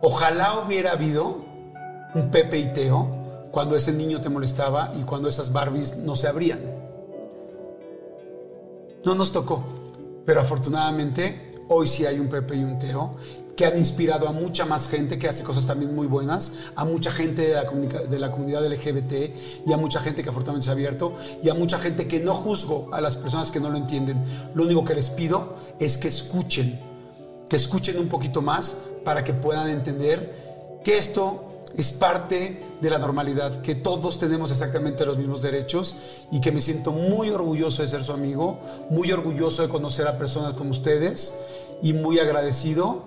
Ojalá 0.00 0.58
hubiera 0.60 0.92
habido 0.92 1.44
un 2.14 2.30
Pepe 2.30 2.58
y 2.58 2.72
Teo 2.72 3.08
cuando 3.50 3.76
ese 3.76 3.92
niño 3.92 4.20
te 4.20 4.28
molestaba 4.28 4.92
y 4.98 5.02
cuando 5.02 5.28
esas 5.28 5.52
Barbies 5.52 5.96
no 5.98 6.16
se 6.16 6.28
abrían. 6.28 6.60
No 9.04 9.14
nos 9.14 9.32
tocó, 9.32 9.64
pero 10.24 10.40
afortunadamente 10.40 11.52
hoy 11.68 11.86
sí 11.86 12.06
hay 12.06 12.18
un 12.18 12.28
Pepe 12.28 12.56
y 12.56 12.64
un 12.64 12.78
Teo 12.78 13.16
que 13.56 13.66
han 13.66 13.76
inspirado 13.76 14.26
a 14.26 14.32
mucha 14.32 14.64
más 14.64 14.88
gente 14.88 15.18
que 15.18 15.28
hace 15.28 15.44
cosas 15.44 15.66
también 15.66 15.94
muy 15.94 16.06
buenas, 16.06 16.54
a 16.76 16.86
mucha 16.86 17.10
gente 17.10 17.42
de 17.42 17.52
la, 17.52 17.64
de 17.64 18.18
la 18.18 18.30
comunidad 18.30 18.66
LGBT 18.66 19.66
y 19.66 19.72
a 19.74 19.76
mucha 19.76 20.00
gente 20.00 20.22
que 20.22 20.30
afortunadamente 20.30 20.64
se 20.64 20.70
ha 20.70 20.72
abierto 20.72 21.14
y 21.42 21.50
a 21.50 21.54
mucha 21.54 21.78
gente 21.78 22.08
que 22.08 22.20
no 22.20 22.34
juzgo 22.34 22.88
a 22.94 23.02
las 23.02 23.18
personas 23.18 23.50
que 23.50 23.60
no 23.60 23.68
lo 23.68 23.76
entienden. 23.76 24.22
Lo 24.54 24.64
único 24.64 24.82
que 24.82 24.94
les 24.94 25.10
pido 25.10 25.56
es 25.78 25.98
que 25.98 26.08
escuchen, 26.08 26.80
que 27.50 27.56
escuchen 27.56 27.98
un 27.98 28.08
poquito 28.08 28.40
más 28.40 28.76
para 29.04 29.22
que 29.24 29.34
puedan 29.34 29.68
entender 29.68 30.80
que 30.82 30.96
esto 30.96 31.44
es 31.76 31.92
parte 31.92 32.64
de 32.80 32.90
la 32.90 32.98
normalidad, 32.98 33.60
que 33.60 33.74
todos 33.74 34.18
tenemos 34.18 34.50
exactamente 34.50 35.04
los 35.04 35.18
mismos 35.18 35.42
derechos 35.42 35.96
y 36.30 36.40
que 36.40 36.52
me 36.52 36.60
siento 36.60 36.92
muy 36.92 37.30
orgulloso 37.30 37.82
de 37.82 37.88
ser 37.88 38.02
su 38.02 38.12
amigo, 38.12 38.60
muy 38.88 39.12
orgulloso 39.12 39.62
de 39.62 39.68
conocer 39.68 40.06
a 40.06 40.16
personas 40.16 40.54
como 40.54 40.70
ustedes 40.70 41.36
y 41.82 41.92
muy 41.92 42.18
agradecido 42.18 43.04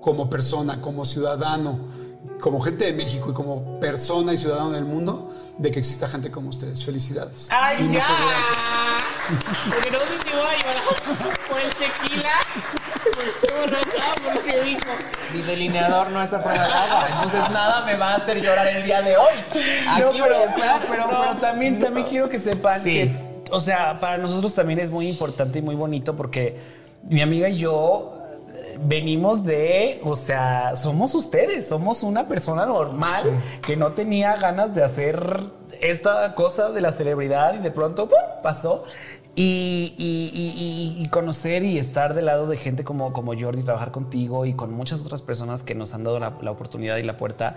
como 0.00 0.28
persona, 0.30 0.80
como 0.80 1.04
ciudadano, 1.04 1.78
como 2.40 2.60
gente 2.60 2.86
de 2.86 2.92
México 2.92 3.30
y 3.30 3.34
como 3.34 3.78
persona 3.78 4.32
y 4.32 4.38
ciudadano 4.38 4.70
del 4.72 4.84
mundo, 4.84 5.30
de 5.58 5.70
que 5.70 5.78
exista 5.78 6.08
gente 6.08 6.30
como 6.30 6.48
ustedes. 6.48 6.84
Felicidades. 6.84 7.48
¡Ay, 7.50 7.78
Y 7.80 7.84
muchas 7.84 8.08
ya! 8.08 8.26
gracias. 8.26 8.58
Porque 9.74 9.90
no 9.90 9.98
a 9.98 10.56
llorar 10.56 10.82
por 11.48 11.60
el 11.60 11.70
tequila. 11.70 12.30
Porque 14.32 14.60
dijo. 14.62 14.80
Mi 15.34 15.42
delineador 15.42 16.10
no 16.10 16.22
es 16.22 16.32
a 16.32 16.42
prueba 16.42 16.64
de 16.66 16.72
agua, 16.72 17.06
entonces 17.08 17.50
nada 17.50 17.84
me 17.86 17.96
va 17.96 18.12
a 18.12 18.16
hacer 18.16 18.40
llorar 18.42 18.66
el 18.68 18.84
día 18.84 19.00
de 19.02 19.16
hoy. 19.16 19.32
Aquí 19.88 20.00
No, 20.02 20.10
voy 20.12 20.20
pero, 20.22 20.36
a 20.36 20.44
estar, 20.44 20.80
pero, 20.88 21.02
no, 21.10 21.20
pero 21.20 21.40
también, 21.40 21.78
no. 21.78 21.84
también 21.86 22.06
quiero 22.08 22.28
que 22.28 22.38
sepan 22.38 22.78
Sí. 22.80 22.92
que, 22.92 23.10
o 23.50 23.60
sea, 23.60 23.98
para 23.98 24.18
nosotros 24.18 24.54
también 24.54 24.78
es 24.78 24.90
muy 24.90 25.08
importante 25.08 25.58
y 25.58 25.62
muy 25.62 25.74
bonito 25.74 26.14
porque 26.16 26.58
mi 27.04 27.22
amiga 27.22 27.48
y 27.48 27.56
yo 27.56 28.14
eh, 28.54 28.76
venimos 28.82 29.42
de, 29.44 30.00
o 30.04 30.14
sea, 30.16 30.76
somos 30.76 31.14
ustedes, 31.14 31.68
somos 31.68 32.02
una 32.02 32.28
persona 32.28 32.66
normal 32.66 33.22
que 33.66 33.76
no 33.76 33.92
tenía 33.92 34.36
ganas 34.36 34.74
de 34.74 34.84
hacer 34.84 35.40
esta 35.80 36.34
cosa 36.34 36.70
de 36.70 36.80
la 36.80 36.92
celebridad 36.92 37.54
y 37.54 37.58
de 37.58 37.70
pronto 37.70 38.08
¡pum! 38.08 38.18
pasó. 38.42 38.84
Y, 39.34 41.08
conocer 41.10 41.62
y 41.62 41.78
estar 41.78 42.14
del 42.14 42.26
lado 42.26 42.46
de 42.46 42.56
gente 42.56 42.84
como, 42.84 43.12
como 43.12 43.38
Jordi, 43.38 43.62
trabajar 43.62 43.90
contigo 43.90 44.44
y 44.46 44.54
con 44.54 44.72
muchas 44.72 45.00
otras 45.00 45.22
personas 45.22 45.62
que 45.62 45.74
nos 45.74 45.94
han 45.94 46.04
dado 46.04 46.18
la, 46.18 46.28
oportunidad 46.50 46.96
y 46.98 47.02
la 47.02 47.16
puerta, 47.16 47.56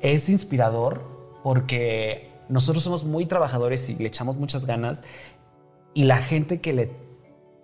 es 0.00 0.28
inspirador 0.28 1.04
porque 1.42 2.30
nosotros 2.48 2.82
somos 2.82 3.04
muy 3.04 3.26
trabajadores 3.26 3.88
y 3.88 3.94
le 3.96 4.08
echamos 4.08 4.36
muchas 4.36 4.66
ganas 4.66 5.02
y 5.94 6.04
la 6.04 6.16
gente 6.16 6.60
que 6.60 6.72
le 6.72 6.90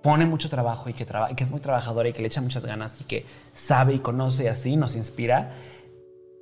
pone 0.03 0.27
mucho 0.27 0.49
trabajo 0.49 0.89
y 0.89 0.93
que, 0.95 1.05
traba- 1.05 1.35
que 1.35 1.43
es 1.45 1.51
muy 1.51 1.61
trabajadora 1.61 2.09
y 2.09 2.13
que 2.13 2.23
le 2.23 2.29
echa 2.29 2.41
muchas 2.41 2.65
ganas 2.65 3.01
y 3.01 3.05
que 3.05 3.25
sabe 3.53 3.95
y 3.95 3.99
conoce 3.99 4.49
así 4.49 4.77
nos 4.77 4.95
inspira. 4.95 5.53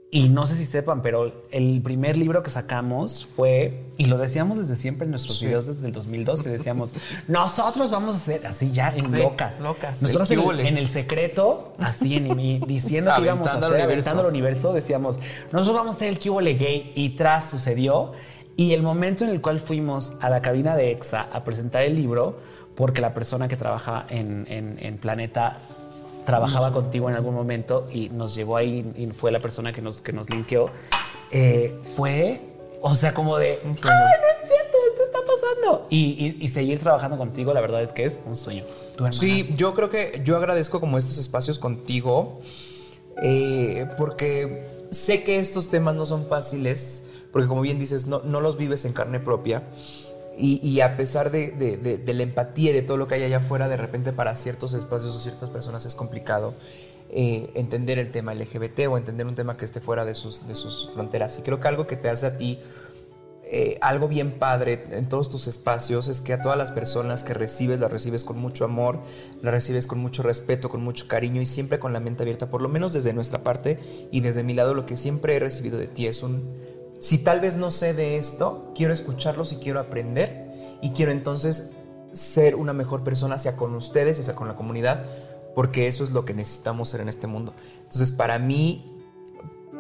Y 0.08 0.28
no 0.28 0.46
sé 0.46 0.54
si 0.54 0.64
sepan, 0.64 1.02
pero 1.02 1.32
el 1.50 1.80
primer 1.82 2.16
libro 2.16 2.42
que 2.44 2.48
sacamos 2.48 3.26
fue, 3.34 3.82
y 3.98 4.06
lo 4.06 4.18
decíamos 4.18 4.56
desde 4.56 4.76
siempre 4.76 5.04
en 5.04 5.10
nuestros 5.10 5.42
videos 5.42 5.66
desde 5.66 5.88
el 5.88 5.92
2012, 5.92 6.48
decíamos, 6.48 6.92
nosotros 7.28 7.90
vamos 7.90 8.14
a 8.14 8.18
hacer 8.18 8.46
así 8.46 8.70
ya 8.70 8.90
en 8.96 9.10
Sí, 9.10 9.20
locas. 9.20 9.58
locas, 9.58 10.02
Nosotros 10.02 10.30
el 10.30 10.38
en, 10.38 10.50
el, 10.50 10.60
en 10.60 10.78
el 10.78 10.88
secreto, 10.88 11.74
así 11.80 12.16
en, 12.16 12.38
y 12.38 12.58
diciendo 12.66 13.10
que 13.16 13.22
íbamos 13.22 13.48
a 13.48 13.54
hacer, 13.58 13.80
aventando 13.80 14.22
al 14.22 14.28
universo, 14.28 14.72
decíamos, 14.72 15.18
nosotros 15.52 15.76
vamos 15.76 15.94
a 15.94 15.96
hacer 15.96 16.08
el 16.10 16.18
Cubole 16.20 16.54
gay 16.54 16.92
y 16.94 17.10
tras 17.10 17.50
sucedió. 17.50 18.12
Y 18.56 18.72
el 18.72 18.82
momento 18.82 19.24
en 19.24 19.30
el 19.30 19.40
cual 19.42 19.58
fuimos 19.60 20.14
a 20.20 20.30
la 20.30 20.40
cabina 20.40 20.76
de 20.76 20.92
EXA 20.92 21.28
a 21.32 21.44
presentar 21.44 21.82
el 21.82 21.94
libro, 21.96 22.38
porque 22.74 23.00
la 23.00 23.12
persona 23.12 23.48
que 23.48 23.56
trabaja 23.56 24.06
en, 24.08 24.46
en- 24.48 24.78
en 24.80 24.96
Planeta 24.98 25.58
trabajaba 26.27 26.73
contigo 26.73 27.09
en 27.09 27.16
algún 27.16 27.35
momento 27.35 27.86
y 27.90 28.11
nos 28.11 28.35
llevó 28.35 28.59
ahí 28.59 28.93
y 28.97 29.07
fue 29.07 29.31
la 29.32 29.40
persona 29.40 29.73
que 29.73 29.81
nos, 29.81 30.03
que 30.03 30.12
nos 30.12 30.28
linkeó, 30.28 30.69
eh, 31.31 31.81
fue, 31.97 32.43
o 32.82 32.94
sea, 32.94 33.15
como 33.15 33.39
de, 33.39 33.59
¡ay, 33.65 33.65
no 33.65 33.70
es 33.73 34.48
cierto, 34.48 34.77
esto 34.90 35.05
está 35.05 35.19
pasando! 35.27 35.86
Y, 35.89 36.36
y- 36.39 36.44
y 36.44 36.48
seguir 36.48 36.78
trabajando 36.81 37.16
contigo, 37.16 37.55
la 37.55 37.61
verdad 37.62 37.82
es 37.82 37.93
que 37.93 38.05
es 38.05 38.20
un 38.27 38.36
sueño. 38.36 38.65
Sí, 39.11 39.55
yo 39.57 39.73
creo 39.74 39.89
que 39.89 40.20
yo 40.24 40.36
agradezco 40.36 40.81
como 40.81 40.98
estos 40.98 41.16
espacios 41.19 41.59
contigo, 41.59 42.40
eh, 43.23 43.86
porque 43.97 44.66
sé 44.90 45.23
que 45.23 45.39
estos 45.39 45.69
temas 45.69 45.94
no 45.94 46.07
son 46.07 46.27
fáciles, 46.27 47.05
porque 47.32 47.48
como 47.48 47.61
bien 47.62 47.78
dices, 47.78 48.07
no, 48.07 48.20
no 48.24 48.40
los 48.40 48.57
vives 48.57 48.85
en 48.85 48.93
carne 48.93 49.20
propia. 49.20 49.62
Y, 50.38 50.80
a 50.80 50.96
pesar 50.96 51.30
de- 51.30 51.50
de 51.52 52.14
la 52.14 52.22
empatía 52.22 52.70
y 52.70 52.74
de 52.74 52.82
todo 52.82 52.96
lo 52.98 53.06
que 53.06 53.14
hay 53.14 53.22
allá 53.22 53.38
afuera, 53.38 53.68
de 53.68 53.76
repente 53.76 54.12
para 54.12 54.36
ciertos 54.36 54.74
espacios 54.74 55.16
o 55.16 55.20
ciertas 55.20 55.48
personas 55.50 55.86
es 55.86 55.94
complicado 55.94 56.52
eh, 57.08 57.50
entender 57.54 57.98
el 57.98 58.10
tema 58.10 58.32
LGBT 58.34 58.88
o 58.88 58.98
entender 58.98 59.26
un 59.26 59.34
tema 59.34 59.56
que 59.56 59.64
esté 59.64 59.80
fuera 59.80 60.04
de 60.04 60.14
sus, 60.14 60.46
de 60.46 60.54
sus 60.54 60.90
fronteras. 60.92 61.38
Y 61.38 61.42
creo 61.42 61.60
que 61.60 61.68
algo 61.68 61.86
que 61.86 61.96
te 61.96 62.08
hace 62.08 62.26
a 62.26 62.36
ti 62.36 62.58
eh, 63.48 63.78
algo 63.80 64.08
bien 64.08 64.40
padre 64.40 64.86
en 64.90 65.08
todos 65.08 65.28
tus 65.30 65.46
espacios 65.46 66.08
es 66.08 66.20
que 66.20 66.32
a 66.32 66.42
todas 66.42 66.58
las 66.58 66.72
personas 66.72 67.22
que 67.22 67.32
recibes, 67.32 67.78
las 67.78 67.92
recibes 67.92 68.24
con 68.24 68.38
mucho 68.38 68.64
amor, 68.64 69.00
las 69.40 69.54
recibes 69.54 69.86
con 69.86 70.00
mucho 70.00 70.24
respeto, 70.24 70.68
con 70.68 70.82
mucho 70.82 71.06
cariño 71.06 71.40
y 71.40 71.46
siempre 71.46 71.78
con 71.78 71.92
la 71.92 72.00
mente 72.00 72.24
abierta, 72.24 72.50
por 72.50 72.60
lo 72.60 72.68
menos 72.68 72.92
desde 72.92 73.12
nuestra 73.12 73.44
parte 73.44 73.78
y 74.10 74.20
desde 74.20 74.42
mi 74.42 74.52
lado, 74.52 74.74
lo 74.74 74.84
que 74.84 74.96
siempre 74.96 75.36
he 75.36 75.38
recibido 75.38 75.78
de 75.78 75.86
ti 75.86 76.08
es 76.08 76.24
un, 76.24 76.42
si 77.01 77.18
tal 77.18 77.40
vez 77.40 77.56
no 77.56 77.70
sé 77.70 77.94
de 77.94 78.16
esto, 78.16 78.73
quiero 78.74 78.93
escucharlos 78.93 79.52
y 79.52 79.56
quiero 79.56 79.81
aprender 79.81 80.47
y 80.81 80.90
quiero 80.90 81.12
entonces 81.12 81.70
ser 82.12 82.55
una 82.55 82.73
mejor 82.73 83.05
persona 83.05 83.35
hacia 83.35 83.56
con 83.56 83.74
ustedes 83.74 84.18
hacia 84.18 84.35
con 84.35 84.48
la 84.48 84.56
comunidad, 84.56 85.05
porque 85.55 85.89
eso 85.89 86.05
es 86.05 86.10
lo 86.10 86.24
que 86.24 86.35
necesitamos 86.35 86.89
ser 86.89 87.01
en 87.01 87.09
este 87.09 87.27
mundo. 87.27 87.55
Entonces, 87.82 88.12
para 88.12 88.39
mí, 88.39 89.02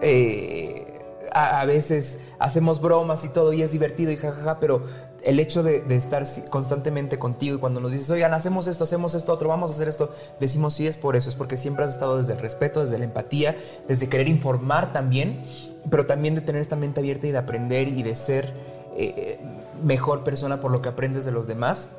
eh, 0.02 0.98
a, 1.32 1.60
a 1.60 1.66
veces 1.66 2.18
hacemos 2.38 2.80
bromas 2.80 3.24
y 3.24 3.30
todo 3.30 3.52
y 3.52 3.62
es 3.62 3.72
divertido 3.72 4.10
y 4.12 4.16
jajaja, 4.16 4.60
pero 4.60 4.82
el 5.24 5.40
hecho 5.40 5.62
de, 5.62 5.80
de 5.80 5.96
estar 5.96 6.24
constantemente 6.50 7.18
contigo 7.18 7.56
y 7.56 7.58
cuando 7.58 7.80
nos 7.80 7.92
dices, 7.92 8.08
oigan, 8.10 8.32
hacemos 8.32 8.66
esto, 8.68 8.84
hacemos 8.84 9.14
esto, 9.14 9.32
otro, 9.32 9.48
vamos 9.48 9.70
a 9.70 9.74
hacer 9.74 9.88
esto, 9.88 10.10
decimos 10.40 10.74
sí 10.74 10.86
es 10.86 10.96
por 10.96 11.16
eso, 11.16 11.28
es 11.28 11.34
porque 11.34 11.56
siempre 11.56 11.84
has 11.84 11.90
estado 11.90 12.18
desde 12.18 12.34
el 12.34 12.38
respeto, 12.38 12.80
desde 12.80 12.98
la 12.98 13.06
empatía, 13.06 13.56
desde 13.88 14.08
querer 14.08 14.28
informar 14.28 14.92
también, 14.92 15.42
pero 15.90 16.06
también 16.06 16.34
de 16.34 16.40
tener 16.40 16.60
esta 16.60 16.76
mente 16.76 17.00
abierta 17.00 17.26
y 17.26 17.32
de 17.32 17.38
aprender 17.38 17.88
y 17.88 18.02
de 18.02 18.14
ser 18.14 18.52
eh, 18.96 19.38
mejor 19.82 20.24
persona 20.24 20.60
por 20.60 20.70
lo 20.70 20.82
que 20.82 20.88
aprendes 20.88 21.24
de 21.24 21.32
los 21.32 21.46
demás. 21.46 21.90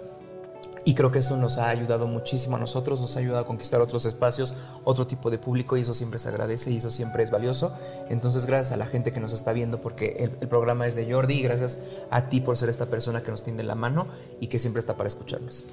Y 0.83 0.95
creo 0.95 1.11
que 1.11 1.19
eso 1.19 1.35
nos 1.35 1.57
ha 1.57 1.67
ayudado 1.67 2.07
muchísimo 2.07 2.55
a 2.55 2.59
nosotros, 2.59 3.01
nos 3.01 3.17
ha 3.17 3.19
ayudado 3.19 3.43
a 3.43 3.45
conquistar 3.45 3.81
otros 3.81 4.05
espacios, 4.05 4.53
otro 4.85 5.05
tipo 5.05 5.29
de 5.29 5.37
público 5.37 5.75
y 5.75 5.81
eso 5.81 5.93
siempre 5.93 6.17
se 6.17 6.29
agradece 6.29 6.71
y 6.71 6.77
eso 6.77 6.91
siempre 6.91 7.23
es 7.23 7.29
valioso. 7.29 7.73
Entonces 8.09 8.45
gracias 8.45 8.71
a 8.71 8.77
la 8.77 8.85
gente 8.85 9.11
que 9.11 9.19
nos 9.19 9.33
está 9.33 9.51
viendo 9.51 9.81
porque 9.81 10.15
el, 10.19 10.37
el 10.39 10.47
programa 10.47 10.87
es 10.87 10.95
de 10.95 11.11
Jordi 11.11 11.33
y 11.33 11.41
gracias 11.41 11.79
a 12.09 12.29
ti 12.29 12.39
por 12.39 12.57
ser 12.57 12.69
esta 12.69 12.85
persona 12.85 13.21
que 13.21 13.31
nos 13.31 13.43
tiende 13.43 13.63
la 13.63 13.75
mano 13.75 14.07
y 14.39 14.47
que 14.47 14.59
siempre 14.59 14.79
está 14.79 14.95
para 14.95 15.07
escucharnos. 15.07 15.65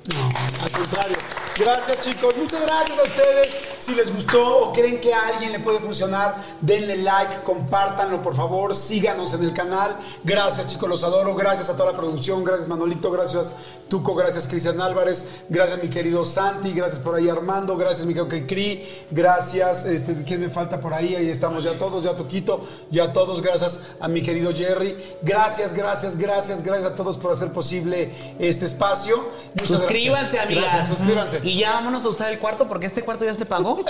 Al 0.64 0.70
contrario. 0.72 1.23
Gracias, 1.56 2.00
chicos. 2.00 2.36
Muchas 2.36 2.62
gracias 2.62 2.98
a 2.98 3.02
ustedes. 3.04 3.60
Si 3.78 3.94
les 3.94 4.12
gustó 4.12 4.58
o 4.58 4.72
creen 4.72 5.00
que 5.00 5.14
a 5.14 5.28
alguien 5.28 5.52
le 5.52 5.60
puede 5.60 5.78
funcionar, 5.78 6.36
denle 6.60 6.96
like, 6.96 7.42
compártanlo, 7.44 8.20
por 8.22 8.34
favor. 8.34 8.74
Síganos 8.74 9.34
en 9.34 9.44
el 9.44 9.54
canal. 9.54 9.96
Gracias, 10.24 10.66
chicos, 10.66 10.88
los 10.88 11.04
adoro. 11.04 11.34
Gracias 11.36 11.68
a 11.68 11.76
toda 11.76 11.92
la 11.92 11.96
producción. 11.96 12.42
Gracias, 12.42 12.66
Manolito. 12.66 13.08
Gracias, 13.12 13.54
Tuco. 13.88 14.16
Gracias, 14.16 14.48
Cristian 14.48 14.80
Álvarez. 14.80 15.44
Gracias, 15.48 15.80
mi 15.80 15.88
querido 15.88 16.24
Santi. 16.24 16.72
Gracias 16.72 16.98
por 16.98 17.14
ahí, 17.14 17.28
Armando. 17.28 17.76
Gracias, 17.76 18.04
mi 18.04 18.14
querido 18.14 18.46
Cri. 18.48 18.84
Gracias. 19.12 19.84
Este, 19.86 20.24
¿Quién 20.24 20.40
me 20.40 20.48
falta 20.48 20.80
por 20.80 20.92
ahí? 20.92 21.14
Ahí 21.14 21.30
estamos 21.30 21.62
ya 21.62 21.78
todos, 21.78 22.02
ya 22.02 22.16
Tuquito, 22.16 22.66
ya 22.90 23.12
todos. 23.12 23.40
Gracias 23.42 23.80
a 24.00 24.08
mi 24.08 24.22
querido 24.22 24.52
Jerry. 24.52 24.96
Gracias, 25.22 25.72
gracias, 25.72 26.16
gracias, 26.16 26.64
gracias 26.64 26.90
a 26.90 26.96
todos 26.96 27.16
por 27.16 27.32
hacer 27.32 27.52
posible 27.52 28.10
este 28.40 28.66
espacio. 28.66 29.28
Muchas 29.54 29.78
Suscríbanse, 29.78 30.22
gracias. 30.22 30.44
amigas. 30.46 30.64
Gracias, 30.64 30.88
suscríbanse. 30.88 31.43
Y 31.44 31.58
ya 31.58 31.72
vámonos 31.72 32.04
a 32.04 32.08
usar 32.08 32.32
el 32.32 32.38
cuarto 32.38 32.66
porque 32.66 32.86
este 32.86 33.02
cuarto 33.02 33.24
ya 33.24 33.34
se 33.34 33.44
pagó. 33.44 33.76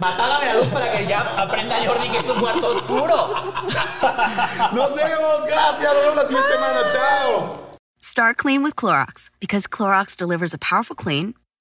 Matálame 0.00 0.46
la 0.46 0.54
luz 0.54 0.66
para 0.66 0.90
que 0.92 1.06
ya 1.06 1.20
aprenda 1.40 1.76
Jordi 1.86 2.08
que 2.08 2.18
es 2.18 2.28
un 2.28 2.40
cuarto 2.40 2.70
oscuro. 2.70 3.34
Nos 4.72 4.94
vemos, 4.96 5.46
gracias, 5.46 5.94
nos 5.94 6.02
vemos 6.02 6.16
la 6.16 6.26
siguiente 6.26 6.48
semana, 6.50 6.80
chao. 6.90 7.60
Start 8.00 8.36
clean 8.36 8.62
with 8.62 8.74
Clorox 8.74 9.30
because 9.40 9.68
Clorox 9.68 10.16
delivers 10.16 10.52
a 10.52 10.58
powerful 10.58 10.96
clean 10.96 11.34